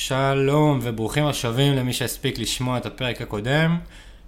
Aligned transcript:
שלום 0.00 0.78
וברוכים 0.82 1.26
השבים 1.26 1.74
למי 1.74 1.92
שהספיק 1.92 2.38
לשמוע 2.38 2.78
את 2.78 2.86
הפרק 2.86 3.22
הקודם 3.22 3.78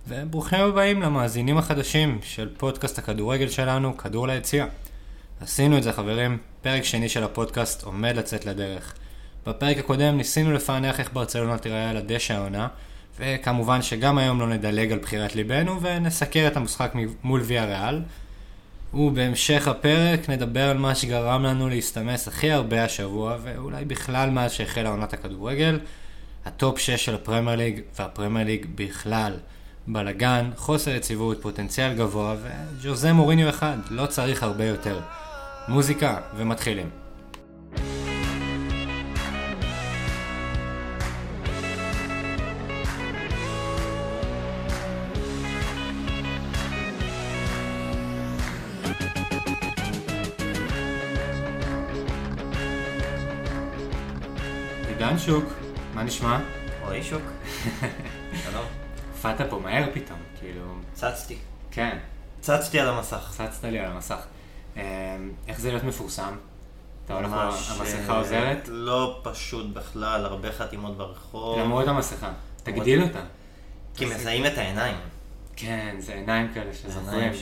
וברוכים 0.08 0.60
הבאים 0.60 1.02
למאזינים 1.02 1.58
החדשים 1.58 2.18
של 2.22 2.48
פודקאסט 2.56 2.98
הכדורגל 2.98 3.48
שלנו, 3.48 3.96
כדור 3.96 4.28
ליציאה. 4.28 4.66
עשינו 5.40 5.78
את 5.78 5.82
זה 5.82 5.92
חברים, 5.92 6.38
פרק 6.62 6.84
שני 6.84 7.08
של 7.08 7.24
הפודקאסט 7.24 7.82
עומד 7.82 8.16
לצאת 8.16 8.46
לדרך. 8.46 8.94
בפרק 9.46 9.78
הקודם 9.78 10.16
ניסינו 10.16 10.52
לפענח 10.52 11.00
איך 11.00 11.12
ברצלונה 11.12 11.58
תיראה 11.58 11.90
על 11.90 11.96
הדשא 11.96 12.34
העונה 12.34 12.68
וכמובן 13.18 13.82
שגם 13.82 14.18
היום 14.18 14.40
לא 14.40 14.48
נדלג 14.48 14.92
על 14.92 14.98
בחירת 14.98 15.36
ליבנו 15.36 15.82
ונסקר 15.82 16.46
את 16.46 16.56
המשחק 16.56 16.92
מול 17.22 17.40
ויה 17.44 17.64
ריאל. 17.64 18.02
ובהמשך 18.94 19.68
הפרק 19.68 20.30
נדבר 20.30 20.70
על 20.70 20.78
מה 20.78 20.94
שגרם 20.94 21.42
לנו 21.42 21.68
להסתמס 21.68 22.28
הכי 22.28 22.50
הרבה 22.50 22.84
השבוע, 22.84 23.36
ואולי 23.42 23.84
בכלל 23.84 24.30
מאז 24.30 24.52
שהחלה 24.52 24.88
עונת 24.88 25.12
הכדורגל, 25.12 25.78
הטופ 26.44 26.78
6 26.78 27.04
של 27.04 27.14
הפרמייר 27.14 27.56
ליג 27.56 27.80
והפרמייר 27.98 28.46
ליג 28.46 28.66
בכלל. 28.74 29.32
בלאגן, 29.86 30.50
חוסר 30.56 30.90
יציבות, 30.90 31.42
פוטנציאל 31.42 31.94
גבוה, 31.94 32.34
וג'וזה 32.42 33.12
מוריניו 33.12 33.48
אחד, 33.48 33.76
לא 33.90 34.06
צריך 34.06 34.42
הרבה 34.42 34.64
יותר. 34.64 35.00
מוזיקה, 35.68 36.16
ומתחילים. 36.36 36.90
שוק, 55.30 55.44
מה 55.94 56.02
נשמע? 56.02 56.38
רועי 56.84 57.02
שוק. 57.02 57.22
שלום. 58.44 58.64
הופעת 59.12 59.40
פה 59.50 59.58
מהר 59.58 59.84
פתאום, 59.94 60.18
כאילו... 60.40 60.62
צצתי. 60.92 61.38
כן, 61.70 61.98
צצתי 62.40 62.80
על 62.80 62.88
המסך. 62.88 63.34
צצת 63.36 63.64
לי 63.64 63.78
על 63.78 63.92
המסך. 63.92 64.18
אה, 64.76 64.82
איך 65.48 65.60
זה 65.60 65.68
להיות 65.68 65.84
מפורסם? 65.84 66.36
אתה 67.04 67.14
הולך, 67.14 67.30
המסכה 67.68 68.18
עוזרת? 68.18 68.68
לא 68.68 69.20
פשוט 69.22 69.66
בכלל, 69.72 70.24
הרבה 70.24 70.52
חתימות 70.52 70.96
ברחוב. 70.96 71.58
למרות 71.58 71.88
המסכה. 71.88 72.32
תגדיל 72.62 73.02
אותה. 73.02 73.22
כי 73.94 74.06
מזהים 74.06 74.46
את 74.46 74.58
העיניים. 74.58 74.96
כן, 75.56 75.96
זה 75.98 76.14
עיניים 76.14 76.54
כאלה 76.54 76.74
שזוכרים. 76.74 77.32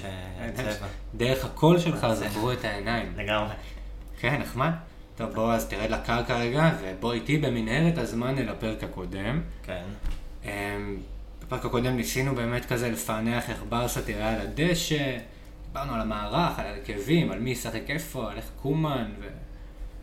עיניים 0.41 0.71
ש-. 0.73 0.77
דרך 1.15 1.45
הקול 1.45 1.79
שלך 1.79 2.07
זכרו 2.13 2.53
את 2.53 2.65
העיניים. 2.65 3.13
לגמרי. 3.17 3.55
כן, 4.21 4.41
נחמד. 4.41 4.73
טוב, 5.19 5.31
בוא 5.31 5.53
אז 5.53 5.69
תרד 5.69 5.91
לקרקע 5.91 6.39
רגע, 6.39 6.71
ובוא 6.83 7.13
איתי 7.13 7.39
במנהרת 7.39 7.99
הזמן 7.99 8.39
אל 8.39 8.49
הפרק 8.49 8.85
הקודם. 8.85 9.41
כן. 9.63 9.85
אמ, 10.45 10.97
בפרק 11.43 11.65
הקודם 11.65 11.97
ניסינו 11.97 12.35
באמת 12.35 12.65
כזה 12.65 12.91
לפענח 12.91 13.51
איך 13.51 13.65
ברסה 13.69 14.03
תראה 14.03 14.35
על 14.35 14.41
הדשא, 14.41 15.19
דיברנו 15.67 15.95
על 15.95 16.01
המערך, 16.01 16.59
על 16.59 16.67
ההרכבים, 16.67 17.31
על 17.31 17.39
מי 17.39 17.51
ישחק 17.51 17.83
איפה, 17.89 18.31
על 18.31 18.37
איך 18.37 18.45
קומן 18.63 19.11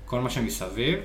וכל 0.05 0.19
מה 0.19 0.29
שמסביב. 0.29 0.99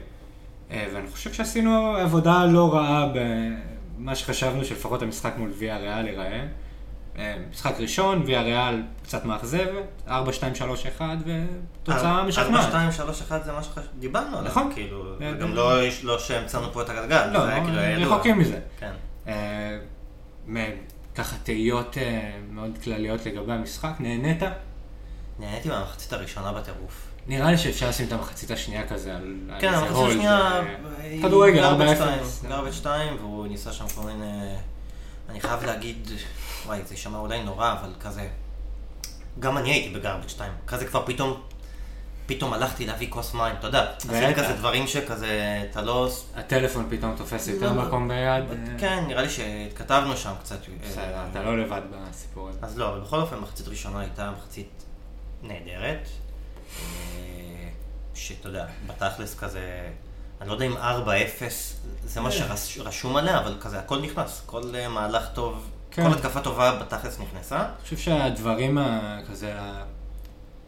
אה, 0.71 0.89
ואני 0.95 1.07
חושב 1.11 1.33
שעשינו 1.33 1.97
עבודה 1.97 2.45
לא 2.47 2.75
רעה 2.75 3.13
במה 3.15 4.15
שחשבנו 4.15 4.65
שלפחות 4.65 5.03
המשחק 5.03 5.33
מול 5.39 5.51
ויה 5.59 5.79
ריאל 5.79 6.07
ייראה. 6.07 6.47
אה, 7.21 7.37
משחק 7.51 7.75
ראשון, 7.79 8.23
ויה 8.27 8.43
ריאל 8.43 8.83
קצת 9.03 9.25
מאכזבת, 9.25 9.85
4, 10.09 10.33
2, 10.33 10.55
3, 10.55 10.87
1, 10.87 11.05
ותוצאה 11.25 12.25
משכנעת. 12.25 12.49
4, 12.49 12.63
2, 12.63 12.93
3, 12.93 13.23
1 13.23 13.45
זה 13.45 13.53
מה 13.53 13.61
שדיברנו 13.63 14.39
עליו. 14.39 14.51
נכון. 14.51 14.71
כאילו, 14.75 15.15
אה, 15.21 15.33
גם 15.33 15.49
אה, 15.49 15.55
לא 15.55 15.81
לא 16.03 16.19
שהמצאנו 16.19 16.73
פה 16.73 16.83
את 16.83 16.89
הגלגל. 16.89 17.27
לא, 17.27 17.41
זה 17.41 17.49
היה 17.49 17.65
כאילו 17.65 17.79
היה 17.79 17.99
ידוע. 17.99 18.15
רחוקים 18.15 18.39
מזה. 18.39 18.59
כן. 18.79 18.93
ככה 21.15 21.37
תהיות 21.43 21.97
מאוד 22.51 22.79
כלליות 22.85 23.27
לגבי 23.27 23.53
המשחק, 23.53 23.93
נהנית? 24.01 24.43
נהניתי 25.39 25.69
מהמחצית 25.69 26.13
הראשונה 26.13 26.53
בטירוף. 26.53 27.07
נראה 27.27 27.51
לי 27.51 27.59
שאפשר 27.59 27.89
לשים 27.89 28.07
את 28.07 28.13
המחצית 28.13 28.51
השנייה 28.51 28.89
כזה 28.89 29.17
על 29.17 29.35
כן, 29.61 29.67
איזה 29.67 29.79
המחצית 29.79 29.97
הולד, 29.97 30.11
השנייה... 30.11 30.41
אה, 30.41 30.63
היא 31.03 31.23
כדורגל, 31.23 31.61
גרבג' 31.61 31.87
4-0. 31.87 31.95
שתיים, 31.95 32.23
גרבג' 32.49 32.73
2, 32.73 33.17
והוא 33.21 33.47
ניסה 33.47 33.73
שם 33.73 33.89
כל 33.95 34.03
מיני... 34.03 34.55
אני 35.31 35.41
חייב 35.41 35.65
להגיד, 35.65 36.09
וואי, 36.67 36.81
זה 36.85 36.95
יישמע 36.95 37.19
אולי 37.19 37.43
נורא, 37.43 37.73
אבל 37.73 37.93
כזה... 38.01 38.29
גם 39.39 39.59
אני 39.59 39.71
הייתי 39.71 39.99
בגרבג' 39.99 40.29
2. 40.29 40.53
כזה 40.67 40.87
כבר 40.87 41.07
פתאום... 41.07 41.43
פתאום 42.27 42.53
הלכתי 42.53 42.87
להביא 42.87 43.11
כוס 43.11 43.35
מים, 43.35 43.55
אתה 43.59 43.67
יודע, 43.67 43.93
עשיתי. 43.97 44.35
כזה 44.35 44.53
דברים 44.53 44.87
שכזה, 44.87 45.65
אתה 45.71 45.83
לא... 45.83 46.09
הטלפון 46.35 46.87
פתאום 46.91 47.17
תופס 47.17 47.49
יותר 47.49 47.73
לא, 47.73 47.83
מקום 47.83 48.09
ביד. 48.09 48.45
אה, 48.51 48.79
כן, 48.79 49.05
נראה 49.09 49.23
לי 49.23 49.29
שהתכתבנו 49.29 50.17
שם 50.17 50.33
קצת. 50.41 50.59
בסדר, 50.85 51.03
אה, 51.03 51.27
אתה 51.31 51.43
לא 51.43 51.59
לבד 51.59 51.81
בסיפור 51.91 52.49
הזה. 52.49 52.59
אז 52.63 52.79
לא, 52.79 52.89
אבל 52.89 53.01
בכל 53.01 53.21
אופן, 53.21 53.39
מחצית 53.39 53.69
ראשונה 53.69 54.01
הייתה 54.01 54.33
מחצית 54.39 54.85
נהדרת. 55.43 56.09
שאתה 58.15 58.49
יודע, 58.49 58.67
בתכלס 58.87 59.39
כזה, 59.39 59.89
אני 60.41 60.49
לא 60.49 60.55
יודע 60.55 60.67
אם 60.67 60.77
4-0 60.77 60.77
זה 62.05 62.21
מה 62.21 62.31
שרשום 62.57 63.17
עליה, 63.17 63.39
אבל 63.39 63.55
כזה 63.61 63.79
הכל 63.79 64.01
נכנס. 64.01 64.43
כל 64.47 64.63
אה, 64.75 64.89
מהלך 64.89 65.29
טוב, 65.35 65.71
כן. 65.91 66.05
כל 66.05 66.13
התקפה 66.13 66.41
טובה 66.41 66.81
בתכלס 66.81 67.21
נכנסה. 67.21 67.59
אני 67.59 67.85
חושב 67.85 67.97
שהדברים 67.97 68.79
כזה 69.29 69.55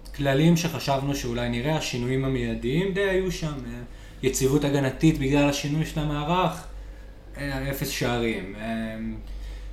הכלליים 0.09 0.57
שחשבנו 0.57 1.15
שאולי 1.15 1.49
נראה, 1.49 1.77
השינויים 1.77 2.25
המיידיים 2.25 2.95
די 2.95 3.01
היו 3.01 3.33
שם. 3.33 3.47
אה, 3.47 3.81
יציבות 4.23 4.65
הגנתית 4.65 5.19
בגלל 5.19 5.49
השינוי 5.49 5.87
של 5.87 6.01
המערך, 6.01 6.65
אה, 7.37 7.71
אפס 7.71 7.89
שערים. 7.89 8.55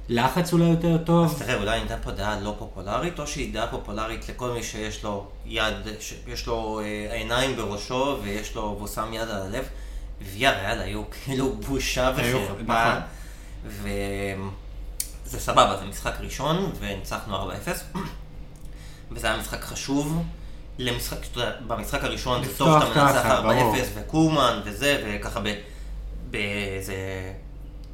לחץ 0.09 0.53
אולי 0.53 0.65
יותר 0.65 0.97
טוב. 0.97 1.25
אז 1.25 1.39
תראה, 1.41 1.55
אולי 1.55 1.81
ניתן 1.81 1.97
פה 2.03 2.11
דעה 2.11 2.39
לא 2.39 2.55
פופולרית, 2.59 3.19
או 3.19 3.27
שהיא 3.27 3.53
דעה 3.53 3.67
פופולרית 3.67 4.29
לכל 4.29 4.51
מי 4.51 4.63
שיש 4.63 5.03
לו 5.03 5.27
יד, 5.45 5.73
שיש 5.99 6.47
לו 6.47 6.81
עיניים 7.11 7.55
בראשו 7.55 8.17
ויש 8.23 8.55
לו, 8.55 8.75
והוא 8.77 8.87
שם 8.87 9.13
יד 9.13 9.21
על 9.21 9.41
הלב. 9.41 9.69
ויה 10.21 10.51
ריאל 10.51 10.81
היו 10.81 11.03
כאילו 11.09 11.55
בושה 11.55 12.15
היו, 12.17 12.37
וחרפה. 12.43 12.63
נכון. 12.63 13.01
וזה 15.25 15.39
סבבה, 15.39 15.77
זה 15.77 15.85
משחק 15.85 16.13
ראשון, 16.19 16.71
וניצחנו 16.79 17.51
4-0. 17.51 17.51
וזה 19.11 19.27
היה 19.27 19.37
משחק 19.37 19.61
חשוב. 19.61 20.23
למשחק, 20.77 21.17
במשחק 21.67 22.03
הראשון 22.03 22.43
זה 22.43 22.57
טוב 22.57 22.79
שאתה 22.79 23.03
מנצח 23.03 23.23
ככה, 23.23 23.39
4-0 23.39 23.41
ברור. 23.41 23.75
וקומן 23.95 24.61
וזה, 24.65 25.03
וככה 25.05 25.39
באיזה 26.29 26.95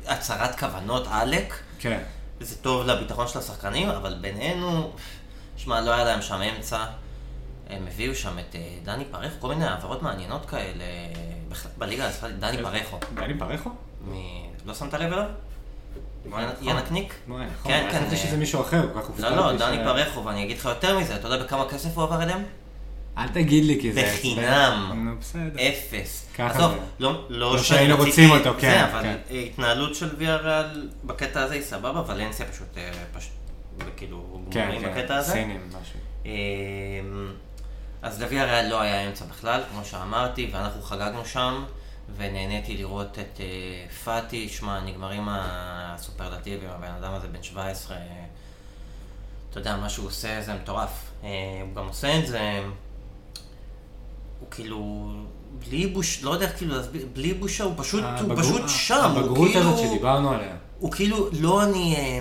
הצהרת 0.07 0.59
כוונות 0.59 1.07
עלק. 1.11 1.53
כן. 1.79 1.99
זה 2.39 2.55
טוב 2.55 2.85
לביטחון 2.85 3.27
של 3.27 3.39
השחקנים, 3.39 3.89
אבל 3.89 4.15
בינינו, 4.21 4.91
שמע, 5.57 5.81
לא 5.81 5.93
היה 5.93 6.03
להם 6.03 6.21
שם 6.21 6.41
אמצע. 6.41 6.85
הם 7.69 7.87
הביאו 7.87 8.15
שם 8.15 8.39
את 8.39 8.55
אה, 8.55 8.77
דני 8.83 9.05
פרחו, 9.05 9.35
כל 9.39 9.47
מיני 9.47 9.65
העברות 9.65 10.01
מעניינות 10.01 10.45
כאלה, 10.45 10.83
בליגה 11.77 12.07
הספרדית, 12.07 12.39
דני 12.39 12.57
פרחו. 12.57 12.97
דני 13.13 13.39
פרחו? 13.39 13.69
לא 14.65 14.73
שמת 14.73 14.93
לב 14.93 15.13
אליו? 15.13 15.25
ינקניק? 16.61 17.13
נכון, 17.27 17.47
כן, 17.63 17.87
כן. 17.91 17.97
חשבתי 17.99 18.15
אה, 18.15 18.19
שזה 18.19 18.37
מישהו 18.37 18.61
אחר, 18.61 18.93
כל 18.93 19.01
כך 19.01 19.07
הופתעתי. 19.07 19.35
לא, 19.35 19.51
לא, 19.51 19.57
דני 19.57 19.77
פרחו, 19.83 20.25
ואני 20.25 20.43
אגיד 20.43 20.57
לך 20.57 20.65
יותר 20.65 20.99
מזה, 20.99 21.15
אתה 21.15 21.27
יודע 21.27 21.43
בכמה 21.43 21.69
כסף 21.69 21.97
הוא 21.97 22.03
עבר 22.03 22.23
אליהם? 22.23 22.43
אל 23.17 23.27
תגיד 23.27 23.65
לי 23.65 23.81
כי 23.81 23.93
זה... 23.93 24.01
בחינם. 24.01 24.91
נו, 24.95 25.11
בסדר. 25.19 25.61
אפס. 25.69 26.27
עזוב. 26.37 26.71
לא, 26.99 27.25
לא 27.29 27.55
לא 27.55 27.63
שהיינו 27.63 27.97
רוצים 27.97 28.29
אותו, 28.29 28.53
כן, 28.59 28.69
זה, 28.69 28.85
אבל 28.85 29.01
כן. 29.03 29.15
התנהלות 29.35 29.95
של 29.95 30.15
ויה 30.17 30.35
ריאל 30.35 30.89
בקטע 31.03 31.41
הזה 31.41 31.53
היא 31.53 31.63
סבבה, 31.63 32.03
ולנסיה 32.07 32.45
פשוט, 32.45 32.77
אה, 32.77 32.91
פשוט, 33.13 33.31
כאילו, 33.97 34.41
כן, 34.51 34.61
גמורים 34.61 34.81
כן, 34.81 35.01
בקטע 35.01 35.15
הזה. 35.15 35.31
סינים, 35.31 35.61
משהו. 35.69 35.99
אז 38.05 38.21
לוויה 38.21 38.45
ריאל 38.45 38.67
לא 38.69 38.81
היה 38.81 39.07
אמצע 39.07 39.25
בכלל, 39.25 39.61
כמו 39.71 39.85
שאמרתי, 39.85 40.49
ואנחנו 40.53 40.81
חגגנו 40.81 41.25
שם, 41.25 41.63
ונהניתי 42.17 42.77
לראות 42.77 43.19
את 43.19 43.39
אה, 43.39 43.45
פאטי, 44.03 44.49
שמע, 44.49 44.79
נגמרים 44.81 45.27
הסופרלטיבים, 45.29 46.69
הבן 46.69 46.91
אדם 46.91 47.13
הזה 47.13 47.27
בן 47.27 47.43
17, 47.43 47.97
אה, 47.97 48.01
אתה 49.49 49.59
יודע, 49.59 49.77
מה 49.77 49.89
שהוא 49.89 50.07
עושה 50.07 50.41
זה 50.41 50.53
מטורף. 50.53 50.89
אה, 51.23 51.29
הוא 51.61 51.75
גם 51.75 51.87
עושה 51.87 52.19
את 52.19 52.27
זה, 52.27 52.59
הוא 54.39 54.47
כאילו, 54.51 55.11
בלי 55.59 55.87
בוש, 55.87 56.23
לא 56.23 56.31
יודע 56.31 56.45
איך 56.45 56.57
כאילו 56.57 56.75
להסביר, 56.75 57.07
בלי 57.13 57.33
בושה, 57.33 57.63
הוא 57.63 57.73
פשוט, 57.77 58.03
הוא 58.03 58.09
הבגרות- 58.09 58.39
פשוט 58.39 58.69
שם, 58.69 59.11
הוא 59.11 59.19
הבגרות 59.19 59.47
כאילו... 59.51 59.69
הזאת 59.73 59.79
שדיברנו 59.89 60.31
עליה. 60.31 60.55
הוא 60.79 60.91
כאילו, 60.91 61.29
לא 61.39 61.63
אני... 61.63 61.95
אה, 61.95 62.19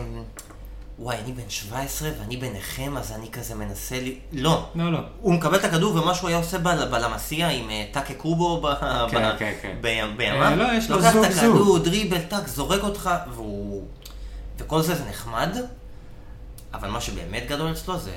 וואי, 0.98 1.16
אני 1.24 1.32
בן 1.32 1.42
17 1.50 2.10
ואני 2.20 2.36
ביניכם, 2.36 2.96
אז 2.96 3.12
אני 3.12 3.30
כזה 3.30 3.54
מנסה 3.54 4.00
לי... 4.00 4.18
לא. 4.32 4.66
לא, 4.74 4.92
לא. 4.92 4.98
הוא 5.20 5.34
מקבל 5.34 5.56
את 5.58 5.64
הכדור 5.64 5.96
ומה 5.96 6.14
שהוא 6.14 6.28
היה 6.28 6.38
עושה 6.38 6.58
בל- 6.58 6.88
בלמסיע 6.90 7.48
עם 7.48 7.70
אה, 7.70 7.84
טאקה 7.92 8.14
קובו 8.14 8.60
ב- 8.60 8.74
כן, 9.10 9.32
ב- 9.34 9.38
כן, 9.38 9.52
כן. 9.62 9.76
בים- 9.80 10.16
בימיו. 10.16 10.42
אה, 10.42 10.56
לא, 10.56 10.72
יש 10.72 10.90
לו 10.90 10.96
לוקח 10.96 11.12
זוג, 11.12 11.24
את 11.24 11.32
זוג. 11.32 11.44
הכדור, 11.44 11.78
דריבל, 11.78 12.18
טאק, 12.20 12.48
זורק 12.48 12.82
אותך, 12.82 13.10
והוא... 13.34 13.84
וכל 14.58 14.82
זה 14.82 14.94
זה 14.94 15.04
נחמד, 15.08 15.56
אבל 16.74 16.88
מה 16.88 17.00
שבאמת 17.00 17.44
גדול 17.48 17.72
אצלו 17.72 17.98
זה 17.98 18.12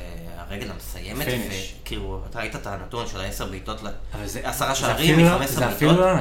הרגל 0.50 0.72
המסיימת. 0.72 1.28
וכאילו, 1.82 2.22
אתה 2.30 2.40
ראית 2.40 2.56
את 2.56 2.68
הנתון 2.68 3.08
של 3.08 3.20
העשר 3.22 3.46
בעיטות, 3.46 3.84
ל- 3.84 3.88
אבל 4.14 4.28
זה- 4.28 4.42
עשרה 4.44 4.70
זה 4.74 4.76
שערים 4.80 5.14
אפילו 5.14 5.30
לא- 5.30 5.38
מ-15 5.40 5.48
זה 5.48 5.70
אפילו 5.70 5.92
בעיטות. 5.92 6.06
לא 6.06 6.14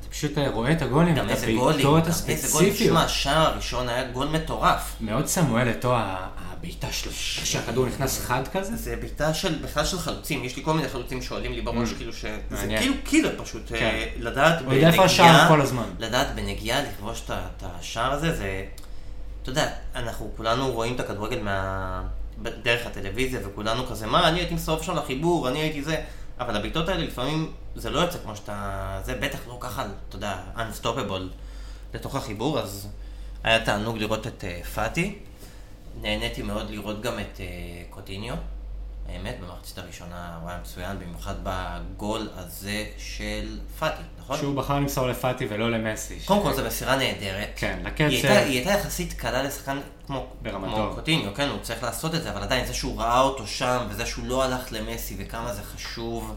אתה 0.00 0.08
פשוט 0.10 0.32
רואה 0.52 0.72
את 0.72 0.82
הגולים, 0.82 1.14
את 1.14 1.18
הבעיטות 1.18 1.28
גם 1.28 1.30
איזה 1.30 1.46
גולים, 1.82 1.86
הספציפיות. 2.06 2.74
תשמע, 2.76 3.02
השער 3.04 3.46
הראשון 3.46 3.88
היה 3.88 4.04
גול 4.10 4.26
מטורף. 4.28 4.96
מאוד 5.00 5.26
סמואל 5.26 5.70
אתו, 5.70 5.96
הבעיטה 5.96 6.86
שלו, 6.92 7.12
שהכדור 7.12 7.86
נכנס 7.86 8.20
חד 8.26 8.48
כזה. 8.52 8.76
זה 8.76 8.96
בעיטה 8.96 9.34
של, 9.34 9.54
בכלל 9.62 9.84
של 9.84 9.98
חלוצים, 9.98 10.44
יש 10.44 10.56
לי 10.56 10.64
כל 10.64 10.72
מיני 10.74 10.88
חלוצים 10.88 11.22
שעולים 11.22 11.52
לי 11.52 11.60
בראש, 11.60 11.92
כאילו 11.92 12.12
ש... 12.12 12.24
זה 12.50 12.66
Mm. 12.66 12.78
כאילו 12.80 12.94
קילר 13.04 13.30
פשוט, 13.44 13.62
כן. 13.68 13.74
אה, 13.76 14.06
לדעת 14.18 14.62
הזמן. 15.60 15.84
לדעת 15.98 16.34
בנגיעה 16.34 16.82
לכבוש 16.82 17.22
את 17.26 17.30
השער 17.80 18.12
הזה, 18.12 18.34
זה... 18.36 18.64
אתה 19.42 19.50
יודע, 19.50 19.68
אנחנו 19.96 20.30
כולנו 20.36 20.72
רואים 20.72 20.94
את 20.94 21.00
הכדורגל 21.00 21.38
מה... 21.42 22.02
דרך 22.42 22.86
הטלוויזיה, 22.86 23.40
וכולנו 23.48 23.86
כזה, 23.86 24.06
מה, 24.06 24.28
אני 24.28 24.38
הייתי 24.40 24.54
מסובב 24.54 24.82
שם 24.82 24.96
לחיבור, 24.96 25.48
אני 25.48 25.58
הייתי 25.58 25.82
זה, 25.82 26.02
אבל 26.38 26.56
הבעיטות 26.56 26.88
האלה 26.88 27.04
לפעמים, 27.04 27.52
זה 27.74 27.90
לא 27.90 28.00
יוצא 28.00 28.18
כמו 28.18 28.36
שאתה... 28.36 29.00
זה 29.04 29.14
בטח 29.14 29.38
לא 29.48 29.58
ככה, 29.60 29.86
אתה 30.08 30.16
יודע, 30.16 30.36
unstoppable 30.56 31.22
לתוך 31.94 32.14
החיבור, 32.16 32.58
אז 32.58 32.88
היה 33.44 33.64
תענוג 33.64 33.98
לראות 33.98 34.26
את 34.26 34.44
uh, 34.44 34.66
פאטי. 34.66 35.18
נהניתי 36.00 36.42
מאוד 36.42 36.70
לראות 36.70 37.00
גם 37.00 37.18
את 37.18 37.36
uh, 37.36 37.40
קוטיניו. 37.90 38.34
האמת, 39.08 39.40
במחצית 39.40 39.78
הראשונה 39.78 40.38
הוא 40.40 40.50
היה 40.50 40.58
מצוין, 40.60 40.98
במיוחד 40.98 41.34
בגול 41.42 42.28
הזה 42.34 42.86
של 42.98 43.58
פאטי, 43.78 44.02
נכון? 44.18 44.36
שהוא 44.36 44.56
בחר 44.56 44.74
למסור 44.74 45.06
לפאטי 45.06 45.46
ולא 45.50 45.70
למסי. 45.70 46.18
קודם 46.24 46.42
כל, 46.42 46.54
זו 46.54 46.64
מסירה 46.64 46.96
נהדרת. 46.96 47.48
כן, 47.56 47.78
לקצב. 47.84 48.04
היא 48.04 48.28
הייתה 48.28 48.70
יחסית 48.70 49.12
קלה 49.12 49.42
לשחקן 49.42 49.78
כמו. 50.06 50.26
כמו 50.50 50.90
קוטיניו, 50.94 51.34
כן, 51.34 51.48
הוא 51.48 51.58
צריך 51.62 51.82
לעשות 51.82 52.14
את 52.14 52.22
זה, 52.22 52.30
אבל 52.30 52.42
עדיין 52.42 52.66
זה 52.66 52.74
שהוא 52.74 53.00
ראה 53.00 53.20
אותו 53.20 53.46
שם, 53.46 53.86
וזה 53.88 54.06
שהוא 54.06 54.26
לא 54.26 54.44
הלך 54.44 54.72
למסי, 54.72 55.16
וכמה 55.18 55.52
זה 55.52 55.62
חשוב. 55.62 56.36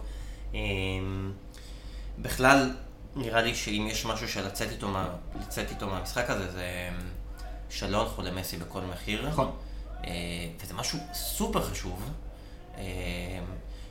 אמ, 0.53 1.31
בכלל, 2.19 2.71
נראה 3.15 3.41
לי 3.41 3.55
שאם 3.55 3.87
יש 3.89 4.05
משהו 4.05 4.29
של 4.29 4.45
לצאת 4.45 4.71
איתו, 4.71 4.87
מה, 4.87 5.07
לצאת 5.41 5.69
איתו 5.69 5.87
מהמשחק 5.87 6.29
הזה, 6.29 6.51
זה 6.51 6.89
אמ, 6.89 7.09
שלא 7.69 8.01
הלכו 8.01 8.21
למסי 8.21 8.57
בכל 8.57 8.81
מחיר. 8.81 9.27
נכון. 9.27 9.51
אה, 10.05 10.11
וזה 10.63 10.73
משהו 10.73 10.99
סופר 11.13 11.61
חשוב, 11.61 12.09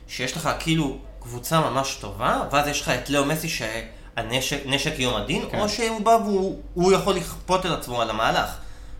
שיש 0.07 0.37
לך 0.37 0.49
כאילו 0.59 0.97
קבוצה 1.19 1.59
ממש 1.59 1.97
טובה, 2.01 2.41
ואז 2.51 2.67
יש 2.67 2.81
לך 2.81 2.89
את 2.89 3.09
לאו 3.09 3.25
מסי 3.25 3.49
שהנשק 3.49 4.57
נשק 4.65 4.93
יום 4.97 5.15
הדין, 5.15 5.45
כן. 5.51 5.59
או 5.59 5.69
שהוא 5.69 6.01
בא 6.01 6.17
והוא 6.25 6.61
הוא 6.73 6.91
יכול 6.91 7.15
לכפות 7.15 7.65
על 7.65 7.73
עצמו 7.73 8.01
על 8.01 8.09
המהלך, 8.09 8.49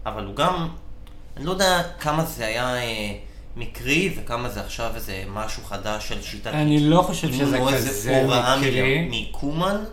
אבל 0.05 0.25
הוא 0.25 0.35
גם, 0.35 0.67
אני 1.37 1.45
לא 1.45 1.51
יודע 1.51 1.81
כמה 1.99 2.25
זה 2.25 2.45
היה 2.45 2.75
אה, 2.75 3.11
מקרי 3.55 4.13
וכמה 4.17 4.49
זה 4.49 4.61
עכשיו 4.61 4.91
איזה 4.95 5.23
משהו 5.27 5.63
חדש 5.63 6.07
של 6.07 6.21
שיטת... 6.21 6.47
אני 6.53 6.79
לא 6.79 7.01
חושב 7.01 7.33
שזה 7.33 7.59
כזה 7.67 7.75
איזה 7.75 8.21
הוראה 8.21 8.57
מקרי. 8.57 9.07
מקומן. 9.11 9.83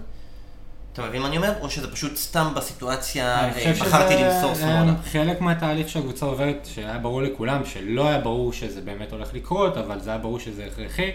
אתה 0.97 1.09
מבין 1.09 1.23
מה 1.23 1.29
אני 1.29 1.37
אומר? 1.37 1.53
או 1.61 1.71
שזה 1.71 1.93
פשוט 1.93 2.17
סתם 2.17 2.53
בסיטואציה, 2.57 3.41
אני 3.41 3.51
אה, 3.51 3.55
חושב 3.55 3.85
בחרתי 3.85 4.15
שזה 4.15 4.25
למסור 4.25 4.55
שמאלה. 4.55 4.93
חלק 5.13 5.41
מהתהליך 5.41 5.89
שהקבוצה 5.89 6.27
עוברת, 6.27 6.69
שהיה 6.75 6.99
ברור 6.99 7.23
לכולם, 7.23 7.65
שלא 7.65 8.09
היה 8.09 8.19
ברור 8.19 8.53
שזה 8.53 8.81
באמת 8.81 9.13
הולך 9.13 9.35
לקרות, 9.35 9.77
אבל 9.77 10.01
זה 10.01 10.11
היה 10.11 10.19
ברור 10.19 10.41
שזה 10.41 10.67
הכרחי, 10.67 11.11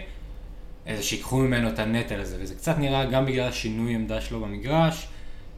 אה, 0.88 0.96
זה 0.96 1.04
שיקחו 1.04 1.38
ממנו 1.38 1.70
את 1.70 1.80
הנטל 1.80 2.20
הזה, 2.22 2.38
וזה 2.40 2.56
קצת 2.56 2.78
נראה 2.78 3.06
גם 3.06 3.26
בגלל 3.26 3.48
השינוי 3.48 3.96
עמדה 3.96 4.22
שלו 4.22 4.40
במגרש, 4.40 5.08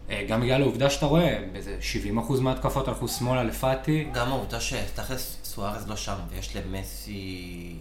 אה, 0.10 0.26
גם 0.30 0.42
בגלל 0.42 0.62
העובדה 0.62 0.90
שאתה 0.90 1.06
רואה, 1.06 1.40
באיזה 1.52 1.78
70% 1.82 2.40
מההתקפות 2.42 2.88
הלכו 2.88 3.08
שמאלה 3.08 3.44
לפאטי, 3.44 4.08
גם 4.14 4.28
העובדה 4.28 4.60
שתכלס 4.60 5.38
סוארז 5.44 5.88
לא 5.88 5.96
שם 5.96 6.16
ויש 6.30 6.56
למסי... 6.56 7.76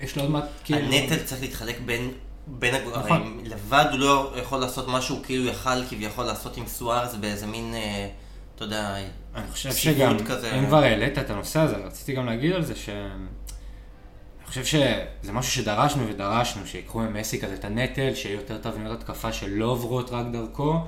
יש 0.00 0.16
לו 0.16 0.22
עוד 0.22 0.30
מעט, 0.30 0.44
כאילו... 0.64 0.80
הנטל 0.80 1.24
צריך 1.24 1.42
להתחלק 1.42 1.80
בין... 1.84 2.10
בין 2.46 2.74
הג... 2.74 2.82
נכון. 2.98 3.38
לבד 3.44 3.86
הוא 3.90 3.98
לא 3.98 4.32
יכול 4.36 4.58
לעשות 4.58 4.88
משהו 4.88 5.20
כאילו 5.24 5.44
יכל 5.44 5.84
כביכול 5.90 6.24
לעשות 6.24 6.56
עם 6.56 6.66
סוארז 6.66 7.16
באיזה 7.16 7.46
מין, 7.46 7.74
אה, 7.74 8.08
אתה 8.54 8.64
יודע, 8.64 8.96
אני 9.34 9.50
חושב 9.50 9.72
שגם, 9.72 10.18
כזה. 10.26 10.54
אם 10.54 10.66
כבר 10.66 10.82
העלית 10.82 11.18
את 11.18 11.30
הנושא 11.30 11.60
הזה, 11.60 11.76
רציתי 11.76 12.12
גם 12.12 12.26
להגיד 12.26 12.52
על 12.52 12.62
זה 12.62 12.76
ש... 12.76 12.88
אני 12.88 14.46
חושב 14.46 14.64
שזה 14.64 15.32
משהו 15.32 15.52
שדרשנו 15.52 16.08
ודרשנו, 16.08 16.66
שיקחו 16.66 16.98
ממסי 16.98 17.40
כזה 17.40 17.54
את 17.54 17.64
הנטל, 17.64 18.14
שיהיה 18.14 18.34
יותר 18.34 18.58
תבניות 18.58 19.00
התקפה 19.00 19.32
שלא 19.32 19.64
עוברות 19.64 20.10
רק 20.10 20.26
דרכו. 20.32 20.80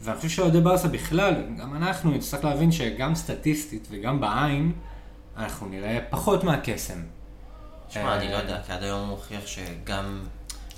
ואני 0.00 0.16
חושב 0.16 0.28
שאוהדי 0.28 0.60
ברסה 0.60 0.88
בכלל, 0.88 1.34
גם 1.58 1.76
אנחנו, 1.76 2.10
נצטרך 2.10 2.44
להבין 2.44 2.72
שגם 2.72 3.14
סטטיסטית 3.14 3.88
וגם 3.90 4.20
בעין, 4.20 4.72
אנחנו 5.36 5.68
נראה 5.68 5.98
פחות 6.10 6.44
מהקסם. 6.44 7.02
תשמע, 7.88 8.16
אני 8.16 8.32
לא 8.32 8.36
יודע, 8.36 8.60
כי 8.66 8.72
עד 8.72 8.82
היום 8.82 9.00
הוא 9.00 9.10
הוכיח 9.10 9.46
שגם... 9.46 10.20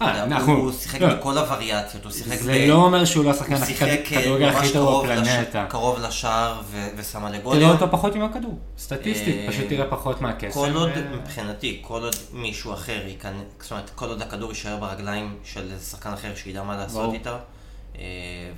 אתה 0.02 0.08
אה, 0.10 0.22
אנחנו- 0.24 0.52
הוא 0.56 0.72
שיחק 0.72 1.00
לא. 1.00 1.14
בכל 1.14 1.38
הווריאציות, 1.38 2.04
הוא 2.04 2.12
שיחק 2.12 2.36
זה 2.36 2.66
לא 2.68 2.74
אומר 2.74 3.04
שהוא 3.04 3.24
לא 3.24 3.30
השחקן 3.30 3.54
הוא 3.54 3.64
שיחק 3.64 3.82
אה, 4.12 4.18
הכדורגל 4.18 4.48
הכי 4.48 4.72
טוב 4.72 4.88
קרוב 4.88 5.06
לש- 5.06 5.28
בפלנטה. 5.28 5.66
קרוב 5.68 5.98
לשער 6.00 6.60
ו- 6.64 6.88
ושם 6.96 7.24
עלי 7.24 7.38
גולים. 7.38 7.60
תראה 7.60 7.72
אותו 7.72 7.86
פחות 7.90 8.14
עם 8.14 8.22
הכדור, 8.22 8.58
סטטיסטית, 8.78 9.36
אה, 9.36 9.46
פשוט 9.52 9.64
תראה 9.68 9.86
פחות 9.90 10.20
מהקסם. 10.20 10.54
כל 10.60 10.72
עוד, 10.74 10.90
מבחינתי, 11.14 11.78
כל 11.82 12.02
עוד 12.02 12.14
מישהו 12.32 12.72
אחר 12.74 13.00
ייכנס, 13.06 13.34
זאת 13.60 13.70
אומרת, 13.72 13.90
כל 13.94 14.08
עוד 14.08 14.22
הכדור 14.22 14.48
יישאר 14.50 14.76
ברגליים 14.76 15.36
של 15.44 15.78
שחקן 15.90 16.12
אחר 16.12 16.28
שידע 16.36 16.62
מה 16.62 16.76
לעשות. 16.76 17.14
איתו, 17.14 17.34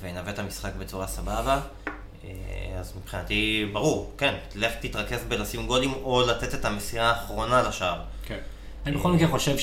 וינווט 0.01 0.29
את 0.29 0.39
המשחק 0.39 0.71
בצורה 0.79 1.07
סבבה, 1.07 1.61
אז 2.81 2.93
מבחינתי, 3.03 3.71
ברור, 3.73 4.13
כן, 4.19 4.35
לך 4.55 4.73
תתרכז 4.81 5.19
בלשים 5.29 5.67
גולים, 5.67 5.93
או 6.05 6.23
לתת 6.27 6.55
את 6.55 6.65
המסירה 6.65 7.09
האחרונה 7.11 7.63
לשער. 7.63 8.01
כן. 8.27 8.39
אני 8.87 8.97
בכל 8.97 9.13
מקרה 9.13 9.29
חושב 9.29 9.57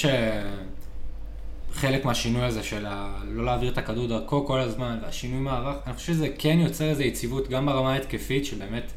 שחלק 1.74 2.06
מהשינוי 2.06 2.44
הזה 2.44 2.64
של 2.64 2.86
ה... 2.86 3.22
לא 3.28 3.46
להעביר 3.46 3.72
את 3.72 3.78
הכדור 3.78 4.08
דרכו 4.08 4.46
כל 4.46 4.60
הזמן, 4.60 5.00
והשינוי 5.02 5.40
מערך, 5.40 5.76
אני 5.88 5.94
חושב 5.94 6.14
שזה 6.14 6.30
כן 6.38 6.60
יוצר 6.60 6.86
איזו 6.90 7.04
יציבות 7.04 7.50
גם 7.50 7.66
ברמה 7.66 7.94
ההתקפית, 7.94 8.46
שבאמת 8.46 8.92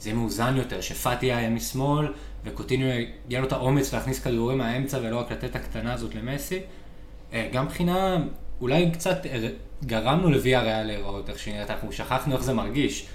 זה 0.00 0.12
מאוזן 0.12 0.56
יותר, 0.56 0.80
שפאטי 0.80 1.26
יהיה 1.26 1.50
משמאל, 1.50 2.12
וקוטיניו 2.44 2.88
יהיה 3.28 3.40
לו 3.40 3.46
את 3.46 3.52
האומץ 3.52 3.94
להכניס 3.94 4.20
כדורים 4.20 4.58
מהאמצע 4.58 4.98
ולא 5.02 5.18
רק 5.18 5.32
לתת 5.32 5.44
את 5.44 5.56
הקטנה 5.56 5.92
הזאת 5.92 6.14
למסי. 6.14 6.60
אה, 7.32 7.48
גם 7.52 7.64
מבחינה, 7.64 8.16
אולי 8.60 8.90
קצת 8.90 9.26
אה, 9.26 9.48
גרמנו 9.84 10.30
לוויה 10.30 10.62
ריאל 10.62 10.86
להיראות 10.86 11.30
איך 11.30 11.38
שנראית, 11.38 11.70
אנחנו 11.70 11.92
שכחנו 11.92 12.34
איך 12.34 12.42
זה 12.42 12.54
מרגיש. 12.54 13.06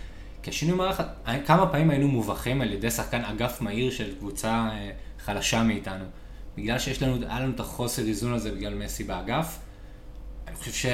כי 0.44 0.50
השינוי 0.50 0.77
מערך, 0.77 1.01
כמה 1.45 1.68
פעמים 1.68 1.89
היינו 1.89 2.07
מובכים 2.07 2.62
על 2.62 2.74
ידי 2.74 2.92
שחקן 2.92 3.21
אגף 3.25 3.62
מהיר 3.62 3.92
של 3.92 4.16
קבוצה 4.19 4.50
אה, 4.50 4.92
חלשה 5.25 5.63
מאיתנו. 5.63 6.06
בגלל 6.57 6.79
שיש 6.79 7.01
לנו, 7.03 7.15
היה 7.29 7.39
לנו 7.39 7.51
את 7.55 7.59
החוסר 7.59 8.01
איזון 8.01 8.33
הזה 8.33 8.51
בגלל 8.51 8.73
מסי 8.75 9.03
באגף. 9.03 9.59
אני 10.47 10.55
חושב 10.55 10.71
ש... 10.71 10.85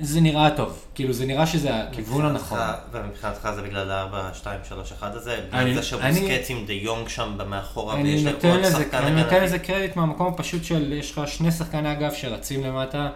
זה 0.00 0.20
נראה 0.20 0.50
טוב, 0.56 0.84
כאילו 0.94 1.12
זה 1.12 1.26
נראה 1.26 1.46
שזה 1.46 1.82
הכיוון 1.82 2.26
הנכון. 2.26 2.58
מבחינתך- 2.58 2.78
ומבחינתך 2.92 3.48
זה 3.54 3.62
בגלל 3.62 3.90
ה-4, 3.90 4.34
2, 4.34 4.60
3, 4.68 4.92
1 4.92 5.14
הזה? 5.14 5.34
אני- 5.52 5.70
בגלל 5.70 5.74
זה 5.74 5.82
שבוסקץ 5.82 6.50
עם 6.50 6.66
דה 6.66 6.72
יונג 6.72 7.08
שם 7.08 7.38
מאחורה, 7.48 7.94
אני 7.94 8.02
ויש 8.14 8.24
להם 8.24 8.34
עוד 8.44 8.64
שחקן 8.70 8.96
אני 8.96 9.10
נותן 9.10 9.28
הגנתי? 9.28 9.44
לזה 9.46 9.58
קרדיט 9.58 9.96
מהמקום 9.96 10.26
הפשוט 10.34 10.64
של 10.64 10.92
יש 10.92 11.10
לך 11.10 11.28
שני 11.28 11.50
שחקני 11.52 11.92
אגף 11.92 12.14
שרצים 12.14 12.64
למטה, 12.64 13.08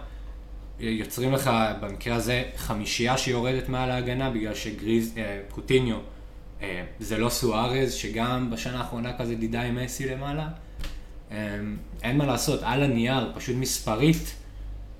יוצרים 0.79 1.33
לך 1.33 1.51
במקרה 1.81 2.15
הזה 2.15 2.43
חמישייה 2.57 3.17
שיורדת 3.17 3.69
מעל 3.69 3.91
ההגנה 3.91 4.29
בגלל 4.29 4.55
שגריז, 4.55 5.13
אה, 5.17 5.39
קוטיניו 5.51 5.95
זה 6.99 7.17
לא 7.17 7.29
סוארז 7.29 7.93
שגם 7.93 8.49
בשנה 8.51 8.77
האחרונה 8.77 9.17
כזה 9.17 9.35
דידה 9.35 9.61
עם 9.61 9.75
מסי 9.75 10.09
למעלה. 10.09 10.47
אה, 11.31 11.59
אין 12.03 12.17
מה 12.17 12.25
לעשות, 12.25 12.59
על 12.63 12.83
הנייר, 12.83 13.31
פשוט 13.35 13.55
מספרית, 13.55 14.35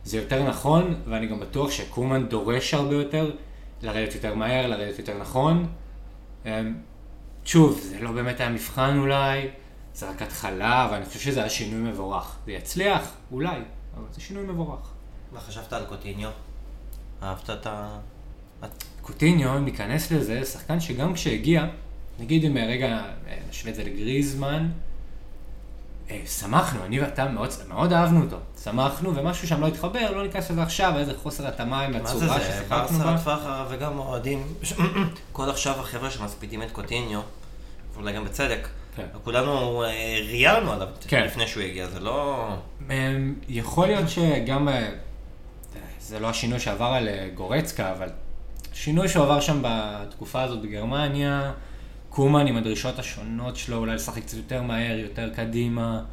זה 0.03 0.17
יותר 0.17 0.49
נכון, 0.49 1.01
ואני 1.07 1.27
גם 1.27 1.39
בטוח 1.39 1.71
שקומן 1.71 2.27
דורש 2.27 2.73
הרבה 2.73 2.95
יותר, 2.95 3.35
לרדת 3.81 4.15
יותר 4.15 4.35
מהר, 4.35 4.67
לרדת 4.67 4.99
יותר 4.99 5.17
נכון. 5.17 5.67
אה, 6.45 6.61
שוב, 7.45 7.79
זה 7.83 7.99
לא 8.01 8.11
באמת 8.11 8.39
היה 8.39 8.49
מבחן 8.49 8.97
אולי, 8.97 9.47
זה 9.93 10.09
רק 10.09 10.21
התחלה, 10.21 10.89
ואני 10.91 11.05
חושב 11.05 11.19
שזה 11.19 11.39
היה 11.39 11.49
שינוי 11.49 11.91
מבורך. 11.91 12.37
זה 12.45 12.51
יצליח, 12.51 13.11
אולי, 13.31 13.57
אבל 13.97 14.05
זה 14.11 14.21
שינוי 14.21 14.43
מבורך. 14.43 14.91
מה 15.31 15.39
חשבת 15.39 15.73
על 15.73 15.85
קוטיניו? 15.85 16.29
אהבת 17.23 17.49
את 17.49 17.67
ה... 17.67 17.99
קוטיניו, 19.01 19.57
אם 19.57 19.65
ניכנס 19.65 20.11
לזה, 20.11 20.45
שחקן 20.45 20.79
שגם 20.79 21.13
כשהגיע, 21.13 21.65
נגיד 22.19 22.45
אם 22.45 22.57
רגע 22.57 22.87
אה, 22.87 23.37
נשווה 23.49 23.71
את 23.71 23.75
זה 23.75 23.83
לגריזמן, 23.83 24.69
אה, 26.09 26.21
שמחנו, 26.25 26.85
אני 26.85 27.01
ואתה 27.01 27.27
מאוד, 27.29 27.49
מאוד 27.69 27.93
אהבנו 27.93 28.21
אותו. 28.21 28.37
שמחנו, 28.63 29.15
ומשהו 29.15 29.47
שם 29.47 29.61
לא 29.61 29.67
התחבר, 29.67 30.11
לא 30.11 30.23
ניכנס 30.23 30.51
לזה 30.51 30.63
עכשיו, 30.63 30.93
איזה 30.97 31.13
חוסר 31.17 31.47
התאמה 31.47 31.81
עם 31.81 31.91
מה 31.91 31.99
זה 31.99 32.25
הצורה 32.25 32.39
זה? 32.39 32.45
ששיחקנו 32.45 32.99
ברסה 32.99 33.03
בה. 33.03 33.13
לטווח 33.13 33.41
וגם 33.69 33.99
אוהדים. 33.99 34.43
כל 35.31 35.49
עכשיו 35.49 35.79
החבר'ה 35.79 36.11
שמספידים 36.11 36.63
את 36.63 36.71
קוטיניו, 36.71 37.21
ואולי 37.93 38.13
גם 38.13 38.25
בצדק, 38.25 38.67
כן. 38.95 39.05
כולנו 39.23 39.83
אה, 39.83 40.17
ראיינו 40.27 40.71
עליו 40.71 40.87
כן. 41.07 41.23
לפני 41.23 41.47
שהוא 41.47 41.63
הגיע, 41.63 41.87
זה 41.87 41.99
לא... 41.99 42.47
אמ, 42.89 43.35
יכול 43.49 43.87
להיות 43.87 44.09
שגם, 44.09 44.69
אה, 44.69 44.89
זה 45.99 46.19
לא 46.19 46.29
השינוי 46.29 46.59
שעבר 46.59 46.85
על 46.85 47.07
אה, 47.07 47.29
גורצקה, 47.35 47.91
אבל 47.91 48.09
שינוי 48.73 49.07
שעבר 49.09 49.39
שם 49.39 49.61
בתקופה 49.61 50.41
הזאת 50.41 50.61
בגרמניה, 50.61 51.51
קומן 52.09 52.47
עם 52.47 52.57
הדרישות 52.57 52.99
השונות 52.99 53.55
שלו, 53.55 53.77
אולי 53.77 53.95
לשחק 53.95 54.21
קצת 54.21 54.37
יותר 54.37 54.61
מהר, 54.61 54.97
יותר 54.97 55.29
קדימה, 55.35 56.03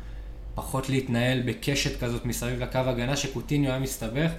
פחות 0.54 0.88
להתנהל 0.88 1.42
בקשת 1.46 2.00
כזאת 2.00 2.24
מסביב 2.24 2.62
לקו 2.62 2.78
הגנה, 2.78 3.16
שקוטיניו 3.16 3.70
היה 3.70 3.78
מסתבך. 3.78 4.30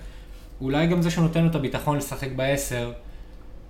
אולי 0.62 0.88
גם 0.88 1.02
זה 1.02 1.12
שהוא 1.12 1.24
נותן 1.24 1.44
לו 1.44 1.50
את 1.50 1.56
הביטחון 1.56 1.98
לשחק 1.98 2.30
בעשר. 2.36 2.92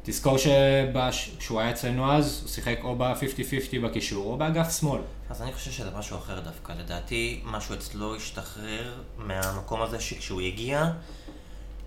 תזכור 0.04 0.38
שכשהוא 0.38 1.60
היה 1.60 1.72
אצלנו 1.72 2.12
אז, 2.12 2.40
הוא 2.42 2.50
שיחק 2.50 2.80
או 2.84 2.96
ב-50-50 2.96 3.80
בקישור, 3.84 4.32
או 4.32 4.38
באגף 4.38 4.80
שמאל. 4.80 5.02
אז 5.30 5.42
אני 5.42 5.54
חושב 5.54 5.72
שזה 5.72 5.90
משהו 5.98 6.18
אחר 6.18 6.40
דווקא. 6.40 6.74
לדעתי, 6.80 7.42
משהו 7.46 7.76
אצלו 7.76 8.16
השתחרר 8.16 8.94
מהמקום 9.18 9.82
הזה 9.82 10.00
שכשהוא 10.00 10.42
הגיע, 10.42 10.92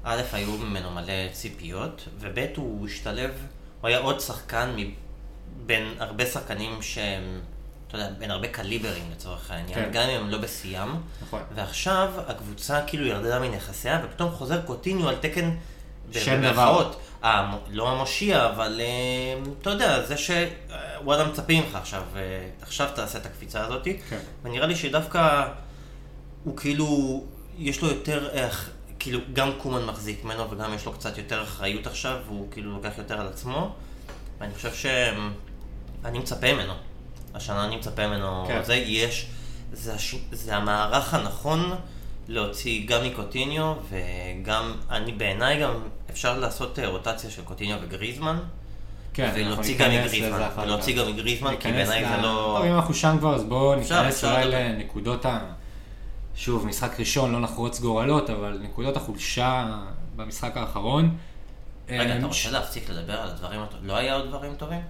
א', 0.05 0.23
היו 0.33 0.53
ממנו 0.53 0.91
מלא 0.91 1.33
ציפיות, 1.33 2.09
וב', 2.19 2.39
הוא 2.57 2.87
השתלב, 2.87 3.31
הוא 3.81 3.89
היה 3.89 3.99
עוד 3.99 4.21
שחקן 4.21 4.77
בין 5.67 5.95
הרבה 5.99 6.27
שחקנים 6.27 6.83
שהם, 6.83 7.41
אתה 7.89 7.97
יודע, 7.97 8.11
בין 8.19 8.31
הרבה 8.31 8.49
קליברים 8.49 9.05
לצורך 9.13 9.51
העניין, 9.51 9.75
כן. 9.75 9.91
גם 9.93 10.09
אם 10.09 10.21
הם 10.21 10.31
לא 10.31 10.39
בשיאם. 10.39 10.89
נכון. 11.23 11.43
ועכשיו 11.55 12.13
הקבוצה 12.27 12.81
כאילו 12.87 13.07
ירדה 13.07 13.39
מנכסיה, 13.39 14.01
ופתאום 14.05 14.31
חוזר 14.31 14.63
קוטיניו 14.63 15.09
על 15.09 15.17
תקן... 15.17 15.51
שם 16.13 16.43
דבר. 16.43 16.93
לא 17.71 17.91
המושיע, 17.91 18.47
אבל 18.47 18.81
אה, 18.81 19.53
אתה 19.61 19.71
יודע, 19.71 20.07
זה 20.07 20.15
שוואלה 20.17 21.25
מצפים 21.25 21.65
ממך 21.65 21.75
עכשיו, 21.75 22.03
אה, 22.17 22.49
עכשיו 22.63 22.89
תעשה 22.95 23.19
את 23.19 23.27
הקפיצה 23.27 23.67
הזאת. 23.67 23.89
כן. 24.11 24.19
ונראה 24.43 24.67
לי 24.67 24.77
שדווקא 24.77 25.49
הוא 26.45 26.57
כאילו, 26.57 27.25
יש 27.59 27.83
לו 27.83 27.89
יותר, 27.89 28.29
אה, 28.35 28.49
כאילו 29.03 29.21
גם 29.33 29.51
קומן 29.59 29.85
מחזיק 29.85 30.25
ממנו 30.25 30.51
וגם 30.51 30.75
יש 30.75 30.87
לו 30.87 30.93
קצת 30.93 31.19
יותר 31.19 31.43
אחריות 31.43 31.87
עכשיו, 31.87 32.17
והוא 32.27 32.49
כאילו 32.51 32.73
לוקח 32.73 32.93
יותר 32.99 33.21
על 33.21 33.27
עצמו. 33.27 33.75
ואני 34.41 34.55
חושב 34.55 34.75
שאני 34.75 36.19
מצפה 36.19 36.55
ממנו. 36.55 36.73
השנה 37.35 37.65
אני 37.65 37.77
מצפה 37.77 38.07
ממנו. 38.07 38.45
כן. 38.49 38.63
זה 38.65 38.75
יש, 38.75 39.27
זה, 39.73 39.95
הש... 39.95 40.15
זה 40.33 40.57
המערך 40.57 41.15
הנכון 41.15 41.75
להוציא 42.29 42.87
גם 42.87 43.05
מקוטיניו, 43.05 43.75
וגם, 43.91 44.73
אני 44.91 45.13
בעיניי 45.13 45.61
גם 45.61 45.75
אפשר 46.11 46.39
לעשות 46.39 46.79
אה, 46.79 46.89
רוטציה 46.89 47.31
של 47.31 47.43
קוטיניו 47.43 47.79
וגריזמן. 47.83 48.39
כן, 49.15 49.31
ולהוציא 49.35 49.79
גם 49.79 49.91
מגריזמן, 49.91 50.49
ולהוציא 50.63 50.97
גם 50.97 51.13
מגריזמן, 51.13 51.57
כי 51.61 51.73
בעיניי 51.73 52.09
זה 52.09 52.17
לא... 52.23 52.55
טוב, 52.59 52.67
אם 52.67 52.75
אנחנו 52.75 52.95
שם 52.95 53.17
כבר, 53.19 53.35
אז 53.35 53.45
בואו 53.45 53.75
ניכנס 53.75 54.25
אולי 54.25 54.45
לנקודות 54.45 55.27
ה... 55.27 55.39
שוב, 56.35 56.67
משחק 56.67 57.01
ראשון, 57.01 57.33
לא 57.33 57.41
נחרוץ 57.41 57.81
גורלות, 57.81 58.31
אבל 58.31 58.59
נקודות 58.63 58.97
החולשה 58.97 59.79
במשחק 60.17 60.57
האחרון. 60.57 61.17
רגע, 61.89 62.19
אתה 62.19 62.27
רוצה 62.27 62.51
להפסיק 62.51 62.91
לדבר 62.91 63.21
על 63.21 63.29
הטובים? 63.31 63.61
לא 63.83 63.97
היה 63.97 64.15
עוד 64.15 64.27
דברים 64.29 64.55
טובים? 64.55 64.81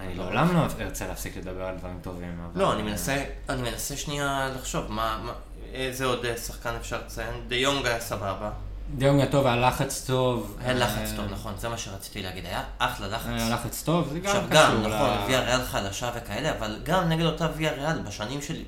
אני 0.00 0.14
לעולם 0.14 0.54
לא 0.54 0.60
ארצה 0.80 1.06
להפסיק 1.06 1.36
לדבר 1.36 1.64
על 1.64 1.76
דברים 1.76 1.98
טובים. 2.02 2.40
לא, 2.54 2.72
אני 2.72 2.82
מנסה, 2.82 3.24
אני 3.48 3.62
מנסה 3.62 3.96
שנייה 3.96 4.50
לחשוב, 4.56 4.92
מה, 4.92 5.32
איזה 5.72 6.04
עוד 6.04 6.24
אה, 6.24 6.36
שחקן 6.36 6.74
אפשר 6.80 6.98
לציין? 7.06 7.34
דה 7.48 7.56
יונג 7.56 7.86
היה 7.86 8.00
סבבה. 8.00 8.50
דה 8.96 9.06
יונג 9.06 9.20
היה 9.20 9.30
טוב, 9.30 9.46
היה 9.46 9.56
לחץ 9.56 10.04
טוב. 10.06 10.56
היה 10.60 10.74
לחץ 10.74 11.12
טוב, 11.16 11.26
נכון, 11.32 11.52
זה 11.58 11.68
מה 11.68 11.78
שרציתי 11.78 12.22
להגיד, 12.22 12.46
היה 12.46 12.62
אחלה 12.78 13.08
לחץ. 13.08 13.26
היה 13.26 13.50
לחץ 13.50 13.82
טוב, 13.82 14.08
זה 14.12 14.20
גם 14.20 14.24
קשור. 14.24 14.40
עכשיו 14.40 14.50
גם, 14.50 14.80
נכון, 14.80 15.26
ויה 15.26 15.40
ריאל 15.40 15.64
חדשה 15.64 16.10
וכאלה, 16.16 16.50
אבל 16.58 16.78
גם 16.82 17.08
נגד 17.08 17.24
אותה 17.24 17.48
ויה 17.56 17.72
ריאל 17.72 17.98
בשנים 17.98 18.42
שלי, 18.42 18.64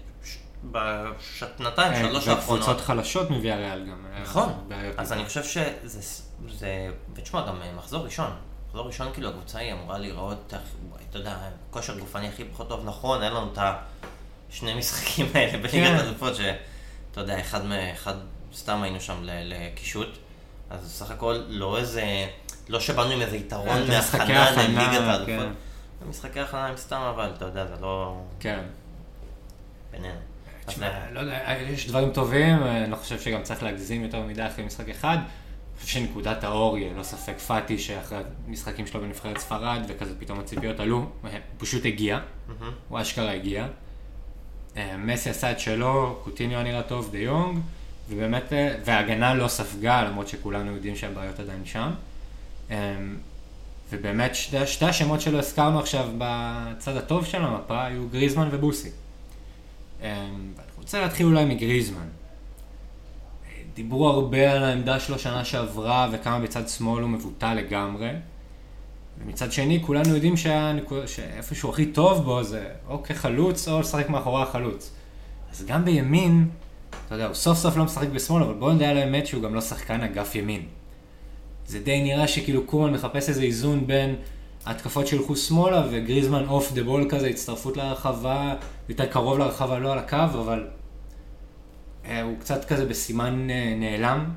בשנתיים, 0.70 1.92
כן, 1.92 2.08
שלוש 2.08 2.28
האחרונות. 2.28 2.62
וקבוצות 2.62 2.80
חלשות 2.86 3.30
מוויה 3.30 3.56
ריאל 3.56 3.86
גם. 3.90 4.06
נכון, 4.22 4.68
אז 4.96 5.12
אני 5.12 5.24
חושב 5.24 5.44
שזה, 5.44 6.00
ותשמע, 7.14 7.46
גם 7.46 7.60
מחזור 7.76 8.04
ראשון. 8.04 8.30
מחזור 8.68 8.86
ראשון, 8.86 9.12
כאילו, 9.12 9.28
הקבוצה 9.28 9.58
היא 9.58 9.72
אמורה 9.72 9.98
להיראות, 9.98 10.54
אתה 11.10 11.18
יודע, 11.18 11.36
כושר 11.70 11.98
גופני 11.98 12.28
הכי 12.28 12.44
פחות 12.44 12.68
טוב, 12.68 12.84
נכון, 12.84 13.22
אין 13.22 13.32
לנו 13.32 13.52
את 13.52 13.58
השני 14.50 14.74
משחקים 14.78 15.26
האלה 15.34 15.58
בליגת 15.58 15.70
כן. 15.72 15.98
אלופות, 15.98 16.36
שאתה 16.36 17.20
יודע, 17.20 17.40
אחד 17.40 17.64
מאחד, 17.64 18.14
סתם 18.54 18.82
היינו 18.82 19.00
שם 19.00 19.16
לקישוט, 19.22 20.08
אז 20.70 20.92
סך 20.92 21.10
הכל 21.10 21.42
לא 21.48 21.78
איזה, 21.78 22.26
לא 22.68 22.80
שבאנו 22.80 23.10
עם 23.10 23.20
איזה 23.20 23.36
יתרון 23.36 23.88
מהכנה 23.88 24.50
לליגת 24.50 25.00
האלופות. 25.00 25.56
משחקי 26.08 26.40
הכנה 26.40 26.66
הם 26.66 26.76
סתם, 26.76 27.00
אבל 27.14 27.32
אתה 27.36 27.44
יודע, 27.44 27.66
זה 27.66 27.74
לא... 27.80 28.20
כן. 28.40 28.60
בינינו. 29.90 30.31
תשמע, 30.66 31.10
לא 31.12 31.20
יודע, 31.20 31.54
יש 31.70 31.88
דברים 31.88 32.10
טובים, 32.10 32.62
אני 32.62 32.90
לא 32.90 32.96
חושב 32.96 33.20
שגם 33.20 33.42
צריך 33.42 33.62
להגזים 33.62 34.02
יותר 34.02 34.22
מדי 34.22 34.46
אחרי 34.46 34.64
משחק 34.64 34.88
אחד. 34.88 35.16
אני 35.16 35.80
חושב 35.80 35.98
שנקודת 35.98 36.44
האור 36.44 36.76
היא 36.76 36.90
ללא 36.90 37.02
ספק 37.02 37.38
פאטי, 37.38 37.78
שאחרי 37.78 38.18
המשחקים 38.48 38.86
שלו 38.86 39.00
בנבחרת 39.00 39.38
ספרד, 39.38 39.80
וכזה 39.88 40.14
פתאום 40.18 40.40
הציפיות 40.40 40.80
עלו, 40.80 40.96
הוא 40.96 41.30
פשוט 41.58 41.86
הגיע, 41.86 42.18
הוא 42.88 43.00
אשכרה 43.00 43.32
הגיע. 43.32 43.66
אה, 44.76 44.96
מסי 44.96 45.30
עשה 45.30 45.50
את 45.50 45.60
שלו, 45.60 46.20
קוטיניו 46.24 46.62
נראה 46.62 46.82
טוב, 46.82 47.08
דה 47.12 47.18
יונג, 47.18 47.58
ובאמת, 48.10 48.52
אה, 48.52 48.74
וההגנה 48.84 49.34
לא 49.34 49.48
ספגה, 49.48 50.02
למרות 50.02 50.28
שכולנו 50.28 50.74
יודעים 50.74 50.96
שהבעיות 50.96 51.40
עדיין 51.40 51.64
שם. 51.64 51.90
אה, 52.70 52.76
ובאמת 53.92 54.34
שתי, 54.34 54.66
שתי 54.66 54.84
השמות 54.84 55.20
שלו 55.20 55.38
הזכרנו 55.38 55.78
עכשיו 55.78 56.08
בצד 56.18 56.96
הטוב 56.96 57.26
של 57.26 57.42
המפה 57.42 57.84
היו 57.84 58.08
גריזמן 58.08 58.48
ובוסי. 58.52 58.90
אני 60.02 60.52
רוצה 60.78 61.00
להתחיל 61.00 61.26
אולי 61.26 61.44
מגריזמן. 61.44 62.06
דיברו 63.74 64.08
הרבה 64.08 64.52
על 64.52 64.64
העמדה 64.64 65.00
שלו 65.00 65.18
שנה 65.18 65.44
שעברה 65.44 66.08
וכמה 66.12 66.40
בצד 66.40 66.68
שמאל 66.68 67.02
הוא 67.02 67.10
מבוטל 67.10 67.54
לגמרי. 67.54 68.10
ומצד 69.18 69.52
שני, 69.52 69.82
כולנו 69.82 70.14
יודעים 70.14 70.36
שאיפה 71.06 71.54
שהוא 71.54 71.70
הכי 71.70 71.86
טוב 71.86 72.24
בו 72.24 72.42
זה 72.42 72.68
או 72.88 73.02
כחלוץ 73.02 73.68
או 73.68 73.80
לשחק 73.80 74.08
מאחורי 74.08 74.42
החלוץ. 74.42 74.90
אז 75.52 75.64
גם 75.66 75.84
בימין, 75.84 76.48
אתה 77.06 77.14
יודע, 77.14 77.26
הוא 77.26 77.34
סוף 77.34 77.58
סוף 77.58 77.76
לא 77.76 77.84
משחק 77.84 78.08
בשמאל, 78.08 78.42
אבל 78.42 78.54
בואו 78.54 78.72
נדע 78.72 78.88
על 78.88 78.96
האמת 78.96 79.26
שהוא 79.26 79.42
גם 79.42 79.54
לא 79.54 79.60
שחקן 79.60 80.00
אגף 80.00 80.34
ימין. 80.34 80.62
זה 81.66 81.80
די 81.80 82.02
נראה 82.02 82.28
שכאילו 82.28 82.66
קומן 82.66 82.92
מחפש 82.92 83.28
איזה 83.28 83.42
איזון 83.42 83.86
בין 83.86 84.16
התקפות 84.66 85.06
שילכו 85.06 85.36
שמאלה 85.36 85.86
וגריזמן 85.90 86.44
אוף 86.48 86.72
דה 86.72 86.82
בול 86.82 87.06
כזה, 87.08 87.26
הצטרפות 87.26 87.76
להרחבה, 87.76 88.54
יותר 88.88 89.06
קרוב 89.06 89.38
להרחבה, 89.38 89.78
לא 89.78 89.92
על 89.92 89.98
הקו, 89.98 90.16
אבל 90.16 90.68
אה, 92.04 92.22
הוא 92.22 92.38
קצת 92.40 92.64
כזה 92.64 92.86
בסימן 92.86 93.50
אה, 93.50 93.74
נעלם, 93.76 94.34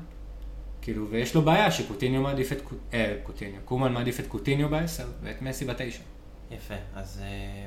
כאילו, 0.82 1.10
ויש 1.10 1.34
לו 1.34 1.42
בעיה 1.42 1.70
שקוטיניו 1.70 2.22
מעדיף 2.22 2.52
את, 2.52 2.62
אה, 2.94 3.16
קוטיניו, 3.22 3.60
קומן 3.64 3.92
מעדיף 3.92 4.20
את 4.20 4.26
קוטיניו 4.26 4.68
בעשר 4.68 5.06
ואת 5.22 5.42
מסי 5.42 5.64
בתשע. 5.64 6.02
יפה, 6.50 6.74
אז 6.94 7.20
אה, 7.22 7.66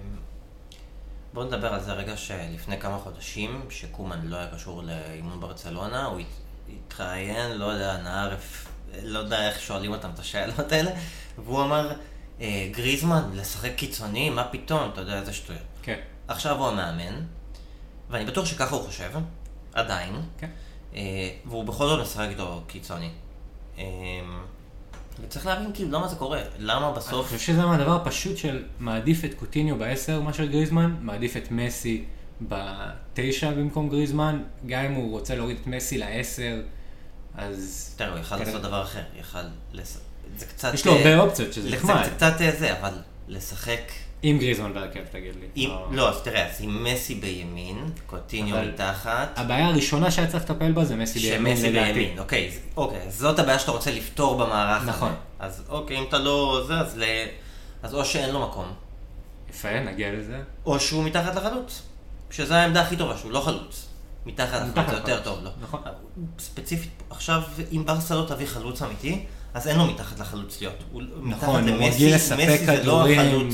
בואו 1.33 1.45
נדבר 1.45 1.74
על 1.74 1.83
זה 1.83 1.93
רגע 1.93 2.17
שלפני 2.17 2.79
כמה 2.79 2.98
חודשים, 2.98 3.62
שקומן 3.69 4.19
לא 4.24 4.38
היה 4.38 4.48
קשור 4.48 4.83
לאימון 4.83 5.39
ברצלונה, 5.39 6.05
הוא 6.05 6.19
התראיין, 6.69 7.57
לא 7.57 7.65
יודע, 7.65 7.98
נער, 7.98 8.36
לא 9.03 9.19
יודע 9.19 9.48
איך 9.48 9.62
שואלים 9.62 9.91
אותם 9.91 10.09
את 10.13 10.19
השאלות 10.19 10.71
האלה, 10.71 10.91
והוא 11.38 11.63
אמר, 11.63 11.91
אה, 12.41 12.69
גריזמן, 12.71 13.29
לשחק 13.33 13.75
קיצוני, 13.75 14.29
מה 14.29 14.43
פתאום, 14.51 14.89
אתה 14.93 15.01
יודע 15.01 15.19
איזה 15.19 15.33
שטויות. 15.33 15.62
כן. 15.81 16.00
עכשיו 16.29 16.57
הוא 16.57 16.67
המאמן, 16.67 17.21
ואני 18.09 18.25
בטוח 18.25 18.45
שככה 18.45 18.75
הוא 18.75 18.83
חושב, 18.83 19.12
עדיין. 19.74 20.15
כן. 20.38 20.50
אה, 20.95 21.29
והוא 21.45 21.63
בכל 21.63 21.88
זאת 21.88 22.01
משחק 22.01 22.27
איתו 22.29 22.62
קיצוני. 22.67 23.09
אה, 23.77 23.83
וצריך 25.24 25.45
להבין 25.45 25.71
כאילו 25.74 25.91
למה 25.91 26.07
זה 26.07 26.15
קורה, 26.15 26.41
למה 26.59 26.91
בסוף... 26.91 27.13
אני 27.13 27.24
חושב 27.24 27.53
שזה 27.53 27.65
מהדבר 27.65 27.95
הפשוט 27.95 28.38
של 28.38 28.63
מעדיף 28.79 29.25
את 29.25 29.33
קוטיניו 29.33 29.77
בעשר 29.77 30.21
מאשר 30.21 30.45
גריזמן, 30.45 30.95
מעדיף 31.01 31.38
את 31.38 31.51
מסי 31.51 32.05
בתשע 32.41 33.51
במקום 33.51 33.89
גריזמן, 33.89 34.43
גם 34.65 34.86
אם 34.86 34.93
הוא 34.93 35.12
רוצה 35.12 35.36
להוריד 35.36 35.57
את 35.62 35.67
מסי 35.67 35.98
לעשר, 35.98 36.62
אז... 37.36 37.93
תראה, 37.98 38.12
הוא 38.12 38.19
יכל 38.19 38.38
לעשות 38.38 38.62
דבר 38.62 38.83
אחר, 38.83 39.03
יכל... 39.19 39.39
זה 40.38 40.45
קצת... 40.45 40.74
יש 40.74 40.86
לו 40.86 40.93
הרבה 40.93 41.19
אופציות 41.19 41.53
שזה 41.53 41.69
נחמד. 41.69 42.03
זה 42.03 42.12
קצת 42.12 42.33
זה, 42.59 42.79
אבל 42.79 42.93
לשחק... 43.27 43.81
עם 44.21 44.38
גריזמן 44.38 44.73
בהרכב, 44.73 44.99
תגיד 45.11 45.33
לי. 45.39 45.47
עם, 45.55 45.71
או... 45.71 45.85
לא, 45.91 46.09
אז 46.09 46.21
תראה, 46.21 46.47
אז 46.47 46.55
עם 46.59 46.83
מסי 46.83 47.15
בימין, 47.15 47.89
קוטיניו 48.05 48.57
מתחת. 48.73 49.29
הבעיה 49.35 49.67
הראשונה 49.67 50.11
שהיה 50.11 50.27
צריך 50.27 50.43
לטפל 50.43 50.71
בה 50.71 50.85
זה 50.85 50.95
מסי 50.95 51.19
בימין, 51.19 51.55
שמסי 51.55 51.71
בימין, 51.71 52.19
אוקיי, 52.19 52.51
אוקיי, 52.77 52.99
זאת 53.09 53.39
הבעיה 53.39 53.59
שאתה 53.59 53.71
רוצה 53.71 53.91
לפתור 53.91 54.38
במערך 54.38 54.81
הזה. 54.81 54.91
נכון. 54.91 55.11
אז 55.39 55.63
אוקיי, 55.69 55.97
אם 55.97 56.03
אתה 56.07 56.17
לא 56.17 56.63
זה, 56.67 56.79
אז, 56.79 56.97
ל... 56.97 57.03
אז 57.83 57.93
או 57.95 58.05
שאין 58.05 58.29
לו 58.29 58.47
מקום. 58.47 58.65
יפה, 59.49 59.79
נגיע 59.79 60.13
לזה. 60.13 60.39
או 60.65 60.79
שהוא 60.79 61.03
מתחת 61.03 61.35
לחלוץ. 61.35 61.81
שזו 62.31 62.53
העמדה 62.53 62.81
הכי 62.81 62.97
טובה, 62.97 63.17
שהוא 63.17 63.31
לא 63.31 63.39
חלוץ. 63.39 63.88
מתחת 64.25 64.61
לחלוץ 64.61 64.89
זה 64.89 64.95
יותר 64.95 65.21
טוב 65.23 65.43
לו. 65.43 65.49
נכון. 65.61 65.79
ספציפית, 66.39 66.91
עכשיו, 67.09 67.41
אם 67.71 67.85
ברסה 67.85 68.15
לא 68.15 68.25
תביא 68.27 68.45
חלוץ 68.45 68.81
אמיתי, 68.81 69.25
אז 69.53 69.67
אין 69.67 69.77
לו 69.77 69.85
מתחת 69.85 70.19
לחלוץ 70.19 70.61
להיות. 70.61 70.83
נכון, 71.23 71.69
הוא 71.69 71.85
רגיל 71.85 72.15
לספק 72.15 72.59
כדורים. 72.65 73.49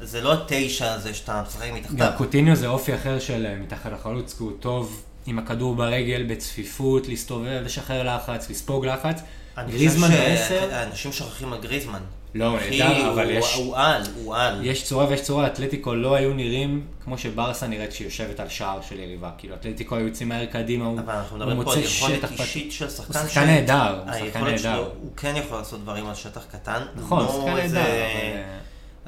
זה 0.00 0.20
לא 0.20 0.32
התשע 0.32 0.92
הזה 0.92 1.14
שאתה 1.14 1.42
משחק 1.46 1.70
מתחתיו. 1.74 1.98
גם 1.98 2.12
קוטיניו 2.16 2.56
זה 2.56 2.66
אופי 2.66 2.94
אחר 2.94 3.18
של 3.18 3.46
אה, 3.46 3.56
מתחת 3.56 3.92
לחלוץ, 3.92 4.34
כי 4.38 4.42
הוא 4.42 4.52
טוב 4.60 5.02
עם 5.26 5.38
הכדור 5.38 5.74
ברגל, 5.74 6.26
בצפיפות, 6.28 7.08
להסתובב, 7.08 7.60
לשחרר 7.64 8.16
לחץ, 8.16 8.50
לספוג 8.50 8.86
לחץ. 8.86 9.20
גריזמן 9.68 10.08
בעשר, 10.08 10.68
שאנשים 10.70 11.12
שוכחים 11.12 11.52
על 11.52 11.58
גריזמן. 11.60 12.00
לא, 12.34 12.56
נהדר, 12.70 13.12
אבל 13.12 13.30
יש... 13.30 13.54
הוא 13.54 13.76
על, 13.76 14.02
הוא 14.14 14.36
על. 14.36 14.66
יש 14.66 14.84
צורה 14.84 15.08
ויש 15.08 15.22
צורה, 15.22 15.46
אתלטיקו 15.46 15.94
לא 15.94 16.14
היו 16.14 16.34
נראים 16.34 16.86
כמו 17.04 17.18
שברסה 17.18 17.66
נראית 17.66 17.90
כשהיא 17.90 18.06
יושבת 18.06 18.40
על 18.40 18.48
שער 18.48 18.80
של 18.88 19.00
יריבה. 19.00 19.30
כאילו, 19.38 19.54
אתלטיקו 19.54 19.96
היו 19.96 20.06
יוצאים 20.06 20.28
מהר 20.28 20.46
קדימה, 20.46 20.84
הוא, 20.84 21.00
אבל 21.00 21.14
אנחנו 21.14 21.36
מדברים 21.36 21.56
פה 21.56 21.64
מוצא 21.64 21.78
על 21.78 21.84
יכולת 21.84 22.18
שטח. 22.18 22.40
אישית 22.40 22.72
של 22.72 22.90
שחקן. 22.90 23.18
הוא 23.18 23.28
שחקן 23.28 23.46
נהדר, 23.46 24.02
הוא 24.04 24.12
שחקן 24.26 24.44
נהדר. 24.44 24.90
הוא 25.00 25.10
כן 25.16 25.34
יכול 25.36 25.58
לעשות 25.58 25.80
דברים 25.80 26.06
על 26.06 26.14
שטח 26.14 26.44
קטן. 26.52 26.82
נכון, 26.96 27.26
שחקן 27.28 27.54
נהדר, 27.54 27.80
אבל... 27.80 28.42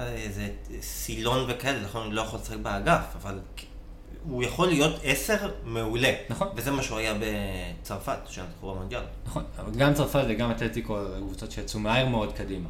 איזה 0.06 0.48
סילון 0.80 1.44
וכאלה, 1.48 1.80
נכון, 1.80 2.06
הוא 2.06 2.12
לא 2.14 2.20
יכול 2.20 2.38
לשחק 2.42 2.56
באגף, 2.56 3.04
אבל 3.22 3.38
הוא 4.28 4.42
יכול 4.42 4.68
להיות 4.68 5.00
עשר 5.04 5.36
מעולה. 5.64 6.12
נכון. 6.30 6.48
וזה 6.56 6.70
מה 6.70 6.82
שהוא 6.82 6.98
היה 6.98 7.14
בצרפת, 7.20 8.18
כשנחנו 8.28 8.70
במונדיאל. 8.74 9.00
נכון, 9.26 9.42
אבל 9.58 9.70
גם 9.74 9.94
צרפת 9.94 10.24
וגם 10.28 10.50
אתלטיקו 10.50 10.98
קבוצות 11.18 11.50
שיצאו 11.50 11.80
מהר 11.80 12.06
מאוד 12.06 12.32
קדימה. 12.32 12.68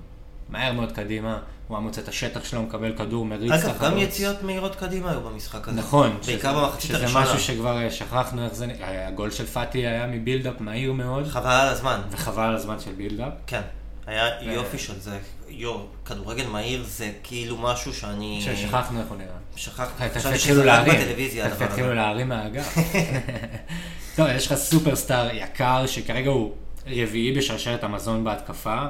מהר 0.48 0.72
מאוד 0.72 0.92
קדימה, 0.92 1.38
הוא 1.68 1.76
היה 1.76 1.84
מוצא 1.86 2.00
את 2.00 2.08
השטח 2.08 2.44
שלו, 2.44 2.62
מקבל 2.62 2.96
כדור, 2.96 3.24
מריץ 3.24 3.52
אגב, 3.52 3.64
לחלוץ. 3.68 3.82
גם 3.92 3.98
יציאות 3.98 4.42
מהירות 4.42 4.74
קדימה 4.76 5.10
היו 5.10 5.20
במשחק 5.20 5.68
הזה. 5.68 5.76
נכון, 5.80 6.18
בעיקר 6.26 6.50
שזה- 6.52 6.60
במחצית 6.60 6.82
שזה 6.90 6.98
הראשונה. 6.98 7.24
משהו 7.24 7.40
שכבר 7.40 7.78
אה, 7.82 7.90
שכחנו 7.90 8.44
איך 8.44 8.54
זה 8.54 8.66
נראה. 8.66 9.08
הגול 9.08 9.30
של 9.30 9.46
פאטי 9.46 9.78
היה 9.86 10.06
מבילדאפ 10.06 10.60
מהיר 10.60 10.92
מאוד, 10.92 11.26
חבל 11.26 11.50
על 11.50 11.68
הזמן. 11.68 12.00
וחבל 12.10 12.42
על 12.42 12.54
הזמן 12.56 12.80
של 12.80 12.92
בילדאפ. 12.92 13.32
כן. 13.46 13.60
היה 14.08 14.42
יופי 14.42 14.78
של 14.78 15.00
זה. 15.00 15.18
יו, 15.48 15.76
כדורגל 16.04 16.46
מהיר 16.46 16.84
זה 16.84 17.12
כאילו 17.22 17.56
משהו 17.56 17.94
שאני... 17.94 18.40
ששכחנו 18.40 19.00
איך 19.00 19.08
הוא 19.08 19.16
נראה. 19.16 19.36
שכחתי. 19.56 20.08
תכף 20.08 20.16
חשבתי 20.18 20.38
שזה 20.38 20.74
רק 20.74 20.88
בטלוויזיה. 20.88 21.46
הדבר 21.46 21.56
הזה. 21.56 21.64
יתחילו 21.64 21.94
להרים 21.94 22.28
מהאגף. 22.28 22.76
טוב, 24.16 24.26
יש 24.30 24.46
לך 24.46 24.54
סופרסטאר 24.54 25.28
יקר, 25.32 25.86
שכרגע 25.86 26.30
הוא 26.30 26.54
רביעי 26.86 27.32
בשרשרת 27.32 27.84
המזון 27.84 28.24
בהתקפה, 28.24 28.86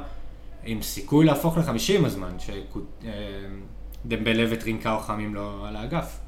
עם 0.64 0.82
סיכוי 0.82 1.26
להפוך 1.26 1.58
לחמישי 1.58 1.96
עם 1.96 2.04
הזמן, 2.04 2.37
שדמבלה 4.04 4.44
וטרינקאו 4.50 5.00
חמים 5.00 5.34
לו 5.34 5.66
על 5.66 5.76
האגף. 5.76 6.18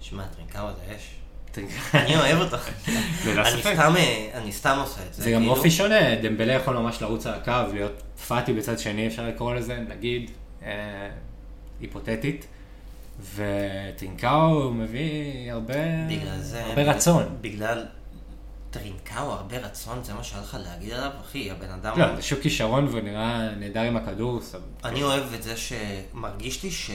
שמע, 0.00 0.26
טרינקאו 0.26 0.68
זה 0.76 0.96
אש. 0.96 1.13
אני 1.94 2.16
אוהב 2.16 2.38
אני. 2.40 2.70
סתם, 3.62 3.96
אה, 3.96 4.30
אני 4.34 4.52
סתם 4.52 4.78
עושה 4.80 5.00
את 5.08 5.14
זה. 5.14 5.22
זה 5.22 5.30
גם 5.30 5.40
כאילו. 5.40 5.54
אופי 5.54 5.70
שונה, 5.70 6.16
דמבלה 6.22 6.52
יכול 6.52 6.78
ממש 6.78 7.02
לרוץ 7.02 7.26
על 7.26 7.34
הקו, 7.34 7.72
להיות 7.72 8.02
פאטי 8.28 8.52
בצד 8.52 8.78
השני, 8.78 9.06
אפשר 9.06 9.28
לקרוא 9.28 9.54
לזה, 9.54 9.78
נגיד, 9.88 10.30
אה, 10.62 11.08
היפותטית. 11.80 12.46
וטרינקאו 13.34 14.70
מביא 14.72 15.52
הרבה, 15.52 15.74
בגלל 16.08 16.38
זה... 16.40 16.64
הרבה 16.64 16.82
רצון. 16.82 17.24
בגלל 17.40 17.86
טרינקאו, 18.70 19.32
הרבה 19.32 19.58
רצון, 19.58 20.04
זה 20.04 20.14
מה 20.14 20.24
שהיה 20.24 20.42
לך 20.42 20.56
להגיד 20.60 20.92
עליו? 20.92 21.10
אחי, 21.20 21.50
הבן 21.50 21.70
אדם... 21.70 21.98
לא, 21.98 22.16
זה 22.16 22.22
שוב 22.22 22.40
כישרון 22.40 22.88
והוא 22.88 23.00
נראה 23.00 23.54
נהדר 23.54 23.80
עם 23.80 23.96
הכדור. 23.96 24.40
אני 24.84 25.02
אוהב 25.02 25.34
את 25.34 25.42
זה 25.42 25.54
שמרגיש 25.56 26.62
לי 26.62 26.70
ש... 26.70 26.90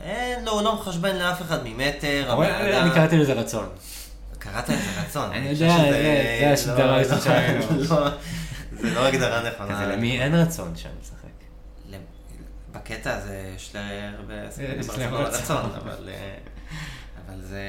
אין 0.00 0.44
לו, 0.44 0.52
הוא 0.52 0.62
לא 0.62 0.74
מחשבן 0.74 1.16
לאף 1.16 1.42
אחד 1.42 1.58
ממטר. 1.64 2.42
אני 2.82 2.90
קראתי 2.90 3.16
לזה 3.18 3.32
רצון. 3.32 3.68
קראת 4.38 4.68
לזה 4.68 5.00
רצון. 5.00 5.32
אני 5.32 5.48
יודע, 5.48 5.76
זה- 5.76 6.44
לא- 6.46 6.52
השדרה 6.52 7.02
לא- 7.02 7.20
שראינו. 7.20 7.64
לא, 7.90 8.08
זה 8.72 8.90
לא 8.94 9.06
הגדרה 9.06 9.42
נכונה. 9.50 9.74
כזה 9.74 9.86
למי 9.86 10.22
אין 10.22 10.34
רצון 10.34 10.76
שם 10.76 10.88
לשחק. 11.02 11.16
ל- 11.90 11.96
בקטע 12.72 13.16
הזה 13.16 13.52
יש 13.56 13.74
להרבה 13.74 14.34
ברצלונה 15.10 15.28
רצון. 15.28 15.70
אבל 15.74 16.08
אה, 16.08 16.34
זה... 17.40 17.62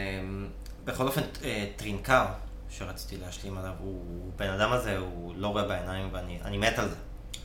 בכל 0.85 1.07
אופן, 1.07 1.21
אה, 1.43 1.65
טרינקאו, 1.75 2.25
שרציתי 2.69 3.17
להשלים 3.25 3.57
עליו, 3.57 3.71
הוא 3.79 4.01
בן 4.35 4.49
אדם 4.49 4.71
הזה, 4.71 4.97
הוא 4.97 5.33
לא 5.37 5.47
רואה 5.47 5.63
בעיניים 5.63 6.09
ואני 6.11 6.39
אני 6.45 6.57
מת 6.57 6.79
על 6.79 6.89
זה. 6.89 6.95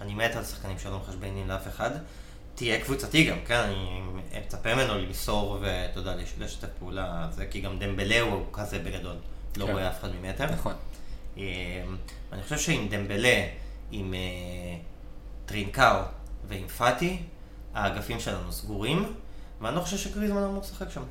אני 0.01 0.15
מת 0.15 0.37
על 0.37 0.45
שחקנים 0.45 0.79
שלא 0.79 0.99
מחשבנים 1.07 1.49
לאף 1.49 1.69
אחד. 1.69 1.91
תהיה 2.59 2.81
קבוצתי 2.81 3.25
גם, 3.25 3.37
כן? 3.47 3.55
אני 3.55 4.01
מצפה 4.47 4.75
ממנו 4.75 4.99
למסור 4.99 5.59
ואתה 5.61 6.01
יודע, 6.01 6.17
לש- 6.17 6.35
לשתף 6.39 6.69
פעולה, 6.79 7.29
זה 7.31 7.47
כי 7.47 7.61
גם 7.61 7.79
דמבלה 7.79 8.21
הוא 8.21 8.45
כזה 8.53 8.79
בגדול, 8.79 9.17
לא 9.57 9.67
כן. 9.67 9.73
רואה 9.73 9.89
אף 9.89 10.01
אחד 10.01 10.09
ממטר. 10.23 10.47
נכון. 10.53 10.73
אה, 11.39 11.43
אני 12.33 12.43
חושב 12.43 12.59
שעם 12.59 12.89
דמבלה, 12.89 13.47
עם 13.91 14.15
אה, 14.15 14.19
טרינקאו 15.47 15.97
ועם 16.49 16.69
פאטי, 16.69 17.19
האגפים 17.75 18.21
שלנו 18.21 18.53
סגורים, 18.53 19.13
ואני 19.61 19.77
לא 19.77 19.81
חושב 19.81 19.97
שגריזמן 19.99 20.43
אמור 20.43 20.61
לשחק 20.61 20.91
שם. 20.91 21.03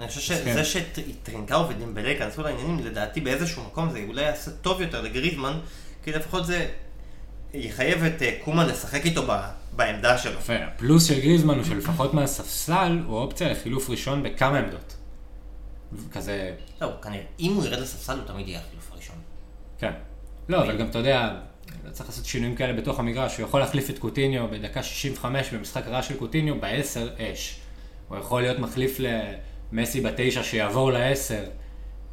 אני 0.00 0.08
חושב. 0.08 0.20
שזה 0.20 0.64
שטרינקאו 0.64 1.68
ודמבלה 1.68 2.08
ייכנסו 2.08 2.42
לעניינים, 2.42 2.78
לדעתי 2.78 3.20
באיזשהו 3.20 3.64
מקום 3.64 3.90
זה 3.90 4.04
אולי 4.08 4.22
יעשה 4.22 4.50
טוב 4.50 4.80
יותר 4.80 5.00
לגריזמן, 5.00 5.58
כי 6.04 6.12
לפחות 6.12 6.46
זה 6.46 6.70
יחייב 7.54 8.04
את 8.04 8.22
אה, 8.22 8.38
קומן 8.44 8.66
לשחק 8.66 9.04
איתו 9.04 9.22
ב- 9.28 9.48
בעמדה 9.76 10.18
שלו. 10.18 10.38
יפה, 10.38 10.54
הפלוס 10.56 11.04
של 11.04 11.20
גריזמן 11.20 11.54
הוא 11.54 11.64
שלפחות 11.64 12.14
מהספסל 12.14 13.02
הוא 13.06 13.18
אופציה 13.18 13.48
לחילוף 13.48 13.90
ראשון 13.90 14.22
בכמה 14.22 14.58
עמדות. 14.58 14.96
כזה, 16.12 16.54
לא, 16.80 16.88
כנראה, 17.02 17.24
אם 17.40 17.52
הוא 17.54 17.64
ירד 17.64 17.78
לספסל 17.78 18.18
הוא 18.18 18.26
תמיד 18.26 18.48
יהיה 18.48 18.60
החילוף 18.60 18.92
הראשון. 18.92 19.16
כן. 19.78 19.92
לא, 20.48 20.62
אבל 20.62 20.76
גם 20.78 20.86
אתה 20.90 20.98
יודע, 20.98 21.34
לא 21.84 21.90
צריך 21.90 22.08
לעשות 22.08 22.24
שינויים 22.24 22.56
כאלה 22.56 22.72
בתוך 22.72 22.98
המגרש, 22.98 23.36
הוא 23.36 23.46
יכול 23.46 23.60
להחליף 23.60 23.90
את 23.90 23.98
קוטיניו 23.98 24.48
בדקה 24.48 24.82
65 24.82 25.50
במשחק 25.50 25.86
רע 25.86 26.02
של 26.02 26.16
קוטיניו, 26.16 26.60
בעשר 26.60 27.08
אש. 27.18 27.60
הוא 28.08 28.18
יכול 28.18 28.42
להיות 28.42 28.58
מחליף 28.58 28.98
למסי 29.72 30.00
בתשע 30.00 30.42
שיעבור 30.42 30.92
לעשר, 30.92 31.44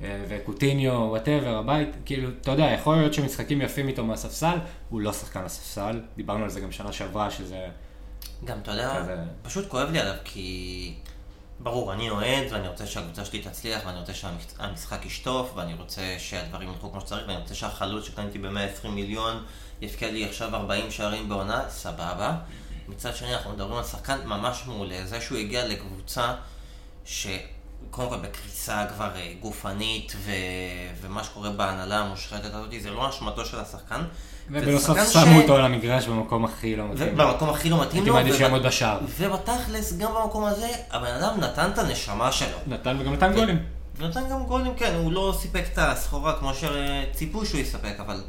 וקוטיניו, 0.02 0.94
whatever, 0.94 1.58
הבית, 1.58 1.90
כאילו, 2.06 2.30
אתה 2.42 2.52
יודע, 2.52 2.64
יכול 2.64 2.98
להיות 2.98 3.14
שמשחקים 3.14 3.62
יפים 3.62 3.88
איתו 3.88 4.06
מהספסל, 4.06 4.58
הוא 4.90 5.02
לא 5.02 5.14
שחקן 5.14 5.44
לספסל, 5.44 6.02
דיברנו 6.16 6.44
על 6.44 6.50
זה 6.50 6.60
גם 6.60 6.72
שנה 6.72 6.92
שעברה, 6.92 7.32
שזה... 7.32 7.68
גם, 8.46 8.60
אתה 8.60 8.72
יודע, 8.72 9.02
כזה. 9.02 9.16
פשוט 9.42 9.70
כואב 9.70 9.92
לי 9.92 10.00
עליו, 10.00 10.16
כי... 10.24 10.94
ברור, 11.64 11.94
אני 11.94 12.10
אוהד, 12.10 12.52
ואני 12.52 12.68
רוצה 12.68 12.88
שהקבוצה 12.88 13.26
שלי 13.26 13.42
תצליח, 13.42 13.82
ואני 13.86 14.00
רוצה 14.00 14.14
שהמשחק 14.14 15.06
ישטוף, 15.06 15.52
ואני 15.56 15.74
רוצה 15.74 16.16
שהדברים 16.18 16.70
ילכו 16.70 16.92
כמו 16.92 17.02
שצריך, 17.02 17.28
ואני 17.28 17.40
רוצה 17.40 17.56
שהחלוץ 17.56 18.06
שקניתי 18.06 18.40
ב-120 18.40 18.88
מיליון 18.88 19.44
יפקיע 19.82 20.12
לי 20.12 20.26
עכשיו 20.26 20.56
40 20.56 20.92
שערים 20.92 21.30
בעונה, 21.30 21.70
סבבה. 21.70 22.38
מצד 22.88 23.16
שני, 23.16 23.36
אנחנו 23.36 23.52
מדברים 23.52 23.78
על 23.78 23.84
שחקן 23.84 24.20
ממש 24.26 24.64
מעולה. 24.68 25.06
זה 25.06 25.22
שהוא 25.22 25.38
הגיע 25.38 25.68
לקבוצה 25.68 26.34
שקודם 27.88 28.10
כל 28.10 28.18
בקריסה 28.18 28.86
כבר 28.96 29.10
אה, 29.16 29.34
גופנית, 29.42 30.14
ו... 30.18 30.32
ומה 31.02 31.24
שקורה 31.24 31.50
בהנהלה 31.50 32.00
המושחתת 32.00 32.54
הזאת, 32.54 32.70
זה 32.82 32.90
לא 32.92 33.10
אשמתו 33.10 33.46
של 33.46 33.60
השחקן. 33.60 34.02
שחקן 34.80 35.06
שמו 35.06 35.24
ש- 35.24 35.42
אותו 35.42 35.56
על 35.56 35.66
המגרש 35.66 36.08
במקום 36.08 36.46
הכי 36.46 36.76
לא 36.76 36.88
מתאים. 36.88 37.14
ובמקום 37.14 37.50
הכי 37.50 37.70
לא 37.70 37.82
מתאים 37.82 37.94
הייתי 37.96 38.10
לו. 38.10 38.14
מעדיף 38.16 38.32
וב- 38.34 38.38
שיעמוד 38.38 38.64
בשער. 38.64 39.00
ובתכלס, 39.20 39.94
גם 39.98 40.12
במקום 40.14 40.44
הזה, 40.46 40.68
הבן 40.92 41.12
אדם 41.14 41.40
נתן 41.40 41.70
את 41.74 41.78
הנשמה 41.78 42.32
שלו. 42.32 42.58
נתן 42.68 42.98
וגם 43.00 43.14
נתן 43.14 43.34
גולים. 43.34 43.60
ונתן 43.98 44.30
גם 44.30 44.44
גולים, 44.44 44.76
כן, 44.76 44.96
הוא 44.96 45.12
לא 45.12 45.36
סיפק 45.42 45.64
את 45.74 45.78
הסחורה 45.78 46.40
כמו 46.40 46.52
שציפו 46.54 47.46
שהוא 47.46 47.62
יספק, 47.62 47.96
אבל... 48.00 48.22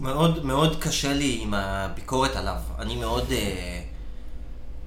מאוד 0.00 0.44
מאוד 0.44 0.82
קשה 0.82 1.12
לי 1.12 1.38
עם 1.42 1.54
הביקורת 1.54 2.36
עליו. 2.36 2.56
אני 2.78 2.96
מאוד... 2.96 3.32
אה, 3.32 3.80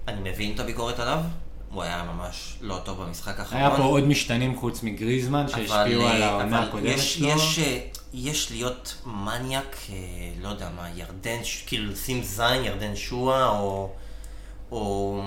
אני 0.07 0.29
מבין 0.31 0.55
את 0.55 0.59
הביקורת 0.59 0.99
עליו, 0.99 1.19
הוא 1.77 1.83
היה 1.83 2.03
ממש 2.03 2.57
לא 2.61 2.79
טוב 2.83 3.03
במשחק 3.03 3.39
האחרון. 3.39 3.61
היה 3.61 3.77
פה 3.77 3.83
עוד 3.83 4.03
משתנים 4.03 4.55
חוץ 4.55 4.83
מגריזמן 4.83 5.47
שהשפיעו 5.47 6.07
על 6.07 6.21
אה, 6.21 6.29
העונה 6.29 6.63
הקודמת 6.63 6.99
שלו. 6.99 7.27
יש, 7.27 7.59
אה, 7.59 7.79
יש 8.13 8.51
להיות 8.51 9.01
מניאק, 9.05 9.77
אה, 9.89 9.95
לא 10.41 10.47
יודע 10.47 10.69
מה, 10.75 10.89
ירדן, 10.95 11.37
כאילו 11.67 11.91
לשים 11.91 12.23
זין, 12.23 12.63
הזארד 12.63 12.95
שואה, 12.95 13.49
או... 13.49 13.91
או... 14.71 15.21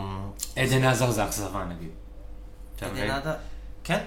עדן 0.56 0.84
הזארד 0.84 1.10
זה 1.10 1.24
אכזבה 1.24 1.64
נגיד. 1.64 1.90
עדן? 2.80 3.10
עדה? 3.10 3.34
כן? 3.84 4.00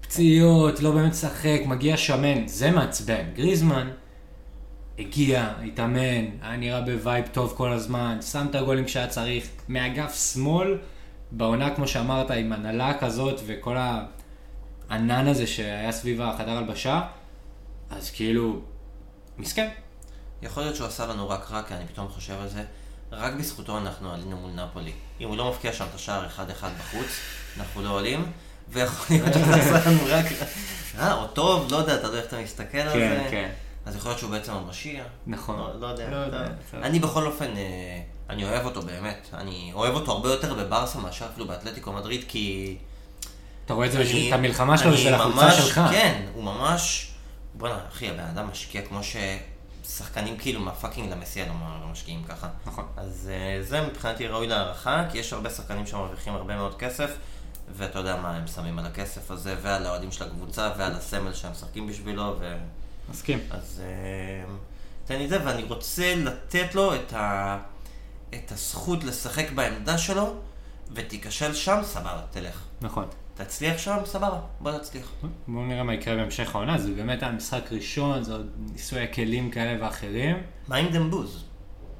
פציעות, 0.00 0.80
לא 0.80 0.90
באמת 0.90 1.10
משחק, 1.10 1.60
מגיע 1.66 1.96
שמן, 1.96 2.48
זה 2.48 2.70
מעצבן. 2.70 3.24
גריזמן 3.34 3.90
הגיע, 4.98 5.52
התאמן, 5.66 6.24
היה 6.42 6.56
נראה 6.56 6.80
ב 6.80 6.89
vibe 6.89 7.26
טוב 7.32 7.54
כל 7.56 7.72
הזמן, 7.72 8.18
שם 8.22 8.46
את 8.50 8.54
הגולים 8.54 8.84
כשהיה 8.84 9.06
צריך, 9.06 9.48
מאגף 9.68 10.32
שמאל, 10.32 10.78
בעונה 11.30 11.74
כמו 11.74 11.88
שאמרת, 11.88 12.30
עם 12.30 12.52
הנהלה 12.52 12.98
כזאת 12.98 13.40
וכל 13.46 13.76
הענן 14.90 15.26
הזה 15.26 15.46
שהיה 15.46 15.92
סביב 15.92 16.20
החדר 16.20 16.50
הלבשה, 16.50 17.02
אז 17.90 18.10
כאילו, 18.10 18.60
מסכן. 19.38 19.68
יכול 20.42 20.62
להיות 20.62 20.76
שהוא 20.76 20.86
עשה 20.86 21.06
לנו 21.06 21.28
רק 21.28 21.50
רע, 21.50 21.62
כי 21.62 21.74
אני 21.74 21.86
פתאום 21.86 22.08
חושב 22.08 22.34
על 22.40 22.48
זה. 22.48 22.64
רק 23.12 23.32
בזכותו 23.34 23.78
אנחנו 23.78 24.12
עלינו 24.12 24.36
מול 24.36 24.50
נפולי. 24.50 24.92
אם 25.20 25.28
הוא 25.28 25.36
לא 25.36 25.50
מבקיע 25.50 25.72
שם 25.72 25.84
את 25.90 25.94
השער 25.94 26.26
1-1 26.36 26.40
בחוץ, 26.78 27.08
אנחנו 27.58 27.82
לא 27.82 27.90
עולים, 27.90 28.32
ויכול 28.68 29.16
להיות 29.16 29.34
שזה 29.34 29.54
עשה 29.54 29.90
לנו 29.90 30.00
רק 30.06 30.26
רע, 30.98 31.14
או 31.14 31.26
טוב, 31.26 31.72
לא 31.72 31.76
יודע, 31.76 31.94
אתה 31.94 32.06
יודע 32.06 32.18
איך 32.18 32.26
אתה 32.26 32.40
מסתכל 32.40 32.78
על 32.78 32.92
כן, 32.92 33.22
זה. 33.22 33.28
כן. 33.30 33.50
אז 33.86 33.96
יכול 33.96 34.10
להיות 34.10 34.18
שהוא 34.18 34.30
בעצם 34.30 34.52
המשיח. 34.52 35.06
נכון. 35.26 35.56
לא, 35.56 35.80
לא 35.80 35.86
יודע. 35.86 36.10
לא. 36.10 36.78
אני 36.82 36.98
בכל 36.98 37.26
אופן, 37.26 37.56
אה, 37.56 38.00
אני 38.30 38.44
אוהב 38.44 38.64
אותו 38.66 38.82
באמת. 38.82 39.28
אני 39.34 39.70
אוהב 39.74 39.94
אותו 39.94 40.12
הרבה 40.12 40.28
יותר 40.30 40.54
בברסה 40.54 40.98
מאשר 40.98 41.26
אפילו 41.26 41.46
באתלטיקו 41.46 41.92
מדריד, 41.92 42.24
כי 42.28 42.76
אתה 43.64 43.74
רואה 43.74 43.86
את 43.86 43.92
זה, 43.92 44.00
אני- 44.00 44.28
את 44.28 44.32
המלחמה 44.34 44.78
שלו 44.78 44.92
בשביל 44.92 45.14
החולצה 45.14 45.52
שלך. 45.52 45.80
כן, 45.90 46.22
הוא 46.34 46.44
ממש... 46.44 47.12
בואנה, 47.54 47.78
אחי, 47.88 48.08
הבן 48.10 48.20
אדם 48.24 48.48
משקיע 48.50 48.82
כמו 48.82 49.00
ששחקנים 49.84 50.36
כאילו 50.36 50.60
מהפאקינג 50.60 51.12
למסיע 51.12 51.44
לא 51.46 51.52
לא 51.82 51.88
משקיעים 51.92 52.24
ככה. 52.24 52.48
נכון. 52.66 52.84
אז 52.96 53.30
אה, 53.32 53.62
זה 53.62 53.80
מבחינתי 53.80 54.26
ראוי 54.26 54.46
להערכה, 54.46 55.04
כי 55.12 55.18
יש 55.18 55.32
הרבה 55.32 55.50
שחקנים 55.50 55.86
שמרוויחים 55.86 56.34
הרבה 56.34 56.56
מאוד 56.56 56.74
כסף, 56.78 57.10
ואתה 57.76 57.98
יודע 57.98 58.16
מה 58.16 58.36
הם 58.36 58.46
שמים 58.46 58.78
על 58.78 58.86
הכסף 58.86 59.30
הזה, 59.30 59.56
ועל 59.62 59.86
האוהדים 59.86 60.12
של 60.12 60.24
הקבוצה, 60.24 60.70
ועל 60.78 60.92
הסמל 60.92 61.32
שהם 61.34 61.52
משחקים 61.52 61.86
בשבילו, 61.86 62.36
ו... 62.40 62.56
מסכים. 63.10 63.38
אז 63.50 63.82
אה, 63.84 64.52
תן 65.06 65.18
לי 65.18 65.28
זה, 65.28 65.38
ואני 65.44 65.62
רוצה 65.62 66.14
לתת 66.16 66.74
לו 66.74 66.94
את, 66.94 67.12
ה... 67.12 67.58
את 68.34 68.52
הזכות 68.52 69.04
לשחק 69.04 69.50
בעמדה 69.50 69.98
שלו, 69.98 70.34
ותיכשל 70.92 71.54
שם, 71.54 71.78
סבבה, 71.82 72.20
תלך. 72.30 72.64
נכון. 72.80 73.04
תצליח 73.34 73.78
שם, 73.78 73.96
סבבה, 74.04 74.40
בוא 74.60 74.72
נצליח. 74.72 75.12
בואו 75.48 75.66
נראה 75.66 75.82
מה 75.82 75.94
יקרה 75.94 76.16
בהמשך 76.16 76.54
העונה, 76.54 76.78
זה 76.78 76.92
באמת 76.92 77.22
היה 77.22 77.32
משחק 77.32 77.72
ראשון, 77.72 78.22
זה 78.22 78.32
עוד 78.32 78.50
ניסוי 78.72 79.12
כלים 79.14 79.50
כאלה 79.50 79.84
ואחרים. 79.84 80.36
מה 80.68 80.76
עם 80.76 80.88
דמבוז? 80.88 81.44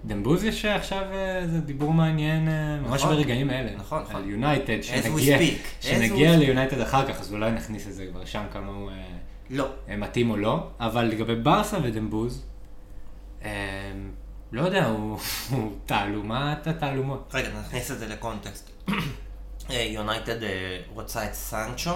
דמבוז 0.04 0.44
יש 0.44 0.64
עכשיו 0.64 1.02
איזה 1.12 1.60
דיבור 1.60 1.92
מעניין, 1.92 2.48
אה, 2.48 2.80
ממש 2.80 3.02
נכון. 3.02 3.16
ברגעים 3.16 3.50
האלה. 3.50 3.76
נכון, 3.76 4.02
נכון. 4.02 4.16
על 4.16 4.30
יונייטד, 4.30 4.78
we 4.80 4.84
שנגיע, 4.84 5.38
שנגיע 5.80 6.36
ליונייטד 6.36 6.80
אחר 6.80 7.08
כך, 7.08 7.20
אז 7.20 7.32
אולי 7.32 7.50
נכניס 7.50 7.86
את 7.86 7.94
זה 7.94 8.06
כבר 8.06 8.24
שם 8.24 8.42
כמה 8.52 8.72
הוא 8.72 8.90
אה, 8.90 8.96
לא. 9.50 9.68
אה, 9.88 9.96
מתאים 9.96 10.30
או 10.30 10.36
לא. 10.36 10.68
אבל 10.80 11.04
לגבי 11.04 11.34
ברסה 11.34 11.78
ודמבוז, 11.82 12.44
אה, 13.44 13.50
לא 14.52 14.62
יודע, 14.62 14.86
הוא 14.86 15.18
הוא 15.50 15.72
תעלומת 15.86 16.66
התעלומות. 16.66 17.30
רגע, 17.34 17.48
נכניס 17.60 17.90
את 17.90 17.98
זה 17.98 18.06
לקונטקסט. 18.08 18.70
אה, 19.70 19.86
יונייטד 19.90 20.42
אה, 20.42 20.48
רוצה 20.94 21.24
את 21.24 21.34
סנצ'ו, 21.34 21.90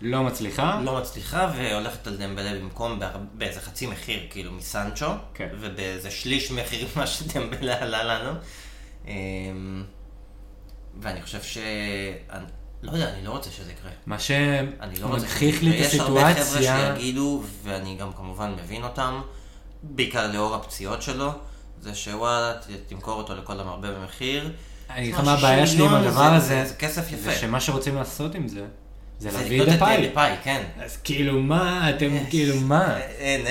לא 0.00 0.22
מצליחה. 0.22 0.80
לא 0.84 0.96
מצליחה, 1.00 1.52
והולכת 1.56 2.06
על 2.06 2.16
דמבלה 2.16 2.54
במקום 2.54 2.98
בהר- 2.98 3.16
באיזה 3.34 3.60
חצי 3.60 3.86
מחיר, 3.86 4.26
כאילו, 4.30 4.52
מסנצ'ו, 4.52 5.06
כן. 5.34 5.48
ובאיזה 5.60 6.10
שליש 6.10 6.50
מחיר 6.50 6.86
ממה 6.96 7.06
שדמבלה 7.06 7.82
עלה 7.82 8.04
לנו. 8.04 8.30
אה, 9.08 9.12
ואני 11.00 11.22
חושב 11.22 11.42
ש... 11.42 11.58
אני- 12.30 12.44
לא 12.82 12.92
יודע, 12.92 13.14
אני 13.14 13.24
לא 13.24 13.30
רוצה 13.30 13.50
שזה 13.50 13.72
יקרה. 13.72 13.90
מה 14.06 14.16
אני 14.80 15.00
לא 15.00 15.06
רוצה 15.06 15.20
שמגחיך 15.20 15.62
לי 15.62 15.70
את 15.70 15.86
יש 15.86 15.94
הרבה 15.94 16.10
חבר'ה 16.20 16.28
הסיטואציה, 16.30 16.94
שיגידו, 16.96 17.42
ואני 17.62 17.96
גם 17.96 18.12
כמובן 18.12 18.54
מבין 18.62 18.84
אותם, 18.84 19.20
בעיקר 19.82 20.32
לאור 20.32 20.54
הפציעות 20.54 21.02
שלו, 21.02 21.30
זה 21.82 21.94
שוואלה, 21.94 22.52
תמכור 22.88 23.14
אותו 23.14 23.34
לכל 23.34 23.60
המרבה 23.60 23.90
במחיר. 23.90 24.52
אני 24.90 25.00
אגיד 25.02 25.14
לך 25.14 25.20
מה 25.20 25.32
הבעיה 25.32 25.66
60 25.66 25.78
שלי 25.78 25.88
עם 25.88 25.94
הדבר 25.94 26.30
זה- 26.30 26.36
הזה, 26.36 26.64
זה 26.64 26.74
כסף 26.74 27.12
יפה. 27.12 27.16
זה 27.22 27.34
שמה 27.34 27.60
שרוצים 27.60 27.96
לעשות 27.96 28.34
עם 28.34 28.48
זה, 28.48 28.60
זה 29.18 29.30
זה 29.30 29.38
להביא 29.38 29.60
לקנות 29.62 29.74
את. 29.76 29.82
דפאי, 30.12 30.34
כן. 30.44 30.62
אז 30.84 30.96
כאילו 30.96 31.42
מה, 31.42 31.90
אתם 31.90 32.10
כאילו 32.30 32.60
מה? 32.60 32.96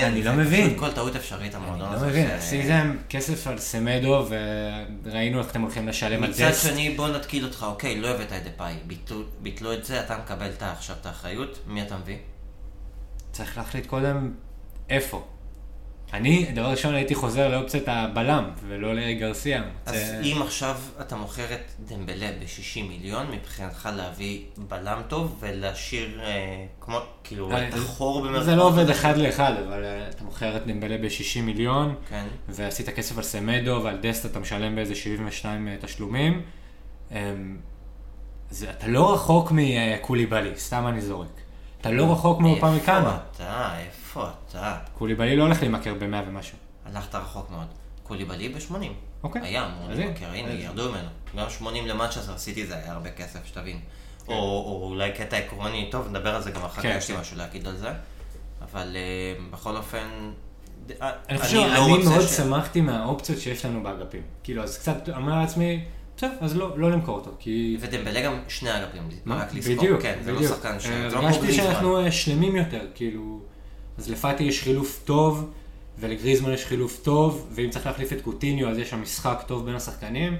אני 0.03 0.23
זה 0.23 0.29
לא 0.29 0.35
מבין. 0.35 0.67
פשוט 0.67 0.79
כל 0.79 0.91
טעות 0.91 1.15
אפשרית 1.15 1.55
אני 1.55 1.63
המועדון 1.63 1.89
לא 1.89 1.95
הזה. 1.95 2.05
מבין, 2.07 2.27
ש- 2.27 2.31
עשיתם 2.31 2.95
כסף 3.09 3.47
על 3.47 3.57
סמדו 3.59 4.25
וראינו 5.05 5.39
איך 5.39 5.51
אתם 5.51 5.61
הולכים 5.61 5.87
לשלם 5.87 6.23
על 6.23 6.29
מצד 6.29 6.49
דסט. 6.49 6.67
שני, 6.67 6.89
בוא 6.89 7.07
נתקיל 7.07 7.45
אותך, 7.45 7.65
אוקיי, 7.67 7.99
לא 8.01 8.07
הבאת 8.07 8.33
את 8.33 8.43
דפאי, 8.43 8.73
ביטלו- 9.41 9.73
את 9.73 9.85
זה, 9.85 9.99
אתה 9.99 10.17
מקבל 10.17 10.49
את 10.57 10.63
עכשיו 10.63 10.95
את 11.01 11.05
האחריות, 11.05 11.59
מי 11.67 11.81
אתה 11.81 11.97
מביא? 11.97 12.17
צריך 13.31 13.57
להחליט 13.57 13.85
קודם 13.85 14.31
איפה. 14.89 15.27
אני, 16.13 16.45
דבר 16.55 16.65
ראשון 16.71 16.93
הייתי 16.95 17.15
חוזר 17.15 17.47
לאופציית 17.47 17.83
הבלם 17.87 18.49
ולא 18.67 18.93
לגרסיה. 18.93 19.63
אז 19.85 19.95
זה- 19.95 20.21
אם 20.23 20.41
עכשיו 20.41 20.75
אתה 21.01 21.15
מוכר 21.15 21.53
את 21.53 21.59
דמבלה 21.79 22.31
ב-60 22.39 22.83
מיליון, 22.89 23.25
מבחינתך 23.31 23.89
להביא 23.95 24.41
בלם 24.57 25.01
טוב 25.07 25.37
ולהשאיר 25.39 26.21
אה, 26.23 26.65
כמו, 26.81 26.99
כאילו, 27.23 27.51
אה, 27.51 27.67
את 27.69 27.73
החור 27.73 28.21
במרכאות. 28.21 28.45
זה 28.45 28.55
לא 28.55 28.63
עובד 28.67 28.89
אחד 28.89 29.17
לאחד, 29.17 29.53
אבל 29.67 29.83
אה, 29.83 30.09
אתה 30.09 30.23
מוכר 30.23 30.57
את 30.57 30.65
דמבלה 30.67 30.97
ב-60 30.97 31.41
מיליון, 31.41 31.95
כן. 32.09 32.25
ועשית 32.49 32.89
כסף 32.89 33.17
על 33.17 33.23
סמדו 33.23 33.81
ועל 33.83 33.97
דסט 34.01 34.25
אתה 34.25 34.39
משלם 34.39 34.75
באיזה 34.75 34.95
72 34.95 35.67
תשלומים. 35.81 36.41
אמ, 37.11 37.17
זה, 38.49 38.69
אתה 38.69 38.87
לא 38.87 39.13
רחוק 39.13 39.51
מקוליבאלי, 39.55 40.51
סתם 40.57 40.87
אני 40.87 41.01
זורק. 41.01 41.27
אתה 41.81 41.91
לא 41.91 42.11
רחוק 42.11 42.39
מאופמקאנו. 42.39 43.07
איפה 43.07 43.17
אתה? 43.35 43.69
איפה 43.79 44.00
אתה? 44.17 44.77
קוליבאלי 44.97 45.35
לא 45.35 45.43
הולך 45.43 45.61
להימכר 45.61 45.93
ב-100 45.93 46.29
ומשהו. 46.29 46.57
הלכת 46.85 47.15
רחוק 47.15 47.49
מאוד. 47.49 47.67
קוליבאלי 48.03 48.49
ב-80. 48.49 48.73
אוקיי. 49.23 49.41
היה 49.41 49.65
אמור 49.65 49.89
להימכר, 49.89 50.31
הנה, 50.31 50.53
ירדו 50.53 50.91
ממנו. 50.91 51.07
גם 51.37 51.49
80 51.49 51.87
למאצ'סטר 51.87 52.37
סיטי 52.37 52.65
זה 52.65 52.75
היה 52.75 52.91
הרבה 52.91 53.11
כסף, 53.11 53.45
שתבין. 53.45 53.79
או 54.27 54.33
או 54.33 54.87
אולי 54.89 55.11
קטע 55.11 55.37
עקרוני, 55.37 55.87
טוב, 55.91 56.07
נדבר 56.09 56.35
על 56.35 56.41
זה 56.41 56.51
גם 56.51 56.63
אחר 56.63 56.75
כך, 56.75 56.81
כן, 56.81 56.95
יש 56.97 57.09
לי 57.09 57.15
כן. 57.15 57.21
משהו 57.21 57.37
להגיד 57.37 57.67
על 57.67 57.77
זה. 57.77 57.89
אבל 58.61 58.95
אה, 58.95 59.45
בכל 59.51 59.75
אופן... 59.75 60.31
אה, 61.01 61.11
אני 61.29 61.37
חושב 61.37 61.57
לא 61.57 61.63
שאני 61.67 62.03
מאוד 62.03 62.27
שמחתי 62.27 62.81
מהאופציות 62.81 63.39
שיש 63.39 63.65
לנו 63.65 63.83
באגפים. 63.83 64.21
כאילו, 64.43 64.63
אז 64.63 64.77
קצת 64.77 65.09
אמר 65.09 65.39
לעצמי, 65.39 65.85
בסדר, 66.17 66.31
אז 66.41 66.55
לא, 66.55 66.79
לא 66.79 66.91
למכור 66.91 67.15
אותו, 67.15 67.31
כי... 67.39 67.77
ודמבלה 67.79 68.21
גם 68.21 68.39
שני 68.47 68.69
אגפים? 68.77 69.09
רק 69.27 69.53
לזכור. 69.53 69.75
בדיוק, 69.75 70.01
כן, 70.01 70.19
זה 70.23 70.31
לא. 70.31 70.43
שחקן 70.43 70.79
ש... 70.79 70.85
אה, 70.85 71.07
לא 71.07 71.17
הרגשתי. 71.19 71.53
שאנחנו 71.53 72.11
שלמים 72.11 72.55
יותר, 72.55 72.87
כאילו... 72.95 73.50
אז 74.01 74.09
לפאטי 74.09 74.43
יש 74.43 74.61
חילוף 74.61 75.01
טוב, 75.05 75.51
ולגריזמן 75.99 76.53
יש 76.53 76.65
חילוף 76.65 76.99
טוב, 77.03 77.47
ואם 77.51 77.69
צריך 77.69 77.85
להחליף 77.85 78.13
את 78.13 78.21
קוטיניו, 78.21 78.69
אז 78.69 78.77
יש 78.77 78.89
שם 78.89 79.01
משחק 79.01 79.43
טוב 79.47 79.65
בין 79.65 79.75
השחקנים. 79.75 80.37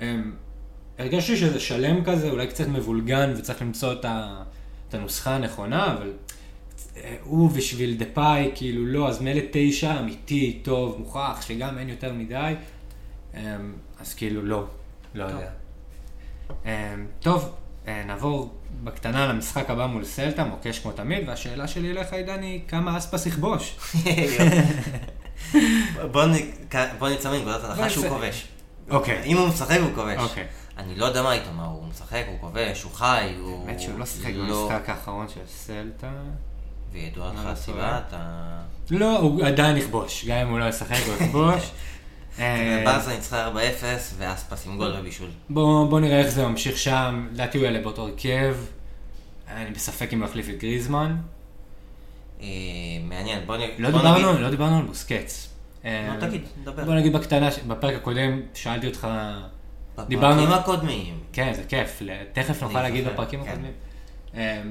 אמ, 0.00 0.32
הרגשתי 0.98 1.36
שזה 1.36 1.60
שלם 1.60 2.04
כזה, 2.04 2.30
אולי 2.30 2.46
קצת 2.46 2.68
מבולגן, 2.68 3.34
וצריך 3.36 3.62
למצוא 3.62 3.92
את, 3.92 4.04
ה... 4.04 4.42
את 4.88 4.94
הנוסחה 4.94 5.34
הנכונה, 5.34 5.92
אבל 5.92 6.12
אה, 6.96 7.16
הוא 7.22 7.50
בשביל 7.50 7.96
דפאי, 7.96 8.50
כאילו 8.54 8.86
לא, 8.86 9.08
אז 9.08 9.22
מילא 9.22 9.42
תשע, 9.50 10.00
אמיתי, 10.00 10.60
טוב, 10.62 10.96
מוכח, 10.98 11.42
שגם 11.46 11.78
אין 11.78 11.88
יותר 11.88 12.12
מדי, 12.12 12.54
אמ, 13.34 13.40
אז 14.00 14.14
כאילו 14.14 14.42
לא, 14.42 14.64
לא 15.14 15.24
טוב. 15.28 15.36
יודע. 15.36 15.50
אמ, 16.64 17.06
טוב, 17.20 17.52
אה, 17.86 18.04
נעבור 18.04 18.54
בקטנה 18.84 19.26
למשחק 19.26 19.70
הבא 19.70 19.86
מול 19.86 20.04
סלטה, 20.04 20.44
מוקש 20.44 20.78
כמו 20.78 20.92
תמיד, 20.92 21.28
והשאלה 21.28 21.68
שלי 21.68 21.90
אליך, 21.90 22.12
עידן, 22.12 22.42
היא 22.42 22.60
כמה 22.68 22.98
אספס 22.98 23.26
יכבוש? 23.26 23.76
בוא 26.98 27.08
נצא 27.08 27.30
מנקודת 27.30 27.64
הנחה 27.64 27.90
שהוא 27.90 28.08
כובש. 28.08 28.48
אוקיי. 28.90 29.22
אם 29.24 29.36
הוא 29.36 29.48
משחק 29.48 29.78
הוא 29.80 29.90
כובש. 29.94 30.18
אוקיי. 30.18 30.46
אני 30.78 30.94
לא 30.94 31.04
יודע 31.04 31.22
מה 31.22 31.32
איתו, 31.32 31.52
מה 31.52 31.64
הוא 31.64 31.84
משחק, 31.90 32.24
הוא 32.28 32.40
כובש, 32.40 32.82
הוא 32.82 32.92
חי, 32.92 33.34
הוא... 33.38 33.68
האמת 33.68 33.80
שהוא 33.80 33.98
לא 33.98 34.06
שיחק 34.06 34.30
לא- 34.34 34.68
במשחק 34.68 34.88
האחרון 34.88 35.28
של 35.28 35.40
סלטה. 35.46 36.10
וידוע 36.92 37.32
לך 37.32 37.44
לא 37.44 37.50
הסיבה. 37.50 38.00
אתה... 38.08 38.18
לא, 38.90 39.18
הוא 39.18 39.44
עדיין 39.44 39.76
יכבוש, 39.76 40.24
גם 40.28 40.36
אם 40.36 40.48
הוא 40.48 40.58
לא 40.58 40.64
ישחק, 40.64 40.96
הוא 41.06 41.14
יכבוש. 41.14 41.70
ברסה 42.84 43.10
ניצחה 43.14 43.48
4-0, 43.48 43.54
ואספס 44.18 44.66
עם 44.66 44.76
גול 44.76 44.94
ובישול. 44.98 45.28
בוא 45.50 45.90
בוא 45.90 46.00
נראה 46.00 46.18
איך 46.18 46.28
זה 46.28 46.46
ממשיך 46.46 46.78
שם, 46.78 47.26
לדעתי 47.32 47.58
הוא 47.58 47.64
יעלה 47.64 47.80
באותו 47.80 48.02
הרכב. 48.02 48.56
אני 49.48 49.70
בספק 49.70 50.12
אם 50.12 50.22
הוא 50.22 50.28
יחליף 50.28 50.48
את 50.48 50.58
גריזמן. 50.58 51.16
אה, 52.42 52.46
מעניין, 53.02 53.46
בוא 53.46 53.56
נ... 53.56 53.60
לא 53.78 53.88
נגיד- 54.12 54.24
לא 54.40 54.50
דיברנו 54.50 54.76
על 54.78 54.84
בוסקץ. 54.84 55.48
אה, 55.84 56.16
תגיד, 56.20 56.42
דבר. 56.64 56.84
בוא 56.84 56.94
נגיד 56.94 57.12
בקטנה, 57.12 57.48
בפרק 57.66 57.94
הקודם 57.94 58.40
שאלתי 58.54 58.86
אותך, 58.86 59.08
דיברנו- 60.08 60.34
בפרקים 60.42 60.52
הקודמים. 60.52 61.14
כן 61.32 61.52
זה 61.54 61.62
כיף, 61.68 62.02
תכף 62.32 62.62
נוכל 62.62 62.82
להגיד 62.82 63.08
בפרקים 63.08 63.44
כן. 63.44 63.48
הקודמים. 63.50 63.72
אה, 64.34 64.62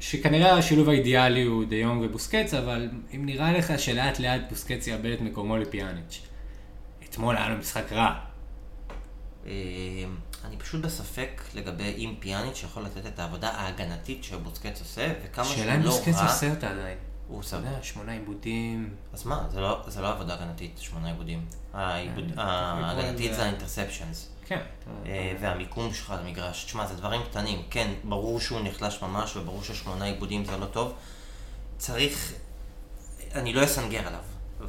שכנראה 0.00 0.52
השילוב 0.52 0.88
האידיאלי 0.88 1.42
הוא 1.42 1.64
דה 1.64 1.76
יונג 1.76 2.02
ובוסקץ, 2.04 2.54
אבל 2.54 2.88
אם 3.14 3.26
נראה 3.26 3.52
לך 3.52 3.72
שלאט 3.78 4.20
לאט 4.20 4.40
בוסקץ 4.50 4.86
יאבד 4.86 5.06
את 5.12 5.20
מקומו 5.20 5.56
לפיאניץ'. 5.56 6.20
אתמול 7.12 7.36
היה 7.36 7.48
לו 7.48 7.56
משחק 7.56 7.92
רע. 7.92 8.14
אה, 9.46 9.50
אני 10.44 10.56
פשוט 10.56 10.80
בספק 10.80 11.42
לגבי 11.54 11.94
אם 11.98 12.14
פיאניץ' 12.20 12.62
יכול 12.62 12.82
לתת 12.82 13.06
את 13.06 13.18
העבודה 13.18 13.50
ההגנתית 13.50 14.24
שבוסקץ 14.24 14.80
עושה, 14.80 15.12
וכמה 15.24 15.44
שהוא 15.44 15.56
שאלה 15.56 15.74
אם 15.74 15.82
לא 15.82 15.90
בוסקץ 15.90 16.14
רע, 16.14 16.32
עושה 16.32 16.50
אותה 16.50 16.70
עדיין. 16.70 16.98
הוא. 17.28 17.42
יודע, 17.52 17.82
שמונה 17.82 18.12
עיבודים. 18.12 18.94
אז 19.12 19.26
מה, 19.26 19.46
זה 19.50 19.60
לא- 19.60 19.82
זה 19.86 20.00
לא 20.00 20.08
עבודה 20.12 20.34
הגנתית, 20.34 20.78
שמונה 20.78 21.08
עיבודים. 21.08 21.46
אה, 21.74 21.80
ההגנתית 22.38 23.30
זה- 23.30 23.36
זה 23.36 23.42
האינטרספשנס. 23.44 24.28
כן. 24.46 24.60
אה, 25.06 25.36
והמיקום 25.40 25.94
שלך 25.94 26.10
על 26.10 26.18
המגרש. 26.18 26.64
תשמע, 26.64 26.86
זה 26.86 26.94
דברים 26.94 27.22
קטנים. 27.30 27.62
כן, 27.70 27.90
ברור 28.04 28.40
שהוא 28.40 28.60
נחלש 28.64 29.02
ממש, 29.02 29.36
וברור 29.36 29.62
ששמונה 29.62 30.04
עיבודים 30.04 30.44
זה 30.44 30.56
לא 30.56 30.66
טוב. 30.66 30.92
צריך... 31.78 32.32
אני 33.34 33.52
לא 33.52 33.64
אסנגר 33.64 34.06
עליו, 34.06 34.20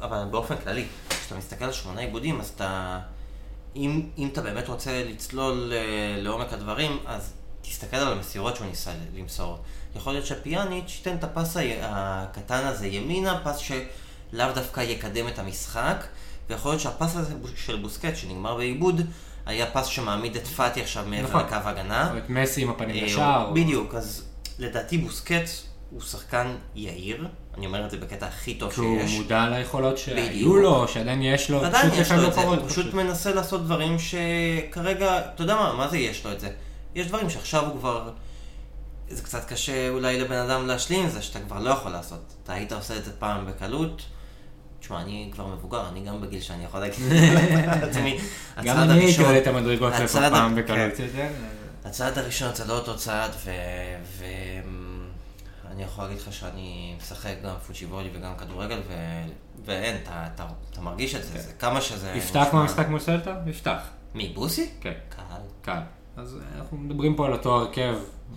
אבל 0.02 0.24
באופן 0.30 0.56
כללי, 0.56 0.86
כשאתה 1.08 1.34
מסתכל 1.34 1.64
על 1.64 1.72
שמונה 1.72 2.00
עיבודים, 2.00 2.40
אז 2.40 2.52
אתה... 2.56 3.00
אם, 3.76 4.08
אם 4.18 4.28
אתה 4.32 4.40
באמת 4.42 4.68
רוצה 4.68 5.04
לצלול 5.04 5.72
אה, 5.72 6.22
לעומק 6.22 6.52
הדברים, 6.52 6.98
אז 7.06 7.32
תסתכל 7.62 7.96
על 7.96 8.12
המסירות 8.12 8.56
שהוא 8.56 8.66
ניסה 8.66 8.90
למסור. 9.14 9.58
יכול 9.96 10.12
להיות 10.12 10.26
שפיאניץ' 10.26 10.94
ייתן 10.98 11.16
את 11.16 11.24
הפס 11.24 11.56
הקטן 11.82 12.64
הזה 12.66 12.86
ימינה, 12.86 13.40
פס 13.44 13.56
שלאו 13.58 14.52
דווקא 14.54 14.80
יקדם 14.80 15.28
את 15.28 15.38
המשחק, 15.38 16.04
ויכול 16.48 16.70
להיות 16.70 16.80
שהפס 16.80 17.16
הזה 17.16 17.34
של 17.56 17.76
בוסקט, 17.76 18.16
שנגמר 18.16 18.56
בעיבוד, 18.56 19.00
היה 19.46 19.66
פס 19.66 19.86
שמעמיד 19.86 20.36
את 20.36 20.46
פאטי 20.46 20.80
עכשיו 20.82 21.04
מעבר 21.06 21.28
נכון. 21.28 21.40
לקו 21.40 21.54
ההגנה. 21.54 22.12
או 22.12 22.18
את 22.18 22.30
מסי 22.30 22.62
עם 22.62 22.70
הפנים 22.70 22.96
אה, 22.96 23.04
לשער. 23.04 23.48
או- 23.48 23.54
בדיוק, 23.54 23.94
אז 23.94 24.24
לדעתי 24.58 24.98
בוסקץ 24.98 25.66
הוא 25.90 26.00
שחקן 26.00 26.56
יהיר, 26.74 27.28
אני 27.58 27.66
אומר 27.66 27.86
את 27.86 27.90
זה 27.90 27.96
בקטע 27.96 28.26
הכי 28.26 28.54
טוב 28.54 28.72
שיש. 28.72 29.10
מודע 29.10 29.48
ליכולות 29.48 29.98
שהיו. 29.98 30.56
לו, 30.56 30.88
שעדיין 30.88 31.22
יש 31.22 31.50
לו, 31.50 31.64
עדיין 31.64 31.90
יש 31.92 32.12
לו 32.12 32.22
לפעמים 32.22 32.28
את 32.28 32.34
זה, 32.34 32.40
הוא 32.42 32.68
פשוט 32.68 32.94
מנסה 32.94 33.34
לעשות 33.34 33.64
דברים 33.64 33.96
שכרגע, 33.98 35.18
אתה 35.18 35.42
יודע 35.42 35.54
מה, 35.54 35.72
מה 35.72 35.88
זה 35.88 35.98
יש 35.98 36.26
לו 36.26 36.32
את 36.32 36.40
זה? 36.40 36.50
יש 36.94 37.06
דברים 37.06 37.30
שעכשיו 37.30 37.66
הוא 37.66 37.78
כבר, 37.78 38.10
זה 39.08 39.22
קצת 39.22 39.48
קשה 39.48 39.88
אולי 39.88 40.20
לבן 40.20 40.36
אדם 40.36 40.66
להשלים 40.66 41.04
עם 41.04 41.10
זה, 41.10 41.22
שאתה 41.22 41.40
כבר 41.40 41.58
לא 41.58 41.70
יכול 41.70 41.92
לעשות. 41.92 42.34
אתה 42.42 42.52
היית 42.52 42.72
עושה 42.72 42.96
את 42.96 43.04
זה 43.04 43.10
פעם 43.18 43.46
בקלות. 43.46 44.02
תשמע, 44.80 45.00
אני 45.00 45.30
כבר 45.32 45.46
מבוגר, 45.46 45.88
אני 45.88 46.00
גם 46.00 46.20
בגיל 46.20 46.40
שאני 46.40 46.64
יכול 46.64 46.80
להגיד 46.80 47.12
על 47.12 47.84
עצמי. 47.88 48.18
גם 48.64 48.78
אני 48.78 49.04
הייתי 49.04 49.22
עולה 49.22 49.38
את 49.38 49.46
המדרגות 49.46 49.92
פעם 50.12 50.54
כן. 50.54 50.62
בקלות 50.62 50.98
יותר. 50.98 51.26
הצעד 51.84 52.18
הראשון 52.18 52.54
זה 52.54 52.64
לא 52.64 52.78
אותו 52.78 52.96
צעד, 52.96 53.30
ואני 55.74 55.84
יכול 55.84 56.04
להגיד 56.04 56.18
לך 56.18 56.32
שאני 56.32 56.94
משחק 56.98 57.34
גם 57.44 57.54
פוצ'יבולי 57.66 58.08
וגם 58.12 58.36
כדורגל, 58.36 58.80
ו... 58.88 58.92
ואין, 59.64 59.96
אתה, 60.02 60.26
אתה, 60.34 60.46
אתה 60.70 60.80
מרגיש 60.80 61.14
את 61.14 61.24
זה, 61.24 61.40
זה 61.40 61.52
כמה 61.52 61.80
שזה... 61.80 62.12
יפתח 62.16 62.46
מהמשחק 62.52 62.88
מול 62.88 63.00
סלטה? 63.00 63.36
יפתח. 63.46 63.80
מי, 64.14 64.32
בוסי? 64.34 64.70
כן, 64.80 64.92
קהל. 65.08 65.40
קל. 65.62 65.80
אז 66.16 66.36
אה, 66.36 66.58
אנחנו 66.58 66.76
מדברים 66.76 67.16
פה 67.16 67.26
על 67.26 67.32
אותו 67.32 67.56
הרכב. 67.56 67.94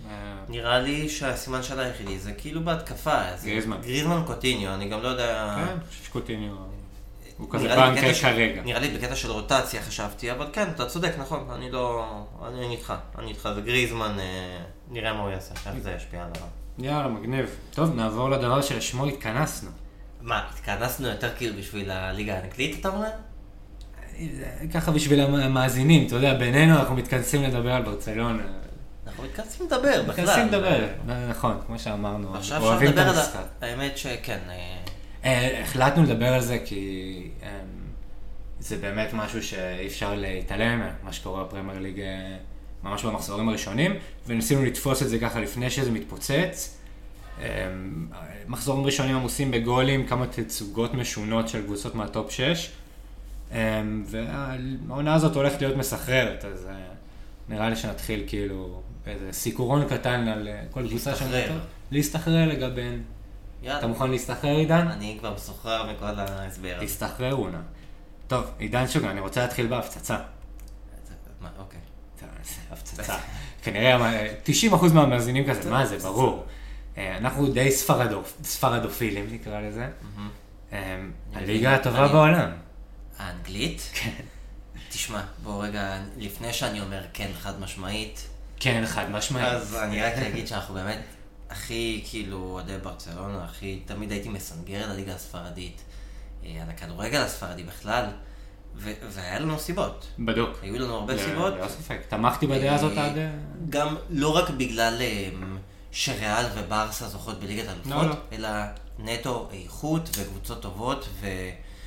אה, 0.09 0.35
נראה 0.49 0.79
לי 0.79 1.09
שהסימן 1.09 1.63
של 1.63 1.79
היחידי 1.79 2.19
זה 2.19 2.31
כאילו 2.31 2.65
בהתקפה. 2.65 3.21
גריזמן. 3.43 3.81
גריזמן 3.81 4.23
קוטיניו, 4.27 4.73
אני 4.73 4.89
גם 4.89 5.01
לא 5.01 5.07
יודע... 5.07 5.55
כן, 5.57 5.71
אני 5.71 5.85
חושב 5.89 6.03
שקוטיניו 6.03 6.55
הוא 7.37 7.49
כזה 7.49 7.67
בנקר 7.67 8.13
כרגע. 8.13 8.61
נראה 8.63 8.79
לי 8.79 8.97
בקטע 8.97 9.15
של 9.15 9.31
רוטציה 9.31 9.81
חשבתי, 9.81 10.31
אבל 10.31 10.47
כן, 10.53 10.69
אתה 10.75 10.85
צודק, 10.85 11.11
נכון, 11.19 11.47
אני 11.55 11.71
לא... 11.71 12.05
אני 12.47 12.65
אני 12.65 12.75
איתך, 12.75 12.93
אני 13.17 13.27
איתך, 13.27 13.49
זה 13.55 13.61
גריזמן, 13.61 14.19
אה, 14.19 14.63
נראה 14.89 15.13
מה 15.13 15.19
הוא 15.19 15.29
יעשה, 15.29 15.53
איך 15.65 15.77
זה 15.83 15.91
ישפיע 15.91 16.23
עליו. 16.23 16.47
יאללה, 16.79 17.07
מגניב. 17.07 17.45
טוב, 17.71 17.95
נעבור 17.95 18.29
לדבר 18.29 18.61
שלשמו 18.61 19.05
התכנסנו. 19.05 19.69
מה, 20.21 20.47
התכנסנו 20.53 21.07
יותר 21.07 21.29
כאילו 21.37 21.57
בשביל 21.57 21.91
הליגה 21.91 22.37
האנגלית, 22.37 22.79
אתה 22.79 22.89
אומר? 22.89 23.09
ככה 24.73 24.91
בשביל 24.91 25.19
המאזינים, 25.19 26.07
אתה 26.07 26.15
יודע, 26.15 26.33
בינינו 26.33 26.79
אנחנו 26.79 26.95
מתכנסים 26.95 27.43
לדבר 27.43 27.71
על 27.71 27.83
ברצלונה. 27.83 28.43
אנחנו 29.07 29.23
מתכנסים 29.23 29.65
לדבר 29.65 30.03
בכלל. 30.07 30.25
מתכנסים 30.25 30.47
לדבר, 30.47 30.87
נכון, 31.29 31.57
כמו 31.67 31.79
שאמרנו, 31.79 32.33
אוהבים 32.59 32.89
את 32.89 32.97
המשחק. 32.97 33.45
האמת 33.61 33.97
שכן, 33.97 34.39
אה, 34.49 34.77
אה, 35.25 35.61
החלטנו 35.61 36.03
לדבר 36.03 36.33
על 36.33 36.41
זה 36.41 36.59
כי 36.65 37.23
אה, 37.43 37.49
זה 38.59 38.77
באמת 38.77 39.09
משהו 39.13 39.43
שאי 39.43 39.87
אפשר 39.87 40.15
להתעלם, 40.15 40.81
מה 41.03 41.13
שקורה 41.13 41.43
בפרמייר 41.43 41.79
ליג 41.79 41.99
אה, 41.99 42.37
ממש 42.87 43.05
במחזורים 43.05 43.49
הראשונים, 43.49 43.95
וניסינו 44.27 44.65
לתפוס 44.65 45.03
את 45.03 45.09
זה 45.09 45.19
ככה 45.19 45.39
לפני 45.39 45.69
שזה 45.69 45.91
מתפוצץ. 45.91 46.77
אה, 47.41 47.45
מחזורים 48.47 48.85
ראשונים 48.85 49.15
עמוסים 49.15 49.51
בגולים, 49.51 50.07
כמה 50.07 50.27
תצוגות 50.27 50.93
משונות 50.93 51.47
של 51.47 51.61
קבוצות 51.61 51.95
מהטופ 51.95 52.31
6, 52.31 52.69
אה, 53.51 53.81
והעונה 54.05 55.13
הזאת 55.13 55.35
הולכת 55.35 55.61
להיות 55.61 55.77
מסחררת, 55.77 56.45
אז 56.45 56.65
אה, 56.65 56.73
נראה 57.49 57.69
לי 57.69 57.75
שנתחיל 57.75 58.23
כאילו 58.27 58.81
באיזה 59.05 59.31
סיקורון 59.31 59.87
קטן 59.89 60.27
על 60.27 60.47
אה, 60.47 60.61
כל 60.71 60.87
קבוצה 60.87 61.09
להסתחרר. 61.09 61.47
שם. 61.47 61.57
להסתחרר 61.91 62.47
לגביהן. 62.47 63.01
יאללה. 63.63 63.79
אתה 63.79 63.87
מוכן 63.87 64.11
להסתחרר, 64.11 64.55
עידן? 64.55 64.87
אני 64.87 65.17
כבר 65.19 65.33
מסוחרר 65.33 65.91
מכל 65.91 66.05
ההסבר 66.19 66.75
הזה. 66.77 66.85
תסתחררו 66.85 67.49
נא. 67.49 67.57
טוב, 68.27 68.45
עידן 68.57 68.87
שוגן, 68.87 69.07
אני 69.07 69.19
רוצה 69.19 69.41
להתחיל 69.41 69.67
בהפצצה. 69.67 70.17
מה, 71.41 71.49
אוקיי. 71.59 71.79
הפצצה. 72.71 73.17
כנראה 73.63 73.97
מה- 73.97 74.11
90% 74.43 74.93
מהמאזינים 74.93 75.49
כזה, 75.49 75.69
מה 75.69 75.85
זה, 75.85 75.97
ברור. 75.99 76.45
אה, 76.97 77.17
אנחנו 77.17 77.47
די 77.53 77.69
ספרדופ- 77.71 78.43
ספרדופילים 78.43 79.27
נקרא 79.33 79.59
לזה. 79.61 79.87
מהמם. 80.15 80.29
אה, 80.73 80.97
הליגה. 81.33 81.75
הטובה 81.75 82.07
בעולם. 82.07 82.49
האנגלית? 83.17 83.89
כן. 83.93 84.11
תשמע, 84.89 85.21
בוא 85.43 85.63
רגע, 85.63 85.97
לפני 86.17 86.53
שאני 86.53 86.81
אומר 86.81 87.01
כן 87.13 87.29
חד 87.39 87.59
משמעית, 87.59 88.27
כן, 88.59 88.83
חד 88.85 89.11
משמעית. 89.11 89.47
אז 89.47 89.75
אני 89.75 90.01
רק 90.01 90.13
אגיד 90.13 90.47
שאנחנו 90.47 90.73
באמת 90.73 90.99
הכי 91.49 92.03
כאילו 92.09 92.37
אוהדי 92.37 92.77
ברצלונה, 92.83 93.43
הכי, 93.45 93.79
תמיד 93.85 94.11
הייתי 94.11 94.29
מסנגר 94.29 94.83
על 94.83 94.91
הליגה 94.91 95.13
הספרדית, 95.15 95.81
אה, 96.45 96.49
על 96.63 96.69
הכדורגל 96.69 97.21
הספרדי 97.21 97.63
בכלל, 97.63 98.05
ו- 98.77 98.91
והיה 99.09 99.39
לנו 99.39 99.59
סיבות. 99.59 100.07
בדוק. 100.19 100.49
היו 100.61 100.79
לנו 100.79 100.93
הרבה 100.93 101.13
ל- 101.13 101.17
סיבות. 101.17 101.53
ללא 101.53 101.67
ספק. 101.67 101.97
תמכתי 102.07 102.47
בדעה 102.47 102.75
הזאת 102.75 102.97
עד... 102.97 103.17
אה, 103.17 103.29
גם 103.69 103.95
לא 104.09 104.35
רק 104.37 104.49
בגלל 104.49 104.97
אה, 105.01 105.29
שריאל 105.91 106.45
וברסה 106.55 107.07
זוכות 107.07 107.39
בליגת 107.39 107.65
לא, 107.65 107.71
אלופות, 107.71 108.17
לא. 108.31 108.37
אלא 108.37 108.49
נטו 108.99 109.49
איכות 109.53 110.09
וקבוצות 110.17 110.61
טובות, 110.61 111.07
ו... 111.21 111.27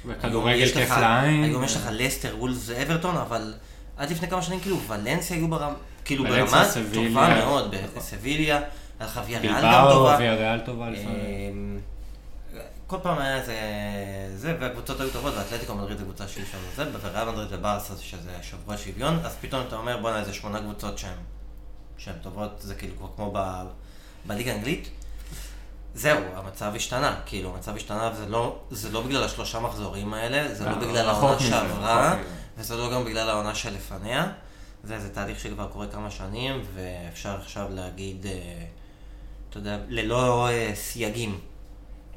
וכדורגל 0.06 0.66
כיף 0.66 0.90
לעין. 0.90 1.44
היום 1.44 1.64
יש 1.64 1.76
לך 1.76 1.88
לסטר, 1.92 2.34
וולס 2.38 2.62
ואברטון, 2.66 3.16
אבל 3.16 3.54
עד 3.96 4.10
לפני 4.10 4.28
כמה 4.28 4.42
שנים 4.42 4.60
כאילו 4.60 4.80
ולנסיה 4.88 5.36
היו 5.36 5.48
ברמה, 5.48 5.74
כאילו 6.04 6.24
ברמה 6.24 6.64
סביליה. 6.64 7.08
טובה 7.08 7.44
מאוד, 7.44 7.74
בסביליה, 7.96 8.56
היה 8.56 9.08
לך 9.08 9.20
ויה 9.26 9.40
ריאל 9.40 9.52
גם 9.54 9.62
בלבאו, 9.62 9.92
טובה. 9.92 10.16
ויאריאל 10.18 10.60
טובה 10.60 10.90
לפעמים. 10.90 11.80
אה, 12.90 12.98
כל 12.98 13.02
פעם 13.02 13.18
היה 13.18 13.36
איזה, 13.36 13.54
זה, 14.36 14.56
והקבוצות 14.60 15.00
היו 15.00 15.10
טובות, 15.10 15.34
ואתלטיקו 15.36 15.74
מדריד 15.74 15.98
זה 15.98 16.04
קבוצה 16.04 16.28
שהיא 16.28 16.44
שם 16.52 16.58
זה, 16.76 16.90
וריאל 17.02 17.30
מדריד 17.30 17.48
וברסה 17.50 17.94
שזה 18.00 18.30
שבוע 18.42 18.76
שוויון, 18.76 19.18
אז 19.24 19.36
פתאום 19.40 19.66
אתה 19.68 19.76
אומר 19.76 19.96
בואנה 19.96 20.20
איזה 20.20 20.32
שמונה 20.32 20.60
קבוצות 20.60 20.98
שהן 20.98 21.16
שהן 21.98 22.14
טובות, 22.22 22.50
זה 22.58 22.74
כאילו 22.74 22.96
כבר 22.96 23.08
כמו 23.16 23.30
ב, 23.34 23.62
בליגה 24.26 24.52
האנגלית. 24.52 24.88
זהו, 25.94 26.18
המצב 26.34 26.72
השתנה, 26.76 27.20
כאילו, 27.26 27.54
המצב 27.54 27.76
השתנה, 27.76 28.10
וזה 28.14 28.26
לא, 28.26 28.58
זה 28.70 28.90
לא 28.90 29.02
בגלל 29.02 29.24
השלושה 29.24 29.60
מחזורים 29.60 30.14
האלה, 30.14 30.54
זה 30.54 30.64
לא 30.64 30.70
רחוק 30.70 30.84
בגלל 30.88 31.08
העונה 31.08 31.40
שעברה. 31.40 32.16
וזה 32.58 32.76
לא 32.76 32.92
גם 32.92 33.04
בגלל 33.04 33.30
העונה 33.30 33.54
שלפניה. 33.54 34.32
זה, 34.84 35.00
זה 35.00 35.14
תהליך 35.14 35.40
שכבר 35.40 35.68
קורה 35.68 35.86
כמה 35.86 36.10
שנים, 36.10 36.62
ואפשר 36.74 37.36
עכשיו 37.40 37.66
להגיד, 37.70 38.26
אה, 38.26 38.64
אתה 39.50 39.58
יודע, 39.58 39.78
ללא 39.88 40.48
אה, 40.48 40.72
סייגים. 40.74 41.40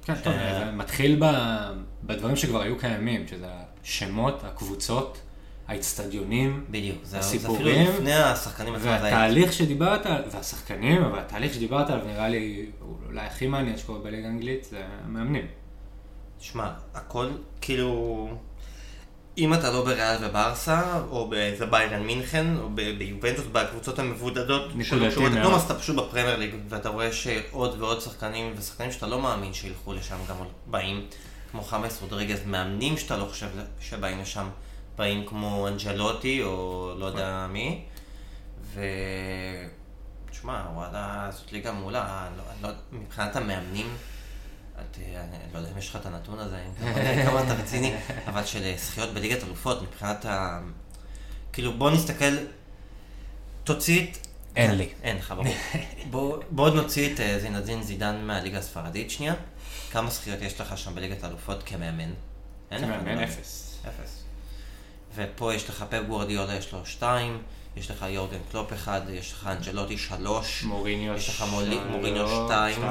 כן, 0.05 0.13
טוב, 0.23 0.33
אה, 0.33 0.59
זה 0.65 0.71
מתחיל 0.71 1.17
ב- 1.19 1.71
בדברים 2.03 2.35
שכבר 2.35 2.61
היו 2.61 2.77
קיימים, 2.77 3.27
שזה 3.27 3.47
השמות, 3.83 4.43
הקבוצות, 4.43 5.21
האצטדיונים, 5.67 6.65
בדיוק, 6.71 6.97
זה, 7.03 7.09
זה 7.09 7.19
הסיפורים, 7.19 7.81
אפילו 7.81 7.93
לפני 7.97 8.13
השחקנים 8.13 8.73
עצמם. 8.75 8.83
זה 8.83 8.89
היה- 8.93 9.03
והתהליך 9.03 9.53
שדיברת, 9.53 10.05
עליו, 10.05 10.19
והשחקנים, 10.31 11.03
אבל 11.03 11.19
התהליך 11.19 11.53
שדיברת 11.53 11.89
עליו 11.89 12.05
נראה 12.05 12.29
לי 12.29 12.65
אולי 13.07 13.21
הכי 13.21 13.47
מעניין 13.47 13.77
שקורה 13.77 13.99
בליגה 13.99 14.27
האנגלית, 14.27 14.63
זה 14.63 14.81
המאמנים. 15.05 15.45
שמע, 16.39 16.69
הכל, 16.93 17.27
כאילו... 17.61 18.27
אם 19.37 19.53
אתה 19.53 19.71
לא 19.71 19.85
בריאל 19.85 20.17
וברסה, 20.21 20.99
או 21.09 21.29
באיזה 21.29 21.65
ביירן 21.65 22.03
מינכן, 22.03 22.57
או 22.57 22.69
ביובנטוס, 22.97 23.45
בקבוצות 23.51 23.99
המבודדות. 23.99 24.71
לכלום, 24.75 25.53
אז 25.53 25.63
אתה 25.63 25.75
פשוט 25.75 25.95
בפרמייר 25.95 26.35
ליג, 26.37 26.55
ואתה 26.69 26.89
רואה 26.89 27.11
שעוד 27.11 27.81
ועוד 27.81 28.01
שחקנים, 28.01 28.53
ושחקנים 28.57 28.91
שאתה 28.91 29.07
לא 29.07 29.21
מאמין 29.21 29.53
שילכו 29.53 29.93
לשם 29.93 30.17
גם 30.29 30.35
באים, 30.65 31.05
כמו 31.51 31.61
חמאס 31.61 32.01
רודריגז, 32.01 32.39
מאמנים 32.45 32.97
שאתה 32.97 33.17
לא 33.17 33.25
חושב 33.25 33.47
שבאים 33.79 34.21
לשם, 34.21 34.47
באים 34.97 35.25
כמו 35.25 35.67
אנג'לוטי, 35.67 36.43
או 36.43 36.93
לא 36.99 37.05
יודע 37.05 37.47
מי, 37.49 37.81
ו... 38.73 38.81
תשמע, 40.31 40.63
וואלה, 40.73 41.29
זאת 41.31 41.51
ליגה 41.51 41.71
מעולה, 41.71 42.27
לא, 42.37 42.69
לא, 42.69 42.75
מבחינת 42.91 43.35
המאמנים, 43.35 43.87
אני 44.97 45.53
לא 45.53 45.57
יודע 45.57 45.71
אם 45.71 45.77
יש 45.77 45.89
לך 45.89 45.95
את 45.95 46.05
הנתון 46.05 46.39
הזה, 46.39 46.63
כמה 47.25 47.43
אתה 47.43 47.53
רציני, 47.53 47.93
אבל 48.27 48.45
של 48.45 48.63
אה, 48.63 48.75
זכיות 48.77 49.13
בליגת 49.13 49.43
אלופות, 49.43 49.81
מבחינת 49.81 50.25
ה... 50.25 50.59
כאילו, 51.53 51.73
בוא 51.73 51.91
נסתכל, 51.91 52.37
תוציא 53.63 54.03
את... 54.03 54.17
אין 54.55 54.75
לי. 54.75 54.89
אין 55.03 55.17
לך, 55.17 55.33
ברור. 56.11 56.39
בוא, 56.51 56.69
נוציא 56.69 57.13
את 57.13 57.19
אה, 57.19 57.39
זינדין 57.39 57.83
זידן 57.83 58.15
מהליגה 58.25 58.57
הספרדית 58.57 59.11
שנייה. 59.11 59.33
כמה 59.91 60.09
זכיות 60.09 60.41
יש 60.41 60.61
לך 60.61 60.77
שם 60.77 60.95
בליגת 60.95 61.23
האלופות 61.23 61.63
כמאמן? 61.65 62.13
אין 62.71 62.81
לך, 62.81 62.89
מאמן 62.89 63.11
נכון? 63.11 63.23
אפס. 63.23 63.77
אפס. 63.87 64.23
ופה 65.15 65.53
יש 65.53 65.69
לך 65.69 65.85
פפ 65.89 66.01
גוורדיולה, 66.07 66.55
יש 66.55 66.73
לו 66.73 66.85
שתיים, 66.85 67.41
יש 67.75 67.91
לך 67.91 68.05
יורגן 68.09 68.37
קלופ 68.51 68.73
אחד, 68.73 69.01
יש 69.09 69.31
לך 69.33 69.47
אנצ'לוטי 69.47 69.97
שלוש, 69.97 70.63
מוריניו 70.63 71.15
יש 71.15 71.29
לך 71.29 71.45
מוריניו 71.89 72.27
שתיים. 72.27 72.81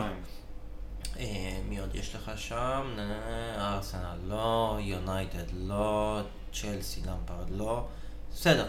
אה, 1.18 1.61
מי 1.68 1.79
עוד 1.79 1.94
יש 1.94 2.14
לך 2.14 2.31
שם? 2.37 2.94
נה, 2.96 3.75
ארסנל 3.75 4.18
לא, 4.27 4.79
יונייטד 4.81 5.44
לא, 5.53 6.20
צ'לסי 6.53 7.01
למפרד 7.01 7.51
לא. 7.51 7.87
בסדר. 8.33 8.68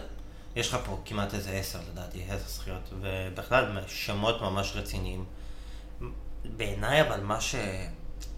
יש 0.56 0.68
לך 0.68 0.78
פה 0.84 1.00
כמעט 1.04 1.34
איזה 1.34 1.50
עשר 1.50 1.78
לדעתי, 1.92 2.24
עשר 2.28 2.48
זכיות, 2.48 2.92
ובכלל 3.00 3.80
שמות 3.86 4.42
ממש 4.42 4.72
רציניים. 4.76 5.24
בעיניי 6.56 7.00
אבל 7.00 7.20
מה, 7.20 7.40
ש... 7.40 7.54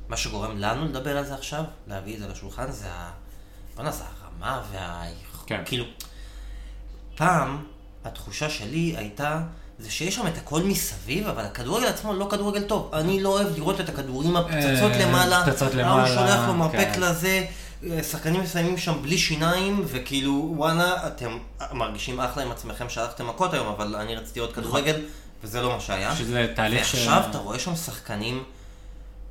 מה 0.09 0.17
שגורם 0.17 0.59
לנו 0.59 0.85
לדבר 0.85 1.17
על 1.17 1.25
זה 1.25 1.35
עכשיו, 1.35 1.65
להביא 1.87 2.15
את 2.15 2.21
זה 2.21 2.29
לשולחן, 2.29 2.71
זה 2.71 2.93
ה... 2.93 3.13
בוא'נה, 3.75 3.93
זה 3.93 4.05
הרמה 4.05 4.63
וה... 4.71 5.05
כן. 5.47 5.63
כאילו, 5.65 5.85
פעם 7.15 7.67
התחושה 8.05 8.51
שלי 8.51 8.97
הייתה 8.97 9.43
זה 9.79 9.91
שיש 9.91 10.15
שם 10.15 10.27
את 10.27 10.37
הכל 10.37 10.63
מסביב, 10.63 11.27
אבל 11.27 11.45
הכדורגל 11.45 11.87
עצמו 11.87 12.15
לא 12.15 12.29
כדורגל 12.31 12.63
טוב. 12.63 12.91
אני 12.95 13.23
לא 13.23 13.29
אוהב 13.29 13.57
לראות 13.57 13.81
את 13.81 13.89
הכדורים 13.89 14.37
הפצצות 14.37 14.93
אה, 14.93 15.07
למעלה. 15.07 15.45
פצצות 15.47 15.75
למעלה, 15.75 16.09
שולח 16.09 16.47
לו 16.47 16.55
מרפק 16.55 16.89
כן. 16.95 17.01
לזה, 17.01 17.45
אה, 17.91 18.03
שחקנים 18.03 18.41
מסיימים 18.41 18.79
שם 18.79 19.03
בלי 19.03 19.19
שיניים, 19.19 19.85
וכאילו, 19.87 20.53
וואלה, 20.57 21.07
אתם 21.07 21.39
מרגישים 21.73 22.21
אחלה 22.21 22.43
עם 22.43 22.51
עצמכם 22.51 22.89
שהלכתם 22.89 23.27
מכות 23.27 23.55
היום, 23.55 23.67
אבל 23.67 23.97
אני 23.97 24.17
רציתי 24.17 24.41
עוד 24.41 24.53
כדורגל, 24.53 24.97
וזה 25.45 25.63
לא 25.63 25.75
מה 25.75 25.81
שהיה. 25.81 26.17
שזה 26.17 26.53
תהליך 26.57 26.87
ש... 26.87 26.95
ועכשיו 26.95 27.23
אתה 27.31 27.39
רואה 27.39 27.59
שם 27.59 27.77
שחקנים 27.77 28.43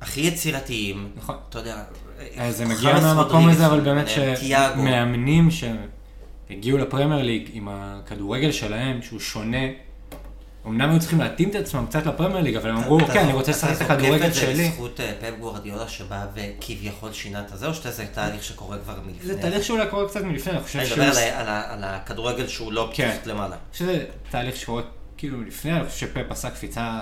הכי 0.00 0.20
יצירתיים. 0.20 1.08
נכון. 1.16 1.36
אתה 1.48 1.58
יודע, 1.58 1.82
אה, 2.38 2.52
זה 2.52 2.64
מגיע 2.64 3.00
מהמקום 3.00 3.48
הזה, 3.48 3.66
אבל 3.66 3.80
באמת. 3.80 4.08
שמאמנים 4.08 5.48
שהגיעו 5.50 6.78
לפרמייר 6.78 7.22
ליג 7.22 7.50
עם 7.52 7.68
הכדורגל 7.70 8.52
שלהם, 8.52 9.02
שהוא 9.02 9.20
שונה, 9.20 9.66
אמנם 10.66 10.90
היו 10.90 11.00
צריכים 11.00 11.18
להתאים 11.20 11.48
את 11.50 11.54
עצמם 11.54 11.86
קצת 11.86 12.06
לפרמייר 12.06 12.40
ליג, 12.40 12.56
אבל 12.56 12.70
הם 12.70 12.76
אמרו, 12.76 12.96
אתה- 12.98 13.06
אוקיי, 13.06 13.22
אני 13.22 13.32
רוצה 13.32 13.50
לשחק 13.50 13.76
את 13.76 13.90
הכדורגל 13.90 14.16
אתה 14.16 14.30
זוקף 14.34 14.40
שלי. 14.40 14.52
את 14.52 14.56
זה 14.56 14.68
בזכות 14.68 15.00
אה, 15.00 15.12
פפ 15.20 15.38
גוורדיולה 15.38 15.88
שבא 15.88 16.26
וכביכול 16.34 17.12
שינה 17.12 17.40
את 17.40 17.52
הזה, 17.52 17.66
או 17.66 17.74
שזה 17.74 18.06
תהליך 18.14 18.44
שקורה 18.44 18.78
כבר 18.78 18.94
מלפני? 19.06 19.26
זה 19.26 19.40
תהליך 19.40 19.64
שאולי 19.64 19.86
קורה 19.90 20.08
קצת 20.08 20.22
מלפני, 20.22 20.52
אני 20.52 20.62
חושב 20.62 20.78
אני 20.78 20.88
שהוא... 20.88 21.04
מדבר 21.04 21.20
על 21.68 21.84
הכדורגל 21.84 22.46
שהוא 22.46 22.72
לא 22.72 22.90
כן. 22.94 23.10
פשוט 23.12 23.26
למעלה. 23.26 23.54
אני 23.54 23.60
שזה 23.72 24.04
תהליך 24.30 24.56
שקורה 24.56 24.82
כאילו 25.16 25.42
לפני, 25.42 25.72
אני 25.72 25.88
חושב 25.88 26.06
שפפ 26.06 26.30
עשה 26.30 26.50
קפיצה, 26.50 27.00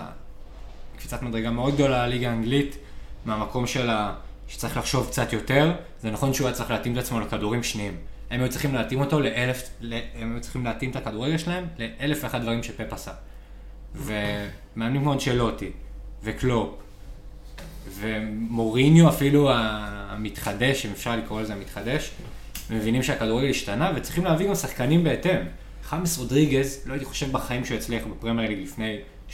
קפיצת 0.98 1.22
מדרגה 1.22 1.50
מאוד 1.50 1.74
גדולה 1.74 2.06
לליגה 2.06 2.30
האנגלית, 2.30 2.76
מהמקום 3.24 3.66
של 3.66 3.90
ה... 3.90 4.14
שצריך 4.48 4.76
לחשוב 4.76 5.06
קצת 5.06 5.32
יותר, 5.32 5.72
זה 6.02 6.10
נכון 6.10 6.34
שהוא 6.34 6.46
היה 6.48 6.56
צריך 6.56 6.70
להתאים 6.70 6.92
את 6.92 6.98
עצמו 6.98 7.20
לכדורים 7.20 7.62
שניים. 7.62 7.96
הם 8.30 8.40
היו 8.40 8.50
צריכים 8.50 8.74
להתאים 8.74 9.00
אותו 9.00 9.20
לאלף, 9.20 9.68
הם 10.14 10.32
היו 10.32 10.40
צריכים 10.40 10.64
להתאים 10.64 10.90
את 10.90 10.96
הכדורגל 10.96 11.38
שלהם 11.38 11.66
לאלף 11.78 12.18
ואחד 12.24 12.42
דברים 12.42 12.62
שפפ 12.62 12.92
עשה. 12.92 13.10
ומאמנים 13.94 15.02
כמו 15.02 15.12
אנצ'לוטי, 15.12 15.70
וקלופ, 16.22 16.70
ומוריניו 18.00 19.08
אפילו 19.08 19.50
המתחדש, 19.52 20.86
אם 20.86 20.90
אפשר 20.90 21.16
לקרוא 21.16 21.40
לזה 21.40 21.52
המתחדש, 21.52 22.10
מבינים 22.70 23.02
שהכדורגל 23.02 23.50
השתנה 23.50 23.92
וצריכים 23.96 24.24
להביא 24.24 24.48
גם 24.48 24.54
שחקנים 24.54 25.04
בהתאם. 25.04 25.40
חמאס 25.84 26.18
רודריגז, 26.18 26.82
לא 26.86 26.92
הייתי 26.92 27.04
חושב 27.04 27.32
בחיים 27.32 27.64
שהוא 27.64 27.76
יצליח 27.78 28.02
בפרמייר 28.06 28.48
ליג 28.48 28.58
לפני 28.62 28.98
6-7 29.30 29.32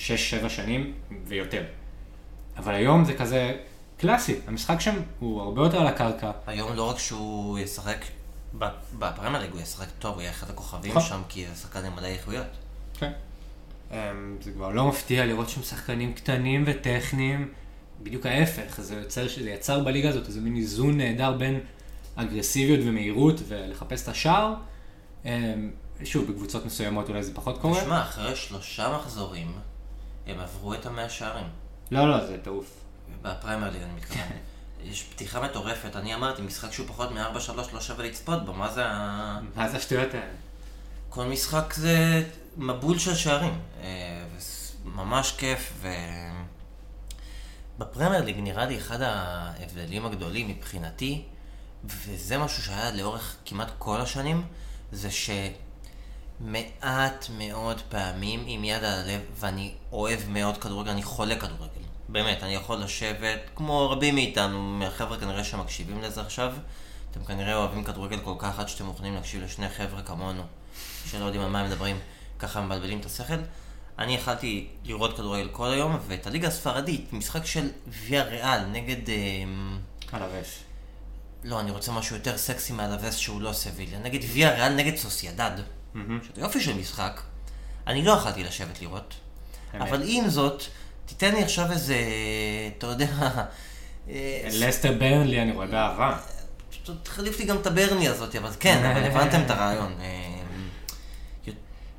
שנים 0.48 0.92
ויותר. 1.26 1.62
אבל 2.56 2.74
היום 2.74 3.04
זה 3.04 3.14
כזה 3.14 3.56
קלאסי, 3.98 4.34
המשחק 4.46 4.80
שם 4.80 4.94
הוא 5.18 5.40
הרבה 5.40 5.62
יותר 5.62 5.80
על 5.80 5.86
הקרקע. 5.86 6.30
היום 6.46 6.76
לא 6.76 6.90
רק 6.90 6.98
שהוא 6.98 7.58
ישחק 7.58 8.04
בפרמייר 8.98 9.42
ליג, 9.42 9.52
הוא 9.52 9.60
ישחק 9.60 9.86
טוב, 9.98 10.14
הוא 10.14 10.22
יהיה 10.22 10.30
אחד 10.30 10.50
הכוכבים 10.50 10.90
נכון. 10.90 11.02
שם, 11.02 11.20
כי 11.28 11.46
זה 11.46 11.54
שחקן 11.54 11.84
עם 11.84 11.96
מלא 11.96 12.06
איכויות. 12.06 12.46
כן. 12.98 13.12
אמ, 13.90 13.96
זה 14.40 14.52
כבר 14.52 14.68
לא 14.68 14.88
מפתיע 14.88 15.26
לראות 15.26 15.48
שם 15.48 15.62
שחקנים 15.62 16.12
קטנים 16.12 16.64
וטכניים, 16.66 17.52
בדיוק 18.02 18.26
ההפך, 18.26 18.80
זה 18.80 18.94
יוצר, 18.94 19.26
זה 19.28 19.50
יצר 19.50 19.80
בליגה 19.80 20.08
הזאת 20.08 20.26
איזה 20.26 20.40
מין 20.40 20.56
איזון 20.56 20.96
נהדר 20.96 21.32
בין 21.32 21.60
אגרסיביות 22.16 22.80
ומהירות 22.84 23.40
ולחפש 23.48 24.02
את 24.02 24.08
השער. 24.08 24.54
אמ, 25.24 25.30
שוב, 26.04 26.30
בקבוצות 26.32 26.66
מסוימות 26.66 27.08
אולי 27.08 27.22
זה 27.22 27.34
פחות 27.34 27.60
קורה. 27.60 27.80
תשמע, 27.80 28.02
אחרי 28.02 28.36
שלושה 28.36 28.96
מחזורים, 28.96 29.52
הם 30.26 30.40
עברו 30.40 30.74
את 30.74 30.86
המאה 30.86 31.08
שערים. 31.08 31.46
לא, 31.90 32.10
לא, 32.10 32.26
זה 32.26 32.38
טירוף. 32.42 32.80
בפריימר 33.22 33.70
ליג 33.70 33.82
אני 33.82 33.92
מתכוון. 33.96 34.26
יש 34.84 35.02
פתיחה 35.02 35.42
מטורפת, 35.42 35.96
אני 35.96 36.14
אמרתי, 36.14 36.42
משחק 36.42 36.72
שהוא 36.72 36.86
פחות 36.86 37.10
מ-4-3 37.10 37.52
לא 37.72 37.80
שווה 37.80 38.04
לצפות 38.04 38.44
בו, 38.44 38.52
מה 38.52 38.72
זה 38.72 38.86
ה... 38.86 39.40
מה 39.56 39.68
זה 39.68 39.76
השטויות 39.76 40.14
האלה? 40.14 40.32
כל 41.08 41.24
משחק 41.24 41.74
זה 41.76 42.22
מבול 42.56 42.98
של 42.98 43.14
שערים. 43.14 43.60
אה, 43.82 44.24
ממש 44.84 45.34
כיף, 45.38 45.72
ו... 45.80 45.88
בפרמייר 47.78 48.24
ליג 48.24 48.36
נראה 48.38 48.66
לי 48.66 48.78
אחד 48.78 49.02
ההבדלים 49.02 50.06
הגדולים 50.06 50.48
מבחינתי, 50.48 51.22
וזה 51.84 52.38
משהו 52.38 52.62
שהיה 52.62 52.90
לאורך 52.90 53.36
כמעט 53.44 53.70
כל 53.78 54.00
השנים, 54.00 54.46
זה 54.92 55.08
שמעט 55.10 55.46
מאוד 57.38 57.80
פעמים 57.88 58.44
עם 58.46 58.64
יד 58.64 58.84
על 58.84 58.84
הלב, 58.84 59.20
ואני 59.34 59.74
אוהב 59.92 60.20
מאוד 60.28 60.56
כדורגל, 60.56 60.90
אני 60.90 61.02
חולה 61.02 61.36
כדורגל. 61.36 61.80
באמת, 62.08 62.42
אני 62.42 62.54
יכול 62.54 62.76
לשבת, 62.76 63.40
כמו 63.54 63.90
רבים 63.90 64.14
מאיתנו, 64.14 64.62
מהחבר'ה 64.62 65.18
כנראה 65.18 65.44
שמקשיבים 65.44 66.02
לזה 66.02 66.20
עכשיו, 66.20 66.52
אתם 67.10 67.24
כנראה 67.24 67.56
אוהבים 67.56 67.84
כדורגל 67.84 68.18
כל 68.24 68.34
כך 68.38 68.58
עד 68.58 68.68
שאתם 68.68 68.84
מוכנים 68.84 69.14
להקשיב 69.14 69.42
לשני 69.42 69.68
חבר'ה 69.68 70.02
כמונו, 70.02 70.42
שלא 71.06 71.24
יודעים 71.24 71.42
על 71.42 71.50
מה 71.50 71.60
הם 71.60 71.66
מדברים, 71.66 71.98
ככה 72.40 72.60
מבלבלים 72.60 73.00
את 73.00 73.06
השכל. 73.06 73.34
אני 73.98 74.14
יכלתי 74.14 74.68
לראות 74.84 75.16
כדורגל 75.16 75.48
כל 75.52 75.70
היום, 75.70 75.98
ואת 76.06 76.26
הליגה 76.26 76.48
הספרדית, 76.48 77.12
משחק 77.12 77.46
של 77.46 77.68
ויה 77.88 78.22
ריאל 78.22 78.66
נגד... 78.66 79.08
אמ, 79.08 79.78
הלבש. 80.12 80.58
לא, 81.44 81.60
אני 81.60 81.70
רוצה 81.70 81.92
משהו 81.92 82.16
יותר 82.16 82.38
סקסי 82.38 82.72
מהלווס 82.72 83.16
שהוא 83.16 83.40
לא 83.40 83.52
סביליה. 83.52 83.98
נגד 83.98 84.20
ויה 84.32 84.54
ריאל 84.54 84.74
נגד 84.74 84.96
סוסיידד, 84.96 85.50
שזה 85.94 86.40
יופי 86.40 86.60
של 86.60 86.74
משחק. 86.74 87.20
אני 87.86 88.04
לא 88.04 88.12
יכלתי 88.12 88.44
לשבת 88.44 88.82
לראות. 88.82 89.14
אמת. 89.74 89.82
אבל 89.82 90.02
עם 90.04 90.28
זאת, 90.28 90.62
תיתן 91.06 91.34
לי 91.34 91.42
עכשיו 91.42 91.72
איזה, 91.72 91.96
אתה 92.78 92.86
יודע, 92.86 93.06
אה, 94.08 94.48
לסטר 94.52 94.92
ברנלי 94.92 95.42
אני 95.42 95.52
רואה 95.52 95.66
באהבה. 95.66 96.18
תחליף 97.02 97.38
לי 97.38 97.44
גם 97.44 97.56
את 97.56 97.66
הברני 97.66 98.08
הזאת, 98.08 98.36
אבל 98.36 98.50
כן, 98.60 98.84
אבל 98.84 99.04
הבנתם 99.04 99.42
את 99.46 99.50
הרעיון. 99.50 99.92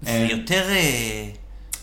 זה 0.01 0.09
אה, 0.09 0.27
יותר... 0.29 0.69
אה, 0.69 1.29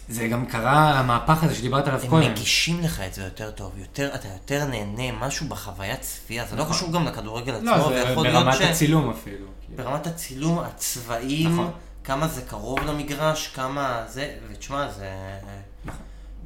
זה 0.08 0.28
גם 0.28 0.46
קרה, 0.46 0.98
המהפך 0.98 1.44
הזה 1.44 1.54
שדיברת 1.54 1.86
עליו 1.88 2.00
הם 2.02 2.08
קודם. 2.08 2.30
מגישים 2.30 2.80
לך 2.80 3.00
את 3.00 3.14
זה 3.14 3.22
יותר 3.22 3.50
טוב, 3.50 3.72
יותר, 3.78 4.10
אתה 4.14 4.28
יותר 4.28 4.64
נהנה, 4.64 5.12
משהו 5.26 5.48
בחוויית 5.48 6.00
צפייה, 6.00 6.46
זה 6.46 6.56
לא 6.56 6.62
נכון. 6.62 6.76
קשור 6.76 6.92
גם 6.92 7.04
לכדורגל 7.06 7.54
עצמו, 7.54 7.70
לא, 7.70 7.88
זה 7.88 7.94
להיות 8.04 8.26
ברמת. 8.26 8.60
הצילום 8.60 9.10
אפילו. 9.10 9.46
כאילו. 9.66 9.84
ברמת 9.84 10.06
הצילום, 10.06 10.58
הצבעים, 10.58 11.52
נכון. 11.52 11.70
כמה 12.04 12.28
זה 12.28 12.42
קרוב 12.42 12.78
למגרש, 12.80 13.48
כמה 13.48 14.02
זה, 14.08 14.34
ותשמע, 14.52 14.88
זה... 14.90 15.10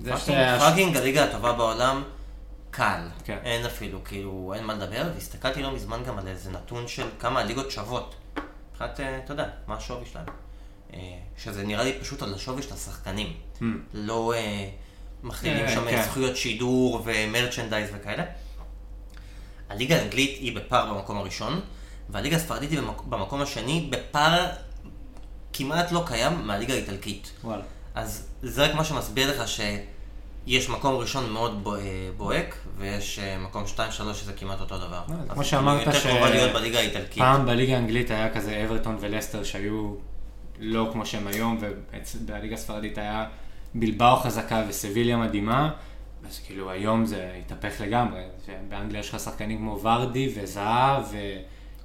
זה 0.01 0.13
fucking- 0.59 0.97
הליגה 0.97 1.25
הטובה 1.25 1.53
בעולם, 1.53 2.03
קל. 2.71 3.09
כן. 3.25 3.39
אין 3.45 3.67
אפילו, 3.67 4.05
כאילו, 4.05 4.53
אין 4.57 4.65
מה 4.65 4.75
לדבר, 4.75 5.03
והסתכלתי 5.15 5.63
לא 5.63 5.75
מזמן 5.75 6.03
גם 6.07 6.19
על 6.19 6.29
איזה 6.29 6.51
נתון 6.51 6.89
של 6.89 7.07
כמה 7.19 7.41
הליגות 7.41 7.71
שוות. 7.71 8.15
מבחינת, 8.73 9.01
אה, 9.01 9.19
אתה 9.25 9.33
יודע, 9.33 9.47
מה 9.67 9.75
השווי 9.77 10.05
שלהם. 10.13 10.25
אה, 10.95 10.99
שזה 11.45 11.63
נראה 11.67 11.85
לי 11.85 11.93
פשוט 12.01 12.23
על 12.23 12.35
השווי 12.35 12.63
של 12.63 12.75
השחקנים. 12.75 13.33
Hmm. 13.61 13.63
לא 13.95 14.33
אה, 14.37 14.69
מכלילים 15.23 15.65
אה, 15.65 15.75
שם 15.75 15.85
כן. 15.91 16.03
זכויות 16.03 16.37
שידור 16.37 17.03
ו 17.05 17.12
merchandise 17.12 17.91
וכאלה. 17.95 18.25
הליגה 19.69 19.97
האנגלית 19.97 20.39
היא 20.41 20.57
בפער 20.57 20.95
במקום 20.95 21.19
הראשון, 21.19 21.61
והליגה 22.11 22.37
הספרדית 22.37 22.71
היא 22.71 22.79
במק- 22.81 23.03
במקום 23.09 23.43
השני 23.43 23.89
בפער 23.93 24.47
כמעט 25.53 25.93
לא 25.93 26.03
קיים 26.07 26.47
מהליגה 26.47 26.75
האיטלקית. 26.75 27.33
וואלה. 27.45 27.63
אז 27.95 28.27
זה 28.43 28.65
רק 28.65 28.75
מה 28.75 28.85
שמסביר 28.85 29.31
לך 29.43 29.49
שיש 29.49 30.69
מקום 30.69 30.95
ראשון 30.95 31.31
מאוד 31.31 31.65
בו- 31.65 31.77
בוהק, 32.17 32.55
ויש 32.79 33.19
מקום 33.41 33.65
2-3 33.67 33.79
שזה 34.15 34.33
כמעט 34.33 34.61
אותו 34.61 34.79
דבר. 34.79 35.03
כמו 35.29 35.45
שאמרת 35.45 35.95
ש-. 35.95 36.07
פעם 37.19 37.47
בליגה 37.47 37.75
האנגלית 37.75 38.11
היה 38.11 38.35
כזה 38.35 38.65
אברטון 38.67 38.97
ולסטר 39.01 39.45
שהיו 39.45 39.95
לא 40.63 40.89
כמו 40.93 41.07
שהם 41.07 41.27
היום, 41.27 41.59
ובליגה 41.61 42.55
הספרדית 42.55 42.99
היה 42.99 43.27
בלבאו 43.75 44.17
חזקה 44.17 44.65
וסביליה 44.69 45.17
מדהימה, 45.17 45.71
אז 46.29 46.41
כאילו 46.47 46.71
היום 46.71 47.07
זה 47.07 47.31
התהפך 47.41 47.81
לגמרי. 47.81 48.21
באנגליה 48.69 49.01
יש 49.01 49.15
לך 49.15 49.21
שחקנים 49.21 49.59
כמו 49.59 49.81
ורדי 49.83 50.33
וזהב 50.37 51.05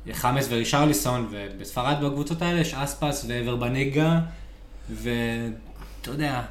וחמאס 0.05 0.47
ורישרליסון, 0.49 1.27
ובספרד 1.31 2.03
בקבוצות 2.03 2.41
האלה 2.41 2.59
יש 2.59 2.73
אספס 2.73 3.25
ואברבנגה, 3.27 4.19
ואתה 4.89 6.11
יודע, 6.11 6.41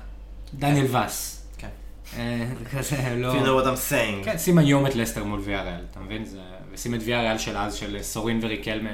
דניאל 0.55 0.87
וס. 0.97 1.47
כן. 1.59 1.69
אה, 2.17 2.47
זה 2.59 2.79
כזה 2.79 3.17
לא... 3.17 3.33
You 3.33 3.45
know 3.45 3.65
what 3.65 3.67
I'm 3.67 3.91
saying. 3.91 4.25
כן, 4.25 4.39
שים 4.39 4.59
היום 4.59 4.87
את 4.87 4.95
לסטר 4.95 5.25
מול 5.25 5.41
ויאריאל, 5.41 5.85
אתה 5.91 6.01
מבין? 6.01 6.25
ושים 6.73 6.95
את 6.95 7.01
ויאריאל 7.05 7.39
של 7.39 7.57
אז, 7.57 7.75
של 7.75 8.03
סורין 8.03 8.39
וריקלמה. 8.43 8.91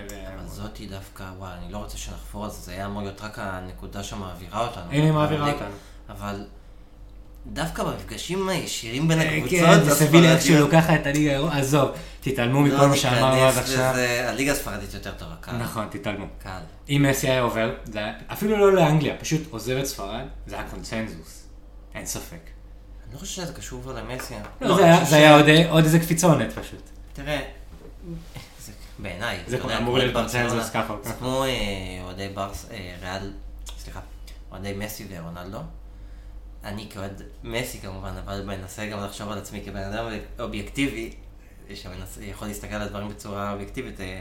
אבל 0.62 0.70
זאתי 0.70 0.86
דווקא, 0.86 1.24
וואי, 1.38 1.50
אני 1.62 1.72
לא 1.72 1.78
רוצה 1.78 1.98
שנחפור 1.98 2.44
על 2.44 2.50
זה, 2.50 2.56
זה 2.56 2.72
היה 2.72 2.86
אמור 2.86 3.02
להיות 3.02 3.20
רק 3.20 3.38
הנקודה 3.38 4.02
שמעבירה 4.02 4.66
אותנו. 4.66 4.82
הנה 4.90 5.04
היא 5.04 5.12
מעבירה 5.12 5.52
אותנו. 5.52 5.74
אבל 6.08 6.44
דווקא 7.46 7.84
במפגשים 7.84 8.48
הישירים 8.48 9.08
בין 9.08 9.20
אה, 9.20 9.36
הקבוצות, 9.36 9.58
כן, 9.58 9.82
זה 9.84 9.94
סביליה 9.94 10.32
איך 10.34 10.42
שהוא 10.42 10.58
לוקח 10.58 10.90
את 10.90 11.06
הליגה 11.06 11.58
עזוב, 11.58 11.90
תתעלמו 12.20 12.66
לא 12.66 12.74
מכל 12.76 12.86
מה 12.86 12.96
שאמרנו 12.96 13.42
עד 13.42 13.58
עכשיו. 13.58 13.94
הליגה 14.28 14.52
הספרדית 14.52 14.94
יותר 14.94 15.12
טובה, 15.12 15.34
קל. 15.40 15.52
נכון, 15.56 15.86
תתעלמו. 15.90 16.26
קל. 16.42 16.58
אם 16.88 17.06
מסי 17.10 17.28
היה 17.30 17.40
עובר, 17.40 17.70
אפילו 18.32 18.56
לא 18.56 18.72
לאנגליה, 18.72 19.16
פשוט 19.20 19.40
עוזב 19.50 19.76
את 19.76 19.86
ספרד, 19.86 20.24
זה 20.46 20.54
היה 20.58 20.64
קונצנזוס. 20.70 21.42
אין 21.94 22.06
ספק. 22.06 22.40
אני 23.06 23.14
לא 23.14 23.18
חושב 23.18 23.42
שזה 23.42 23.52
קשור 23.52 23.92
למסי. 23.92 24.34
לא, 24.60 24.76
זה 25.04 25.16
היה- 25.16 25.68
עוד- 25.70 25.84
איזה 25.84 25.98
קפיצונת 25.98 26.52
פשוט. 26.52 26.82
תראה, 27.12 27.40
בעיניי, 29.02 29.38
זה 29.46 29.56
יודע, 29.56 29.78
אמור 29.78 29.98
להיות 29.98 30.14
קונצנזוס 30.14 30.70
ככה. 30.70 30.96
זה 31.02 31.12
כמו 31.12 31.44
אה, 31.44 31.48
אוהדי 32.02 32.28
ברס, 32.28 32.66
אה, 32.70 32.94
ריאל, 33.02 33.32
סליחה, 33.78 34.00
אוהדי 34.50 34.72
מסי 34.72 35.06
ורונלדו. 35.10 35.58
אני 36.64 36.86
כאוהד 36.90 37.22
מסי 37.44 37.78
כמובן, 37.80 38.12
אבל 38.24 38.42
מנסה 38.42 38.86
גם 38.86 39.04
לחשוב 39.04 39.30
על 39.30 39.38
עצמי 39.38 39.62
כבן 39.64 39.82
אדם 39.82 40.04
אובייקטיבי, 40.40 41.14
שיכול 41.74 42.48
להסתכל 42.48 42.74
על 42.74 42.82
הדברים 42.82 43.08
בצורה 43.08 43.52
אובייקטיבית. 43.52 44.00
אה, 44.00 44.20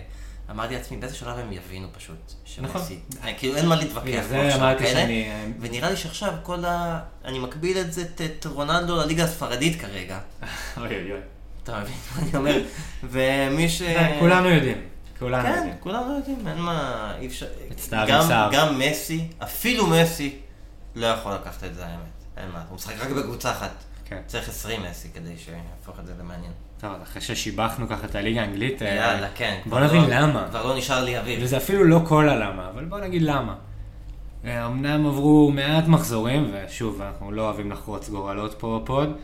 אמרתי 0.49 0.73
לעצמי, 0.73 0.97
באיזה 0.97 1.15
שלב 1.15 1.37
הם 1.37 1.51
יבינו 1.51 1.87
פשוט, 1.93 2.33
נכון. 2.61 2.81
שמסי, 2.81 2.99
אה, 3.23 3.33
כאילו 3.33 3.55
אין 3.55 3.65
מה 3.65 3.75
להתווכח. 3.75 4.23
זה 4.29 4.55
אמרתי 4.55 4.83
כאלה. 4.83 5.01
שאני... 5.01 5.31
ונראה 5.59 5.89
לי 5.89 5.97
שעכשיו 5.97 6.33
כל 6.43 6.65
ה... 6.65 6.99
אני 7.25 7.39
מקביל 7.39 7.77
את 7.77 7.93
זה, 7.93 8.01
את 8.01 8.45
רונלדו 8.45 8.95
לליגה 8.95 9.23
הספרדית 9.23 9.81
כרגע. 9.81 10.19
אוי 10.77 10.87
אוי 10.87 11.11
אוי. 11.11 11.19
אתה 11.63 11.79
מבין 11.79 11.93
מה 12.15 12.21
אני 12.21 12.37
אומר? 12.37 12.63
ומי 13.11 13.69
ש... 13.69 13.81
זה, 13.81 14.17
כולנו 14.19 14.49
יודעים. 14.49 14.77
כולנו 15.19 15.43
כן, 15.43 15.55
יודעים. 15.55 15.73
כולנו 15.79 16.15
יודעים, 16.17 16.47
אין 16.47 16.57
מה, 16.57 17.13
אי 17.19 17.27
אפשר... 17.27 17.45
גם-. 17.91 18.49
גם 18.51 18.79
מסי, 18.79 19.27
אפילו 19.43 19.87
מסי, 19.87 20.35
לא 20.95 21.05
יכול 21.05 21.33
לקחת 21.33 21.63
את 21.63 21.75
זה 21.75 21.85
האמת. 21.85 22.21
אין 22.37 22.51
מה, 22.53 22.63
הוא 22.69 22.75
משחק 22.75 22.95
רק 22.99 23.09
בקבוצה 23.09 23.51
אחת. 23.51 23.71
כן. 24.05 24.21
צריך 24.27 24.49
20 24.49 24.81
מסי 24.89 25.07
כדי 25.13 25.37
שיהפוך 25.37 25.99
את 25.99 26.05
זה 26.05 26.13
למעניין. 26.19 26.51
טוב, 26.81 26.91
אחרי 27.03 27.21
ששיבחנו 27.21 27.89
ככה 27.89 28.05
את 28.05 28.15
הליגה 28.15 28.41
האנגלית, 28.41 28.81
אה, 28.81 28.87
יאללה, 28.87 29.27
כן. 29.35 29.59
בוא 29.65 29.79
נבין 29.79 30.01
לא- 30.01 30.09
למה. 30.09 30.47
כבר 30.49 30.65
לא 30.65 30.77
נשאר 30.77 31.03
לי 31.03 31.17
אוויר. 31.17 31.39
וזה 31.43 31.57
אפילו 31.57 31.83
לא 31.83 32.01
כל 32.07 32.29
הלמה, 32.29 32.69
אבל 32.69 32.85
בוא 32.85 32.99
נגיד 32.99 33.21
למה. 33.21 33.55
אה, 34.45 34.65
אמנם 34.65 35.05
עברו 35.07 35.51
מעט 35.51 35.87
מחזורים, 35.87 36.51
ושוב, 36.53 37.01
אנחנו 37.01 37.31
לא 37.31 37.41
אוהבים 37.41 37.71
לחרוץ 37.71 38.09
גורלות 38.09 38.55
פה 38.59 38.79
בפוד. 38.83 39.17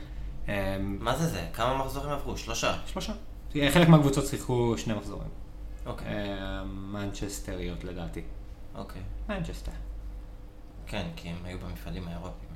אה, 0.50 0.78
מה 0.80 1.16
זה 1.16 1.28
זה? 1.28 1.45
כמה 1.54 1.78
מחזורים 1.78 2.10
עברו? 2.10 2.38
שלושה. 2.38 2.78
שלושה. 2.86 3.14
אה, 3.56 3.72
חלק 3.72 3.88
מהקבוצות 3.88 4.26
שיחקו 4.26 4.78
שני 4.78 4.93
מחזורים. 4.93 5.30
אוקיי, 5.86 6.08
אה, 6.08 6.64
מנצ'סטריות 6.64 7.84
לדעתי. 7.84 8.22
אוקיי. 8.76 9.02
מנצ'סטר. 9.30 9.72
כן, 10.88 11.08
כי 11.16 11.30
הם 11.30 11.36
היו 11.43 11.58
במפעלים 11.60 12.08
האירופיים. 12.08 12.52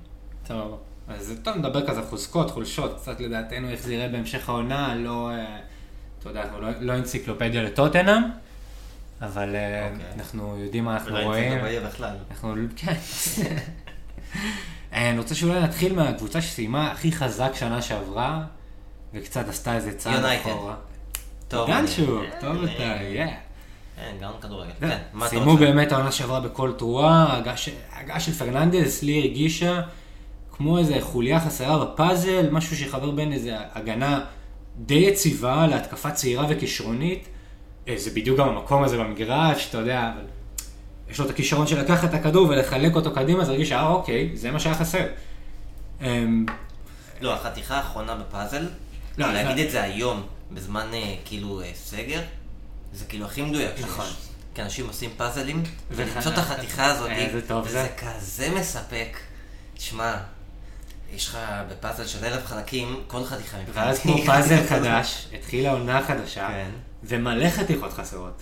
טוב. 0.47 0.79
אז 1.07 1.33
טוב, 1.43 1.57
נדבר 1.57 1.87
כזה 1.87 2.01
חוזקות, 2.01 2.51
חולשות, 2.51 2.95
קצת 2.95 3.19
לדעתנו 3.19 3.69
איך 3.69 3.81
זה 3.81 3.93
יראה 3.93 4.07
בהמשך 4.07 4.49
העונה, 4.49 4.95
לא, 4.95 5.31
אה, 5.31 5.59
אתה 6.19 6.29
יודע, 6.29 6.45
לא, 6.59 6.69
לא 6.79 6.93
אנציקלופדיה 6.93 7.63
לטוטנאם, 7.63 8.23
אבל 9.21 9.55
אה, 9.55 9.89
אוקיי. 9.91 10.05
אנחנו 10.15 10.57
יודעים 10.57 10.85
מה 10.85 10.93
אנחנו 10.93 11.15
רואים. 11.23 11.53
יצא 11.53 11.61
בעיה 11.61 11.81
בכלל. 11.81 12.15
אנחנו, 12.31 12.55
כן. 12.75 12.93
אה, 14.93 15.09
אני 15.09 15.17
רוצה 15.17 15.35
שאולי 15.35 15.59
נתחיל 15.59 15.95
מהקבוצה 15.95 16.41
שסיימה 16.41 16.91
הכי 16.91 17.11
חזק 17.11 17.51
שנה 17.55 17.81
שעברה, 17.81 18.43
וקצת 19.13 19.49
עשתה 19.49 19.75
איזה 19.75 19.93
צעד. 19.97 20.25
אחורה. 20.25 20.75
טוב. 21.47 21.67
גנשו, 21.69 22.19
אני- 22.19 22.27
טוב 22.41 22.63
אני- 22.63 22.75
אתה, 22.75 22.83
יא. 23.03 23.25
כן, 23.95 24.15
גם 24.21 24.31
כדורגל. 24.41 24.71
כן, 24.79 24.97
מה 25.13 25.25
אתה 25.25 25.29
סיימו? 25.29 25.57
באמת 25.57 25.91
העונה 25.91 26.11
שעברה 26.11 26.39
בכל 26.39 26.71
תרועה, 26.77 27.25
ההגעה 27.91 28.19
של- 28.19 28.33
פרננדס, 28.33 29.03
לי 29.03 29.19
הרגישה 29.19 29.81
כמו 30.57 30.77
איזה 30.77 30.97
חוליה 31.01 31.39
חסרה 31.39 31.85
בפאזל, 31.85 32.49
משהו 32.51 32.75
שיחבר 32.77 33.11
בין 33.11 33.33
איזה 33.33 33.55
הגנה 33.73 34.19
די 34.77 34.93
יציבה 34.95 35.67
להתקפה 35.67 36.11
צעירה 36.11 36.45
וכישרונית. 36.49 37.27
אה, 37.87 37.93
זה 37.97 38.11
בדיוק 38.11 38.39
גם 38.39 38.49
המקום 38.49 38.83
הזה 38.83 38.97
במגרש, 38.97 39.67
אתה 39.69 39.77
יודע, 39.77 40.11
אבל 40.15 40.25
יש 41.11 41.19
לו 41.19 41.25
את 41.25 41.29
הכישרון 41.29 41.67
של 41.67 41.79
לקחת 41.79 42.09
את 42.09 42.13
הכדור 42.13 42.49
ולחלק 42.49 42.95
אותו 42.95 43.13
קדימה, 43.13 43.45
זה 43.45 43.51
הרגיש, 43.51 43.71
אה 43.71 43.87
אוקיי, 43.87 44.31
זה 44.33 44.51
מה 44.51 44.59
שהיה 44.59 44.75
חסר. 44.75 45.05
אמ, 46.01 46.45
לא, 47.21 47.33
החתיכה 47.33 47.77
האחרונה 47.77 48.15
בפאזל, 48.15 48.67
לא, 49.17 49.33
להגיד 49.33 49.57
לא. 49.57 49.63
את 49.65 49.71
זה 49.71 49.81
היום, 49.81 50.23
בזמן 50.51 50.87
אה, 50.93 51.15
כאילו 51.25 51.61
אה, 51.61 51.71
סגר, 51.75 52.21
זה 52.93 53.05
כאילו 53.05 53.25
הכי 53.25 53.41
מדויק. 53.41 53.71
נכון. 53.81 54.05
כי 54.55 54.61
אנשים 54.61 54.87
עושים 54.87 55.09
פאזלים, 55.17 55.63
ולמצוא 55.91 56.31
את 56.31 56.37
החתיכה 56.37 56.85
הזאת, 56.85 57.09
וזה 57.63 57.71
זה. 57.71 57.87
כזה 57.97 58.49
מספק. 58.49 59.17
תשמע, 59.73 60.13
יש 61.13 61.27
לך 61.27 61.37
בפאזל 61.69 62.07
של 62.07 62.25
אלף 62.25 62.45
חלקים, 62.45 63.01
כל 63.07 63.23
חתיכה 63.23 63.57
ואז 63.73 63.99
כמו 63.99 64.17
פאזל 64.27 64.67
חדש, 64.69 65.27
התחילה 65.33 65.71
עונה 65.71 66.01
חדשה, 66.07 66.47
כן. 66.47 66.69
ומלא 67.03 67.49
חתיכות 67.49 67.93
חסרות. 67.93 68.41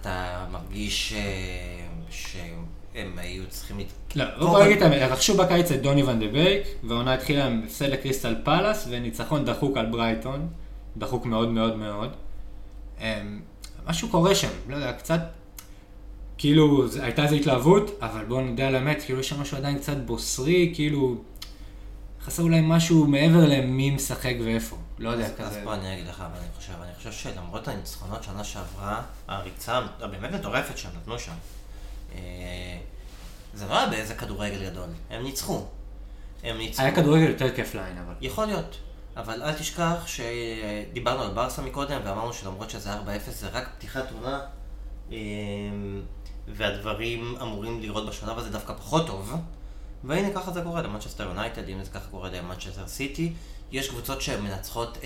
אתה 0.00 0.46
מרגיש 0.52 1.12
אה, 1.12 1.86
שהם 2.10 3.18
היו 3.18 3.42
צריכים... 3.48 3.76
לא, 4.14 4.24
בוא 4.38 4.64
נגיד 4.64 4.82
את 4.82 4.92
רכשו 5.10 5.36
בקיץ 5.36 5.70
את 5.70 5.82
דוני 5.82 6.02
ון 6.02 6.20
דה 6.20 6.28
בייק, 6.28 6.62
והעונה 6.84 7.14
התחילה 7.14 7.46
עם 7.46 7.62
הפסד 7.64 7.88
לקריסטל 7.88 8.34
פאלאס 8.44 8.86
וניצחון 8.90 9.44
דחוק 9.44 9.76
על 9.76 9.86
ברייטון, 9.86 10.48
דחוק 10.96 11.26
מאוד 11.26 11.48
מאוד 11.48 11.76
מאוד. 11.76 12.10
אמ, 13.00 13.40
משהו 13.86 14.08
קורה 14.08 14.34
שם, 14.34 14.48
לא 14.68 14.76
יודע, 14.76 14.92
קצת, 14.92 15.20
כאילו, 16.38 16.84
הייתה 17.02 17.24
איזו 17.24 17.34
התלהבות, 17.34 17.98
אבל 18.00 18.24
בואו 18.24 18.40
נדע 18.40 18.68
על 18.68 18.74
האמת, 18.74 19.02
כאילו 19.02 19.20
יש 19.20 19.28
שם 19.28 19.40
משהו 19.40 19.56
עדיין 19.56 19.78
קצת 19.78 19.96
בוסרי, 19.96 20.72
כאילו, 20.74 21.16
חסר 22.24 22.42
אולי 22.42 22.60
משהו 22.62 23.06
מעבר 23.06 23.48
למי 23.48 23.90
משחק 23.90 24.34
ואיפה, 24.44 24.76
לא 24.98 25.08
יודע, 25.08 25.26
אז 25.26 25.32
כזה. 25.38 25.60
בוא 25.64 25.74
אני 25.74 25.94
אגיד 25.94 26.06
לך 26.06 26.20
מה 26.20 26.38
אני 26.38 26.46
חושב, 26.56 26.72
אני 26.82 26.94
חושב 26.94 27.12
שלמרות 27.12 27.68
הניצחונות 27.68 28.22
שנה 28.22 28.44
שעברה, 28.44 29.02
הריצה 29.28 29.80
הבאמת 30.00 30.30
מטורפת 30.32 30.78
שהם 30.78 30.92
נתנו 30.96 31.18
שם, 31.18 31.34
אה, 32.14 32.18
זה 33.54 33.66
לא 33.66 33.78
היה 33.78 33.86
באיזה 33.86 34.14
כדורגל 34.14 34.70
גדול, 34.70 34.88
הם 35.10 35.22
ניצחו. 35.22 35.66
הם 36.42 36.58
ניצחו. 36.58 36.82
היה 36.82 36.94
כדורגל 36.94 37.28
יותר 37.28 37.56
כיף 37.56 37.74
לעין, 37.74 37.98
אבל. 37.98 38.14
יכול 38.20 38.46
להיות, 38.46 38.76
אבל 39.16 39.42
אל 39.42 39.52
תשכח 39.52 40.06
שדיברנו 40.06 41.22
על 41.22 41.30
ברסה 41.30 41.62
מקודם 41.62 42.00
ואמרנו 42.04 42.32
שלמרות 42.32 42.70
שזה 42.70 42.94
4-0 42.94 42.98
זה 43.30 43.48
רק 43.48 43.68
פתיחת 43.78 44.12
עונה 44.12 44.40
אה, 45.12 45.16
והדברים 46.48 47.36
אמורים 47.42 47.80
לראות 47.80 48.06
בשלב 48.08 48.38
הזה 48.38 48.50
דווקא 48.50 48.72
פחות 48.72 49.06
טוב 49.06 49.34
והנה 50.04 50.30
ככה 50.34 50.52
זה 50.52 50.62
קורה 50.62 50.82
למנצ'סטר 50.82 51.24
יונייטד, 51.24 51.68
אם 51.68 51.84
זה 51.84 51.90
ככה 51.90 52.06
קורה 52.10 52.30
למנצ'סטר 52.30 52.86
סיטי 52.86 53.32
יש 53.74 53.88
קבוצות 53.88 54.22
שמנצחות 54.22 54.98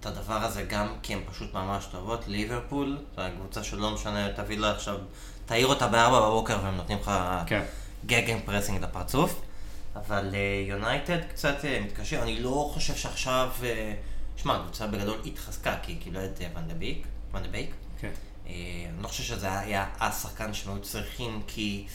את 0.00 0.06
הדבר 0.06 0.44
הזה 0.44 0.62
גם 0.62 0.94
כי 1.02 1.14
הן 1.14 1.20
פשוט 1.30 1.54
ממש 1.54 1.86
טובות, 1.90 2.28
ליברפול, 2.28 2.98
זו 3.16 3.22
הקבוצה 3.22 3.64
שלא 3.64 3.90
משנה, 3.90 4.32
תביא 4.32 4.58
לה 4.58 4.70
עכשיו, 4.70 4.98
תעיר 5.46 5.66
אותה 5.66 5.86
בארבע 5.86 6.20
בבוקר 6.20 6.58
והם 6.62 6.76
נותנים 6.76 6.98
לך 6.98 7.10
כן. 7.46 7.62
gegenpressing 8.06 8.82
לפרצוף. 8.82 9.40
אבל 9.96 10.34
יונייטד 10.68 11.18
קצת 11.30 11.64
אה, 11.64 11.80
מתקשר, 11.84 12.22
אני 12.22 12.40
לא 12.40 12.70
חושב 12.72 12.94
שעכשיו, 12.94 13.50
אה, 13.62 13.94
שמע, 14.36 14.56
הקבוצה 14.56 14.86
בגדול 14.86 15.18
התחזקה, 15.26 15.76
כי 15.82 15.92
היא 15.92 16.00
קיבלה 16.00 16.24
את 16.24 16.40
אה, 16.40 16.48
ואן 16.54 16.68
דה 16.68 16.74
בייק, 16.74 17.06
ואן 17.32 17.42
דה 17.42 17.48
בייק. 17.48 17.70
כן. 18.00 18.10
אה, 18.46 18.52
אני 18.94 19.02
לא 19.02 19.08
חושב 19.08 19.22
שזה 19.22 19.58
היה 19.58 19.86
השחקן 20.00 20.54
שהם 20.54 20.72
היו 20.72 20.82
צריכים, 20.82 21.42
כי, 21.46 21.86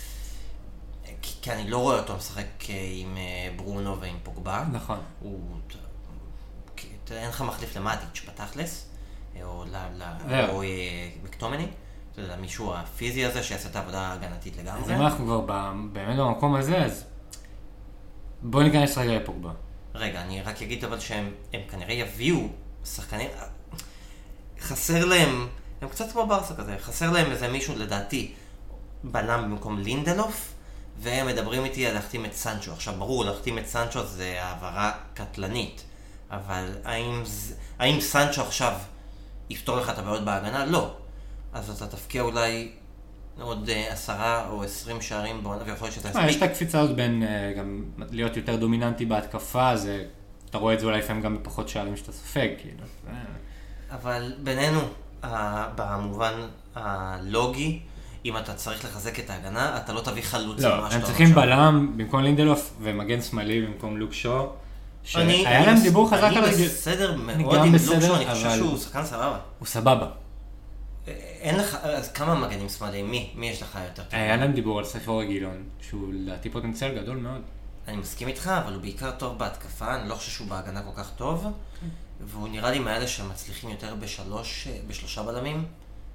כי, 1.21 1.33
כי 1.41 1.51
אני 1.51 1.69
לא 1.69 1.77
רואה 1.77 1.99
אותו 1.99 2.15
משחק 2.15 2.69
אה, 2.69 2.89
עם 2.91 3.17
אה, 3.17 3.49
ברונו 3.55 4.01
ועם 4.01 4.17
פוגבה. 4.23 4.65
נכון. 4.71 4.99
הוא, 5.19 5.39
אתה 7.09 7.17
יודע, 7.17 7.23
אין 7.23 7.33
לך 7.33 7.41
מחליף 7.41 7.77
למטיץ' 7.77 8.25
בתכלס, 8.27 8.89
אה, 9.35 9.43
או 9.43 9.65
ל- 9.65 10.03
ל- 10.03 10.29
זהו. 10.29 10.49
או 10.49 10.63
אה, 10.63 10.67
מקטומני. 11.23 11.67
אתה 12.11 12.21
יודע, 12.21 12.35
מישהו 12.35 12.73
הפיזי 12.73 13.25
הזה 13.25 13.43
שיעשה 13.43 13.69
את 13.69 13.75
העבודה 13.75 14.01
ההגנתית 14.01 14.57
לגמרי. 14.57 14.81
אז 14.81 14.91
אם 14.91 15.01
אנחנו 15.01 15.25
כבר 15.25 15.41
באמת 15.93 16.17
במקום 16.17 16.55
הזה, 16.55 16.77
אז 16.77 17.03
בואו 18.41 18.63
ניכנס 18.63 18.97
רגע 18.97 19.11
לפוגבה. 19.11 19.51
רגע, 19.95 20.21
אני 20.21 20.41
רק 20.41 20.61
אגיד 20.61 20.85
אבל 20.85 20.99
שהם 20.99 21.31
הם 21.53 21.61
כנראה 21.71 21.93
יביאו 21.93 22.47
שחקנים... 22.85 23.29
חסר 24.61 25.05
להם, 25.05 25.47
הם 25.81 25.89
קצת 25.89 26.11
כמו 26.11 26.27
ברסה 26.27 26.55
כזה, 26.55 26.75
חסר 26.79 27.11
להם 27.11 27.31
איזה 27.31 27.47
מישהו 27.47 27.75
לדעתי 27.75 28.33
בלם 29.03 29.43
במקום 29.43 29.79
לינדלוף, 29.79 30.53
והם 30.97 31.27
מדברים 31.27 31.65
איתי 31.65 31.87
על 31.87 31.93
להחתים 31.93 32.25
את 32.25 32.33
סנצ'ו. 32.33 32.71
עכשיו 32.71 32.93
ברור, 32.97 33.25
להחתים 33.25 33.57
את 33.57 33.67
סנצ'ו 33.67 34.05
זה 34.05 34.43
העברה 34.43 34.91
קטלנית, 35.13 35.83
אבל 36.31 36.65
האם, 36.83 37.23
האם 37.79 38.01
סנצ'ו 38.01 38.41
עכשיו 38.41 38.73
יפתור 39.49 39.77
לך 39.77 39.89
את 39.89 39.97
הבעיות 39.97 40.25
בהגנה? 40.25 40.65
לא. 40.65 40.93
אז 41.53 41.69
אתה 41.69 41.87
תפקיע 41.87 42.21
אולי 42.21 42.71
עוד 43.41 43.69
אה, 43.69 43.93
עשרה 43.93 44.47
או 44.49 44.63
עשרים 44.63 45.01
שערים 45.01 45.43
בעונה, 45.43 45.63
ויכול 45.65 45.87
להיות 45.87 45.95
שזה 45.95 46.09
אה, 46.19 46.29
יש 46.29 46.35
את. 46.35 46.41
הקפיצה 46.41 46.79
הזאת 46.79 46.95
בין 46.95 47.23
אה, 47.23 47.53
גם 47.57 47.83
להיות 48.11 48.37
יותר 48.37 48.55
דומיננטי 48.55 49.05
בהתקפה, 49.05 49.77
זה, 49.77 50.05
אתה 50.49 50.57
רואה 50.57 50.73
את 50.73 50.79
זה 50.79 50.85
אולי 50.85 50.99
לפעמים 50.99 51.21
גם 51.21 51.35
בפחות 51.35 51.69
שערים 51.69 51.97
שאתה 51.97 52.11
סופג, 52.11 52.49
כאילו. 52.57 52.83
אבל 53.91 54.33
בינינו, 54.43 54.79
במובן 55.75 56.33
הלוגי, 56.75 57.79
אם 58.25 58.37
אתה 58.37 58.53
צריך 58.53 58.85
לחזק 58.85 59.19
את 59.19 59.29
ההגנה, 59.29 59.77
אתה 59.77 59.93
לא 59.93 60.01
תביא 60.01 60.23
חלוץ 60.23 60.59
לא, 60.61 60.87
הם 60.87 61.01
צריכים. 61.01 61.35
בלם 61.35 61.93
במקום 61.97 62.21
לינדלוף 62.23 62.73
ומגן 62.81 63.21
שמאלי 63.21 63.61
במקום 63.61 63.97
לוק 63.97 64.13
שואו. 64.13 64.49
אני- 65.15 65.43
שהיה 65.43 65.65
להם 65.65 65.81
דיבור 65.81 66.09
חזק 66.09 66.23
על 66.23 66.45
אני. 66.45 66.65
בסדר 66.65 67.15
מאוד 67.15 67.59
עם 67.65 67.73
לוקשו, 67.73 68.15
אני 68.15 68.25
חושב 68.33 68.49
שהוא 68.55 68.77
שחקן 68.77 69.05
סבבה. 69.05 69.39
הוא 69.59 69.67
סבבה. 69.67 70.07
אין 71.39 71.55
לך, 71.57 71.75
אז 71.83 72.11
כמה 72.11 72.35
מגנים 72.35 72.69
שמאליים? 72.69 73.11
מי? 73.11 73.31
מי 73.35 73.49
יש 73.49 73.61
לך 73.61 73.79
יותר 73.87 74.03
טוב? 74.03 74.19
היה 74.19 74.37
להם 74.37 74.53
דיבור 74.53 74.79
על 74.79 74.85
ספר 74.85 75.23
גילון, 75.23 75.63
שהוא 75.81 76.13
לדעתי 76.13 76.49
פוטנציאל 76.49 77.01
גדול 77.01 77.17
מאוד. 77.17 77.41
אני 77.87 77.97
מסכים 77.97 78.27
איתך, 78.27 78.47
אבל 78.65 78.73
הוא 78.73 78.81
בעיקר 78.81 79.11
טוב 79.11 79.37
בהתקפה, 79.37 79.95
אני 79.95 80.09
לא 80.09 80.15
חושב 80.15 80.31
שהוא 80.31 80.47
בהגנה 80.47 80.81
כל 80.81 81.01
כך 81.03 81.09
טוב, 81.15 81.43
כן. 81.81 81.87
והוא 82.21 82.47
נראה 82.47 82.71
לי 82.71 82.79
מאלה 82.79 83.07
שמצליחים 83.07 83.69
יותר 83.69 83.95
בשלוש, 83.95 84.67
בשלושה 84.87 85.23
בלמים, 85.23 85.65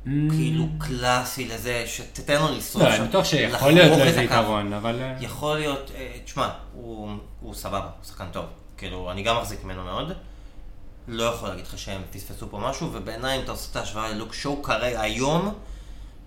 כאילו 0.05 0.67
קלאסי 0.79 1.49
לזה, 1.49 1.85
שתתן 1.87 2.43
לו 2.43 2.49
לנסוע 2.49 2.83
לא, 2.83 2.95
אני 2.95 3.09
בטוח 3.09 3.25
שיכול 3.25 3.73
להיות 3.73 3.99
לו 3.99 4.05
איזה 4.05 4.23
יתרון, 4.23 4.73
אבל... 4.73 5.01
אה, 5.03 5.15
יכול 5.21 5.59
להיות, 5.59 5.91
אה, 5.95 6.13
תשמע, 6.25 6.49
הוא, 6.73 7.55
סבבה, 7.55 7.79
הוא 7.79 8.05
שחקן 8.05 8.27
טוב. 8.33 8.45
כאילו, 8.77 9.11
אני 9.11 9.23
גם 9.23 9.37
מחזיק 9.37 9.65
ממנו 9.65 9.85
מאוד. 9.85 10.13
לא 11.09 11.25
יכול 11.25 11.49
להגיד 11.49 11.67
לך 11.67 11.79
שהם 11.79 12.03
פספסו 12.11 12.51
פה 12.51 12.59
משהו, 12.59 12.91
ובעיניי 12.93 13.39
אם 13.39 13.43
אתה 13.43 13.51
עושה 13.51 13.71
את 13.71 13.77
ההשוואה 13.77 14.11
ללוק 14.11 14.35
שואו 14.35 14.63
כרגע 14.63 15.01
היום, 15.01 15.55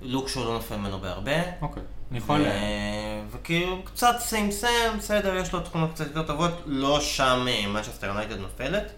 לוק 0.01 0.29
שואו 0.29 0.45
לא 0.45 0.53
נופל 0.53 0.75
ממנו 0.75 0.99
בהרבה. 0.99 1.41
אוקיי, 1.61 1.83
אני 2.11 2.17
יכול... 2.17 2.41
ו- 2.41 3.31
וכאילו 3.31 3.83
קצת 3.83 4.15
סיים 4.19 4.51
סיים, 4.51 4.97
בסדר, 4.97 5.35
יש 5.35 5.53
לו 5.53 5.59
תכונות 5.59 5.93
קצת 5.93 6.05
יותר 6.05 6.23
טובות, 6.23 6.51
לא 6.65 7.01
שם 7.01 7.47
מנצ'סטר 7.67 8.07
יונייטד 8.07 8.37
נופלת. 8.37 8.91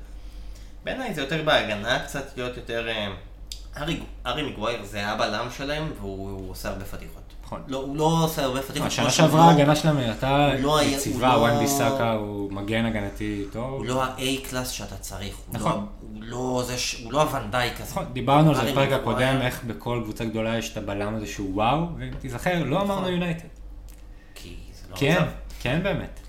בעיניי 0.84 1.14
זה 1.14 1.22
יותר 1.22 1.44
בהגנה, 1.44 2.00
קצת 2.00 2.38
להיות 2.38 2.58
יותר... 2.58 2.88
הארי 3.78 4.00
מגווייר 4.52 4.86
זה 4.86 5.08
הבלם 5.08 5.48
שלהם, 5.58 5.92
והוא 6.00 6.30
הוא 6.32 6.52
עושה 6.52 6.70
הרבה 6.70 6.86
פדיחות. 6.86 7.22
נכון. 7.46 7.62
לא, 7.68 7.78
הוא 7.78 7.98
לא 7.98 8.20
עושה 8.24 8.44
הרבה 8.44 8.62
פדיחות. 8.62 8.88
השנה 8.88 9.10
שהוא 9.10 9.28
שעברה 9.28 9.46
לא- 9.46 9.52
ההגנה 9.52 9.76
שלהם 9.76 9.98
הייתה 9.98 10.50
לא 10.60 10.84
יציבה, 10.84 11.28
לא- 11.28 11.40
וואן 11.40 11.60
ביסאקה 11.60 12.12
הוא 12.12 12.52
מגן 12.54 12.86
הגנתי 12.86 13.46
טוב. 13.52 13.64
הוא 13.64 13.86
לא 13.86 14.04
ה-A 14.04 14.22
class 14.50 14.70
שאתה 14.70 14.96
צריך. 14.98 15.36
נכון. 15.52 15.72
לא- 15.72 15.78
הוא 16.02 16.24
לא 16.58 16.64
זה 16.68 16.78
ש... 16.78 17.02
הוא 17.04 17.14
לא 17.14 17.22
הוואן 17.22 17.55
דייק 17.55 17.82
הזה. 17.82 17.92
נכון, 17.92 18.06
דיברנו 18.14 18.50
על 18.50 18.56
זה 18.56 18.72
בפרק. 18.72 18.92
הקודם, 18.92 19.38
איך 19.42 19.64
בכל 19.68 20.02
קבוצה 20.04 20.26
גדולה 20.26 20.58
יש 20.58 20.72
את 20.72 20.78
הבלם 20.78 21.16
הזה 21.16 21.28
שהוא 21.28 21.56
וואו, 21.56 21.86
ואם 22.00 22.12
תיזכר, 22.20 22.64
לא 22.64 22.82
אמרנו 22.82 23.02
נכון. 23.02 23.14
יונייטד. 23.14 23.48
כי 24.36 24.56
זה 24.74 24.88
לא 24.92 24.96
כן. 24.98 25.24
כן 25.60 25.80
באמת. 25.84 26.20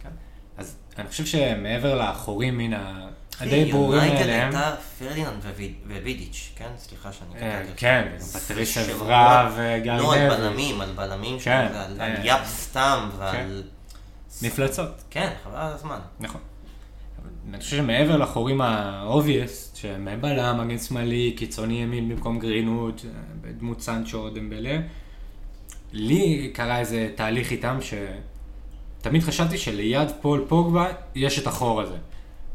אז 0.58 0.76
אני 0.98 1.08
חושב 1.08 1.26
שמעבר 1.26 1.94
לחורים 2.10 2.58
מן 2.58 2.72
ה... 2.74 3.08
הדי 3.40 3.72
ברורים 3.72 4.02
יונייטד 4.02 4.20
האלה, 4.28 4.42
הייתה 4.44 4.74
פרדיננד 4.98 5.44
וויד- 5.56 5.74
ווידיץ', 6.02 6.52
כן? 6.56 6.68
סליחה 6.78 7.12
שאני 7.12 7.34
אה, 7.34 7.38
קטעתי 7.50 7.68
אותך. 7.70 7.80
כן, 7.80 8.08
פטריס 8.32 8.78
אברה 8.78 9.50
וגיא 9.56 9.92
לא, 9.92 10.14
על. 10.14 10.28
בלמים, 10.36 10.80
על 10.80 10.92
בלמים, 10.94 11.38
כן, 11.38 11.66
על- 11.74 12.00
אה, 12.00 12.06
על 12.06 12.26
יאפ 12.26 12.46
סתם 12.46 13.08
ועל... 13.18 13.62
מפלצות. 14.42 15.02
כן, 15.10 15.30
חבל 15.44 15.56
על 15.56 15.72
הזמן. 15.72 15.98
נכון. 16.20 16.40
אני 17.50 17.58
חושב 17.58 17.76
שמעבר 17.76 18.16
לחורים 18.16 18.60
ה-obvious, 18.60 19.78
שהם 19.78 20.08
בלם, 20.20 20.60
מגן 20.66 20.78
שמאלי, 20.78 21.34
קיצוני 21.36 21.82
ימין 21.82 22.08
במקום 22.08 22.38
גרינווד, 22.38 23.00
בדמות 23.40 23.80
סנצ'ו 23.80 24.30
דמבלה, 24.30 24.78
לי 25.92 26.50
קרה 26.54 26.78
איזה 26.78 27.08
תהליך 27.14 27.50
איתם 27.50 27.78
שתמיד 29.00 29.22
חשבתי 29.22 29.58
שליד 29.58 30.08
פול 30.20 30.44
פוגבה 30.48 30.86
יש 31.14 31.38
את 31.38 31.46
החור 31.46 31.80
הזה. 31.80 31.96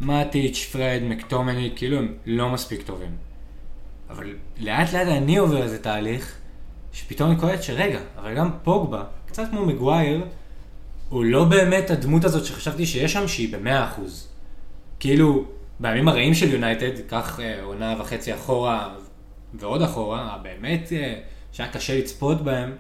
מאטיץ', 0.02 0.70
פרד, 0.72 1.02
מקטומני, 1.04 1.72
כאילו 1.76 1.98
הם 1.98 2.14
לא 2.26 2.50
מספיק 2.50 2.82
טובים. 2.82 3.16
אבל 4.10 4.36
לאט 4.58 4.94
לאט 4.94 5.08
אני 5.08 5.38
עובר 5.38 5.64
איזה 5.64 5.84
תהליך, 5.84 6.36
שפתאום 6.94 7.32
אני 7.32 7.40
קולט 7.40 7.64
שרגע, 7.64 8.00
אבל 8.18 8.36
גם 8.36 8.50
פוגבה, 8.64 9.04
קצת 9.26 9.44
כמו 9.50 9.66
מגווייר, 9.66 10.26
הוא 11.10 11.26
לא 11.26 11.44
באמת 11.44 11.90
הדמות 11.90 12.26
הזאת 12.26 12.46
שחשבתי 12.46 12.86
שיש 12.86 13.14
שם, 13.14 13.28
שהיא 13.28 13.54
במאה 13.54 13.86
אחוז. 13.86 14.28
כאילו, 15.00 15.46
בימים 15.80 16.08
הרעים 16.08 16.34
של 16.34 16.54
יונייטד, 16.54 17.00
קח 17.08 17.40
אה, 17.40 17.64
עונה 17.64 17.96
וחצי 18.00 18.34
אחורה 18.34 18.96
ועוד 19.54 19.82
אחורה, 19.82 20.38
באמת 20.44 20.94
אה, 20.94 21.20
שהיה 21.52 21.72
קשה 21.72 22.00
לצפות 22.00 22.42
בהם, 22.42 22.76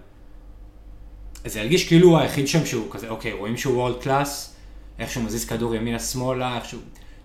זה 1.45 1.61
הרגיש 1.61 1.87
כאילו 1.87 2.09
הוא 2.09 2.17
היחיד 2.17 2.47
שם 2.47 2.65
שהוא 2.65 2.91
כזה, 2.91 3.09
אוקיי, 3.09 3.33
רואים 3.33 3.57
שהוא 3.57 3.77
world 3.77 4.01
class, 4.01 4.55
איך 4.99 5.11
שהוא 5.11 5.23
מזיז 5.23 5.45
כדור 5.45 5.75
ימינה 5.75 5.99
שמאלה, 5.99 6.55
איך 6.55 6.65
שהוא... 6.65 6.81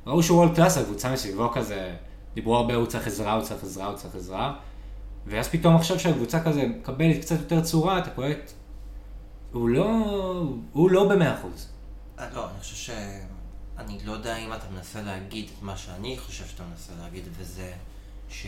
ראו 0.07 0.23
שהוא 0.23 0.39
world 0.39 0.57
class, 0.57 0.79
הקבוצה 0.79 1.13
מסביבו 1.13 1.51
כזה, 1.51 1.97
דיברו 2.35 2.57
הרבה, 2.57 2.75
הוא 2.75 2.87
צריך 2.87 3.07
עזרה, 3.07 3.33
הוא 3.33 3.43
צריך 3.43 3.63
עזרה, 3.63 3.87
הוא 3.87 3.97
צריך 3.97 4.15
עזרה. 4.15 4.57
ואז 5.27 5.49
פתאום 5.49 5.77
עכשיו 5.77 6.01
שהקבוצה 6.01 6.45
כזה 6.45 6.67
מקבלת 6.67 7.21
קצת 7.21 7.39
יותר 7.39 7.61
צורה, 7.61 7.99
אתה 7.99 8.11
קולט, 8.11 8.53
הוא 9.53 9.69
לא, 9.69 9.89
הוא 10.73 10.91
לא 10.91 11.09
במאה 11.09 11.35
אחוז. 11.35 11.69
אה, 12.19 12.27
לא, 12.35 12.51
אני 12.51 12.61
חושב 12.61 12.77
ש... 12.77 12.91
אני 13.79 13.99
לא 14.05 14.13
יודע 14.13 14.37
אם 14.37 14.53
אתה 14.53 14.65
מנסה 14.75 15.03
להגיד 15.03 15.49
את 15.57 15.63
מה 15.63 15.77
שאני 15.77 16.19
חושב 16.19 16.47
שאתה 16.47 16.63
מנסה 16.71 16.93
להגיד, 17.03 17.25
וזה 17.39 17.73
ש... 18.29 18.47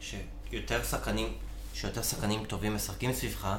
שיותר 0.00 0.82
שחקנים, 0.82 1.32
שיותר 1.74 2.02
שחקנים 2.02 2.44
טובים 2.44 2.74
משחקים 2.74 3.12
סביבך, 3.12 3.56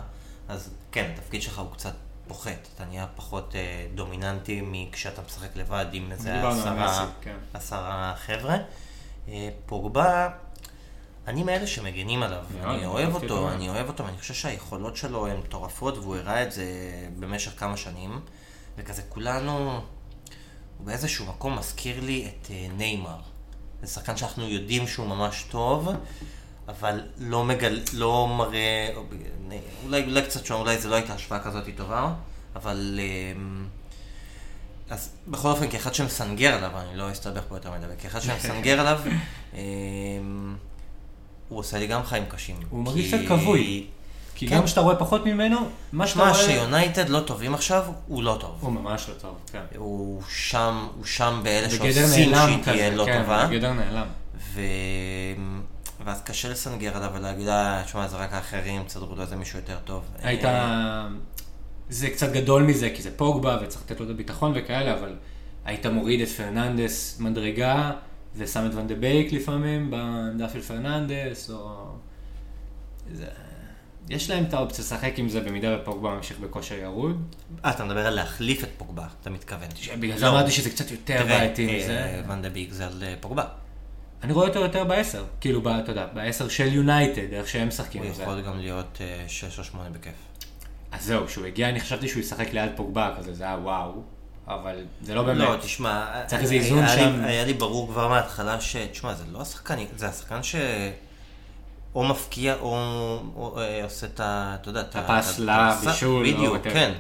אז 0.47 0.69
כן, 0.91 1.11
התפקיד 1.13 1.41
שלך 1.41 1.59
הוא 1.59 1.71
קצת 1.71 1.93
פוחת. 2.27 2.67
אתה 2.75 2.85
נהיה 2.85 3.07
פחות 3.15 3.55
אה, 3.55 3.87
דומיננטי 3.95 4.61
מכשאתה 4.63 5.21
משחק 5.27 5.55
לבד 5.55 5.85
עם 5.91 6.11
איזה 6.11 6.47
עשרה, 6.49 7.09
כן. 7.21 7.35
עשרה 7.53 8.13
חבר'ה. 8.17 8.57
אה, 9.27 9.49
פוגבה, 9.65 10.29
אני 11.27 11.43
מאלה 11.43 11.67
שמגנים 11.67 12.23
עליו. 12.23 12.43
אני 12.63 12.85
אוהב 12.85 13.15
אותו. 13.15 13.51
אני 13.51 13.69
אוהב 13.69 13.87
אותו, 13.87 14.05
ואני 14.05 14.17
חושב 14.17 14.33
שהיכולות 14.33 14.95
שלו 14.95 15.27
הן 15.27 15.37
מטורפות, 15.37 15.97
והוא 15.97 16.15
הראה 16.15 16.43
את 16.43 16.51
זה 16.51 16.65
במשך 17.19 17.59
כמה 17.59 17.77
שנים. 17.77 18.21
וכזה 18.77 19.01
כולנו, 19.09 19.81
הוא 20.77 20.85
באיזשהו 20.85 21.25
מקום 21.25 21.57
מזכיר 21.57 22.01
לי 22.01 22.27
את 22.27 22.47
אה, 22.51 22.67
ניימר. 22.77 23.19
זה 23.81 23.87
שחקן 23.87 24.17
שאנחנו 24.17 24.47
יודעים 24.49 24.87
שהוא 24.87 25.07
ממש 25.07 25.45
טוב, 25.49 25.89
אבל 26.67 27.01
לא, 27.17 27.43
מגל... 27.43 27.79
לא 27.93 28.27
מראה, 28.37 28.89
אולי, 29.85 30.03
אולי 30.03 30.21
קצת 30.21 30.45
שונה, 30.45 30.59
אולי 30.59 30.77
זו 30.77 30.89
לא 30.89 30.95
הייתה 30.95 31.13
השוואה 31.13 31.39
כזאת 31.39 31.63
טובה, 31.77 32.13
אבל... 32.55 32.99
אמ, 32.99 33.65
אז 34.89 35.09
בכל 35.27 35.47
אופן, 35.47 35.69
כאחד 35.69 35.93
שמסנגר 35.93 36.53
עליו, 36.53 36.71
אני 36.75 36.97
לא 36.97 37.11
אסתבך 37.11 37.41
פה 37.47 37.55
יותר 37.55 37.71
מדי, 37.71 37.85
כאחד 37.99 38.19
שמסנגר 38.19 38.79
עליו, 38.79 38.99
אמ, 39.53 40.55
הוא 41.49 41.59
עושה 41.59 41.79
לי 41.79 41.87
גם 41.87 42.03
חיים 42.03 42.25
קשים. 42.25 42.55
הוא 42.69 42.83
מרגיש 42.83 43.13
קצת 43.13 43.23
כבוי. 43.27 43.87
כי 44.35 44.47
כן. 44.47 44.55
גם 44.55 44.65
כשאתה 44.65 44.81
רואה 44.81 44.95
פחות 44.95 45.25
ממנו, 45.25 45.69
מה 45.91 46.07
שאתה 46.07 46.19
רואה... 46.19 46.33
שיונייטד 46.33 47.09
לא 47.09 47.19
טובים 47.19 47.53
עכשיו, 47.53 47.83
הוא 48.07 48.23
לא 48.23 48.37
טוב. 48.39 48.57
הוא 48.61 48.71
ממש 48.71 49.09
לא 49.09 49.13
טוב, 49.13 49.35
כן. 49.51 49.61
הוא 49.77 50.21
שם, 50.29 50.87
הוא 50.95 51.05
שם 51.05 51.39
באלה 51.43 51.69
שעושים 51.69 52.07
שהיא 52.13 52.63
תהיה 52.63 52.95
לא 52.95 53.05
כן, 53.05 53.21
טובה. 53.21 53.47
בגדר 53.47 53.73
נעלם. 53.73 54.07
ואז 56.05 56.21
קשה 56.21 56.49
לסנגר 56.49 56.97
עליו 56.97 57.11
ולהגיד, 57.13 57.47
אה, 57.47 57.81
תשמע, 57.85 58.07
זה 58.07 58.17
רק 58.17 58.33
האחרים, 58.33 58.83
תסדרו 58.83 59.15
לו 59.15 59.21
איזה 59.21 59.35
מישהו 59.35 59.59
יותר 59.59 59.77
טוב. 59.85 60.03
היית... 60.23 60.45
אה, 60.45 61.07
זה 61.89 62.09
קצת 62.09 62.31
גדול 62.31 62.63
מזה, 62.63 62.89
כי 62.89 63.01
זה 63.01 63.17
פוגבה 63.17 63.59
וצריך 63.61 63.83
לתת 63.85 63.99
לו 63.99 64.05
את 64.05 64.11
הביטחון 64.11 64.53
וכאלה, 64.55 64.93
אבל 64.93 65.15
היית 65.65 65.85
מוריד 65.85 66.21
את 66.21 66.27
פרננדס 66.27 67.19
מדרגה 67.19 67.91
ושם 68.35 68.65
את 68.65 68.75
ואן 68.75 68.87
דה 68.87 68.95
ביק 68.95 69.31
לפעמים 69.31 69.91
בעמדה 69.91 70.49
של 70.49 70.61
פרננדס, 70.61 71.49
או... 71.49 71.87
זה... 73.13 73.25
יש 74.09 74.29
להם 74.29 74.43
את 74.43 74.53
האופציה 74.53 74.85
לשחק 74.85 75.13
עם 75.17 75.29
זה 75.29 75.41
במידה 75.41 75.77
ופוגבה 75.81 76.15
ממשיך 76.15 76.39
בכושר 76.39 76.75
ירוד. 76.75 77.35
אה, 77.65 77.71
אתה 77.71 77.85
מדבר 77.85 78.07
על 78.07 78.13
להחליף 78.13 78.63
את 78.63 78.69
פוגבה, 78.77 79.07
אתה 79.21 79.29
מתכוון. 79.29 79.67
בגלל 79.99 80.17
זה 80.17 80.25
לא. 80.25 80.31
אמרתי 80.31 80.51
שזה 80.51 80.69
קצת 80.69 80.91
יותר 80.91 81.25
בעייתי 81.27 81.69
אה, 81.69 81.77
מזה. 81.77 82.21
ואן 82.27 82.41
דה 82.41 82.49
ביג 82.49 82.71
זה 82.71 82.87
על 82.87 83.03
אה, 83.03 83.13
פוגבה. 83.19 83.43
אני 84.23 84.33
רואה 84.33 84.47
אותו 84.47 84.59
יותר 84.59 84.83
בעשר, 84.83 85.23
כאילו, 85.41 85.61
ב- 85.61 85.67
אתה 85.67 85.91
יודע, 85.91 86.05
בעשר 86.13 86.47
של 86.47 86.73
יונייטד, 86.73 87.33
איך 87.33 87.47
שהם 87.47 87.67
משחקים 87.67 88.03
הוא. 88.03 88.11
יכול 88.21 88.41
גם 88.41 88.59
להיות 88.59 89.01
6 89.27 89.59
או 89.59 89.63
8 89.63 89.89
בכיף. 89.89 90.13
אז 90.91 91.03
זהו, 91.05 91.27
כשהוא 91.27 91.45
הגיע 91.45 91.69
אני 91.69 91.79
חשבתי 91.79 92.07
שהוא 92.07 92.19
ישחק 92.21 92.53
ליד 92.53 92.71
פוגבה 92.75 93.13
כזה, 93.17 93.33
זה 93.33 93.43
היה 93.43 93.57
וואו, 93.63 94.01
אבל 94.47 94.75
זה 95.01 95.15
לא 95.15 95.23
באמת. 95.23 95.37
לא, 95.49 95.55
תשמע, 95.61 96.05
צריך 96.27 96.41
איזה 96.41 96.53
איזון 96.53 96.83
היה 96.83 96.95
לי- 96.95 97.01
שם. 97.01 97.23
היה 97.25 97.45
לי 97.45 97.53
ברור 97.53 97.87
כבר 97.87 98.07
מההתחלה 98.07 98.61
ש... 98.61 98.75
תשמע, 98.75 99.13
זה 99.13 99.23
לא 99.31 99.41
השחקן, 99.41 99.75
זה 99.95 100.07
השחקן 100.07 100.43
ש... 100.43 100.55
או 101.95 102.03
מפקיע 102.03 102.55
או, 102.55 102.75
או 103.35 103.59
אה, 103.59 103.83
עושה 103.83 104.07
את 104.07 104.19
ה... 104.19 104.55
אתה 104.61 104.69
יודע, 104.69 104.81
את 104.81 104.95
הפס 104.95 105.39
לבישול, 105.39 106.27
או 106.27 106.33
בדיוק. 106.33 106.57
כן. 106.63 106.93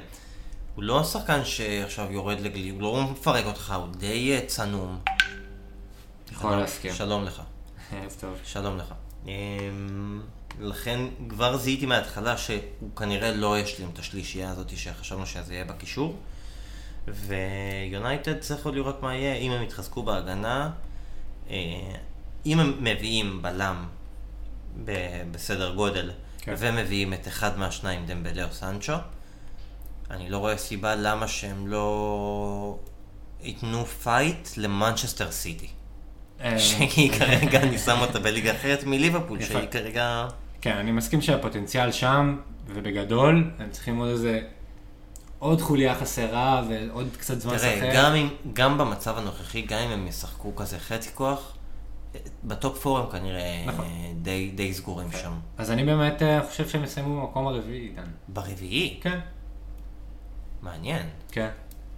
הוא 0.75 0.83
לא 0.83 0.99
השחקן 0.99 1.45
שעכשיו 1.45 2.11
יורד 2.11 2.39
לגלי, 2.39 2.69
הוא 2.69 2.81
לא 2.81 3.03
מפרק 3.11 3.45
אותך, 3.45 3.73
הוא 3.77 3.87
די 3.97 4.33
אה, 4.35 4.41
צנום. 4.47 4.99
יכול 6.31 6.55
להסכים. 6.55 6.93
שלום 6.93 7.23
לך. 7.23 7.41
ערב 7.91 8.15
טוב. 8.19 8.37
שלום 8.43 8.77
לך. 8.77 8.93
אמ, 9.25 10.21
לכן 10.59 10.99
כבר 11.29 11.57
זיהיתי 11.57 11.85
מההתחלה 11.85 12.37
שהוא 12.37 12.95
כנראה 12.95 13.31
לא 13.31 13.59
ישלים 13.59 13.89
את 13.93 13.99
השלישייה 13.99 14.49
הזאת 14.49 14.77
שחשבנו 14.77 15.25
שזה 15.25 15.53
יהיה 15.53 15.65
בקישור. 15.65 16.15
ויונייטד 17.07 18.39
צריך 18.39 18.65
עוד 18.65 18.75
לראות 18.75 19.03
מה 19.03 19.15
יהיה, 19.15 19.35
אם 19.35 19.51
הם 19.51 19.63
יתחזקו 19.63 20.03
בהגנה, 20.03 20.71
אה, 21.49 21.55
אם 22.45 22.59
הם 22.59 22.77
מביאים 22.79 23.41
בלם 23.41 23.85
בסדר 25.31 25.75
גודל, 25.75 26.11
כן. 26.39 26.53
ומביאים 26.57 27.13
את 27.13 27.27
אחד 27.27 27.57
מהשניים, 27.57 28.05
דמבלה 28.05 28.43
או 28.43 28.51
סנצ'ו, 28.51 28.93
אני 30.11 30.29
לא 30.29 30.37
רואה 30.37 30.57
סיבה 30.57 30.95
למה 30.95 31.27
שהם 31.27 31.67
לא 31.67 32.77
ייתנו 33.41 33.85
פייט 33.85 34.49
למנצ'סטר 34.57 35.31
סיטי. 35.31 35.67
אה, 36.41 36.59
שהיא 36.59 37.11
כרגע, 37.19 37.61
אני 37.61 37.77
שם 37.77 37.97
אותה 38.01 38.19
בליגה 38.19 38.51
אחרת 38.51 38.83
מליברפול. 38.83 39.41
שהיא 39.41 39.67
כרגע... 39.71 40.27
כן, 40.61 40.77
אני 40.77 40.91
מסכים 40.91 41.21
שהפוטנציאל 41.21 41.91
שם, 41.91 42.37
ובגדול, 42.67 43.51
הם 43.59 43.69
צריכים 43.71 43.97
עוד 43.97 44.09
איזה, 44.09 44.41
עוד 45.39 45.61
חוליה 45.61 45.95
חסרה 45.95 46.63
ועוד 46.69 47.07
קצת 47.19 47.41
זמן 47.41 47.53
לשחק. 47.53 47.75
תראה, 47.79 47.93
גם, 47.95 48.15
אם, 48.15 48.29
גם 48.53 48.77
במצב 48.77 49.17
הנוכחי, 49.17 49.61
גם 49.61 49.79
אם 49.79 49.91
הם 49.91 50.07
ישחקו 50.07 50.55
כזה 50.55 50.79
חצי 50.79 51.09
כוח, 51.13 51.57
ב 52.43 52.52
top 52.52 52.77
four 52.77 52.99
הם 52.99 53.09
כנראה 53.11 53.63
נכון. 53.65 53.85
די, 54.21 54.51
די 54.55 54.73
סגורים 54.73 55.11
שם. 55.11 55.33
אז 55.57 55.71
אני 55.71 55.83
באמת 55.83 56.21
אה, 56.23 56.43
חושב 56.49 56.69
שהם 56.69 56.83
יסיימו 56.83 57.21
במקום 57.21 57.47
הרביעי, 57.47 57.91
דן. 57.95 58.07
ברביעי? 58.27 58.99
כן, 59.01 59.19
מעניין. 60.61 61.05
כן. 61.31 61.49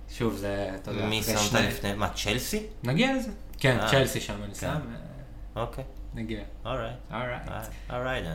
שוב, 0.10 0.36
זה, 0.36 0.72
אתה 0.76 0.92
יודע, 0.92 1.06
מי 1.06 1.24
שמת 1.24 1.62
לפני? 1.62 1.94
מה, 1.94 2.10
צ'לסי? 2.10 2.64
נגיע 2.84 3.16
לזה. 3.16 3.32
כן, 3.60 3.80
אה. 3.80 3.91
צ'לסי 3.91 4.20
שם 4.22 4.43
אני 4.43 4.53
כן. 4.53 4.60
שם, 4.60 4.68
אה, 4.68 5.62
אוקיי, 5.62 5.84
נגיע. 6.14 6.39
אורייט. 6.66 6.93
אורייט. 7.14 7.41
אורייט. 7.89 8.26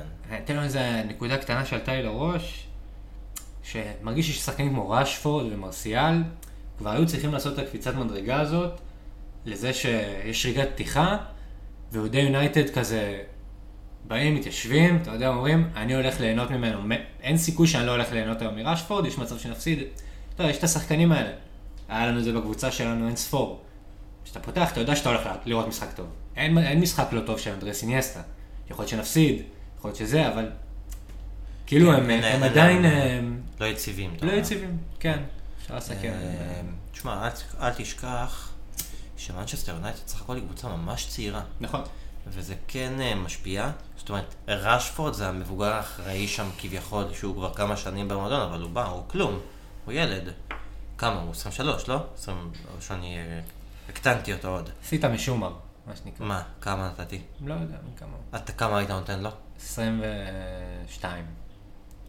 תן 0.45 0.57
לנו 0.57 0.65
איזה 0.65 1.03
נקודה 1.09 1.37
קטנה 1.37 1.65
שעלתה 1.65 1.93
לי 1.93 2.03
לראש, 2.03 2.67
שמרגיש 3.63 4.27
שיש 4.27 4.39
שחקנים 4.39 4.71
כמו 4.71 4.91
רשפורד 4.91 5.53
ומרסיאל, 5.53 6.23
כבר 6.79 6.91
היו 6.91 7.07
צריכים 7.07 7.33
לעשות 7.33 7.55
את 7.55 7.59
הקפיצת 7.59 7.95
מדרגה 7.95 8.41
הזאת, 8.41 8.81
לזה 9.45 9.73
שיש 9.73 10.47
רגעת 10.47 10.69
פתיחה, 10.75 11.17
ואוהדי 11.93 12.19
יונייטד 12.19 12.71
כזה 12.71 13.23
באים, 14.07 14.35
מתיישבים, 14.35 14.99
אתה 15.03 15.11
יודע, 15.11 15.29
אומרים, 15.29 15.71
אני 15.77 15.95
הולך 15.95 16.21
ליהנות 16.21 16.51
ממנו, 16.51 16.95
אין 17.21 17.37
סיכוי 17.37 17.67
שאני 17.67 17.87
לא 17.87 17.91
הולך 17.91 18.13
ליהנות 18.13 18.43
היום 18.43 18.57
מרשפורד, 18.57 19.07
יש 19.07 19.19
מצב 19.19 19.39
שנפסיד. 19.39 19.79
אתה 20.35 20.43
יודע, 20.43 20.51
יש 20.51 20.59
את 20.59 20.65
השחקנים 20.65 21.13
האלה. 21.13 21.31
היה 21.89 22.07
לנו 22.07 22.19
את 22.19 22.25
זה 22.25 22.33
בקבוצה 22.33 22.71
שלנו 22.71 23.07
אין 23.07 23.17
ספור. 23.17 23.63
כשאתה 24.35 24.47
פותח, 24.47 24.73
אתה 24.73 24.81
יודע 24.81 24.97
שאתה 24.97 25.09
הולך 25.09 25.29
לראות 25.45 25.69
משחק 25.69 25.93
טוב. 25.97 26.07
אין, 26.37 26.59
אין 26.59 26.81
משחק 26.81 27.07
לא 27.13 27.21
טוב 27.21 27.39
של 27.39 27.53
אנדרס 27.53 27.83
איניאסטה. 27.83 28.21
יכול 28.71 28.83
להיות 28.83 28.89
שנפסיד, 28.91 29.43
יכול 29.79 29.89
להיות 29.89 29.97
שזה, 29.99 30.29
אבל... 30.29 30.51
כאילו 31.67 31.91
כן, 31.91 31.97
הם, 31.97 32.03
הם 32.11 32.11
אין 32.11 32.43
עדיין 32.43 32.83
להם, 32.83 33.25
הם, 33.25 33.41
לא 33.61 33.67
יציבים. 33.67 34.15
לא. 34.23 34.33
יציבים, 34.33 34.79
כן. 35.01 35.23
אפשר 35.63 35.77
לסכם. 35.77 36.13
אה, 36.13 36.61
תשמע, 36.93 37.29
אל- 37.61 37.71
תשכח 37.73 38.51
שמנצ'סטר 39.17 39.73
יונייטד 39.73 40.07
סך 40.07 40.21
הכל 40.23 40.37
היא 40.37 40.45
קבוצה 40.45 40.69
ממש 40.69 41.07
צעירה. 41.09 41.43
נכון. 41.61 41.81
וזה 42.27 42.55
כן 42.69 42.93
אה, 43.01 43.15
משפיע. 43.15 43.71
זאת 43.97 44.09
אומרת, 44.09 44.35
רשפורד 44.49 45.15
זה 45.15 45.29
המבוגר 45.29 45.73
האחראי 45.73 46.29
שם 46.29 46.47
כביכול, 46.59 47.05
שהוא 47.15 47.35
כבר 47.35 47.55
כמה 47.55 47.77
שנים 47.77 48.09
במועדון, 48.09 48.41
אבל 48.41 48.63
הוא 48.63 48.71
בא, 48.71 48.87
הוא 48.87 49.03
כלום, 49.07 49.39
הוא 49.85 49.93
ילד. 49.95 50.29
כמה? 50.99 51.21
הוא 51.21 51.31
23, 51.31 51.89
לא? 51.89 51.97
20, 52.19 52.37
או 52.77 52.83
שאני 52.83 53.17
אה, 53.19 53.41
הקטנתי 53.95 54.33
אותו 54.33 54.49
עוד. 54.49 54.71
עשית 54.85 55.05
משומר, 55.05 55.53
מה 55.87 55.97
שנקרא. 55.97 56.27
מה? 56.27 56.43
כמה 56.61 56.89
נתתי? 56.89 57.23
לא 57.45 57.55
יודע, 57.55 57.77
כמה. 57.99 58.43
אתה 58.43 58.53
כמה 58.53 58.79
היית 58.79 58.91
נותן 58.91 59.21
לו? 59.21 59.31
22. 59.61 61.25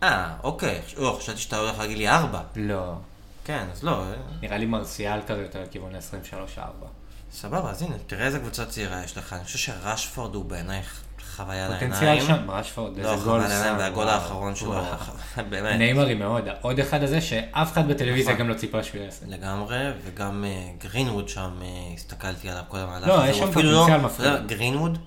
אה, 0.04 0.36
אוקיי. 0.44 0.82
או, 0.98 1.18
חשבתי 1.20 1.40
שאתה 1.40 1.58
הולך 1.58 1.80
להגיד 1.80 1.98
לי 1.98 2.10
4. 2.10 2.42
לא. 2.56 2.94
כן, 3.44 3.68
אז 3.72 3.84
לא, 3.84 4.04
אה, 4.04 4.14
נראה 4.42 4.58
לי 4.58 4.66
מרסיאל 4.66 5.20
כזה 5.28 5.42
יותר 5.42 5.64
לכיוון 5.64 5.92
ל-23-4. 5.96 6.86
סבבה, 7.32 7.70
אז 7.70 7.82
הנה, 7.82 7.96
תראה 8.08 8.26
איזה 8.26 8.40
קבוצה 8.40 8.66
צעירה 8.66 9.04
יש 9.04 9.18
לך. 9.18 9.34
אני 9.34 9.44
חושב 9.44 9.58
שרשפורד 9.58 10.36
הוא 10.36 10.46
בעיניי 10.46 10.82
חוויה 11.36 11.70
לעיניים. 11.70 11.92
פוטנציאל 11.92 12.22
שם, 12.28 12.52
רשפורד, 12.52 12.98
לא, 13.00 13.12
איזה 13.12 13.24
גול 13.26 13.42
חוויה 13.42 13.48
לעיניים. 13.60 13.78
והגול 13.78 14.08
האחרון 14.08 14.56
שלו. 14.56 14.82
באמת. 15.50 15.78
נעימרי 15.78 16.14
מאוד, 16.14 16.44
עוד 16.62 16.80
אחד 16.80 17.04
הזה 17.04 17.22
שאף 17.22 17.74
אחד 17.74 17.88
בטלוויזיה 17.88 18.34
נכון. 18.34 18.46
גם 18.46 18.50
לא 18.50 18.58
ציפה 18.58 18.84
שהוא 18.84 19.02
יעשה. 19.02 19.26
לגמרי, 19.28 19.78
וגם 20.06 20.46
אה, 20.48 20.68
גרינווד 20.78 21.30
שם, 21.30 21.52
אה, 21.62 21.68
הסתכלתי 21.94 22.50
עליו 22.50 22.64
כל 22.68 22.78
המהלך. 22.78 23.08
לא, 23.08 23.28
יש 23.28 23.38
שם 23.38 23.44
אפילו 23.50 23.72
פוטנציאל 23.72 23.98
לא- 23.98 24.04
מפחיד. 24.06 24.48
גרינווד, 24.48 24.98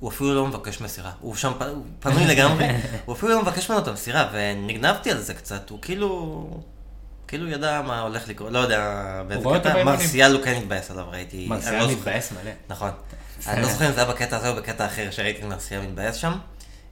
הוא 0.00 0.10
אפילו 0.10 0.34
לא 0.34 0.46
מבקש 0.46 0.80
מסירה. 0.80 1.10
הוא 1.20 1.34
שם 1.34 1.52
פנוי 2.00 2.26
לגמרי, 2.26 2.66
הוא 3.04 3.14
אפילו 3.14 3.32
לא 3.32 3.42
מבקש 3.42 3.70
ממנו 3.70 3.82
את 3.82 3.88
המסירה, 3.88 4.28
ונגנבתי 4.32 5.10
על 5.10 5.18
זה 5.18 5.34
קצת, 5.34 5.70
הוא 5.70 5.78
כאילו... 5.82 6.46
כאילו 7.28 7.48
ידע 7.48 7.82
מה 7.86 8.00
הולך 8.00 8.28
לקרות, 8.28 8.52
לא 8.52 8.58
יודע 8.58 9.22
באיזה 9.28 9.48
קטע. 9.60 9.84
מרסיאל 9.84 10.32
הוא 10.32 10.42
כן 10.42 10.54
התבאס 10.62 10.90
עליו, 10.90 11.04
ראיתי. 11.10 11.46
לא 11.48 11.56
מרסיאל 11.56 11.80
זוכר. 11.80 11.92
מתבאס 11.92 12.32
מלא. 12.32 12.50
נכון. 12.68 12.90
אני 13.46 13.62
לא 13.62 13.68
זוכר 13.68 13.88
אם 13.88 13.92
זה 13.92 14.02
היה 14.02 14.12
בקטע 14.12 14.36
הזה 14.36 14.50
או 14.50 14.56
בקטע 14.56 14.86
אחר 14.86 15.10
שראיתי 15.10 15.46
מרסיאל 15.46 15.80
מתבאס 15.80 16.16
שם. 16.16 16.32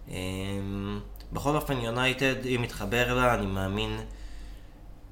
אמ, 0.08 1.00
בכל 1.32 1.56
אופן, 1.56 1.76
יונייטד, 1.76 2.46
אם 2.46 2.62
מתחבר 2.62 3.14
לה, 3.14 3.34
אני 3.34 3.46
מאמין 3.46 4.00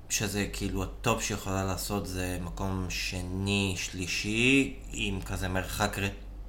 שזה 0.09 0.47
כאילו 0.53 0.83
הטופ 0.83 1.23
שיכולה 1.23 1.65
לעשות 1.65 2.07
זה 2.07 2.39
מקום 2.45 2.87
שני, 2.89 3.75
שלישי, 3.77 4.77
עם 4.93 5.21
כזה 5.21 5.49
מרחק, 5.49 5.97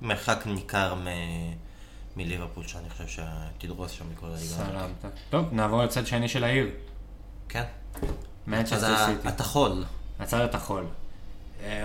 מרחק 0.02 0.44
ניכר 0.46 0.96
מ... 0.96 1.08
מליברפול, 2.18 2.68
שאני 2.68 2.90
חושב 2.90 3.24
שתדרוס 3.58 3.92
שם 3.92 4.06
מכל 4.12 4.26
הליגה. 4.26 4.44
הזאת. 4.44 4.58
סלאמת. 4.58 5.14
טוב, 5.30 5.46
נעבור 5.52 5.84
לצד 5.84 6.08
שני 6.08 6.30
של 6.30 6.44
העיר. 6.44 6.70
כן. 7.50 7.64
מנצ'סטר 8.48 8.78
הצד 8.78 9.06
סיטי. 9.06 9.28
הטחול. 9.28 9.84
הצד 10.20 10.40
הטחול. 10.40 10.86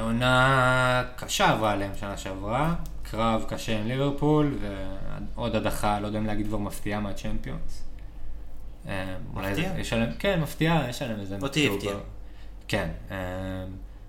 עונה 0.00 1.02
קשה 1.16 1.50
עברה 1.50 1.72
עליהם 1.72 1.90
שנה 2.00 2.16
שעברה, 2.16 2.74
קרב 3.02 3.44
קשה 3.48 3.78
עם 3.80 3.86
ליברפול, 3.86 4.58
ועוד 5.34 5.56
הדחה, 5.56 6.00
לא 6.00 6.06
יודע 6.06 6.18
אם 6.18 6.26
להגיד 6.26 6.46
כבר 6.46 6.58
מפתיעה 6.58 7.00
מהצ'מפיונס. 7.00 7.82
אה, 8.88 9.14
אולי 9.34 9.54
זה- 9.54 9.60
מפתיע? 9.62 9.80
יש 9.80 9.92
עליהם, 9.92 10.10
כן, 10.18 10.40
מפתיעה, 10.40 10.88
יש 10.88 11.02
עליהם 11.02 11.20
איזה... 11.20 11.36
אותי 11.42 11.64
משהו 11.64 11.76
הפתיע. 11.76 11.94
ב- 11.94 11.98
כן. 12.68 12.88
אה, 13.10 13.16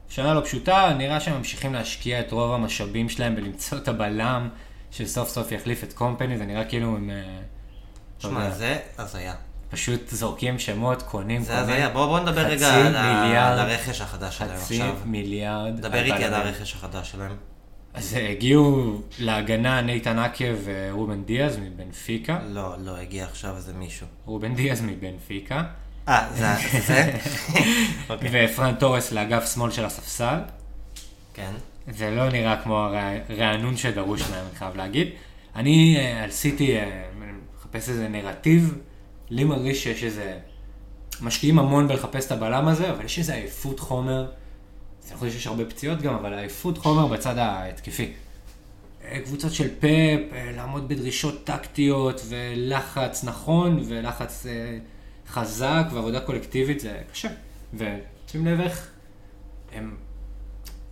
שנה 0.09 0.34
לא 0.34 0.41
פשוטה, 0.41 0.93
נראה 0.97 1.20
שהם 1.20 1.38
ממשיכים 1.38 1.74
להשקיע 1.74 2.20
את 2.20 2.32
רוב 2.32 2.51
המשאבים 2.51 3.09
שלהם 3.09 3.36
בלמצוא 3.36 3.78
את 3.78 3.88
הבלם 3.88 4.49
שסוף 4.91 5.30
סוף 5.30 5.51
יחליף 5.51 5.84
את 5.84 5.93
קומפני, 5.93 6.38
זה 6.38 6.45
נראה 6.45 6.66
כאילו 6.66 6.95
הם... 6.95 7.09
אה, 7.09 7.39
שמע, 8.20 8.49
זה 8.49 8.78
הזיה. 8.97 9.34
פשוט 9.74 10.10
זורקים 10.10 10.60
שמות, 10.60 11.02
קונים, 11.02 11.42
זה 11.44 11.48
קונים. 11.54 11.64
הזיה. 11.64 11.90
בוא 11.90 12.06
בוא 12.06 12.20
נדבר 12.20 12.44
חצי 12.46 12.54
רגע 12.56 12.74
על 12.74 12.84
מיליארד- 12.84 13.52
על 13.54 13.60
הרכש 13.60 14.02
החדש 14.02 14.38
שלהם 14.38 14.58
חצי 14.58 14.82
עכשיו. 14.82 14.96
מיליארד. 15.06 15.80
דבר 15.82 15.98
איתי 16.04 16.24
על. 16.24 16.34
הרכש 16.34 16.74
החדש 16.74 17.12
שלהם. 17.12 17.36
אז 17.94 18.14
אה, 18.16 18.30
הגיעו 18.30 19.02
להגנה 19.20 19.82
נייתן 19.82 20.20
אקה 20.20 20.46
ורובן 20.64 21.24
דיאז 21.24 21.58
מבנפיקה. 21.58 22.40
לא, 22.50 22.74
לא, 22.80 22.98
הגיע 22.98 23.26
עכשיו 23.26 23.56
איזה 23.56 23.74
מישהו. 23.74 24.08
רובן 24.26 24.56
דיאז 24.56 24.82
מבנפיקה. 24.82 25.64
אה, 26.08 26.28
זה 26.34 26.46
זה 26.72 26.80
זה? 26.88 27.14
אוקיי. 28.10 28.46
ופרן 28.46 28.76
תורס 28.76 29.12
לאגף 29.12 29.54
שמאל 29.54 29.72
של 29.72 29.86
הספסל. 29.86 30.40
כן. 31.34 31.52
זה 31.88 32.12
לא 32.12 32.30
נראה 32.30 32.56
כמו 32.64 32.78
הרע- 32.86 33.00
הרענון 33.34 33.78
שדרוש 33.78 34.22
להם, 34.22 34.46
אני 34.50 34.56
חייב 34.60 34.76
להגיד. 34.76 35.08
אני 35.56 35.96
אה, 36.00 36.24
על 36.24 36.32
סיטי 36.32 36.76
אה, 36.78 37.04
מחפש 37.60 37.90
איזה 37.90 38.08
נרטיב. 38.08 38.76
לי 39.34 39.44
מרגיש 39.44 39.84
שיש 39.84 40.04
איזה... 40.04 40.40
משקיעים 41.22 41.60
המון 41.60 41.88
בלחפש 41.88 42.26
את 42.26 42.32
הבלם 42.32 42.68
הזה, 42.68 42.92
אבל 42.92 43.06
יש 43.06 43.20
איזה 43.20 43.34
עייפות 43.34 43.80
חומר. 43.80 44.32
אני 45.10 45.18
חושב 45.18 45.32
שיש 45.32 45.48
הרבה 45.48 45.66
פציעות 45.66 46.02
גם, 46.02 46.14
אבל 46.14 46.34
עייפות 46.34 46.78
חומר 46.78 47.08
בצד 47.08 47.38
ההתקפי. 47.38 48.14
אה, 49.04 49.20
קבוצות 49.26 49.54
של 49.54 49.68
פאפ, 49.80 50.20
אה, 50.34 50.52
לעמוד 50.56 50.88
בדרישות 50.88 51.44
טקטיות 51.44 52.22
ולחץ 52.28 53.24
נכון 53.24 53.84
ולחץ 53.88 54.46
אה, 54.46 54.78
חזק 55.28 55.86
ועבודה 55.94 56.20
קולקטיבית 56.20 56.80
זה 56.80 57.02
קשה. 57.12 57.30
ושים 57.74 58.46
לב 58.46 58.60
איך 58.60 58.92
הם 59.74 59.96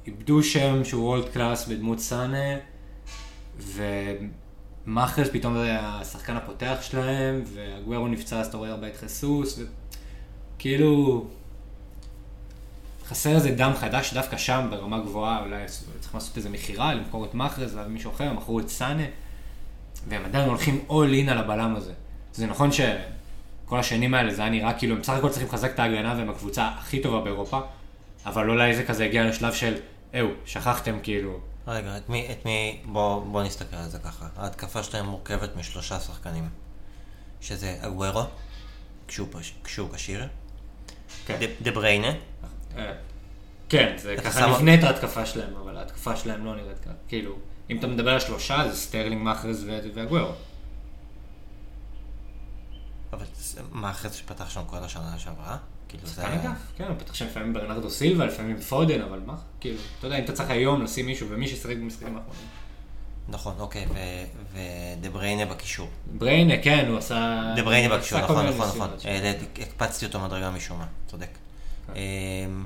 איבדו 0.08 0.44
שם 0.44 0.84
שהוא 0.86 1.04
וולד 1.04 1.30
קלאס 1.30 1.68
בדמות 1.68 2.00
סאנה, 2.00 2.58
ומאחרס 4.88 5.28
פתאום 5.32 5.54
זה 5.54 5.78
השחקן 5.80 6.36
הפותח 6.36 6.78
שלהם, 6.82 7.44
והגוורו 7.54 8.08
נפצע 8.08 8.40
אז 8.40 8.48
אתה 8.48 8.58
רואה 8.58 8.70
הרבה 8.70 8.88
את 8.88 8.96
חיסוס, 8.96 9.60
וכאילו 10.58 11.26
חסר 13.08 13.36
איזה 13.36 13.52
דם 13.52 13.72
חדש 13.80 14.14
דווקא 14.14 14.38
שם 14.38 14.68
ברמה 14.70 15.00
גבוהה, 15.00 15.44
אולי 15.44 15.66
צריך 16.00 16.16
לעשות 16.16 16.38
איזה 16.38 16.50
מכירה, 16.50 16.94
למכור 16.94 17.26
את 17.26 17.34
מאחרס 17.34 17.74
ואז 17.74 17.88
מישהו 17.88 18.12
אחר, 18.12 18.34
מכרו 18.34 18.60
את 18.60 18.70
סאנה, 18.70 19.04
והם 20.08 20.26
עדיין 20.26 20.50
הולכים 20.50 20.86
all 20.90 21.28
in 21.28 21.32
על 21.32 21.38
הבלם 21.38 21.76
הזה. 21.76 21.94
זה 22.34 22.46
נכון 22.46 22.70
שכל 22.72 23.80
השנים 23.80 24.14
האלה 24.14 24.34
זה 24.34 24.42
היה 24.42 24.52
נראה 24.52 24.74
כאילו 24.74 24.96
הם 24.96 25.02
בסך 25.02 25.14
הכל 25.14 25.30
צריכים 25.30 25.48
לחזק 25.48 25.72
את 25.74 25.80
ההגנה 25.80 26.14
והם 26.18 26.30
הקבוצה 26.30 26.68
הכי 26.68 27.02
טובה 27.02 27.22
באירופה, 27.22 27.60
אבל 28.26 28.50
אולי 28.50 28.76
זה 28.76 28.84
כזה 28.84 29.06
הגיע 29.06 29.26
לשלב 29.26 29.54
של, 29.54 29.74
אהו, 30.16 30.28
שכחתם 30.46 30.98
כאילו, 31.04 31.40
רגע, 31.68 31.98
את 31.98 32.10
מי, 32.10 32.28
את 32.32 32.46
מי, 32.46 32.82
בוא, 32.86 33.24
בוא 33.26 33.44
נסתכל 33.44 33.76
על 33.76 33.90
זה 33.90 34.00
ככה. 34.00 34.28
ההתקפה 34.38 34.84
שלהם 34.84 35.06
מורכבת 35.06 35.56
משלושה 35.56 36.00
שחקנים. 36.00 36.50
שזה 37.42 37.78
אגוורו, 37.82 38.24
כשהוא, 39.08 39.28
כשהוא 39.64 39.90
כשיר. 39.94 40.28
כן. 41.26 41.38
ד- 41.42 41.64
דה 41.64 41.72
בריינה, 41.72 42.12
אה, 42.78 42.94
כן, 43.70 43.94
זה 43.98 44.16
ככה 44.24 44.40
שם- 44.42 44.50
נבנית 44.50 44.84
ההתקפה 44.84 45.26
שלהם, 45.26 45.56
אבל 45.56 45.78
ההתקפה 45.78 46.16
שלהם 46.16 46.46
לא 46.46 46.56
נראית 46.56 46.80
ככה. 46.80 46.94
כאילו, 47.08 47.36
אם 47.70 47.78
אתה 47.80 47.88
מדבר 47.88 48.12
על 48.14 48.20
שלושה, 48.20 48.70
זה 48.70 48.78
סטרלינג, 48.78 49.22
מחרז 49.22 49.64
ו- 49.64 49.80
ואגוארו. 49.96 50.32
אבל 53.14 53.26
זה 53.36 53.62
שפתח 54.14 54.50
שם 54.50 54.62
כל 54.68 54.78
השנה 54.78 55.20
שעברה? 55.20 55.58
כאילו 55.92 56.08
זה... 56.08 56.14
שחקן 56.16 56.32
אגף, 56.32 56.58
כן, 56.78 56.84
הוא 56.84 56.96
פתח 56.98 57.14
שם 57.14 57.26
לפעמים 57.26 57.54
ברנרדו 57.54 57.90
סילבה, 57.90 58.26
לפעמים 58.26 58.62
פודן, 58.62 59.02
אבל 59.02 59.20
מה, 59.26 59.34
כאילו, 59.60 59.78
אתה 60.00 60.08
יודע, 60.08 60.18
אם 60.18 60.24
אתה 60.24 60.34
צריך 60.34 60.50
היום 60.50 60.82
לשים 60.84 61.06
מישהו, 61.06 61.28
ומי 61.30 61.48
ששיחק 61.48 61.76
במשחקים 61.78 62.18
האחרונים. 62.18 62.48
נכון, 63.30 63.54
אוקיי, 63.60 63.86
ודה 64.54 65.10
בריינה 65.10 65.46
בקישור. 65.46 65.88
בריינה, 66.18 66.54
כן, 66.64 66.86
הוא 66.90 66.98
עשה... 66.98 67.42
דה 67.56 67.64
בריינה 67.64 67.98
בקישור, 67.98 68.20
נכון, 68.20 68.46
נכון, 68.46 68.68
נכון. 68.68 68.90
העליתי- 69.04 69.62
הקפצתי 69.62 70.06
אותו 70.06 70.20
מדרגה 70.20 70.50
משום 70.52 70.80
מה, 70.80 70.86
צודק. 71.08 71.28
כן. 71.88 71.94
אמ, 71.96 72.66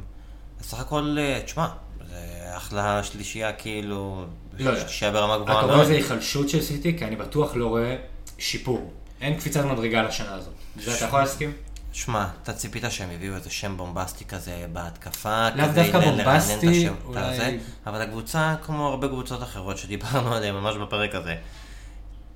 אז 0.60 0.66
סך 0.66 0.80
הכל, 0.80 1.18
אה, 1.20 1.42
תשמע, 1.46 1.68
זה 2.10 2.16
אחלה 2.58 3.04
שלישייה 3.04 3.54
כאילו, 3.54 4.26
לא 4.60 4.70
יודע. 4.70 4.80
שתישאר 4.82 5.12
ברמה 5.12 5.38
גבוהה 5.38 5.60
הכבוד 5.60 5.76
מאוד. 5.76 5.88
זה 5.88 5.94
היחלשות 5.94 6.50
של 6.50 6.62
סיטי, 6.62 6.98
כי 6.98 7.06
אני 7.06 7.16
בטוח 7.16 7.56
לא 7.56 7.68
רואה 7.68 7.96
שיפור. 8.38 8.94
אין 9.22 9.36
קפיצת 9.40 9.66
מדרגה 9.66 10.04
לשנה 10.04 10.34
הזאת. 10.34 10.54
זה 10.76 10.96
אתה 10.96 11.06
יכול 11.06 11.20
להסכים? 11.20 11.52
שמע, 11.96 12.28
אתה 12.44 12.54
ציפית 12.54 12.84
שהם 12.90 13.12
יביאו 13.12 13.36
איזה 13.36 13.50
שם 13.50 13.78
בומבסטי 13.78 14.26
כזה 14.26 14.66
בהתקפה, 14.74 15.50
לאו 15.50 15.66
כדי 15.68 15.84
דווקא 15.84 15.98
ל- 15.98 16.00
לרענן 16.00 16.18
את 16.18 16.26
בומבסטי, 16.26 16.90
אולי- 17.06 17.22
הזה, 17.22 17.58
אבל 17.88 18.02
הקבוצה, 18.02 18.56
כמו 18.64 18.88
הרבה 18.88 19.08
קבוצות 19.08 19.44
אחרות 19.44 19.78
שדיברנו 19.78 20.34
עליהן 20.34 20.56
ממש 20.56 20.76
בפרק 20.76 21.16
הזה, 21.16 21.36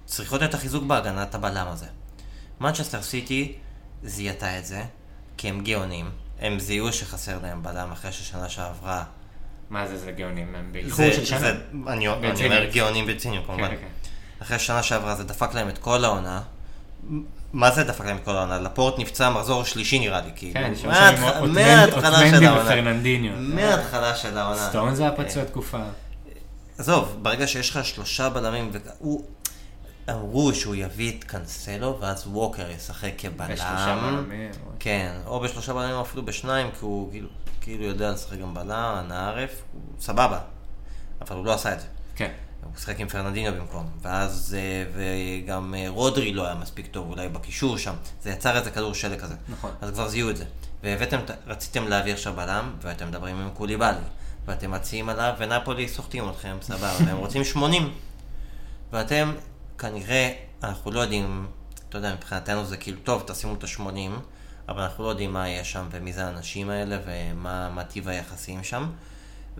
צריכות 0.05 0.43
את 0.43 0.53
החיזוק 0.53 0.83
בהגנת 0.83 1.35
הבלם 1.35 1.67
הזה. 1.67 1.85
מנצ'סטר 2.61 3.01
סיטי 3.01 3.55
זיהתה 4.03 4.59
את 4.59 4.65
זה, 4.65 4.83
כי 5.37 5.49
הם 5.49 5.61
גאונים, 5.63 6.09
הם 6.39 6.59
זיהו 6.59 6.93
שחסר 6.93 7.39
להם 7.41 7.63
בלם 7.63 7.91
אחרי 7.91 8.11
ששנה 8.11 8.49
שעברה. 8.49 9.03
מה 9.69 9.87
זה, 9.87 9.97
זה 9.97 10.11
גאונים, 10.11 10.55
הם 10.55 10.71
באיחור 10.71 11.11
של 11.11 11.25
שנה. 11.25 11.39
זה- 11.39 11.55
אני 11.87 12.07
אני. 12.07 12.45
אומר 12.45 12.65
גאונים 12.73 13.07
בציניות 13.07 13.45
כמובן. 13.45 13.67
כן, 13.69 13.75
כן. 13.75 13.87
אחרי 14.41 14.59
שנה 14.59 14.83
שעברה 14.83 15.15
זה 15.15 15.23
דפק 15.23 15.53
להם 15.53 15.69
את 15.69 15.77
כל 15.77 16.05
העונה. 16.05 16.41
מה 17.53 17.71
זה 17.71 17.83
דפק 17.83 18.05
להם 18.05 18.17
את 18.17 18.23
כל 18.25 18.35
העונה? 18.35 18.59
לפורט 18.59 18.99
נפצע 18.99 19.29
מחזור 19.29 19.63
שלישי 19.63 19.99
נראה 19.99 20.21
לי, 20.21 20.31
כאילו. 20.35 20.53
כן, 20.53 20.73
מההתחלה 21.47 22.29
של 22.29 22.45
העונה. 22.45 22.81
מההתחלה 23.39 24.15
של 24.15 24.37
העונה. 24.37 24.69
סטון 24.69 24.95
זה 24.95 25.03
אה, 25.03 25.07
הפצוע 25.07 25.43
תקופה. 25.43 25.79
עזוב, 26.77 27.17
ברגע 27.21 27.47
שיש 27.47 27.69
לך 27.69 27.85
שלושה 27.85 28.29
בלמים, 28.29 28.71
והוא... 28.73 29.23
אמרו 30.11 30.53
שהוא 30.53 30.75
יביא 30.75 31.17
את 31.17 31.23
קאנסלו, 31.23 31.97
ואז 32.01 32.27
ווקר 32.27 32.69
ישחק 32.69 33.11
כבלם. 33.17 33.47
בשלושה 33.53 33.99
בלמים. 34.01 34.51
כן, 34.79 35.15
או 35.25 35.39
בשלושה 35.39 35.73
בלמים 35.73 35.95
או 35.95 36.01
אפילו 36.01 36.25
בשניים, 36.25 36.71
כי 36.71 36.77
הוא 36.79 37.11
כאילו, 37.11 37.29
כאילו 37.61 37.83
יודע 37.83 38.11
לשחק 38.11 38.37
גם 38.37 38.53
בלם, 38.53 38.93
הנערף, 38.97 39.61
הוא 39.73 39.81
סבבה. 39.99 40.39
אבל 41.21 41.35
הוא 41.35 41.45
לא 41.45 41.53
עשה 41.53 41.73
את 41.73 41.79
זה. 41.79 41.85
כן. 42.15 42.31
הוא 42.63 42.71
שיחק 42.77 42.99
עם 42.99 43.07
פרננדינו 43.07 43.55
במקום, 43.55 43.89
ואז 44.01 44.57
אה, 44.59 44.85
וגם 44.93 45.75
אה, 45.77 45.85
רודרי 45.89 46.33
לא 46.33 46.45
היה 46.45 46.55
מספיק 46.55 46.87
טוב 46.87 47.09
אולי 47.09 47.29
בקישור 47.29 47.77
שם, 47.77 47.93
זה 48.21 48.29
יצר 48.29 48.57
איזה 48.57 48.71
כדור 48.71 48.93
שלג 48.93 49.19
כזה. 49.19 49.35
נכון. 49.49 49.71
אז 49.81 49.91
כבר 49.91 50.07
זיהו 50.07 50.29
את 50.29 50.37
זה. 50.37 50.45
והבאתם, 50.83 51.19
רציתם 51.47 51.87
להביא 51.87 52.13
עכשיו 52.13 52.33
בלם, 52.33 52.73
ואתם 52.81 53.07
מדברים 53.07 53.41
עם 53.41 53.49
קוליבאלי, 53.49 53.97
ואתם 54.45 54.71
מציעים 54.71 55.09
עליו, 55.09 55.33
ונפולי 55.37 55.87
סוחטים 55.87 56.29
אתכם, 56.29 56.57
סבבה, 56.61 56.93
והם 57.05 57.17
רוצים 57.17 57.43
80. 57.43 57.93
ואתם, 58.91 59.33
כנראה, 59.77 60.33
אנחנו 60.63 60.91
לא 60.91 60.99
יודעים, 60.99 61.47
אתה 61.89 61.97
יודע, 61.97 62.13
מבחינתנו 62.13 62.65
זה 62.65 62.77
כאילו, 62.77 62.97
טוב, 63.03 63.23
תשימו 63.27 63.53
את 63.53 63.63
ה-80, 63.63 64.11
אבל 64.69 64.81
אנחנו 64.81 65.03
לא 65.03 65.09
יודעים 65.09 65.33
מה 65.33 65.47
יהיה 65.47 65.63
שם, 65.63 65.87
ומי 65.91 66.13
זה 66.13 66.25
האנשים 66.25 66.69
האלה, 66.69 66.97
ומה 67.05 67.69
מה 67.69 67.83
טיב 67.83 68.07
היחסים 68.07 68.63
שם. 68.63 68.89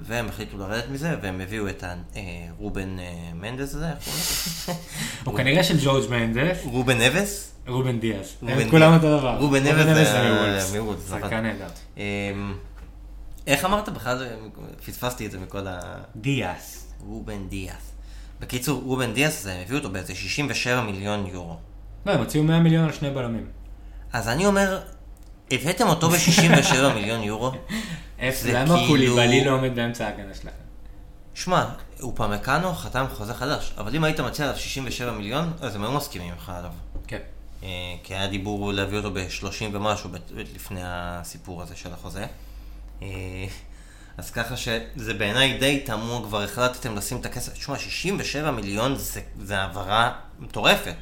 והם 0.02 0.30
החליטו 0.30 0.58
לרדת 0.58 0.90
מזה, 0.92 1.16
והם 1.22 1.42
הביאו 1.42 1.70
את 1.70 1.84
הרובן 1.84 3.00
אה, 3.00 3.06
מנדס 3.34 3.76
הזה, 3.76 3.90
איך 3.90 4.00
קוראים 4.04 4.22
לו? 4.68 4.74
הוא 5.32 5.38
כנראה 5.38 5.64
של 5.64 5.78
ג'ורג' 5.84 6.10
מנדס, 6.10 6.58
רובן 6.66 6.98
נבס? 6.98 7.52
רובן 7.68 8.00
דיאז. 8.00 8.36
רובן 8.42 8.60
הם 8.60 8.70
כולם. 8.70 8.94
אותו 8.94 9.20
דבר. 9.20 9.38
רובן 9.38 9.64
נבס 9.64 9.86
זה 9.86 10.80
נכון. 10.80 10.96
שחקן 11.10 11.42
נהדר. 11.42 11.68
אמ, 11.98 12.54
איך 13.48 13.66
אמרת 13.66 13.90
בכלל? 13.90 14.28
פספסתי 14.86 15.26
את 15.26 15.32
זה 15.32 15.40
מכל 15.40 15.68
ה... 15.68 15.80
דיאז. 16.16 16.86
רובן 17.00 17.48
דיאס. 17.48 17.92
בקיצור, 18.40 18.82
רובן 18.86 19.14
דיאס, 19.14 19.48
הם 19.48 19.62
הביאו 19.62 19.78
אותו 19.78 19.90
באיזה 19.90 20.16
67 20.16 20.82
מיליון 20.82 21.26
יורו. 21.26 21.58
לא, 22.06 22.12
הם 22.12 22.20
הוציאו 22.20 22.44
100 22.44 22.60
מיליון 22.60 22.86
על 22.86 22.92
שני 22.92 23.12
בלמים. 23.12 23.48
אז 24.14 24.28
אני 24.28 24.46
אומר, 24.46 24.82
הבאתם 25.52 25.88
אותו 25.88 26.10
ב-67 26.10 26.94
מיליון 26.96 27.24
יורו? 27.24 27.52
למה 28.22 28.76
כאילו- 28.76 28.88
קוליבאלי 28.88 29.46
לא 29.46 29.52
עומד 29.52 29.76
באמצע 29.76 30.06
ההגנה 30.06 30.34
שלכם? 30.34 30.50
שמע, 31.34 31.66
אופמקאנו 32.02 32.74
חתם 32.74 33.06
חוזה 33.14 33.34
חדש, 33.34 33.74
אבל 33.78 33.96
אם 33.96 34.04
היית 34.04 34.20
מציע 34.20 34.46
עליו 34.46 34.60
67 34.60 35.12
מיליון, 35.12 35.54
אז 35.62 35.76
הם 35.76 35.84
היו 35.84 35.92
מסכימים 35.92 36.34
לך 36.38 36.50
עליו. 36.50 36.72
כן. 37.08 37.20
אה, 37.64 37.68
כי 38.04 38.16
היה 38.16 38.28
דיבור 38.28 38.74
להביא 38.74 38.98
אותו 38.98 39.12
ב-30 39.12 39.46
ומשהו 39.74 40.10
לפני 40.56 40.82
הסיפור 40.84 41.62
הזה 41.62 41.76
של 41.76 41.94
החוזה. 41.94 42.26
אה, 43.02 43.08
אז 44.18 44.32
ככה 44.32 44.58
שזה 44.58 45.14
בעיניי 45.14 45.58
די 45.58 45.80
תמוה, 45.86 46.24
כבר 46.24 46.44
החלטתם 46.44 46.96
לשים 46.96 47.18
את 47.18 47.26
הכסף. 47.26 47.54
תשמע, 47.54 47.80
67 47.80 48.52
מיליון 48.52 48.96
זה, 48.96 49.22
זה 49.42 49.58
העברה 49.60 50.12
מטורפת. 50.40 50.96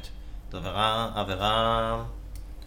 זו 0.52 0.58
עבירה, 0.58 1.10
עבירה... 1.14 2.02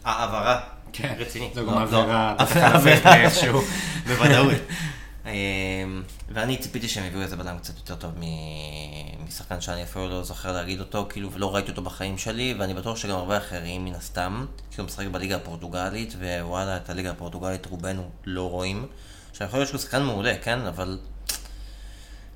העברה. 0.06 0.60
כן. 0.94 1.16
רציני. 1.18 1.50
זו 1.56 1.62
לא, 1.62 1.72
גם 1.72 1.78
לא, 1.78 1.82
עבירה, 1.82 2.36
בטח 2.40 2.58
עבירה. 2.58 2.68
על 2.68 2.76
הפרק 2.76 3.06
איכשהו. 3.06 3.62
בוודאות. 4.08 4.54
אה, 5.26 5.32
ואני 6.30 6.58
ציפיתי 6.58 6.88
שהם 6.88 7.06
יביאו 7.06 7.22
איזה 7.22 7.36
בלם 7.36 7.58
קצת 7.58 7.78
יותר 7.78 7.96
טוב 7.96 8.12
משחקן 9.28 9.62
שאני 9.62 9.84
אפילו 9.84 10.10
לא 10.10 10.24
זוכר 10.24 10.52
להגיד 10.52 10.80
אותו, 10.80 11.06
כאילו, 11.10 11.32
ולא 11.32 11.56
ראיתי 11.56 11.72
אותו 11.72 11.82
בחיים 11.82 12.18
שלי, 12.18 12.56
ואני 12.60 12.74
בטוח 12.74 12.98
שגם 12.98 13.16
הרבה 13.16 13.38
אחרים 13.38 13.86
מן 13.86 13.96
הסתם, 13.96 14.46
הוא 14.78 14.86
משחק 14.86 15.06
בליגה 15.08 15.36
הפורטוגלית, 15.36 16.16
ווואלה, 16.20 16.78
את 16.78 16.90
הליגה 16.90 17.12
הפורטוגלית 17.12 17.66
רובנו 17.66 18.10
לא 18.26 18.50
רואים. 18.50 18.86
עכשיו, 19.32 19.48
יכול 19.48 19.60
להיות 19.60 19.70
שהוא 19.70 19.80
שחקן 19.80 20.04
מעולה, 20.04 20.34
כן? 20.44 20.60
אבל... 20.60 21.00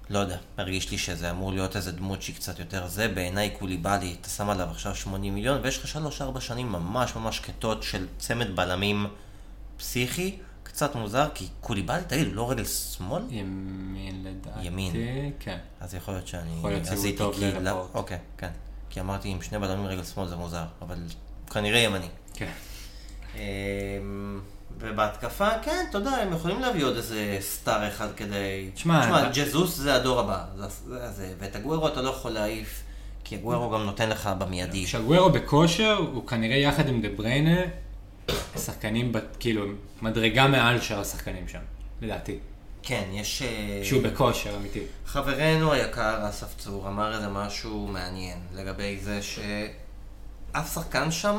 לא 0.10 0.20
יודע, 0.20 0.38
הרגיש 0.58 0.92
לי 0.92 0.98
שזה 0.98 1.32
אמור 1.32 1.52
להיות 1.52 1.76
איזה 1.76 1.92
דמות 1.92 2.22
שהיא 2.22 2.36
קצת 2.36 2.60
יותר 2.60 2.88
זה, 2.88 3.08
בעיניי 3.08 3.50
קוליבאלי, 3.60 4.16
אתה 4.22 4.30
שם 4.30 4.50
עליו 4.50 4.70
עכשיו 4.70 4.96
80 4.96 5.36
מיליון, 5.36 5.60
ויש 5.64 5.84
לך 5.84 6.00
3-4 6.36 6.40
שנים 6.40 6.72
ממש 6.72 7.16
ממש 7.16 7.38
שקטות 7.38 7.84
של 7.84 8.08
צמד 8.18 8.56
בלמים 8.56 9.08
פסיכי, 9.78 10.38
קצת 10.64 10.96
מוזר, 10.96 11.28
כי 11.34 11.48
קוליבאלי, 11.62 12.04
תגיד, 12.08 12.28
הוא 12.28 12.36
לא 12.36 12.52
רגל 12.52 12.66
שמאל? 12.66 13.24
ימין 13.30 14.24
לדעתי. 14.24 14.68
ימין. 14.68 14.94
כן. 15.40 15.58
אז 15.80 15.96
יכול 15.96 16.14
להיות 16.14 16.28
שאני 16.28 16.58
יכול 16.58 16.70
להיות 16.72 16.86
שהוא 16.86 17.18
טוב 17.18 17.36
כי... 17.36 17.42
ללפורט. 17.42 17.64
לא, 17.64 17.88
אוקיי, 17.94 18.18
כן. 18.38 18.52
כי 18.90 19.00
אמרתי, 19.00 19.30
עם 19.30 19.42
שני 19.42 19.60
בלמים 19.60 19.86
רגל 19.86 20.04
שמאל 20.04 20.28
זה 20.28 20.36
מוזר, 20.36 20.66
אבל 20.82 20.98
כנראה 21.52 21.80
ימני. 21.80 22.10
כן. 22.34 22.52
ובהתקפה, 24.80 25.50
כן, 25.62 25.86
אתה 25.90 25.98
יודע, 25.98 26.12
הם 26.12 26.34
יכולים 26.34 26.60
להביא 26.60 26.84
עוד 26.86 26.96
איזה 26.96 27.38
סטאר 27.40 27.88
אחד 27.88 28.08
כדי... 28.18 28.70
תשמע, 28.74 29.02
תשמע, 29.06 29.20
אתה- 29.22 29.30
ג'זוס 29.34 29.76
זה 29.78 29.96
הדור 29.96 30.20
הבא, 30.20 30.44
זה, 30.58 30.68
זה, 30.68 31.12
זה, 31.12 31.34
ואת 31.40 31.56
הגוורו 31.56 31.88
אתה 31.88 32.02
לא 32.02 32.10
יכול 32.10 32.32
להעיף, 32.32 32.84
כי 33.24 33.36
הגוורו 33.36 33.70
גם 33.70 33.84
נותן 33.84 34.10
לך 34.10 34.30
במיידי. 34.40 34.86
כשגוורו 34.86 35.30
בכושר, 35.30 35.98
הוא 36.14 36.28
כנראה 36.28 36.58
יחד 36.58 36.88
עם 36.88 37.02
דה 37.02 37.08
בריינה, 37.18 37.62
שחקנים, 38.58 39.12
כאילו, 39.40 39.66
מדרגה 40.02 40.48
מעל 40.48 40.82
שאר 40.82 41.00
השחקנים 41.00 41.48
שם, 41.48 41.60
לדעתי. 42.02 42.38
כן, 42.84 43.04
יש... 43.12 43.42
אה, 43.42 43.80
כשהוא 43.84 44.04
בכושר 44.04 44.56
אמיתי. 44.56 44.80
חברנו 45.06 45.72
היקר 45.74 46.30
אסף 46.30 46.58
צור 46.58 46.88
אמר 46.88 47.16
איזה 47.16 47.28
משהו 47.30 47.88
מעניין 47.88 48.38
לגבי 48.56 48.98
זה 49.02 49.20
שאף 49.22 50.74
שחקן 50.74 51.12
שם, 51.12 51.38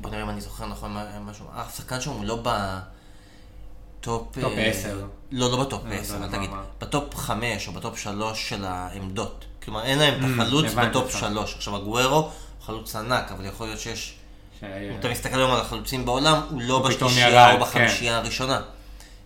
בוא 0.00 0.10
נראה 0.10 0.22
אם 0.22 0.30
אני 0.30 0.40
זוכר 0.40 0.66
נכון 0.66 0.92
מה- 0.92 1.20
משהו, 1.20 1.46
אף 1.60 1.76
שחקן 1.76 2.00
שם 2.00 2.10
הוא 2.10 2.24
לא 2.24 2.36
בטופ... 2.36 4.28
טופ 4.40 4.52
אה, 4.56 4.66
10. 4.66 5.04
לא, 5.32 5.50
לא 5.50 5.64
בטופ 5.64 5.82
לא, 5.86 5.94
10, 5.94 6.18
לא, 6.18 6.24
אל 6.24 6.30
לא, 6.30 6.36
תגיד? 6.36 6.50
בטופ 6.80 7.14
5 7.14 7.68
או 7.68 7.72
בטופ 7.72 7.98
3 7.98 8.48
של 8.48 8.64
העמדות. 8.64 9.44
כלומר 9.64 9.84
אין 9.84 9.98
להם 9.98 10.14
את 10.14 10.40
החלוץ 10.40 10.64
Mm, 10.64 10.68
הבנתי 10.72 10.90
בטופ 10.90 11.04
אותך. 11.04 11.18
3. 11.18 11.54
עכשיו 11.54 11.76
אגוארו 11.76 12.16
הוא 12.16 12.30
חלוץ 12.62 12.96
ענק, 12.96 13.32
אבל 13.32 13.44
יכול 13.46 13.66
להיות 13.66 13.80
שיש... 13.80 14.14
אם 14.62 14.68
אתה 15.00 15.08
מסתכל 15.08 15.38
היום 15.38 15.50
על 15.50 15.60
החלוצים 15.60 16.04
בעולם, 16.04 16.40
הוא 16.50 16.62
לא 16.62 16.82
בשלישייה 16.88 17.54
או 17.54 17.60
בחמישייה 17.60 18.16
הראשונה. 18.16 18.60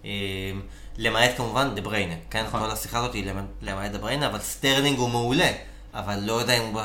אה, 0.04 0.10
למעט 0.98 1.30
כמובן 1.36 1.74
דה 1.74 1.80
בריינה, 1.80 2.14
כן? 2.30 2.44
נכון. 2.46 2.60
כל 2.60 2.70
השיחה 2.70 2.98
הזאת 2.98 3.14
היא 3.14 3.26
למ- 3.26 3.46
למעט 3.62 3.90
דה 3.90 3.98
בריינה, 3.98 4.26
אבל 4.26 4.38
סטרלינג 4.40 4.98
הוא 4.98 5.10
מעולה. 5.10 5.52
אבל 5.94 6.18
לא 6.20 6.32
יודע 6.32 6.52
אם 6.58 6.74
הוא... 6.74 6.82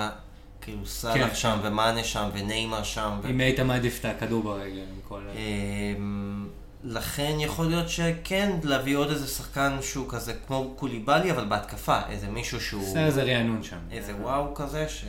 כאילו 0.66 0.86
סאלח 0.86 1.28
כן. 1.30 1.36
שם, 1.36 1.60
ומאנה 1.64 2.04
שם, 2.04 2.30
וניימר 2.34 2.84
שם. 2.84 3.20
ו- 3.24 3.30
אם 3.30 3.40
היית 3.40 3.60
מעדיף 3.60 4.00
את 4.00 4.06
הכדור 4.06 4.44
ברגל 4.44 4.78
עם 4.78 5.00
כל... 5.08 5.22
אמ, 5.36 6.48
לכן 6.84 7.36
יכול 7.40 7.66
להיות 7.66 7.90
שכן, 7.90 8.52
להביא 8.64 8.98
עוד 8.98 9.10
איזה 9.10 9.28
שחקן 9.28 9.78
שהוא 9.82 10.10
כזה 10.10 10.34
כמו 10.48 10.74
קוליבאלי, 10.76 11.32
אבל 11.32 11.46
בהתקפה. 11.46 12.00
איזה 12.10 12.30
מישהו 12.30 12.62
שהוא... 12.62 12.82
עושה 12.82 13.06
איזה 13.06 13.24
רענון 13.24 13.64
שם. 13.64 13.78
איזה 13.92 14.16
וואו 14.16 14.56
כזה, 14.56 14.90
ש... 14.90 15.06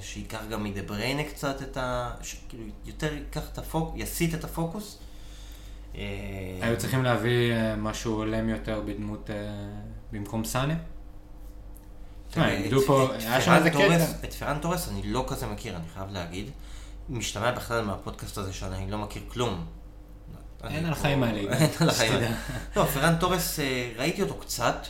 שייקח 0.00 0.40
גם 0.50 0.64
מדה 0.64 0.82
בריינה 0.82 1.24
קצת 1.24 1.62
את 1.62 1.76
ה... 1.76 2.10
כאילו 2.48 2.64
יותר 2.86 3.14
ייקח 3.14 3.48
את 3.52 3.58
הפוקוס, 3.58 4.00
יסיט 4.00 4.34
את 4.34 4.44
הפוקוס. 4.44 4.98
היו 6.62 6.78
צריכים 6.78 7.04
להביא 7.04 7.52
אה, 7.52 7.76
משהו 7.76 8.12
הולם 8.12 8.48
יותר 8.48 8.80
בדמות... 8.86 9.30
אה, 9.30 9.36
במקום 10.12 10.44
סאנה? 10.44 10.74
תראה, 12.30 12.46
איבדו 12.64 12.80
את- 14.24 14.34
פרן 14.34 14.58
תורס- 14.62 14.88
אני 14.88 15.02
לא 15.04 15.24
כזה 15.28 15.46
מכיר, 15.46 15.76
אני 15.76 15.84
חייב 15.94 16.10
להגיד. 16.12 16.50
משתמע 17.08 17.50
בכלל 17.52 17.84
מהפודקאסט 17.84 18.38
הזה 18.38 18.52
שאני 18.52 18.90
לא 18.90 18.98
מכיר 18.98 19.22
כלום. 19.28 19.64
אין 20.68 20.86
על 20.86 20.92
החיים 20.92 21.22
האלה. 21.22 21.40
אין 21.58 21.70
על 21.80 21.88
החיים. 21.88 22.12
האלה. 22.12 22.30
לא, 22.76 22.84
פרן 22.84 23.16
תורס, 23.20 23.60
אה, 23.60 23.92
ראיתי 23.96 24.22
אותו 24.22 24.34
קצת, 24.34 24.86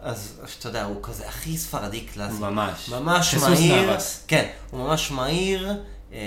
אז 0.00 0.40
אתה 0.60 0.68
יודע, 0.68 0.84
הוא 0.84 1.02
כזה 1.02 1.28
הכי 1.28 1.58
ספרדי 1.58 2.00
קלאסי. 2.00 2.38
ממש. 2.38 2.88
ממש 2.88 3.34
מהיר. 3.34 3.90
כן, 4.28 4.48
הוא 4.70 4.80
ממש 4.88 5.10
מהיר. 5.10 5.72
אה, 6.12 6.18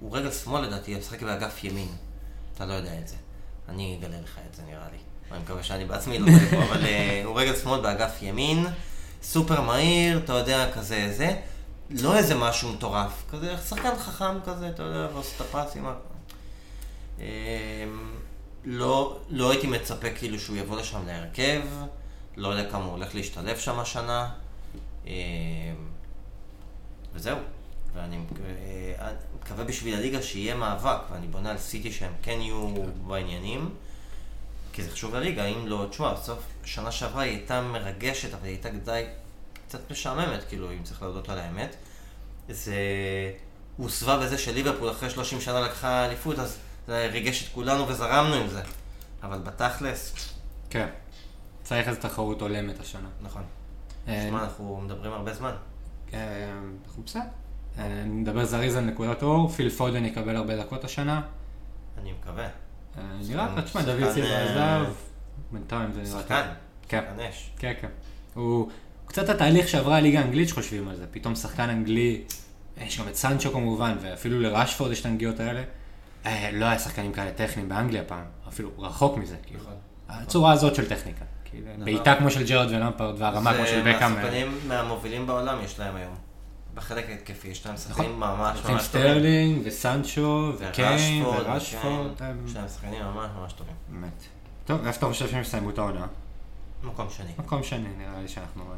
הוא 0.00 0.16
רגל 0.16 0.32
שמאל 0.32 0.62
לדעתי, 0.66 0.92
הוא 0.92 1.00
משחק 1.00 1.22
באגף 1.22 1.64
ימין. 1.64 1.88
אתה 2.54 2.66
לא 2.66 2.72
יודע 2.72 2.98
את 2.98 3.08
זה. 3.08 3.14
אני 3.68 3.96
אגלה 4.00 4.16
לך 4.24 4.38
את 4.50 4.54
זה 4.54 4.62
נראה 4.68 4.86
לי. 4.92 4.98
אני 5.32 5.42
מקווה 5.42 5.62
שאני 5.62 5.84
בעצמי 5.84 6.18
לא 6.18 6.30
יודע 6.30 6.58
אבל 6.64 6.84
אה, 6.86 7.22
הוא 7.24 7.40
רגל 7.40 7.56
שמאל 7.56 7.80
באגף 7.80 8.22
ימין. 8.22 8.66
סופר 9.22 9.60
מהיר, 9.60 10.18
אתה 10.18 10.32
יודע, 10.32 10.72
כזה 10.72 11.12
זה. 11.16 11.36
לא 11.90 12.16
איזה 12.16 12.34
משהו 12.34 12.72
מטורף, 12.72 13.24
כזה 13.30 13.56
שחקן 13.68 13.96
חכם 13.98 14.40
כזה, 14.44 14.68
אתה 14.68 14.82
יודע, 14.82 15.08
ועושה 15.14 15.36
את 15.36 15.40
הפסים. 15.40 15.86
אמ, 17.18 17.24
לא, 18.64 19.18
לא 19.30 19.50
הייתי 19.50 19.66
מצפה 19.66 20.10
כאילו 20.10 20.38
שהוא 20.38 20.56
יבוא 20.56 20.80
לשם 20.80 21.06
להרכב, 21.06 21.62
לא 22.36 22.48
יודע 22.48 22.70
כמה 22.70 22.84
הוא 22.84 22.92
הולך 22.92 23.14
להשתלב 23.14 23.58
שם 23.58 23.78
השנה. 23.78 24.30
אמ, 25.06 25.12
וזהו. 27.14 27.38
ואני 27.94 28.16
אה, 28.98 29.10
מקווה 29.40 29.64
בשביל 29.64 29.94
הליגה 29.94 30.22
שיהיה 30.22 30.54
מאבק, 30.54 30.98
ואני 31.10 31.26
בונה 31.26 31.50
על 31.50 31.58
סיטי 31.58 31.92
שהם 31.92 32.12
כן 32.22 32.40
יהיו 32.40 32.72
בעניינים, 33.06 33.70
כי 34.76 34.82
זה 34.82 34.90
חשוב 34.90 35.14
לליגה, 35.14 35.44
אם 35.44 35.66
לא, 35.66 35.86
תשמע, 35.90 36.14
בסוף, 36.14 36.38
שנה 36.64 36.92
שעברה 36.92 37.22
היא 37.22 37.32
הייתה 37.32 37.62
מרגשת, 37.62 38.34
אבל 38.34 38.44
היא 38.44 38.52
הייתה 38.52 38.70
די 38.70 39.04
קצת 39.68 39.90
משעממת, 39.90 40.44
כאילו, 40.48 40.72
אם 40.72 40.82
צריך 40.82 41.02
להודות 41.02 41.28
על 41.28 41.38
האמת. 41.38 41.76
זה 42.48 42.74
הוסבה 43.76 44.18
בזה 44.18 44.38
שליברפול 44.38 44.90
אחרי 44.90 45.10
30 45.10 45.40
שנה 45.40 45.60
לקחה 45.60 46.06
אליפות, 46.06 46.38
אז 46.38 46.58
זה 46.86 47.08
ריגש 47.12 47.42
את 47.42 47.54
כולנו 47.54 47.88
וזרמנו 47.88 48.34
עם 48.34 48.48
זה. 48.48 48.62
אבל 49.22 49.38
בתכלס... 49.38 50.14
כן. 50.70 50.88
צריך 51.62 51.88
איזו 51.88 52.00
תחרות 52.00 52.40
הולמת 52.40 52.80
השנה. 52.80 53.08
נכון. 53.22 53.42
אה, 54.08 54.24
תשמע, 54.26 54.44
אנחנו 54.44 54.80
מדברים 54.80 55.12
הרבה 55.12 55.34
זמן. 55.34 55.54
אה, 56.14 56.18
אנחנו 56.86 57.02
בסדר. 57.02 57.22
אה, 57.78 58.04
נדבר 58.04 58.44
זריז 58.44 58.76
על 58.76 58.84
נקודת 58.84 59.22
אור, 59.22 59.48
פיל 59.48 59.70
פודן 59.70 60.04
יקבל 60.04 60.36
הרבה 60.36 60.56
דקות 60.56 60.84
השנה. 60.84 61.20
אני 61.98 62.12
מקווה. 62.12 62.48
אה, 62.98 63.02
נראה, 63.28 63.46
שחקן- 63.48 63.60
תשמע, 63.60 63.82
דוד 63.82 64.10
סילבה 64.12 64.30
אה, 64.30 64.76
עזב, 64.80 64.92
בינתיים 65.52 65.92
זה 65.92 66.00
נראה... 66.02 66.22
שחקן. 66.22 66.42
כן. 66.88 67.04
כן, 67.58 67.72
כן. 67.80 67.88
הוא 68.34 68.68
קצת 69.06 69.28
התהליך 69.28 69.68
שעברה 69.68 69.96
הליגה 69.96 70.18
האנגלית 70.20 70.48
שחושבים 70.48 70.88
על 70.88 70.96
זה, 70.96 71.06
פתאום 71.10 71.34
שחקן 71.34 71.70
אנגלי, 71.70 72.22
יש 72.80 73.00
גם 73.00 73.08
את 73.08 73.14
סנצ'ו 73.14 73.52
כמובן, 73.52 73.96
ואפילו 74.00 74.40
לרשפורד 74.40 74.92
יש 74.92 75.00
את 75.00 75.06
הנגיעות 75.06 75.40
האלה. 75.40 75.62
אה, 76.26 76.50
לא 76.52 76.64
היה 76.64 76.78
שחקנים 76.78 77.12
כאלה 77.12 77.30
טכניים 77.32 77.68
באנגליה 77.68 78.02
פעם, 78.04 78.24
אפילו 78.48 78.70
רחוק 78.78 79.16
מזה, 79.16 79.36
כאילו. 79.46 79.60
נכון. 79.60 79.72
הצורה 80.08 80.52
הזאת 80.52 80.74
של 80.74 80.88
טכניקה. 80.88 81.24
כאילו, 81.44 81.66
נכון. 81.72 81.84
בעיטה 81.84 82.14
כמו 82.14 82.30
של 82.30 82.46
ג'רארד 82.46 82.70
ולמפרד, 82.70 83.14
והרמה 83.18 83.54
כמו 83.54 83.66
של 83.66 83.80
בקאם. 83.80 84.08
זה 84.08 84.14
מהשחקנים 84.14 84.58
מהמובילים 84.68 85.26
בעולם 85.26 85.58
יש 85.64 85.78
להם 85.78 85.96
היום. 85.96 86.14
בחלק 86.76 87.10
ההתקפי 87.10 87.48
יש 87.48 87.66
להם 87.66 87.76
שחקנים 87.76 88.20
ממש 88.20 88.56
צריכים 88.56 88.74
ממש 88.74 88.88
טובים. 88.88 89.02
סטרלינג 89.02 89.62
וסנצ'ו 89.64 90.52
וקיין. 90.58 91.24
הם- 92.20 92.46
יש 92.46 92.56
להם 92.56 92.68
שחקנים 92.68 93.02
ממש 93.02 93.30
ממש 93.40 93.52
טובים. 93.52 93.74
באמת. 93.88 94.22
טוב, 94.64 94.86
איפה 94.86 94.98
אתה 94.98 95.06
חושב 95.06 95.28
שהם 95.28 95.40
יסיימו 95.40 95.70
את 95.70 95.78
העונה? 95.78 96.06
מקום 96.82 97.06
שני. 97.10 97.30
מקום 97.38 97.62
שני, 97.62 97.88
נראה 97.98 98.20
לי 98.22 98.28
שאנחנו 98.28 98.62
אה, 98.72 98.76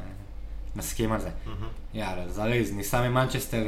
נסכים 0.77 1.13
על 1.13 1.21
זה. 1.21 1.31
יאללה, 1.95 2.29
זריז, 2.29 2.73
ניסע 2.73 3.09
ממנצ'סטר 3.09 3.65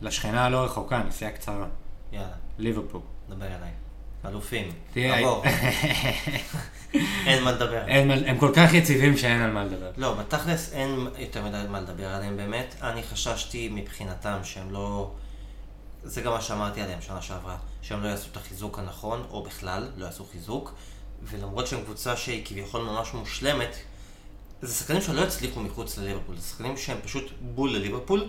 לשכנה 0.00 0.44
הלא 0.46 0.64
רחוקה, 0.64 1.02
נסיעה 1.02 1.30
קצרה. 1.30 1.66
יאללה, 2.12 2.26
ליברפול. 2.58 3.00
דבר 3.28 3.46
אליי. 3.46 3.70
אלופים. 4.28 4.72
עבור. 4.96 5.44
אין 7.26 7.44
מה 7.44 7.52
לדבר. 7.52 7.86
אין 7.86 8.10
הם 8.10 8.38
כל 8.38 8.52
כך 8.54 8.74
יציבים 8.74 9.16
שאין 9.16 9.40
על 9.40 9.50
מה 9.50 9.64
לדבר. 9.64 9.90
לא, 9.96 10.14
בתכלס 10.14 10.72
אין 10.72 11.06
יותר 11.18 11.44
מדי 11.44 11.56
מה 11.68 11.80
לדבר 11.80 12.08
עליהם 12.08 12.36
באמת. 12.36 12.74
אני 12.82 13.02
חששתי 13.02 13.68
מבחינתם 13.72 14.38
שהם 14.42 14.72
לא... 14.72 15.10
זה 16.04 16.20
גם 16.20 16.32
מה 16.32 16.40
שאמרתי 16.40 16.80
עליהם 16.80 17.00
שנה 17.00 17.22
שעברה, 17.22 17.56
שהם 17.82 18.02
לא 18.02 18.08
יעשו 18.08 18.28
את 18.32 18.36
החיזוק 18.36 18.78
הנכון, 18.78 19.26
או 19.30 19.42
בכלל, 19.42 19.88
לא 19.96 20.04
יעשו 20.04 20.24
חיזוק. 20.32 20.74
ולמרות 21.22 21.66
שהם 21.66 21.82
קבוצה 21.84 22.16
שהיא 22.16 22.44
כביכול 22.44 22.82
ממש 22.82 23.14
מושלמת, 23.14 23.76
זה 24.62 24.74
שחקנים 24.74 25.02
שלא 25.02 25.22
יצליחו 25.22 25.60
מחוץ 25.60 25.98
לליברפול, 25.98 26.36
זה 26.36 26.48
שחקנים 26.48 26.76
שהם 26.76 26.98
פשוט 27.04 27.30
בול 27.40 27.72
לליברפול, 27.72 28.28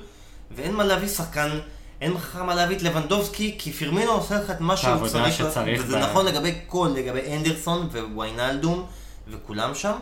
ואין 0.51 0.75
מה 0.75 0.83
להביא 0.83 1.07
שחקן, 1.07 1.59
אין 2.01 2.13
לך 2.13 2.35
מה 2.35 2.55
להביא 2.55 2.77
את 2.77 2.81
לבנדובסקי, 2.81 3.55
כי 3.59 3.71
פירמינו 3.71 4.11
עושה 4.11 4.35
לך 4.35 4.49
את 4.51 4.59
מה 4.61 4.77
שהוא 4.77 5.07
צריך, 5.07 5.33
שצריך 5.35 5.81
וזה 5.83 5.97
ב- 5.97 6.01
נכון 6.01 6.25
לגבי 6.25 6.55
כל, 6.67 6.89
לגבי 6.95 7.35
אנדרסון 7.35 7.89
וויינלדום 8.13 8.85
וכולם 9.27 9.75
שם, 9.75 9.95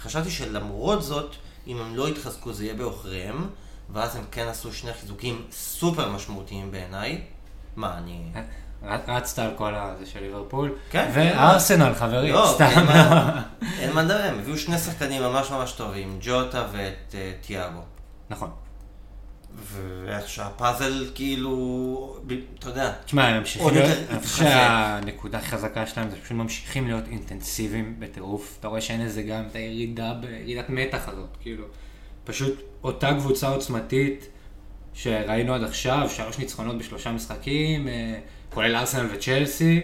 וחשבתי 0.00 0.30
שלמרות 0.30 1.02
זאת, 1.02 1.34
אם 1.66 1.78
הם 1.80 1.96
לא 1.96 2.08
יתחזקו 2.08 2.52
זה 2.52 2.64
יהיה 2.64 2.74
בעוכריהם, 2.74 3.48
ואז 3.92 4.16
הם 4.16 4.22
כן 4.30 4.46
עשו 4.48 4.72
שני 4.72 4.92
חיזוקים 5.00 5.42
סופר 5.52 6.08
משמעותיים 6.08 6.70
בעיניי. 6.70 7.20
מה, 7.76 7.98
אני... 7.98 8.20
רצת 9.08 9.38
על 9.38 9.50
כל 9.56 9.74
הזה 9.74 10.06
של 10.06 10.20
ליברפול. 10.20 10.74
כן, 10.90 11.10
וארסנל, 11.14 11.94
חברים, 11.94 12.34
לא, 12.34 12.52
סתם. 12.54 12.64
אין 13.80 13.92
מה- 13.92 14.02
לדבר, 14.02 14.22
הם 14.22 14.38
הביאו 14.38 14.58
שני 14.58 14.78
שחקנים 14.78 15.22
ממש 15.22 15.50
ממש 15.50 15.72
טובים, 15.72 16.18
ג'וטה 16.20 16.66
ואת 16.72 17.14
אה, 17.14 17.32
תיאגו. 17.46 17.80
נכון. 18.30 18.50
ואיך 19.62 20.28
שהפאזל 20.28 21.10
כאילו, 21.14 22.18
אתה 22.58 22.68
יודע, 22.68 22.92
תשמע, 23.04 23.28
הם 23.28 23.38
ממשיכים 23.38 23.68
להיות, 23.68 23.98
אני 24.10 24.20
חושב. 24.20 24.44
שהנקודה 24.44 25.38
הכי 25.38 25.46
חזקה 25.46 25.86
שלהם 25.86 26.10
זה 26.10 26.16
פשוט 26.16 26.32
ממשיכים 26.32 26.86
להיות 26.86 27.04
אינטנסיביים 27.10 27.96
בטירוף. 27.98 28.56
אתה 28.60 28.68
רואה 28.68 28.80
שאין 28.80 29.00
איזה 29.00 29.22
גם 29.22 29.44
את 29.50 29.56
הירידה, 29.56 30.12
ירידת 30.44 30.68
מתח 30.68 31.08
הזאת, 31.08 31.36
כאילו. 31.40 31.64
פשוט 32.24 32.62
אותה 32.84 33.14
קבוצה 33.14 33.48
עוצמתית 33.48 34.28
שראינו 34.94 35.54
עד 35.54 35.62
עכשיו, 35.62 36.10
שלוש 36.16 36.38
ניצחונות 36.38 36.78
בשלושה 36.78 37.12
משחקים, 37.12 37.88
אה, 37.88 38.18
כולל 38.50 38.76
ארסנל 38.76 39.06
וצ'לסי. 39.14 39.80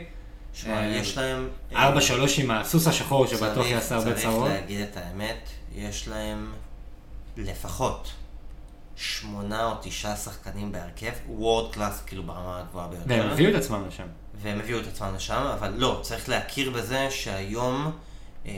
שמע, 0.52 0.72
אה, 0.72 0.86
יש 0.86 1.18
להם... 1.18 1.48
ארבע 1.74 2.00
שלוש 2.00 2.38
עם 2.38 2.50
הסוס 2.50 2.86
השחור 2.86 3.26
שבטוח 3.26 3.66
יעשה 3.66 3.94
הרבה 3.94 4.14
צרות. 4.14 4.48
צריך 4.48 4.60
להגיד 4.60 4.80
את 4.80 4.96
האמת, 4.96 5.50
יש 5.74 6.08
להם 6.08 6.52
לפחות 7.36 8.12
שמונה 9.00 9.66
או 9.66 9.74
תשעה 9.82 10.16
שחקנים 10.16 10.72
בהרכב, 10.72 11.12
וורד 11.28 11.72
קלאס 11.72 12.02
כאילו 12.06 12.22
ברמה 12.22 12.58
הגבוהה 12.60 12.88
ביותר. 12.88 13.04
והם 13.08 13.30
הביאו 13.30 13.50
את 13.50 13.54
עצמם 13.54 13.84
לשם. 13.88 14.06
והם 14.42 14.60
הביאו 14.60 14.80
את 14.80 14.86
עצמם 14.86 15.12
לשם, 15.16 15.42
אבל 15.54 15.74
לא, 15.76 16.00
צריך 16.02 16.28
להכיר 16.28 16.70
בזה 16.70 17.10
שהיום 17.10 17.92
אה, 18.46 18.52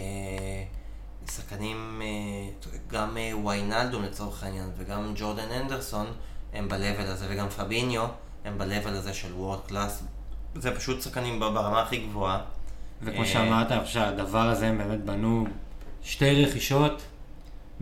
שחקנים, 1.30 2.02
אה, 2.04 2.70
גם 2.88 3.16
אה, 3.16 3.32
ויינלדום 3.44 4.02
לצורך 4.02 4.42
העניין 4.42 4.70
וגם 4.76 5.12
ג'ורדן 5.16 5.50
אנדרסון 5.60 6.06
הם 6.52 6.68
ב-level 6.68 7.02
הזה, 7.02 7.26
וגם 7.28 7.48
פביניו 7.48 8.06
הם 8.44 8.58
ב-level 8.58 8.88
הזה 8.88 9.14
של 9.14 9.32
וורד 9.32 9.60
קלאס. 9.66 10.02
זה 10.54 10.76
פשוט 10.76 11.02
שחקנים 11.02 11.40
ברמה 11.40 11.82
הכי 11.82 11.96
גבוהה. 11.96 12.40
וכמו 13.02 13.20
אה, 13.20 13.26
שאמרת, 13.26 13.72
חושב 13.82 13.92
שהדבר 13.92 14.48
הזה 14.48 14.66
הם 14.66 14.78
באמת 14.78 15.04
בנו 15.04 15.46
שתי 16.02 16.44
רכישות 16.44 17.02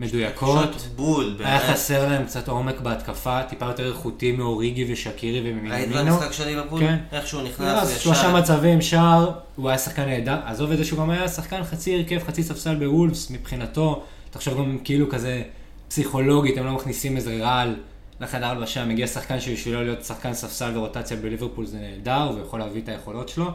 מדויקות. 0.01 0.75
פשוט 0.75 0.91
בול, 0.95 1.35
היה 1.39 1.59
באמת. 1.59 1.69
חסר 1.73 2.07
להם 2.09 2.25
קצת 2.25 2.47
עומק 2.47 2.79
בהתקפה, 2.79 3.43
טיפה 3.43 3.65
יותר 3.65 3.87
איכותי 3.87 4.31
מאוריגי 4.31 4.93
ושקירי 4.93 5.39
ראית 5.41 5.55
וממינינו. 5.57 6.15
במשחק 6.15 6.31
של 6.31 6.45
ליברפול? 6.45 6.79
כן. 6.79 6.97
איך 7.11 7.27
שהוא 7.27 7.41
נכנס 7.41 7.67
אז 7.83 7.89
וישר- 7.89 7.99
שלושה 7.99 8.33
מצבים, 8.33 8.81
שער, 8.81 9.31
הוא 9.55 9.69
היה 9.69 9.77
שחקן 9.77 10.05
נהדר, 10.05 10.37
עזוב 10.45 10.71
את 10.71 10.77
זה 10.77 10.85
שהוא 10.85 10.99
גם 10.99 11.09
היה 11.09 11.27
שחקן 11.27 11.63
חצי 11.63 11.95
הרכב, 11.95 12.19
חצי 12.27 12.43
ספסל 12.43 12.75
בוולפס, 12.75 13.29
מבחינתו, 13.31 14.03
תחשוב 14.29 14.57
גם 14.57 14.77
כאילו 14.83 15.09
כזה 15.09 15.41
פסיכולוגית, 15.87 16.57
הם 16.57 16.65
לא 16.65 16.71
מכניסים 16.71 17.17
איזה 17.17 17.37
רעל 17.41 17.75
לחדר 18.19 18.45
הלבשה, 18.45 18.85
מגיע 18.85 19.07
שחקן 19.07 19.39
שבשבילו 19.39 19.83
להיות 19.83 20.05
שחקן 20.05 20.33
ספסל 20.33 20.71
ורוטציה 20.77 21.17
בליברפול 21.17 21.65
זה 21.65 21.77
נהדר, 21.77 22.23
הוא 22.33 22.39
יכול 22.41 22.59
להביא 22.59 22.81
את 22.81 22.89
היכולות 22.89 23.29
שלו, 23.29 23.47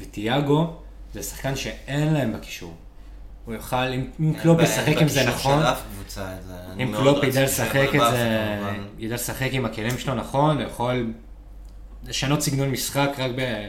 וטיאגו 0.00 0.70
זה 1.14 1.22
שחקן 1.22 1.56
שאין 1.56 2.12
להם 2.14 2.32
בקישור. 2.32 2.74
הוא 3.44 3.54
יוכל, 3.54 3.76
אם 4.20 4.32
קלופ 4.42 4.60
ישחק 4.60 4.96
עם 5.00 5.08
זה 5.08 5.26
נכון, 5.26 5.62
אם 6.82 6.92
קלופ 6.96 7.16
רציתי 7.16 7.26
ידע 7.38 7.44
לשחק 7.44 7.88
את 7.94 8.00
זה. 8.10 8.60
ידע 8.98 9.14
לשחק 9.14 9.48
עם 9.52 9.64
הכלים 9.64 9.98
שלו 9.98 10.14
נכון, 10.14 10.56
הוא 10.56 10.66
יכול 10.66 11.12
לשנות 12.04 12.40
סגנון 12.40 12.68
משחק 12.68 13.10
רק 13.18 13.30
ב... 13.36 13.66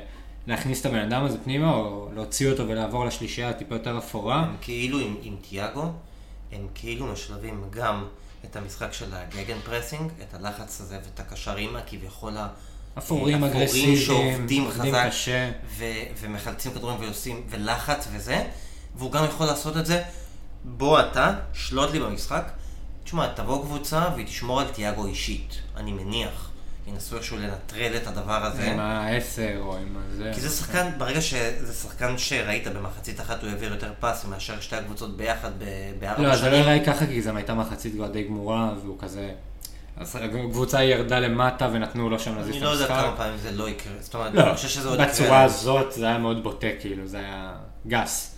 להכניס 0.48 0.82
את 0.82 0.86
הבן 0.86 1.00
אדם 1.00 1.24
הזה 1.26 1.38
פנימה, 1.44 1.74
או 1.74 2.10
להוציא 2.16 2.52
אותו 2.52 2.68
ולעבור 2.68 3.06
לשלישייה 3.06 3.50
הטיפה 3.50 3.76
יותר 3.76 3.98
אפורה. 3.98 4.40
הם 4.40 4.56
כאילו 4.62 5.00
עם, 5.00 5.16
עם 5.22 5.36
טיאגו, 5.50 5.92
הם 6.52 6.68
כאילו 6.76 7.06
משלבים 7.08 7.64
גם 7.70 8.06
את 8.46 8.56
המשחק 8.56 8.94
של 8.94 9.06
ה 9.14 9.58
gegenpressing, 9.66 10.12
את 10.22 10.34
הלחץ 10.34 10.82
הזה 10.82 10.96
ואת 11.04 11.20
הקשרים 11.20 11.76
הכביכול 11.76 12.38
ה- 12.38 12.48
אפורים, 12.98 13.44
אפורים 13.44 13.44
אגרסיביים, 13.44 13.98
שעובדים 13.98 14.64
עובדים 14.64 14.94
חזק, 14.94 15.08
קשה. 15.08 15.52
ו- 15.78 15.84
ומחלצים 16.22 16.72
כדורים 16.72 16.98
ועושים, 17.02 17.42
ולחץ 17.50 18.08
וזה, 18.14 18.44
והוא 18.96 19.12
גם 19.12 19.26
יכול 19.26 19.46
לעשות 19.46 19.78
את 19.78 19.86
זה, 19.86 20.04
בוא 20.64 21.00
אתה, 21.00 21.34
שלוט 21.54 21.92
לי 21.92 22.00
במשחק, 22.00 22.52
תשמע, 23.04 23.28
תבוא 23.28 23.64
קבוצה 23.64 24.08
והיא 24.16 24.26
תשמור 24.26 24.62
על 24.62 24.68
טיאגו 24.68 25.06
אישית, 25.06 25.56
אני 25.78 25.92
מניח. 25.92 26.50
ינסו 26.88 27.16
איכשהו 27.16 27.38
לנטרל 27.38 27.96
את 27.96 28.08
הדבר 28.08 28.46
הזה. 28.46 28.72
עם 28.72 28.80
העשר 28.80 29.58
או 29.60 29.78
עם 29.78 29.98
הזה. 30.08 30.32
כי 30.34 30.42
זה 30.42 30.50
שחקן, 30.50 30.90
ברגע 30.98 31.22
שזה 31.22 31.74
שחקן 31.74 32.18
שראית 32.18 32.68
במחצית 32.68 33.20
אחת 33.20 33.42
הוא 33.42 33.50
העביר 33.50 33.74
יותר 33.74 33.92
פאסים 34.00 34.30
מאשר 34.30 34.60
שתי 34.60 34.76
הקבוצות 34.76 35.18
ביחד 35.18 35.52
בארבע 36.00 36.24
לא, 36.24 36.36
זה 36.36 36.46
לא 36.46 36.50
שנים. 36.50 36.62
נראה 36.62 36.74
לי 36.74 36.86
ככה, 36.86 37.06
כי 37.06 37.22
זו 37.22 37.36
הייתה 37.36 37.54
מחצית 37.54 37.94
כבר 37.94 38.08
די 38.08 38.24
גמורה, 38.24 38.74
והוא 38.84 39.00
כזה... 39.00 39.32
אז 39.98 40.16
הקבוצה 40.16 40.84
ירדה 40.84 41.20
למטה 41.20 41.70
ונתנו 41.74 42.10
לו 42.10 42.20
שם 42.20 42.36
להזיז 42.36 42.50
אני 42.56 42.58
את 42.58 42.64
לא 42.64 42.70
יודע 42.70 42.86
המשחק. 42.86 43.06
כמה 43.06 43.18
פעמים 43.18 43.38
זה 43.38 43.52
לא 43.52 43.70
יקרה, 43.70 43.94
זאת 44.00 44.16
אומרת, 44.16 44.34
לא, 44.34 44.44
אני 44.44 44.56
חושב 44.56 44.68
שזה 44.68 44.88
עוד 44.88 45.00
יקרה. 45.00 45.14
בצורה 45.14 45.44
הזאת 45.44 45.92
זה 45.92 46.06
היה 46.06 46.18
מאוד 46.18 46.44
בוטה, 46.44 46.68
כאילו, 46.80 47.08
זה 47.08 47.18
היה 47.18 47.54
גס. 47.88 48.33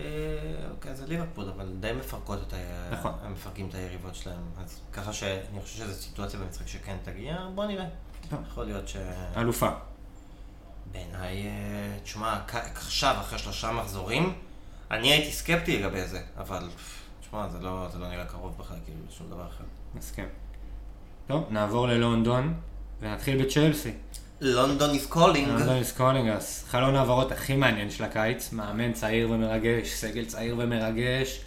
אה, 0.00 0.70
אוקיי, 0.70 0.94
זה 0.94 1.06
ליברפול, 1.06 1.48
אבל 1.56 1.72
די 1.80 1.92
מפרקות 1.92 2.38
את 2.48 2.52
ה... 2.52 2.56
נכון. 2.92 3.12
הם 3.22 3.32
מפרקים 3.32 3.68
את 3.68 3.74
היריבות 3.74 4.14
שלהם. 4.14 4.42
אז 4.64 4.80
ככה 4.92 5.12
שאני 5.12 5.60
חושב 5.62 5.76
שזו 5.76 5.94
סיטואציה 5.94 6.40
במשחק 6.40 6.68
שכן 6.68 6.96
תגיע, 7.02 7.48
בוא 7.54 7.66
נראה. 7.66 7.86
יכול 8.46 8.64
להיות 8.64 8.88
ש... 8.88 8.96
אלופה. 9.36 9.68
בעיניי, 10.92 11.46
אה, 11.46 11.98
תשמע, 12.02 12.38
עכשיו, 12.74 13.16
אחרי 13.20 13.38
שלושה 13.38 13.72
מחזורים, 13.72 14.34
אני 14.90 15.12
הייתי 15.12 15.32
סקפטי 15.32 15.78
לגבי 15.78 16.06
זה, 16.06 16.22
אבל, 16.36 16.68
תשמע, 17.20 17.48
זה 17.48 17.58
לא, 17.60 17.88
זה 17.92 17.98
לא 17.98 18.08
נראה 18.08 18.24
קרוב 18.24 18.58
בכלל, 18.58 18.76
כאילו, 18.84 18.98
לשום 19.08 19.30
דבר 19.30 19.46
אחר. 19.46 19.64
מסכים. 19.94 20.28
טוב, 21.26 21.46
נעבור 21.50 21.88
ללונדון, 21.88 22.54
ונתחיל 23.00 23.44
בצ'לסי. 23.44 23.92
לונדון 24.40 24.90
is 24.90 25.12
calling. 25.12 25.48
לונדון 25.48 25.84
סקולינגס, 25.84 26.64
חלון 26.68 26.94
ההעברות 26.94 27.32
הכי 27.32 27.56
מעניין 27.56 27.90
של 27.90 28.04
הקיץ, 28.04 28.52
מאמן 28.52 28.92
צעיר 28.92 29.30
ומרגש, 29.30 29.88
סגל 29.94 30.24
צעיר 30.24 30.54
ומרגש, 30.58 31.40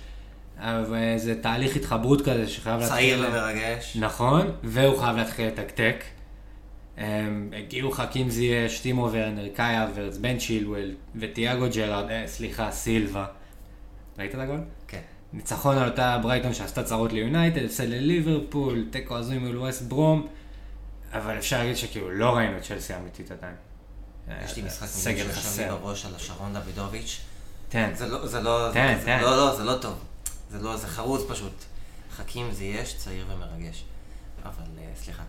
אבל 0.57 1.17
זה 1.17 1.41
תהליך 1.41 1.75
התחברות 1.75 2.21
כזה 2.21 2.47
שחייב 2.47 2.79
להתחיל... 2.79 2.97
צעיר 2.97 3.25
ומרגש. 3.27 3.97
נכון, 3.99 4.51
והוא 4.63 4.99
חייב 4.99 5.17
להתחיל 5.17 5.47
לתקתק. 5.47 6.03
הגיעו 7.53 7.91
חכים 7.91 8.29
זייש, 8.29 8.79
טימו 8.79 9.09
ורנר, 9.11 9.47
קאי 9.55 9.83
אברץ, 9.83 10.17
בן 10.17 10.37
צ'ילואל 10.37 10.91
וטיאגו 11.15 11.65
ג'רארד, 11.75 12.11
אה, 12.11 12.23
סליחה, 12.27 12.71
סילבה. 12.71 13.25
ראית 14.19 14.35
את 14.35 14.39
הגול? 14.39 14.59
כן. 14.87 14.99
ניצחון 15.33 15.77
על 15.77 15.89
אותה 15.89 16.19
ברייטון 16.23 16.53
שעשתה 16.53 16.83
צרות 16.83 17.13
ליונייטד, 17.13 17.65
הפסד 17.65 17.87
לליברפול, 17.87 18.85
תיקו 18.89 19.15
הזוי 19.15 19.37
מול 19.37 19.57
ווסט 19.57 19.81
ברום, 19.81 20.27
אבל 21.13 21.37
אפשר 21.37 21.57
להגיד 21.57 21.75
שכאילו 21.75 22.11
לא 22.11 22.35
ראינו 22.35 22.57
את 22.57 22.63
צ'לסי 22.63 22.93
האמיתית 22.93 23.31
עדיין. 23.31 23.55
יש 24.45 24.55
לי 24.55 24.61
אה, 24.61 24.67
משחק 24.67 24.87
סגל 24.87 25.31
חסר. 25.31 25.77
בהשראת 25.77 26.15
שרון 26.15 26.53
דוידוביץ'. 26.53 27.21
תן. 27.69 27.91
זה 27.95 28.07
לא, 28.07 28.27
זה 28.27 28.41
לא, 28.41 28.69
תן, 28.73 28.95
זה, 28.99 29.05
תן. 29.05 29.19
לא, 29.21 29.37
לא, 29.37 29.55
זה 29.55 29.63
לא 29.63 29.77
טוב. 29.81 29.99
זה 30.49 30.59
לא, 30.59 30.77
זה 30.77 30.87
חרוז 30.87 31.25
פשוט. 31.29 31.63
חכים 32.15 32.51
זייש, 32.51 32.97
צעיר 32.97 33.25
ומרגש. 33.29 33.83
אבל 34.43 34.63
אה, 34.77 34.91
סליחה. 34.95 35.23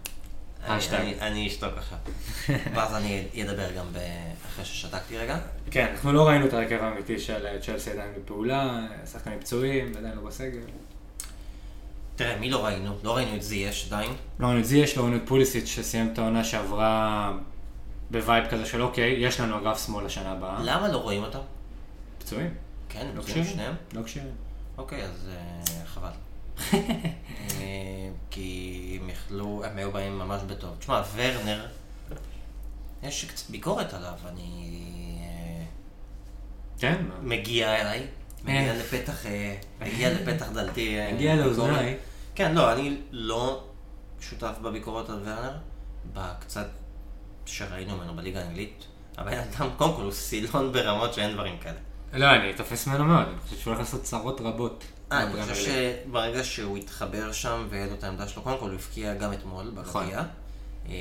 אני, 1.20 1.48
אשתוק 1.48 1.72
עכשיו. 1.76 1.98
ואז 2.74 2.94
אני 2.94 3.26
אדבר 3.42 3.72
גם. 3.72 3.86
אחרי 4.46 4.64
ששתקתי 4.64 5.18
רגע. 5.18 5.38
כן, 5.70 5.86
אנחנו 5.92 6.12
לא 6.12 6.28
ראינו 6.28 6.46
את 6.46 6.52
ההרכב 6.52 6.82
האמיתי 6.82 7.18
של 7.18 7.46
אה, 7.46 7.58
צ'לסי 7.60 7.90
עדיין 7.90 8.12
בפעולה, 8.16 8.86
שחקנים 9.12 9.40
פצועים, 9.40 9.96
עדיין 9.96 10.16
לא 10.16 10.22
בסגל. 10.22 10.60
תראה, 12.16 12.38
מי 12.38 12.50
לא 12.50 12.64
ראינו? 12.64 12.96
לא 13.02 13.16
ראינו 13.16 13.36
את 13.36 13.42
זייש 13.42 13.86
עדיין. 13.86 14.12
לא 14.38 14.46
ראינו 14.46 14.60
את 14.60 14.64
זייש, 14.64 14.96
לא 14.96 15.02
ראינו 15.02 15.16
את 15.16 15.22
פוליסיץ' 15.26 15.66
שסיים 15.66 16.12
את 16.12 16.18
העונה 16.18 16.44
שעברה 16.44 17.32
ב 18.10 18.18
vibe 18.18 18.46
כזה 18.50 18.66
של 18.66 18.82
אוקיי, 18.82 19.12
יש 19.18 19.40
לנו 19.40 19.58
אגף 19.58 19.86
שמאל 19.86 20.04
לשנה 20.04 20.32
הבאה. 20.32 20.60
למה 20.64 20.88
לא 20.88 20.98
רואים 20.98 21.22
אותם? 21.22 21.38
פצועים. 22.18 22.54
כן, 22.88 23.06
לא 23.14 23.22
כשירים. 23.22 23.44
שניהם. 23.44 23.74
לא 23.92 24.02
כשירים. 24.02 24.34
אוקיי, 24.78 25.04
אז 25.04 25.28
אה, 25.30 25.86
חבל. 25.86 26.08
אה, 26.72 26.80
כי 28.30 28.98
הם 29.02 29.10
יכלו, 29.10 29.62
הם 29.64 29.76
היו 29.78 29.92
באים 29.92 30.18
ממש 30.18 30.42
בטוב. 30.42 30.76
תשמע, 30.78 31.02
ורנר, 31.14 31.66
יש 33.02 33.24
קצת 33.24 33.50
ביקורת 33.50 33.94
עליו, 33.94 34.14
אני... 34.28 34.78
אה, 35.20 35.64
כן, 36.78 37.04
מגיע 37.22 37.80
אליי, 37.80 38.06
מגיע 38.44 38.72
אה. 38.72 38.76
לפתח, 38.78 39.26
אה, 39.26 39.54
מגיע 39.80 40.12
לפתח 40.12 40.48
דלתי. 40.52 40.98
אה, 40.98 41.08
הגיע 41.08 41.36
ביקורת. 41.36 41.56
לאוזניי. 41.56 41.96
כן, 42.34 42.54
לא, 42.54 42.72
אני 42.72 42.96
לא 43.10 43.64
שותף 44.20 44.54
בביקורת 44.62 45.10
על 45.10 45.20
ורנר, 45.24 45.52
בקצת 46.12 46.66
שראינו 47.46 47.96
ממנו 47.96 48.14
בליגה 48.14 48.40
האנגלית. 48.40 48.84
הבן 49.16 49.38
אדם, 49.38 49.68
קודם 49.76 49.94
כל, 49.96 50.02
הוא 50.02 50.12
סילון 50.12 50.72
ברמות 50.72 51.14
שאין 51.14 51.32
דברים 51.32 51.58
כאלה. 51.58 51.78
לא, 52.12 52.30
אני 52.30 52.54
תופס 52.54 52.86
ממנו 52.86 53.04
מאוד, 53.04 53.26
אני 53.28 53.38
חושב 53.40 53.56
שהוא 53.56 53.70
הולך 53.74 53.78
לעשות 53.80 54.02
צרות 54.02 54.40
רבות. 54.40 54.84
אה, 55.12 55.22
אני 55.22 55.42
חושב. 55.42 55.54
שברגע 56.04 56.44
שהוא 56.44 56.76
התחבר 56.76 57.32
שם 57.32 57.66
והיה 57.70 57.86
לו 57.86 57.94
את 57.94 58.04
העמדה 58.04 58.28
שלו, 58.28 58.42
קודם 58.42 58.58
כל 58.58 58.70
הוא 58.70 58.74
הבקיע 58.74 59.14
גם 59.14 59.32
אתמול 59.32 59.72
נכון. 59.74 60.04
בגביע. 60.04 60.22
אמ, 60.86 60.92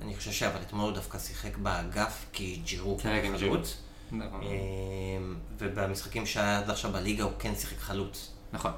אני 0.00 0.16
חושב 0.16 0.32
שאבל 0.32 0.60
אתמול 0.60 0.84
הוא 0.84 0.92
דווקא 0.92 1.18
שיחק 1.18 1.56
באגף 1.56 2.26
כי 2.32 2.60
ג'ירו 2.64 2.98
עם 3.04 3.36
ג'ירו. 3.36 3.52
חלוץ. 3.52 3.83
נכון. 4.18 4.40
אמ, 4.42 5.36
ובמשחקים 5.58 6.26
שהיה 6.26 6.58
עד 6.58 6.70
עכשיו 6.70 6.92
בליגה 6.92 7.24
הוא 7.24 7.32
כן 7.38 7.54
שיחק 7.54 7.78
חלוץ. 7.78 8.32
נכון. 8.52 8.72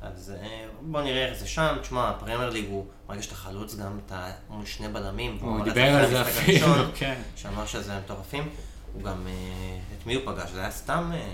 אז 0.00 0.34
אה, 0.40 0.66
בוא 0.80 1.02
נראה 1.02 1.28
איך 1.28 1.38
זה 1.38 1.46
שם. 1.46 1.76
תשמע, 1.82 2.10
הפרמייר 2.10 2.50
ליג 2.50 2.66
הוא, 2.68 2.86
ברגע 3.06 3.22
שאתה 3.22 3.34
חלוץ 3.34 3.74
גם 3.74 3.98
אתה 4.06 4.30
מול 4.50 4.66
שני 4.66 4.88
בלמים. 4.88 5.38
הוא 5.40 5.64
דיבר 5.64 5.96
על 5.96 6.10
זה 6.10 6.22
אפילו, 6.22 6.66
כן. 6.98 7.22
שאמר 7.36 7.66
שזה 7.66 7.98
מטורפים. 7.98 8.48
הוא 8.92 9.02
גם, 9.02 9.26
אה, 9.26 9.78
את 9.98 10.06
מי 10.06 10.14
הוא 10.14 10.22
פגש? 10.26 10.50
זה 10.50 10.60
היה 10.60 10.70
סתם, 10.70 11.10
אה, 11.14 11.28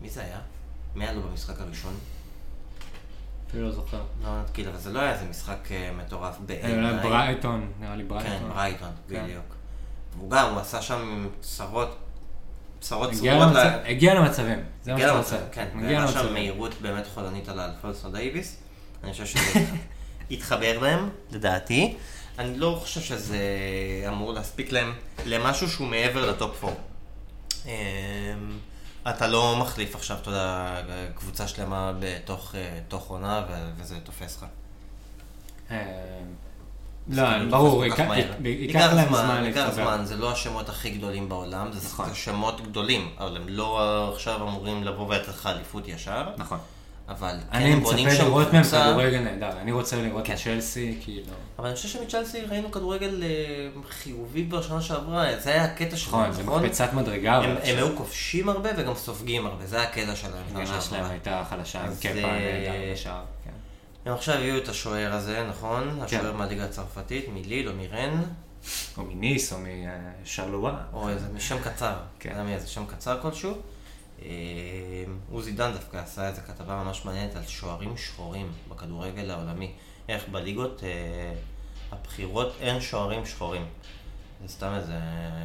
מי 0.00 0.10
זה 0.10 0.20
היה? 0.22 0.38
מי 0.94 1.04
היה 1.04 1.12
לו 1.12 1.22
במשחק 1.22 1.60
הראשון? 1.60 1.94
אפילו 3.48 3.66
לא 3.66 3.72
זוכר. 3.72 4.02
לא 4.24 4.40
נתקיל, 4.40 4.68
אבל 4.68 4.78
זה 4.78 4.92
לא 4.92 5.00
היה 5.00 5.12
איזה 5.12 5.24
משחק 5.24 5.72
אה, 5.72 5.92
מטורף 5.92 6.34
אה, 6.34 6.40
בעיניי. 6.46 7.02
ברייטון, 7.02 7.72
נראה 7.80 7.96
לי 7.96 8.02
כן, 8.02 8.08
ברייטון. 8.08 8.48
ברייטון, 8.50 8.90
כן. 9.08 9.24
בדיוק. 9.24 9.44
והוא 10.16 10.30
גם, 10.30 10.50
הוא 10.50 10.60
עשה 10.60 10.82
שם 10.82 11.28
צרות, 11.40 11.96
הגיע 12.82 13.32
צרורות. 13.32 13.56
הגיע 13.84 14.14
למצבים, 14.14 14.58
זה 14.82 14.92
מה 14.92 14.98
שאתה 14.98 15.18
רוצה. 15.18 15.36
כן. 15.52 15.68
הגיע 15.74 16.00
למצבים. 16.00 16.32
מהירות 16.32 16.74
באמת 16.80 17.06
חולנית 17.14 17.48
על 17.48 17.60
אלפונסו 17.60 18.10
דייוויס. 18.10 18.56
אני 19.04 19.12
חושב 19.12 19.26
שזה 19.26 19.64
התחבר 20.30 20.78
להם, 20.78 21.08
לדעתי. 21.30 21.96
אני 22.38 22.58
לא 22.58 22.78
חושב 22.82 23.00
שזה 23.00 23.38
אמור 24.08 24.32
להספיק 24.32 24.72
להם 24.72 24.92
למשהו 25.26 25.68
שהוא 25.68 25.86
מעבר 25.86 26.30
לטופ 26.30 26.64
4. 26.64 26.74
אתה 29.08 29.26
לא 29.26 29.56
מחליף 29.60 29.94
עכשיו, 29.94 30.16
אתה 30.22 30.30
יודע, 30.30 30.80
קבוצה 31.14 31.48
שלמה 31.48 31.92
בתוך 32.00 32.54
אה, 32.54 32.98
עונה 33.08 33.44
וזה 33.76 34.00
תופס 34.00 34.42
לך. 34.42 34.46
לא, 37.08 37.24
ברור, 37.50 37.84
ייקח- 37.84 37.98
להם 38.94 39.08
זמן 39.08 39.42
ייקח. 39.44 39.70
זמן, 39.70 40.00
זה 40.04 40.16
לא 40.16 40.32
השמות 40.32 40.68
הכי 40.68 40.90
גדולים 40.90 41.28
בעולם, 41.28 41.72
זה 41.72 41.88
נכון. 41.88 42.08
זה 42.08 42.14
שמות 42.14 42.60
גדולים, 42.60 43.08
אבל 43.18 43.36
הם 43.36 43.48
לא 43.48 44.10
עכשיו 44.14 44.42
אמורים 44.48 44.84
לבוא 44.84 45.08
ולתת 45.08 45.28
לך 45.28 45.46
אליפות 45.46 45.88
ישר, 45.88 46.24
נכון. 46.36 46.58
אבל 47.08 47.36
כן 47.52 47.56
אני 47.58 47.72
הם 47.72 47.80
בונים 47.80 48.06
מצפה 48.06 48.18
שם 48.18 48.24
לראות 48.24 48.52
מהם 48.52 48.62
קבוצה, 48.62 48.84
כדורגל 48.84 49.18
נהדר, 49.18 49.50
אני 49.62 49.72
רוצה 49.72 50.02
לראות 50.02 50.26
כן. 50.26 50.32
את 50.32 50.38
צ'לסי, 50.38 50.98
כאילו... 51.00 51.32
אבל 51.58 51.66
אני 51.66 51.76
חושב 51.76 51.88
שמצ'לסי 51.88 52.40
ראינו 52.40 52.70
כדורגל 52.70 53.22
אה, 53.22 53.28
חיובי 53.90 54.42
בשנה 54.42 54.82
שעברה, 54.82 55.26
זה 55.38 55.50
היה 55.50 55.64
הקטע 55.64 55.96
שלהם, 55.96 56.30
נכון, 56.30 56.32
זה 56.32 56.42
מקפצת 56.42 56.92
מדרגה, 56.92 57.36
הם 57.36 57.56
היו 57.64 57.96
כובשים 57.96 58.48
הרבה 58.48 58.70
וגם 58.76 58.94
סופגים 58.94 59.46
הרבה, 59.46 59.66
זה 59.66 59.76
היה 59.76 59.88
הקטע 59.88 60.16
שלהם. 60.16 60.42
ההגנה 60.56 60.80
שלהם. 60.80 61.04
הייתה 61.04 61.42
חלשה, 61.50 61.80
עם 61.80 61.88
אז, 61.88 62.00
קפה 62.00 62.08
אה, 62.08 62.12
נהדר 62.22 62.92
בשער. 62.92 63.20
הם 64.08 64.14
עכשיו 64.14 64.34
הביאו 64.34 64.58
את 64.58 64.68
השוער 64.68 65.12
הזה, 65.14 65.46
נכון? 65.48 65.90
כן. 65.90 66.02
השוער 66.02 66.32
מהליגה 66.32 66.64
הצרפתית, 66.64 67.28
מליל 67.28 67.68
או 67.68 67.74
מרן, 67.74 68.22
או 68.96 69.02
מניס, 69.04 69.52
או 69.52 69.58
משרלואה. 70.22 70.74
או 70.92 71.08
איזה 71.08 71.40
שם 71.40 71.58
קצר, 71.62 71.96
כן. 71.96 72.28
כן. 72.28 72.30
יודע 72.30 72.42
מי 72.42 72.54
איזה 72.54 72.68
שם 72.68 72.86
קצר 72.86 73.22
כלשהו. 73.22 73.54
אה, 74.22 74.28
עוזי 75.30 75.52
דן 75.52 75.72
דווקא 75.72 75.96
עשה 75.96 76.28
איזה 76.28 76.40
כתבה 76.40 76.84
ממש 76.84 77.04
מעניינת 77.04 77.36
על 77.36 77.42
שוערים 77.46 77.96
שחורים 77.96 78.52
בכדורגל 78.68 79.30
העולמי. 79.30 79.72
איך 80.08 80.28
בליגות 80.28 80.84
אה, 80.84 81.34
הבכירות 81.92 82.52
אין 82.60 82.80
שוערים 82.80 83.26
שחורים. 83.26 83.66
זה 84.42 84.52
סתם 84.52 84.72
איזה 84.74 84.98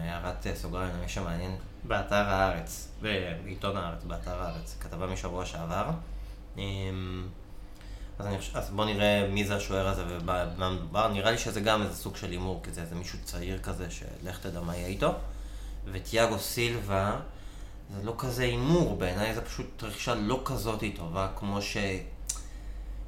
הערת 0.03 0.47
אה, 0.47 0.55
סוגריים 0.55 0.95
למי 0.97 1.09
שמעניין. 1.09 1.55
באתר 1.83 2.15
הארץ, 2.15 2.91
בעיתון 3.01 3.77
הארץ, 3.77 4.03
באתר 4.03 4.41
הארץ, 4.41 4.77
כתבה 4.79 5.07
משבוע 5.07 5.45
שעבר. 5.45 5.89
אז, 8.19 8.25
אני, 8.25 8.37
אז 8.53 8.69
בוא 8.69 8.85
נראה 8.85 9.27
מי 9.29 9.45
זה 9.45 9.55
השוער 9.55 9.87
הזה 9.87 10.03
ובמה 10.07 10.69
מדובר. 10.69 11.07
נראה 11.07 11.31
לי 11.31 11.37
שזה 11.37 11.61
גם 11.61 11.81
איזה 11.81 11.95
סוג 11.95 12.15
של 12.15 12.31
הימור, 12.31 12.61
כי 12.63 12.71
זה 12.71 12.81
איזה 12.81 12.95
מישהו 12.95 13.19
צעיר 13.23 13.57
כזה, 13.57 13.87
שלך 13.91 14.39
תדע 14.39 14.61
מה 14.61 14.75
יהיה 14.75 14.87
איתו. 14.87 15.11
וטיאגו 15.91 16.39
סילבה, 16.39 17.19
זה 17.95 18.05
לא 18.05 18.15
כזה 18.17 18.43
הימור, 18.43 18.95
בעיניי 18.95 19.33
זה 19.33 19.41
פשוט 19.41 19.83
רכישה 19.83 20.15
לא 20.15 20.41
כזאת 20.45 20.83
טובה, 20.95 21.27
כמו 21.35 21.61
ש... 21.61 21.77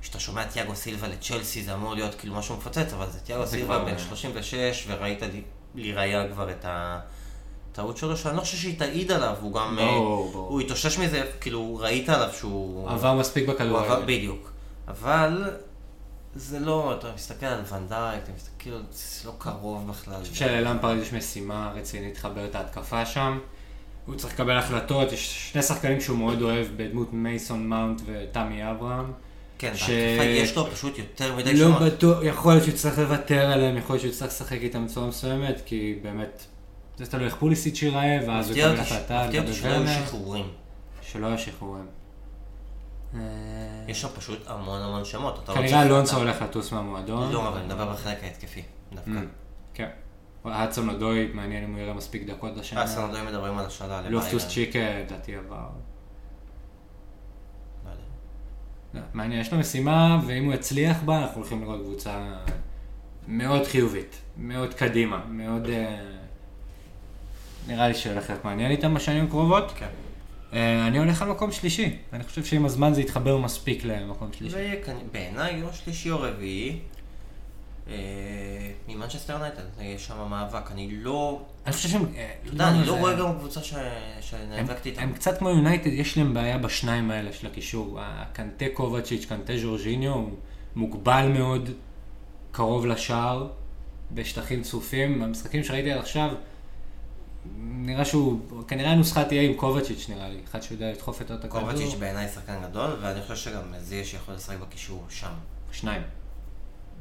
כשאתה 0.02 0.20
שומע 0.20 0.44
טיאגו 0.44 0.76
סילבה 0.76 1.08
לצ'לסי 1.08 1.64
זה 1.64 1.74
אמור 1.74 1.96
להיות 1.96 2.16
כאילו 2.16 2.36
משהו 2.36 2.58
מפוצץ, 2.58 2.94
אבל 2.94 3.10
זה 3.12 3.20
טיאגו 3.20 3.46
זה 3.46 3.52
סילבה 3.52 3.80
בן 3.80 3.98
36, 3.98 4.86
וראית 4.88 5.20
לראיה 5.76 6.28
כבר 6.28 6.52
את 6.52 6.66
הטעות 6.68 7.98
שלו, 7.98 8.18
שאני 8.18 8.36
לא 8.36 8.42
חושב 8.42 8.58
שהיא 8.58 8.80
תעיד 8.80 9.12
עליו, 9.12 9.36
הוא 9.42 9.54
גם... 9.54 9.80
אה. 9.80 9.96
הוא 10.34 10.62
התאושש 10.62 10.98
מזה, 10.98 11.32
כאילו, 11.42 11.78
ראית 11.82 12.10
עליו 12.10 12.30
שהוא... 12.34 12.90
עבר 12.90 13.14
מספיק 13.14 13.50
בכדורגל. 13.50 14.02
בדיוק. 14.06 14.55
אבל 14.88 15.50
זה 16.36 16.60
לא, 16.60 16.96
אתה 17.00 17.08
מסתכל 17.16 17.46
על 17.46 17.62
ונדייק, 17.72 18.24
אתה 18.24 18.32
מסתכל, 18.36 18.52
כאילו, 18.60 18.78
זה 18.92 19.28
לא 19.28 19.34
קרוב 19.38 19.90
בכלל. 19.90 20.14
אני 20.14 20.24
חושב 20.24 20.36
שללמפרד 20.36 20.98
יש 20.98 21.14
משימה 21.14 21.72
רצינית 21.76 22.18
לחבר 22.18 22.46
את 22.46 22.56
ההתקפה 22.56 23.06
שם. 23.06 23.40
הוא 24.06 24.16
צריך 24.16 24.34
לקבל 24.34 24.58
החלטות, 24.58 25.12
יש 25.12 25.50
שני 25.52 25.62
שחקנים 25.62 26.02
שהוא 26.02 26.18
מאוד 26.18 26.42
אוהב 26.42 26.68
בדמות 26.78 27.14
מייסון 27.14 27.68
מאונט 27.68 28.02
ותמי 28.06 28.72
אברהם. 28.72 29.12
כן, 29.58 29.72
ש- 29.76 29.90
בהתקפה 29.90 30.24
יש 30.24 30.56
לו 30.58 30.66
פשוט 30.72 30.98
יותר 30.98 31.36
מדי 31.36 31.54
לא 31.54 31.68
שמות. 31.68 31.82
בטוח, 31.94 32.18
יכול 32.24 32.52
להיות 32.54 32.64
שהוא 32.64 32.74
יצטרך 32.74 33.00
לוותר 33.00 33.52
עליהם, 33.52 33.78
יכול 33.78 33.94
להיות 33.94 34.02
שהוא 34.02 34.12
יצטרך 34.12 34.28
לשחק 34.30 34.58
איתם 34.62 34.86
בצורה 34.86 35.08
מסוימת, 35.08 35.62
כי 35.66 36.00
באמת, 36.04 36.46
זה 36.98 37.06
תלוי 37.06 37.26
איך 37.26 37.36
פוליסיץ' 37.36 37.82
ייראה, 37.82 38.20
ואז 38.28 38.50
הוא 38.50 38.58
יקבל 38.58 38.80
החלטה 38.80 39.24
מפתיע 39.26 39.42
אותי 39.42 39.54
שלא 39.54 39.70
היו. 39.70 39.88
שחרורים. 40.06 40.46
שלא 41.02 41.28
היו 41.28 41.38
שחרורים. 41.38 41.86
אה, 43.14 43.20
יש 43.88 44.02
שם 44.02 44.08
פשוט 44.16 44.40
המון 44.48 44.82
המון 44.82 45.06
שמות. 45.06 45.50
לא 45.50 45.54
כנראה 45.54 45.84
אלונסו 45.84 46.18
הולך 46.18 46.42
לטוס 46.42 46.72
מהמועדון. 46.72 47.32
לא, 47.32 47.48
אבל 47.48 47.58
אני 47.58 47.66
מדבר 47.66 47.92
בחלק 47.92 48.24
ההתקפי, 48.24 48.62
דווקא. 48.94 49.12
Mm, 49.12 49.74
כן. 49.74 49.90
האצון 50.46 50.90
אודוי, 50.90 51.32
מעניין 51.34 51.64
אם 51.64 51.72
הוא 51.72 51.80
יראה 51.80 51.94
מספיק 51.94 52.24
דקות 52.28 52.58
השנה. 52.58 52.82
אה, 52.82 52.88
סנדואים 52.88 53.26
מדברים 53.26 53.58
על 53.58 53.66
השאלה. 53.66 54.02
לופטוס 54.10 54.48
צ'יקה, 54.48 54.80
לדעתי 54.80 55.36
עבר. 55.36 55.56
לא. 57.86 57.92
לא, 58.94 59.02
מעניין, 59.14 59.42
יש 59.42 59.54
לו 59.54 59.60
משימה, 59.60 60.20
ואם 60.26 60.46
הוא 60.46 60.54
יצליח 60.54 60.98
בה, 61.06 61.18
אנחנו 61.18 61.42
הולכים 61.42 61.62
לראות 61.62 61.82
קבוצה 61.82 62.34
מאוד 63.28 63.68
חיובית, 63.68 64.22
מאוד 64.38 64.74
קדימה, 64.74 65.22
מאוד... 65.30 65.70
אה, 65.70 66.16
נראה 67.68 67.88
לי 67.88 67.94
שהולך 67.94 68.30
להיות 68.30 68.46
מעניין 68.46 68.72
איתם 68.72 68.94
בשנים 68.94 69.26
הקרובות. 69.26 69.72
כן. 69.76 69.88
אה, 70.56 70.88
אני 70.88 70.98
הולך 70.98 71.22
על 71.22 71.30
מקום 71.30 71.52
שלישי, 71.52 71.96
אני 72.14 72.24
חושב 72.24 72.46
שעם 72.46 72.66
הזמן 72.66 72.94
זה 72.94 73.02
יתחבר 73.02 73.38
מספיק 73.38 73.84
למקום 73.86 74.28
זה 74.32 74.38
שלישי. 74.38 74.60
יהיה 74.60 74.76
כנ- 74.86 75.12
בעיניי 75.14 75.62
או 75.64 75.74
שלישי 75.74 76.12
או 76.12 76.20
רביעי. 76.22 76.80
אה, 77.88 77.94
ממנצ'סטר 78.88 79.34
יונייטד, 79.34 79.62
יש 79.82 80.06
שם 80.06 80.28
מאבק. 80.30 80.72
אני 80.72 80.90
לא... 80.92 81.42
אני 81.66 81.74
חושב 81.74 81.90
שהם... 81.90 82.06
אה, 82.16 82.32
אתה 82.44 82.54
יודע, 82.54 82.68
אני 82.70 82.80
זה- 82.80 82.86
לא 82.92 82.96
רואה 82.98 83.14
גם 83.16 83.34
קבוצה 83.40 83.60
שנאבקתי 84.22 84.90
איתה. 84.90 85.02
הם 85.02 85.14
קצת 85.14 85.38
כמו 85.38 85.50
יונייטד, 85.50 85.88
יש 85.94 86.18
להם 86.18 86.34
בעיה 86.34 86.58
בשניים 86.58 87.12
האלה 87.12 87.34
של 87.34 87.48
הקישור. 87.48 87.98
הקנטה 88.02 88.66
קובצ'יץ', 88.74 89.26
קנטה 89.26 89.58
ז'ורג'יניו, 89.58 90.14
הוא 90.14 90.30
מוגבל 90.76 91.28
מאוד 91.34 91.70
קרוב 92.52 92.86
לשער, 92.86 93.48
בשטחים 94.12 94.62
צפופים. 94.64 95.20
במשחקים 95.22 95.64
שראיתי 95.64 95.92
עד 95.92 96.00
עכשיו, 96.00 96.30
נראה 97.86 98.06
שהוא, 98.06 98.40
כנראה 98.68 98.92
הנוסחה 98.92 99.24
תהיה 99.24 99.42
עם 99.42 99.54
קובצ'יץ' 99.54 100.10
נראה 100.10 100.30
לי, 100.30 100.40
אחד 100.52 100.64
שיודע 100.64 100.92
לדחוף 100.92 101.20
יותר 101.20 101.36
את 101.36 101.46
הכדור. 101.46 101.62
קובצ'יץ' 101.62 101.94
בעיניי 102.00 102.28
שחקן 102.28 102.62
גדול, 102.64 102.98
ואני 103.02 103.22
חושב 103.22 103.36
שגם 103.36 103.74
זיש 103.80 104.14
יכול 104.14 104.34
לשחק 104.34 104.58
בקישור 104.58 105.06
שם. 105.10 105.32
שניים. 105.72 106.02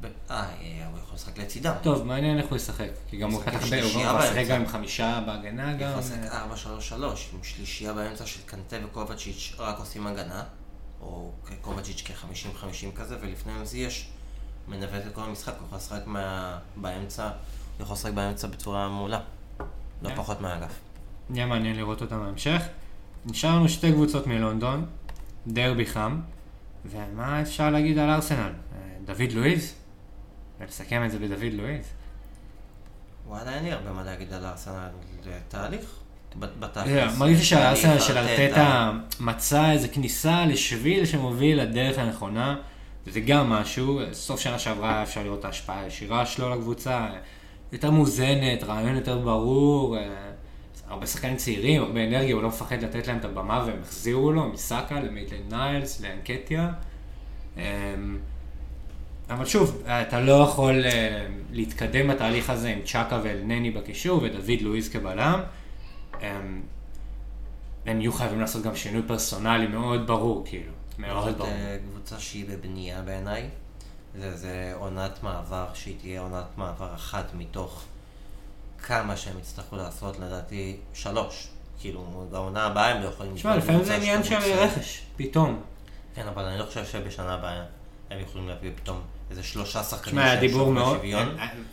אה, 0.03 0.09
אה, 0.29 0.87
הוא 0.91 0.99
יכול 0.99 1.15
לשחק 1.15 1.37
לצידם. 1.37 1.73
טוב, 1.83 2.03
מעניין 2.03 2.37
איך 2.37 2.47
הוא 2.47 2.55
ישחק, 2.55 2.89
כי 3.09 3.17
גם 3.17 3.31
הוא 3.31 3.41
משחק 3.41 3.73
הוא 3.83 4.43
גם 4.49 4.61
עם 4.61 4.67
חמישה 4.67 5.23
בהגנה 5.25 5.71
הוא 5.71 5.79
גם. 5.79 5.89
יכול 5.89 5.99
לשחק 5.99 6.19
אה, 6.31 6.45
4-3-3, 6.91 6.93
עם 7.33 7.43
שלישייה 7.43 7.93
באמצע 7.93 8.25
של 8.25 8.39
קנטה 8.45 8.75
וקובצ'יץ' 8.85 9.55
רק 9.57 9.79
עושים 9.79 10.07
הגנה, 10.07 10.43
או 11.01 11.31
קובצ'יץ' 11.61 12.03
כ-50-50 12.05 12.95
כזה, 12.95 13.15
ולפניהם 13.21 13.65
זיש 13.65 14.09
מנווט 14.67 15.07
את 15.07 15.13
כל 15.13 15.21
המשחק, 15.21 15.53
הוא 15.59 15.65
יכול 15.65 15.77
לשחק 15.77 16.01
באמצע, 16.75 17.23
הוא 17.23 17.83
יכול 17.83 17.93
לשחק 17.93 18.11
באמצע 18.11 18.47
בצורה 18.47 18.89
מעולה. 18.89 19.19
לא 20.01 20.09
כן. 20.09 20.15
פחות 20.15 20.41
מהאגף. 20.41 20.79
יהיה 21.33 21.45
מעניין 21.45 21.75
לראות 21.75 22.01
אותם 22.01 22.19
בהמשך. 22.19 22.61
נשאר 23.25 23.55
לנו 23.55 23.69
שתי 23.69 23.91
קבוצות 23.91 24.27
מלונדון, 24.27 24.85
דרבי 25.47 25.85
חם, 25.85 26.19
ומה 26.85 27.41
אפשר 27.41 27.69
להגיד 27.69 27.97
על 27.97 28.09
ארסנל? 28.09 28.37
אה, 28.39 28.51
דוד 29.05 29.31
לואיז? 29.31 29.73
ולסכם 30.59 31.05
את 31.05 31.11
זה 31.11 31.19
בדוד 31.19 31.53
לואיז? 31.53 31.85
וואלה, 33.27 33.55
אין 33.55 33.63
לי 33.63 33.71
הרבה 33.71 33.91
מה 33.91 34.03
להגיד 34.03 34.33
על 34.33 34.45
הארסנל, 34.45 34.87
זה 35.23 35.39
תהליך. 35.47 35.85
ב- 36.39 36.43
אתה 36.43 36.53
בתכלס. 36.67 36.87
יודע, 36.87 37.07
מרגיש 37.17 37.39
לי 37.39 37.45
שהארסנל 37.45 37.89
תהליך, 37.89 38.03
של 38.03 38.17
ארטטה 38.17 38.91
מצא 39.19 39.71
איזה 39.71 39.87
כניסה 39.87 40.45
לשביל 40.45 41.05
שמוביל 41.05 41.61
לדרך 41.61 41.97
הנכונה, 41.97 42.55
וזה 43.07 43.19
גם 43.19 43.49
משהו, 43.49 43.99
סוף 44.11 44.39
שנה 44.39 44.59
שעברה 44.59 45.03
אפשר 45.03 45.23
לראות 45.23 45.39
את 45.39 45.45
ההשפעה 45.45 45.79
הישירה 45.79 46.25
שלו 46.25 46.55
לקבוצה, 46.55 47.07
יותר 47.75 47.91
מאוזנת, 47.91 48.63
רעיון 48.63 48.95
יותר 48.95 49.19
ברור, 49.19 49.97
אה, 49.97 50.01
הרבה 50.87 51.07
שחקנים 51.07 51.35
צעירים, 51.35 51.81
הרבה 51.81 52.03
אנרגיה, 52.03 52.35
הוא 52.35 52.43
לא 52.43 52.47
מפחד 52.47 52.83
לתת 52.83 53.07
להם 53.07 53.17
את 53.17 53.25
הבמה 53.25 53.63
והם 53.67 53.79
החזירו 53.81 54.31
לו, 54.31 54.49
מסאקה 54.49 54.99
למייטלן 54.99 55.49
ניילס, 55.49 56.01
לאנקטיה. 56.01 56.71
אמ, 57.57 57.61
אבל 59.29 59.45
שוב, 59.45 59.83
אתה 59.85 60.21
לא 60.21 60.33
יכול 60.33 60.85
אה, 60.85 61.27
להתקדם 61.51 62.07
בתהליך 62.07 62.49
הזה 62.49 62.69
עם 62.69 62.79
צ'אקה 62.85 63.19
ואלנני 63.23 63.71
בקישור 63.71 64.23
ודוד 64.23 64.61
לואיז 64.61 64.89
כבלם. 64.89 65.39
הם, 66.21 66.61
הם 67.85 68.01
יהיו 68.01 68.13
חייבים 68.13 68.39
לעשות 68.39 68.63
גם 68.63 68.75
שינוי 68.75 69.01
פרסונלי 69.07 69.67
מאוד 69.67 70.07
ברור, 70.07 70.43
כאילו. 70.45 70.71
מאוד 70.97 71.29
זאת 71.29 71.37
ברור. 71.37 71.49
אה, 71.49 71.77
קבוצה 71.91 72.19
שהיא 72.19 72.45
בבנייה 72.49 73.01
בעיניי. 73.01 73.49
זה, 74.19 74.37
זה 74.37 74.73
עונת 74.75 75.23
מעבר 75.23 75.65
שהיא 75.73 75.95
תהיה 76.01 76.21
עונת 76.21 76.45
מעבר 76.57 76.95
אחת 76.95 77.25
מתוך 77.33 77.83
כמה 78.83 79.17
שהם 79.17 79.39
יצטרכו 79.39 79.75
לעשות, 79.75 80.19
לדעתי, 80.19 80.77
שלוש. 80.93 81.47
כאילו, 81.79 82.27
בעונה 82.31 82.63
הבאה 82.63 82.87
הם 82.87 83.03
לא 83.03 83.07
יכולים... 83.07 83.35
תשמע, 83.35 83.55
לפעמים 83.55 83.83
זה 83.83 83.95
עניין 83.95 84.23
של 84.23 84.35
רכש, 84.35 85.01
פתאום. 85.15 85.61
כן, 86.15 86.27
אבל 86.27 86.43
אני 86.43 86.59
לא 86.59 86.65
חושב 86.65 86.85
שבשנה 86.85 87.33
הבאה 87.33 87.63
הם 88.11 88.19
יכולים 88.19 88.47
להביא 88.47 88.71
פתאום 88.75 89.01
איזה 89.31 89.43
שלושה 89.43 89.83
שחקנים 89.83 90.25
שהם 90.25 90.39
דיבור 90.39 90.71
מאוד. 90.71 90.99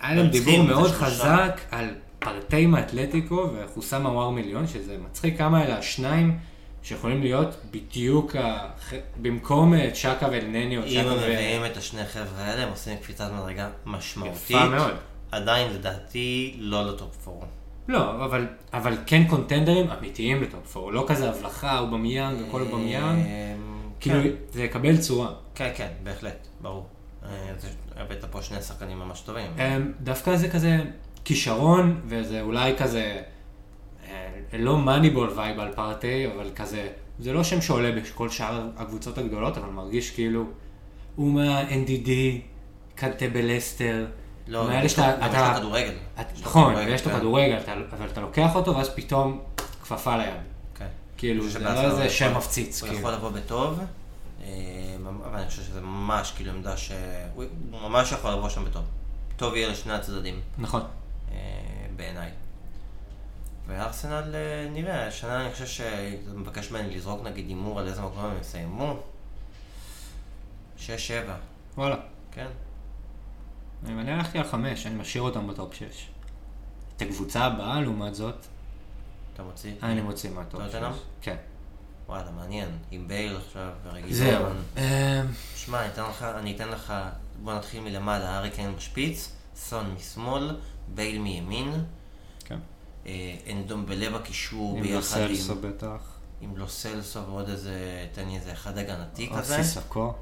היה 0.01 0.15
להם 0.15 0.27
דיבור 0.27 0.63
מאוד. 0.63 0.91
חזק 0.91 1.61
על 1.71 1.95
פארטיי 2.19 2.67
מאתלטיקו 2.67 3.51
וחוסאם 3.55 4.07
עוואר 4.07 4.31
מליון, 4.31 4.67
שזה 4.67 4.97
מצחיק 4.99 5.39
כמה 5.39 5.65
אלה 5.65 5.79
השניים 5.79 6.39
שיכולים 6.83 7.23
להיות 7.23 7.57
בדיוק 7.71 8.37
הח- 8.37 8.93
במקום 9.23 9.75
אה, 9.75 9.91
צ'אקה 9.95 10.27
ואלנני 10.33 10.77
או 10.79 10.83
אם 10.83 10.89
צ'אקה 10.89 11.01
הם 11.11 11.19
ו... 11.19 11.23
מביאים 11.23 11.65
את 11.67 11.77
השני 11.77 12.07
חבר'ה 12.07 12.45
האלה, 12.45 12.63
הם 12.63 12.69
עושים 12.71 12.97
קפיצת 12.99 13.31
מדרגה 13.33 13.69
משמעותית. 13.87 14.51
יפה 14.51 14.69
מאוד. 14.69 14.95
עדיין 15.31 15.73
לדעתי 15.73 16.57
לא 16.59 16.87
ל 16.87 16.94
top 16.94 17.17
four. 17.17 17.45
לא, 17.89 18.25
אבל, 18.25 18.47
אבל 18.73 18.95
כן 19.07 19.25
קונטנדרים 19.29 19.87
אמיתיים 19.91 20.43
ל 20.43 20.51
top 20.51 20.77
4, 20.77 20.93
לא 20.93 21.05
כזה 21.09 21.31
הבלחה, 21.31 21.79
אובמיאנג, 21.79 22.37
הכל 22.49 22.61
אובמיאנג, 22.61 23.27
אמ, 23.27 23.91
כאילו 24.01 24.23
כן. 24.23 24.29
זה 24.53 24.65
יקבל 24.65 24.97
צורה. 24.97 25.29
כן, 25.55 25.71
כן, 25.77 25.89
בהחלט, 26.03 26.47
ברור. 26.61 26.87
אה, 27.25 27.29
זה- 27.59 27.69
הבאת 27.97 28.25
פה 28.31 28.43
שני 28.43 28.63
שחקנים 28.63 28.99
ממש 28.99 29.21
טובים. 29.21 29.51
דווקא 30.01 30.37
זה 30.37 30.49
כזה 30.51 30.79
כישרון, 31.25 32.01
וזה 32.07 32.41
אולי 32.41 32.75
כזה, 32.79 33.01
אה, 33.03 33.21
לא 34.59 34.79
מאניבול 34.79 35.31
וייב 35.37 35.61
על 35.61 35.73
פרטי, 35.75 36.27
אבל 36.35 36.51
כזה, 36.57 36.89
זה 37.19 37.33
לא 37.33 37.45
שם 37.45 37.61
שעולה 37.61 37.93
בכל 37.93 38.29
שאר 38.31 38.67
הקבוצות 38.77 39.19
הגדולות, 39.19 39.57
אבל 39.59 39.69
מרגיש 39.69 40.11
כאילו, 40.11 40.45
הוא 41.17 41.33
מה-NDD, 41.33 42.09
קנטה 42.95 43.25
בלסטר, 43.33 44.07
לא, 44.49 44.67
מאלה 44.69 44.85
יש 44.85 44.93
שאתה- 44.93 45.17
יש 45.21 45.27
אתה- 45.31 45.49
לו 45.53 45.57
כדורגל. 45.59 45.93
את- 46.21 46.27
יש 46.35 46.41
לו 46.41 46.47
נכון, 46.47 46.73
כדורגל, 46.73 46.91
ויש 46.91 47.05
לו 47.07 47.13
כן. 47.13 47.19
כדורגל, 47.19 47.59
אבל 47.93 48.07
אתה 48.13 48.21
לוקח 48.21 48.55
אותו, 48.55 48.77
ואז 48.77 48.91
פתאום 48.95 49.41
כפפה 49.83 50.17
ליד. 50.17 50.35
כן. 50.75 50.87
כאילו, 51.19 51.49
זה 51.49 51.59
לא 51.59 51.71
איזה 51.83 52.11
שם 52.11 52.37
מפציץ, 52.37 52.81
הוא 52.83 52.89
כאילו. 52.89 53.01
יכול 53.01 53.13
לבוא 53.13 53.31
בטוב, 53.31 53.79
אה, 54.45 54.49
אבל 55.25 55.39
אני 55.39 55.49
חושב 55.49 55.63
שזה 55.63 55.81
ממש 55.81 56.33
כאילו 56.37 56.53
עמדה 56.53 56.77
ש... 56.77 56.93
הוא 57.35 57.45
הוא 57.73 57.81
ממש 57.81 58.13
יכול 58.13 58.31
לבוא 58.31 58.49
שם 58.49 58.65
בטוב. 58.65 58.83
טוב 59.37 59.55
יהיה 59.55 59.69
לשני 59.69 59.93
הצדדים, 59.93 60.41
נכון. 60.59 60.81
אה, 61.33 61.37
בעיניי. 61.97 62.29
וארסנל, 63.67 64.35
אה, 64.35 64.69
נראה, 64.73 65.07
השנה 65.07 65.45
אני 65.45 65.53
חושב 65.53 65.67
שזה 65.67 66.35
מבקש 66.35 66.71
ממני 66.71 66.97
לזרוק 66.97 67.23
נגיד 67.25 67.49
הימור 67.49 67.81
על 67.81 67.89
איזה 67.89 68.03
מקום 68.03 68.25
הם 68.25 68.41
יסיימו. 68.41 69.03
6-7, 70.79 70.81
וואלה. 71.77 71.97
כן. 72.33 72.47
אני 73.87 74.13
הלכתי 74.13 74.39
על 74.39 74.45
חמש, 74.45 74.87
אני 74.87 74.95
משאיר 74.95 75.23
אותם 75.23 75.47
בטופ 75.47 75.75
שש. 75.75 76.09
את 76.97 77.03
הקבוצה 77.03 77.45
הבאה, 77.45 77.81
לעומת 77.81 78.15
זאת, 78.15 78.47
אתה 79.35 79.43
מוציא? 79.43 79.73
אני 79.83 80.01
מוציא 80.01 80.31
מה 80.31 80.43
top 80.43 80.61
שש. 80.61 80.73
טוטנהאם? 80.73 80.93
כן. 81.23 81.37
וואלה, 82.07 82.31
מעניין. 82.31 82.69
עם 82.91 83.09
בייל 83.09 83.37
עכשיו, 83.37 83.69
ורגילון. 83.85 84.13
זהו. 84.13 84.47
אמ, 84.77 84.83
שמע, 85.57 85.81
אני 85.81 85.89
אתן 85.89 86.03
לך, 86.03 86.23
אני 86.23 86.57
אתן 86.57 86.69
לך, 86.69 86.93
בוא 87.43 87.55
נתחיל 87.55 87.81
מלמעלה, 87.81 88.39
הארי 88.39 88.51
קיין 88.51 88.77
בשפיץ, 88.77 89.33
סון 89.57 89.95
משמאל, 89.95 90.57
בייל 90.95 91.19
מימין, 91.19 91.85
אה, 93.07 93.37
אנדומבלה 93.51 94.11
בקישור 94.11 94.77
עם 94.77 94.83
ביחד 94.83 95.21
לוסלסו 95.21 95.53
עם, 95.53 95.61
בטח. 95.61 96.13
עם 96.41 96.57
לוסלסו 96.57 97.27
ועוד 97.27 97.49
איזה, 97.49 98.07
תן 98.13 98.29
לי 98.29 98.37
איזה 98.37 98.53
אחד 98.53 98.79
הגנתי 98.79 99.29
או 99.29 99.37
כזה. 99.37 99.57
סיסוקו. 99.63 100.15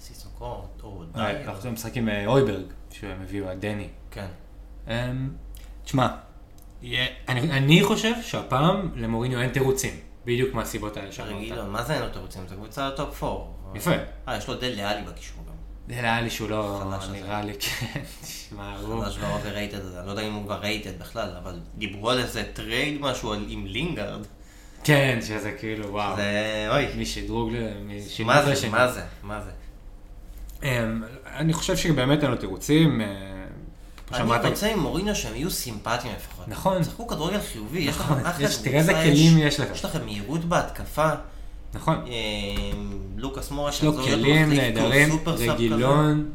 סיסוקו, 0.00 0.64
או 0.82 1.04
דייר. 1.12 1.20
אה, 1.20 1.30
אנחנו 1.30 1.52
צריכים 1.52 1.74
לשחק 1.74 1.96
עם 1.96 2.08
אה, 2.08 2.26
הויברג, 2.26 2.64
שהם 2.90 3.22
הביאו, 3.22 3.48
הדני. 3.48 3.88
כן. 4.10 4.26
אמ, 4.88 5.30
תשמע, 5.84 6.08
אני 7.28 7.50
אני 7.50 7.84
חושב 7.84 8.14
שהפעם 8.22 8.90
למוריניו 8.94 9.40
אין 9.40 9.50
תירוצים. 9.50 10.00
בדיוק 10.24 10.54
מהסיבות 10.54 10.96
האלה 10.96 11.12
שאמרת. 11.12 11.32
רגילון, 11.32 11.70
מה 11.70 11.82
זה 11.82 11.94
אין 11.94 12.02
לו 12.02 12.08
תירוצים? 12.08 12.48
זו 12.48 12.54
קבוצה 12.54 12.88
ל 12.88 12.96
top 12.96 13.22
4. 13.22 13.44
יפה. 13.74 13.90
אה, 14.28 14.36
יש 14.36 14.48
לו 14.48 14.54
דלה 14.54 14.72
אלי 14.76 15.02
בקישור 15.02 15.42
נראה 15.88 16.20
לי 16.20 16.30
שהוא 16.30 16.48
לא, 16.50 16.82
חלש. 16.98 17.08
נראה 17.12 17.42
לי, 17.42 17.52
כן, 17.60 18.00
תשמע, 18.22 18.76
הוא... 18.78 19.04
חדש 19.04 19.18
וה 19.20 19.31
overrated 19.31 19.80
הזה, 19.80 19.98
אני 19.98 20.06
לא 20.06 20.10
יודע 20.10 20.22
אם 20.22 20.32
הוא 20.32 20.44
כבר 20.44 20.58
rated 20.58 20.98
בכלל, 20.98 21.28
אבל 21.42 21.54
דיברו 21.78 22.10
על 22.10 22.18
איזה 22.18 22.42
trade 22.52 23.00
משהו 23.00 23.34
עם 23.34 23.66
לינגארד. 23.66 24.20
כן, 24.84 25.18
שזה 25.22 25.52
כאילו, 25.52 25.88
וואו. 25.92 26.16
זה, 26.16 26.66
אוי. 26.70 26.86
משדרוג 26.98 27.50
ל... 27.52 27.56
מה 28.24 28.42
זה. 28.54 28.68
מה 28.70 28.88
זה, 28.92 29.00
מה 29.22 29.40
זה? 29.40 29.50
אמ, 30.62 31.02
אני 31.36 31.52
חושב 31.52 31.76
שבאמת 31.76 32.22
אין 32.22 32.30
לו 32.30 32.36
תירוצים. 32.36 33.00
שאמרת, 34.16 34.40
אני 34.40 34.50
רוצה 34.50 34.72
עם 34.72 34.78
מוריניו 34.78 35.14
שהם 35.16 35.34
יהיו 35.34 35.50
סימפטיים 35.50 36.14
לפחות. 36.16 36.48
נכון. 36.48 36.82
תשחקו 36.82 37.06
כדורגל 37.06 37.40
חיובי, 37.40 37.78
יש 37.78 37.88
נכון, 37.96 38.18
לכם 38.18 38.26
אחלה 38.26 38.44
יש- 38.44 38.50
קבוצה, 38.54 38.68
תראה 38.70 38.78
איזה 38.80 38.92
כלים 38.92 39.38
יש 39.38 39.60
לך. 39.60 39.68
יש 39.72 39.84
לכם 39.84 40.04
מהירות 40.04 40.44
בהתקפה. 40.44 41.10
נכון, 41.76 41.96
אה, 42.06 42.12
לוקאס 43.16 43.50
מורה 43.50 43.70
יש 43.70 43.84
לו 43.84 43.92
כלים 43.94 44.52
נהדרים, 44.52 45.08
רגילון, 45.26 46.30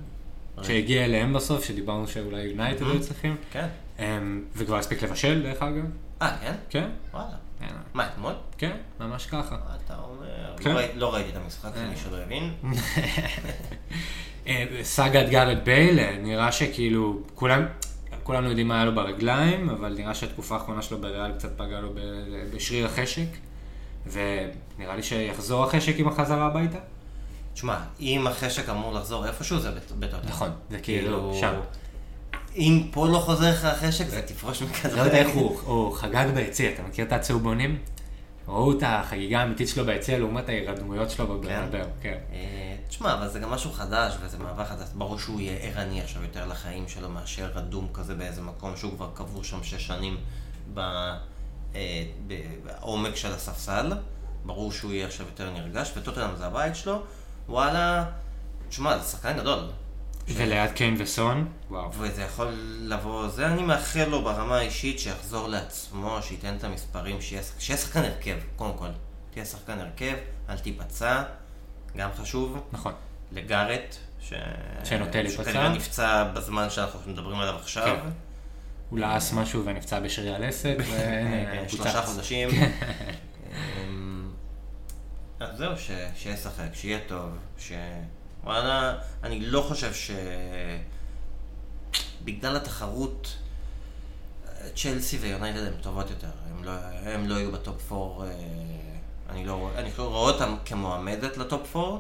שהגיע 0.64 1.06
אליהם 1.06 1.34
בסוף, 1.34 1.64
שדיברנו 1.66 2.08
שאולי 2.08 2.42
יונייטד 2.44 2.82
היו 2.86 3.02
צריכים. 3.02 3.36
כן. 3.52 3.68
אמ, 4.00 4.42
וכבר 4.56 4.76
הספיק 4.78 5.04
לבשל 5.04 5.42
דרך 5.44 5.62
אגב, 5.62 5.84
אה, 6.22 6.38
כן? 6.42 6.54
כן, 6.70 6.90
וואלה. 7.14 7.26
כן, 7.60 7.68
מה, 7.94 8.08
אתמול? 8.08 8.34
כן, 8.58 8.72
ממש 9.00 9.26
ככה. 9.26 9.56
מה 9.56 9.76
אתה 9.86 9.94
אומר? 9.96 10.58
כן. 10.58 10.70
לא 10.72 10.78
ראי- 10.78 10.88
לא 10.96 11.14
ראיתי 11.14 11.30
את 11.30 11.36
המשחק, 11.44 11.72
אה. 11.78 11.84
למי 11.84 11.96
שלא 11.98 12.18
הבין. 12.18 12.52
אה, 14.48 14.66
סאגת 14.84 15.30
גארד 15.30 15.58
בייל, 15.66 16.00
אה, 16.00 16.18
נראה 16.22 16.52
שכאילו, 16.52 17.20
כולם, 17.36 17.66
כולנו 18.24 18.48
יודעים 18.50 18.68
מה 18.68 18.76
היה 18.76 18.86
לו 18.86 18.96
ברגליים, 18.96 19.70
אבל 19.70 19.94
נראה 19.98 20.16
שהתקופה 20.16 20.56
האחרונה 20.56 20.82
שלו 20.82 20.98
בריאל 21.02 21.32
קצת 21.32 21.58
פגעה 21.58 21.82
לו 21.82 21.90
בשריר 22.56 22.86
החשק, 22.86 23.28
ונראה 24.06 24.96
לי 24.96 25.04
שיחזור 25.04 25.64
החשק 25.64 25.94
עם 26.00 26.08
החזרה 26.08 26.46
הביתה. 26.46 26.78
תשמע, 27.54 27.78
אם 28.00 28.28
החשק 28.28 28.70
אמור 28.70 28.94
לחזור 28.94 29.26
איפשהו, 29.28 29.60
זה 29.60 29.72
בט- 29.72 29.92
בטוטל. 30.00 30.28
נכון, 30.28 30.50
זה 30.70 30.80
כאילו 30.80 31.34
שם. 31.40 31.54
אם 32.56 32.84
פה 32.92 33.08
לא 33.08 33.18
חוזר 33.20 33.50
לך 33.52 33.66
החשק, 33.66 34.08
זה 34.08 34.22
תפרוש 34.22 34.62
מכזה. 34.62 34.96
לא 34.96 35.02
יודע 35.02 35.18
איך 35.18 35.30
הוא, 35.30 35.58
חגג 35.96 36.26
ביציע, 36.36 36.72
אתה 36.74 36.84
מכיר 36.84 37.06
את 37.06 37.12
הצהובונים? 37.14 37.78
ראו 38.48 38.72
את 38.72 38.84
החגיגה 38.86 39.40
האמיתית 39.42 39.68
שלו 39.70 39.86
ביציע 39.86 40.20
לעומת 40.20 40.50
ההירדמויות 40.50 41.10
שלו 41.10 41.28
בברנבר, 41.28 41.84
כן. 42.02 42.18
אה, 42.34 42.76
תשמע, 42.90 43.14
אבל 43.14 43.28
זה 43.28 43.40
גם 43.40 43.50
משהו 43.50 43.72
חדש, 43.72 44.14
וזה 44.22 44.38
מעבר 44.38 44.66
חדש. 44.66 44.88
ברור 44.96 45.20
שהוא 45.20 45.40
יהיה 45.42 45.58
ערני 45.58 46.02
עכשיו 46.02 46.22
יותר 46.24 46.46
לחיים 46.48 46.88
שלו, 46.88 47.10
מאשר 47.10 47.52
רדום 47.56 47.88
כזה 47.94 48.16
באיזה 48.16 48.42
מקום 48.42 48.76
שהוא 48.76 48.92
כבר 48.96 49.10
קבור 49.14 49.44
שם 49.44 49.64
שש 49.64 49.88
שנים 49.88 50.18
אה, 51.76 52.04
בעומק 52.28 53.16
של 53.16 53.34
הספסל. 53.34 53.92
ברור 54.46 54.72
שהוא 54.72 54.92
יהיה 54.92 55.08
עכשיו 55.08 55.26
יותר 55.26 55.50
נרגש, 55.50 55.92
וטוטנאם 55.98 56.36
זה 56.36 56.46
הבית 56.46 56.76
שלו. 56.76 57.02
וואלה, 57.50 58.06
תשמע, 58.70 58.98
זה 58.98 59.04
שחקן 59.04 59.38
גדול. 59.38 59.60
וליד 60.28 60.72
קיין 60.72 60.96
וסון, 60.98 61.48
וואו. 61.70 61.92
וזה 61.94 62.22
יכול 62.22 62.54
לבוא, 62.80 63.28
זה 63.28 63.48
אני 63.48 63.64
מאחל 63.64 64.06
לו 64.06 64.22
ברמה 64.22 64.58
האישית 64.58 65.00
שיחזור 65.00 65.48
לעצמו, 65.48 66.18
שייתן 66.22 66.56
את 66.58 66.64
המספרים, 66.64 67.22
שיהיה 67.22 67.44
שיהיה 67.60 67.78
שחקן 67.78 68.04
הרכב, 68.04 68.38
קודם 68.56 68.74
כל. 68.78 68.88
תהיה 69.32 69.46
שחקן 69.46 69.80
הרכב, 69.80 70.16
אל 70.50 70.58
תיפצע, 70.58 71.24
גם 71.98 72.10
חשוב. 72.18 72.58
נכון. 72.72 72.94
לגארט, 73.32 73.96
ש... 74.20 74.34
שנוטה 74.84 75.22
להיפצע. 75.22 75.44
שכנראה 75.44 75.70
נפצע 75.70 76.24
בזמן 76.24 76.70
שאנחנו 76.70 77.12
מדברים 77.12 77.40
עליו 77.40 77.56
עכשיו. 77.56 77.98
כן. 78.04 78.10
הוא 78.92 79.00
לעס 79.00 79.34
משהו 79.34 79.66
ונפצע 79.66 80.00
בשריר 80.00 80.36
הלסת, 80.36 80.76
והנה, 80.90 81.60
אה, 81.60 81.70
שלושה. 81.70 82.02
חודשים. 82.02 82.50
אמ, 83.52 84.32
אז 85.40 85.58
זהו, 85.58 85.72
שישחק, 86.16 86.70
שיהיה 86.74 87.00
טוב, 87.08 87.30
ש... 87.58 87.72
וואלה, 88.44 88.96
אני 89.24 89.40
לא 89.40 89.62
חושב 89.62 89.94
ש... 89.94 90.12
בגלל 92.24 92.56
התחרות, 92.56 93.38
צ'לסי 94.76 95.18
ויונייטד 95.18 95.64
הן 95.64 95.74
טובות 95.82 96.10
יותר. 96.10 96.32
הם 96.50 96.64
לא, 96.64 96.72
הם 97.04 97.28
לא 97.28 97.36
יהיו 97.36 97.52
ב 97.52 97.62
top 97.62 97.92
4, 97.92 98.26
אני 99.30 99.46
לא 99.46 99.54
רואה, 99.54 99.80
אני 99.80 99.92
לא 99.98 100.04
רואה 100.04 100.32
אותם 100.32 100.56
כמועמדת 100.66 101.38
ל 101.38 101.47
top 101.47 101.76
4, 101.76 102.00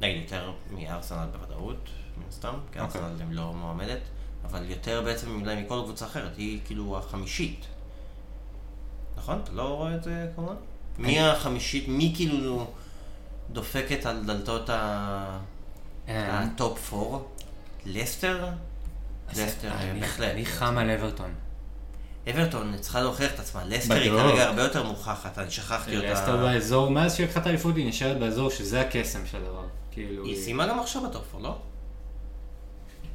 נגיד 0.00 0.22
יותר 0.22 0.52
מארסנל 0.70 1.26
בוודאות, 1.32 1.88
מן 2.16 2.24
הסתם, 2.28 2.54
כי 2.72 2.80
אוקיי. 2.80 3.00
ארסנל 3.00 3.22
הם 3.22 3.32
לא 3.32 3.52
מועמדת, 3.52 4.00
אבל 4.44 4.70
יותר 4.70 5.02
בעצם 5.04 5.40
אולי 5.40 5.62
מכל 5.62 5.80
קבוצה 5.84 6.06
אחרת, 6.06 6.36
היא 6.36 6.60
כאילו 6.64 6.98
החמישית. 6.98 7.66
נכון? 9.16 9.40
אתה 9.44 9.52
לא 9.52 9.62
רואה 9.76 9.94
את 9.94 10.02
זה 10.04 10.26
כמובן? 10.36 10.54
מי 10.98 11.20
החמישית, 11.20 11.88
מי 11.88 12.12
כאילו 12.16 12.66
דופקת 13.52 14.06
על 14.06 14.24
דלתות 14.26 14.70
ה- 14.70 15.38
אה, 16.08 16.40
ה 16.40 16.53
top 16.53 16.92
4? 16.94 17.18
לסטר? 17.86 18.46
לסטר, 19.32 19.68
אה, 19.72 19.94
בהחלט. 20.00 20.30
אני 20.30 20.46
חם 20.46 20.78
על 20.78 20.90
אברטון. 20.90 21.34
אברטון 22.30 22.74
צריכה 22.80 23.00
להוכיח 23.00 23.34
את 23.34 23.40
עצמה, 23.40 23.64
לסטר 23.64 23.94
היא. 23.94 24.10
כרגע 24.10 24.44
הרבה 24.44 24.62
יותר 24.62 24.82
מוכחת, 24.82 25.38
אני 25.38 25.50
שכחתי 25.50 25.96
אותה. 25.96 26.12
לסטר 26.12 26.36
באזור, 26.36 26.90
מאז 26.90 27.14
שהיא 27.14 27.26
לקחה 27.26 27.40
את 27.40 27.46
האליפות 27.46 27.76
היא 27.76 27.88
נשארת 27.88 28.18
באזור 28.18 28.50
שזה 28.50 28.80
הקסם 28.80 29.26
של 29.26 29.38
הדבר. 29.38 29.64
כאילו, 29.90 30.24
היא 30.24 30.42
סיימה 30.42 30.66
גם 30.66 30.80
עכשיו 30.80 31.02
ב 31.08 31.14
top 31.14 31.34
4, 31.34 31.48
לא? 31.48 31.56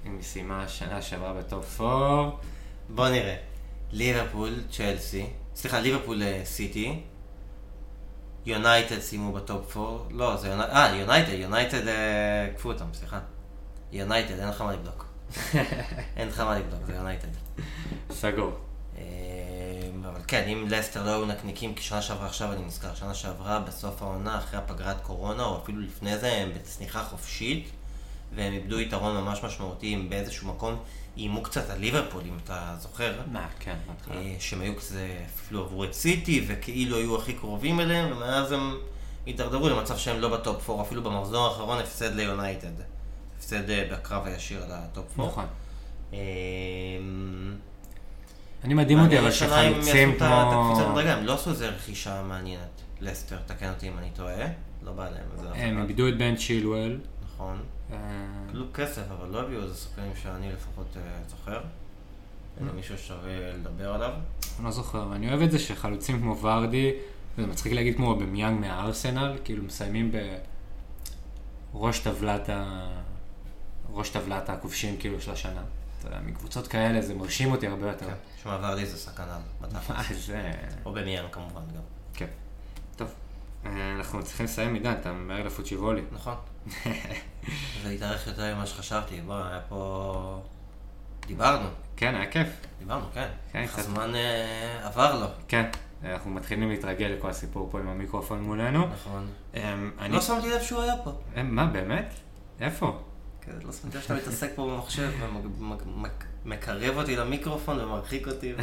היא 0.04 0.22
סיימה 0.22 0.68
שנה 0.68 1.02
שעברה 1.02 1.34
ב 1.34 1.46
top 1.46 1.82
4. 1.82 2.30
בוא 2.90 3.10
נראה. 3.10 3.36
ליברפול, 3.92 4.54
צ'לסי, 4.72 5.26
סליחה, 5.56 5.80
ליברפול 5.80 6.24
אה, 6.24 6.42
סיטי, 6.46 7.02
יונייטד 8.46 9.00
סיימו 9.00 9.32
ב 9.32 9.43
top 9.43 9.78
4, 9.78 10.04
לא, 10.12 10.38
זה 10.38 10.48
יונייטד, 10.48 10.74
אה, 10.74 10.96
יונייטד, 10.96 11.34
יונייטד, 11.34 11.88
אה, 11.88 12.46
עקפו 12.46 12.70
אותם, 12.70 12.86
סליחה. 12.94 13.20
יונייטד, 13.92 14.40
אין 14.40 14.50
לך 14.50 14.62
מה 14.62 14.74
לבדוק. 14.74 15.06
אין 16.18 16.28
לך 16.28 16.40
מה 16.40 16.60
לבדוק, 16.60 16.80
זה 16.86 16.96
יונייטד. 16.96 17.28
סגור. 18.12 18.52
אה, 18.98 19.04
אבל 20.06 20.22
כן, 20.28 20.48
אם 20.48 20.66
לסטר 20.70 21.06
לא 21.06 21.10
היו 21.10 21.26
נקניקים, 21.26 21.74
כי 21.74 21.84
שנה 21.84 22.02
שעברה 22.02 22.26
עכשיו 22.26 22.54
אני 22.54 22.66
נזכר, 22.66 22.96
שנה 22.96 23.14
שעברה 23.14 23.60
בסוף 23.60 24.02
העונה, 24.02 24.38
אחרי 24.38 24.60
הפגרת 24.60 25.02
קורונה, 25.02 25.44
או 25.44 25.58
אפילו 25.58 25.82
לפני 25.82 26.18
זה, 26.18 26.34
הם 26.34 26.52
בצניחה 26.56 27.04
חופשית, 27.04 27.70
והם 28.36 28.54
איבדו 28.54 28.80
יתרון 28.80 29.18
ממש 29.18 29.44
משמעותי, 29.44 29.94
הם 29.94 30.10
באיזשהו 30.10 30.48
מקום 30.48 30.76
איימו 31.18 31.44
קצת 31.44 31.70
על 31.70 31.80
ליברפול, 31.80 32.22
אם 32.28 32.38
אתה 32.44 32.76
זוכר. 32.80 33.14
מה, 33.32 33.48
כן, 33.60 33.76
בהתחלה. 33.88 34.16
אה, 34.16 34.36
שהם 34.40 34.62
היו 34.62 34.76
כזה, 34.76 35.18
אפילו 35.26 35.64
עברו 35.64 35.84
את 35.84 35.94
סיטי, 35.94 36.46
וכאילו 36.48 36.98
היו 36.98 37.18
הכי 37.18 37.34
קרובים 37.34 37.80
אליהם, 37.80 38.12
ומאז 38.12 38.52
הם 38.52 38.78
הידרדרו 39.26 39.70
למצב 39.70 39.98
שהם 39.98 40.20
לא 40.20 40.38
ב 40.38 40.46
top 40.46 40.70
4, 40.70 40.82
אפילו 40.82 41.04
במחזור 41.04 41.48
האחרון 41.48 41.80
הפסד 41.80 42.16
ליונייטד. 42.16 42.72
הפסד 43.38 43.70
אה, 43.70 43.88
בקרב 43.92 44.26
הישיר 44.26 44.64
על 44.64 44.70
ה 44.72 44.84
top 44.84 45.20
4. 45.20 45.32
נכון. 45.32 45.46
אה, 46.14 46.20
אני 48.64 48.74
מדהים 48.74 49.00
אותי, 49.00 49.20
אבל 49.20 49.32
שחלוצים 49.32 50.18
כמו... 50.18 51.00
הם 51.00 51.26
לא 51.26 51.34
עשו 51.34 51.50
איזה 51.50 51.70
רכישה 51.70 52.24
מעניינת. 52.24 52.82
לסטר, 53.02 53.38
תקן 53.46 53.70
אותי 53.70 53.88
אם 53.88 53.98
אני 53.98 54.10
טועה. 54.16 54.48
לא 54.84 54.92
בא 54.92 55.10
להם. 55.10 55.56
הם. 55.56 55.82
איבדו 55.82 56.08
את 56.08 56.18
בן 56.18 56.36
צ'ילואל. 56.36 57.00
נכון. 57.26 57.62
אה, 57.91 57.98
קיבלו 58.48 58.66
כסף, 58.74 59.03
אבל 59.11 59.30
לא 59.30 59.41
הביאו 59.41 59.64
איזה 59.64 59.76
שחקנים 59.76 60.11
שאני 60.22 60.52
לפחות 60.52 60.98
אה, 60.98 61.02
זוכר. 61.30 61.61
איזה 62.60 62.72
מישהו 62.72 62.98
ששווה 62.98 63.53
לדבר 63.53 63.94
עליו. 63.94 64.11
אני 64.57 64.66
לא 64.66 64.72
זוכר, 64.72 65.16
אני 65.16 65.30
אוהב 65.30 65.41
את 65.41 65.52
זה 65.52 65.60
שחלוצים 65.60 66.22
כמו 66.22 66.38
ורדי, 66.38 66.91
זה 67.38 67.48
מצחיק 67.48 67.74
להגיד 67.74 67.95
כמו 67.95 68.16
במיאנג 68.16 68.60
מהארסנל, 68.60 69.38
כאילו 69.44 69.64
מסיימים 69.64 70.11
בראש 71.74 71.99
טבלת 71.99 72.49
ה... 72.49 72.88
ראש 73.94 74.10
טבלת 74.10 74.49
הכובשים 74.49 74.98
כאילו 74.98 75.22
של 75.22 75.32
השנה. 75.32 75.61
אתה 75.99 76.07
יודע, 76.07 76.20
מקבוצות 76.26 76.68
כאלה 76.68 77.02
זה 77.02 77.16
מרשים 77.16 77.52
אותי 77.52 77.68
הרבה 77.68 77.88
יותר. 77.88 78.06
כן. 78.06 78.14
שמע, 78.44 78.57
ורדי 78.61 78.86
זה 78.86 78.98
סכנה, 78.98 79.40
בתכלס. 79.61 80.26
זה... 80.26 80.52
או 80.86 80.94
במיאן 80.94 81.26
כמובן 81.32 81.61
גם. 81.76 81.82
כן. 82.14 82.28
טוב, 82.95 83.07
אה, 83.66 83.95
אנחנו 83.95 84.24
צריכים 84.24 84.45
לסיים 84.45 84.74
עידן, 84.74 84.94
אתה 85.02 85.11
ממהר 85.14 85.44
לפוצ'יבולי. 85.44 86.02
נכון. 86.11 86.36
זה 87.84 87.90
התארך 87.90 88.28
יותר 88.28 88.56
ממה 88.56 88.66
שחשבתי. 88.66 89.22
בוא, 89.22 89.36
היה 89.36 89.60
פה... 89.70 90.41
דיברנו. 91.28 91.68
כן, 91.98 92.16
היה 92.16 92.32
כיף. 92.32 92.48
דיברנו, 92.80 93.06
כן. 93.14 93.28
כן, 93.52 93.68
קצת. 93.68 93.80
הזמן 93.80 94.16
אה, 94.16 94.88
עבר 94.88 95.20
לו. 95.20 95.26
כן, 95.48 95.66
אנחנו 96.04 96.32
מתחילים 96.32 96.70
להתרגל 96.70 97.06
לכל 97.06 97.30
הסיפור 97.30 97.70
פה 97.72 97.80
עם 97.80 97.88
המיקרופון 97.88 98.41
מולנו. 98.41 98.88
נכון. 98.88 99.28
אמ, 99.56 99.91
אני... 100.00 100.14
לא 100.14 100.22
שמתי 100.22 100.50
לב 100.50 100.62
שהוא 100.62 100.82
היה 100.82 100.94
פה. 101.04 101.12
אה, 101.38 101.44
מה, 101.44 101.66
באמת? 101.66 102.14
איפה? 102.62 103.00
כן, 103.41 103.52
לא 103.66 103.72
שמתי 103.72 103.98
לב 103.98 104.04
שאתה 104.04 104.16
מתעסק 104.16 104.50
פה 104.56 104.72
במחשב 104.76 105.12
ומקרב 106.46 106.98
אותי 106.98 107.16
למיקרופון 107.16 107.80
ומרחיק 107.80 108.28
אותי. 108.28 108.54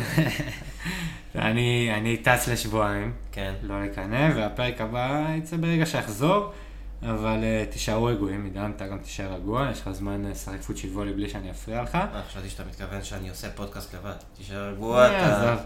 אני 1.34 1.90
אני 1.94 2.16
טס 2.16 2.48
לשבועיים, 2.48 3.12
כן. 3.32 3.54
לא 3.62 3.84
לקנא, 3.84 4.30
והפרק 4.36 4.80
הבא 4.80 5.26
יצא 5.38 5.56
ברגע 5.56 5.86
שאחזור, 5.86 6.52
אבל 7.02 7.38
uh, 7.42 7.72
תישארו 7.72 8.04
רגועים, 8.04 8.44
עידן, 8.44 8.70
אתה 8.76 8.86
גם 8.86 8.98
תישאר 8.98 9.32
רגוע, 9.32 9.68
יש 9.72 9.80
לך 9.80 9.90
זמן 9.90 10.24
אה, 10.24 10.30
לשחק 10.30 10.60
פוצ'יבולי 10.60 11.12
בלי 11.12 11.28
שאני 11.28 11.50
אפריע 11.50 11.82
לך. 11.82 11.94
אה, 11.94 12.22
חשבתי 12.28 12.50
שאתה 12.50 12.62
מתכוון 12.68 13.02
שאני 13.02 13.28
עושה 13.28 13.50
פודקאסט 13.50 13.94
לבד. 13.94 14.14
תישאר 14.36 14.68
רגוע, 14.68 15.08
אה, 15.08 15.52
אתה... 15.52 15.62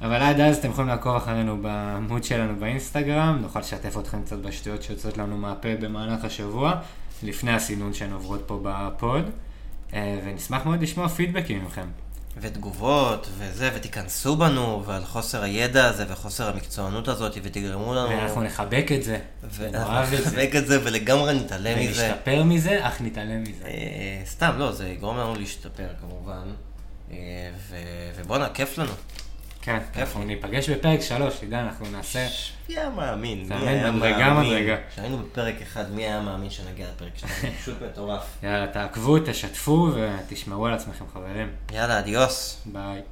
אבל 0.00 0.22
עד 0.22 0.40
אז 0.40 0.56
אתם 0.56 0.70
יכולים 0.70 0.88
לעקוב 0.88 1.16
אחרינו 1.16 1.62
בעמוד 1.62 2.24
שלנו 2.24 2.56
באינסטגרם, 2.60 3.38
נוכל 3.42 3.60
לשתף 3.60 3.98
אתכם 3.98 4.22
קצת 4.22 4.36
בשטויות 4.38 4.82
שיוצאות 4.82 5.16
לנו 5.16 5.36
מהפה 5.36 5.76
במהלך 5.80 6.24
השבוע, 6.24 6.80
לפני 7.22 7.52
הסינון 7.52 7.94
שהן 7.94 8.12
עוברות 8.12 8.42
פה 8.46 8.60
בפוד, 8.62 9.30
אה, 9.94 10.20
ונשמח 10.24 10.66
מאוד 10.66 10.82
לשמוע 10.82 11.08
פידבקים 11.08 11.64
מכם. 11.64 11.86
ותגובות, 12.40 13.28
וזה, 13.38 13.70
ותיכנסו 13.74 14.36
בנו, 14.36 14.82
ועל 14.86 15.04
חוסר 15.04 15.42
הידע 15.42 15.86
הזה, 15.86 16.04
וחוסר 16.08 16.48
המקצוענות 16.48 17.08
הזאת, 17.08 17.32
ותגרמו 17.42 17.94
לנו... 17.94 18.08
ואנחנו 18.08 18.42
נחבק 18.42 18.86
את 18.94 19.02
זה. 19.02 19.18
ואנחנו. 19.42 20.18
נחבק 20.18 20.50
את 20.58 20.66
זה, 20.66 20.80
ולגמרי 20.84 21.34
נתעלם 21.34 21.78
מזה. 21.78 22.08
ונשתפר 22.10 22.42
מזה, 22.44 22.86
אך 22.88 23.00
נתעלם 23.00 23.42
מזה. 23.42 23.64
אה, 23.64 24.22
סתם, 24.26 24.54
לא, 24.58 24.72
זה 24.72 24.88
יגרום 24.88 25.18
לנו 25.18 25.34
להשתפר 25.34 25.88
כמובן. 26.00 26.48
אה, 27.10 27.16
ובואנה, 28.16 28.48
כיף 28.48 28.78
לנו. 28.78 28.92
כן, 29.66 29.78
אנחנו 29.96 30.24
ניפגש 30.24 30.70
בפרק 30.70 31.00
שלוש, 31.00 31.42
עידן, 31.42 31.56
אנחנו 31.58 31.86
נעשה... 31.90 32.26
מי 32.68 32.78
היה 32.78 32.90
מאמין? 32.90 33.48
מי? 33.48 33.68
היה 33.68 33.92
מאמין? 33.92 34.76
כשהיינו 34.90 35.18
בפרק 35.18 35.62
אחד, 35.62 35.90
מי 35.92 36.02
היה 36.02 36.20
מאמין 36.20 36.50
שנגיע 36.50 36.86
לפרק 36.88 37.12
שתיים? 37.16 37.52
פשוט 37.62 37.82
מטורף. 37.82 38.22
יאללה, 38.42 38.66
תעקבו, 38.66 39.18
תשתפו 39.18 39.90
ותשמרו 39.94 40.66
על 40.66 40.74
עצמכם, 40.74 41.04
חברים. 41.12 41.48
יאללה, 41.72 41.98
אדיוס. 41.98 42.62
ביי. 42.66 43.02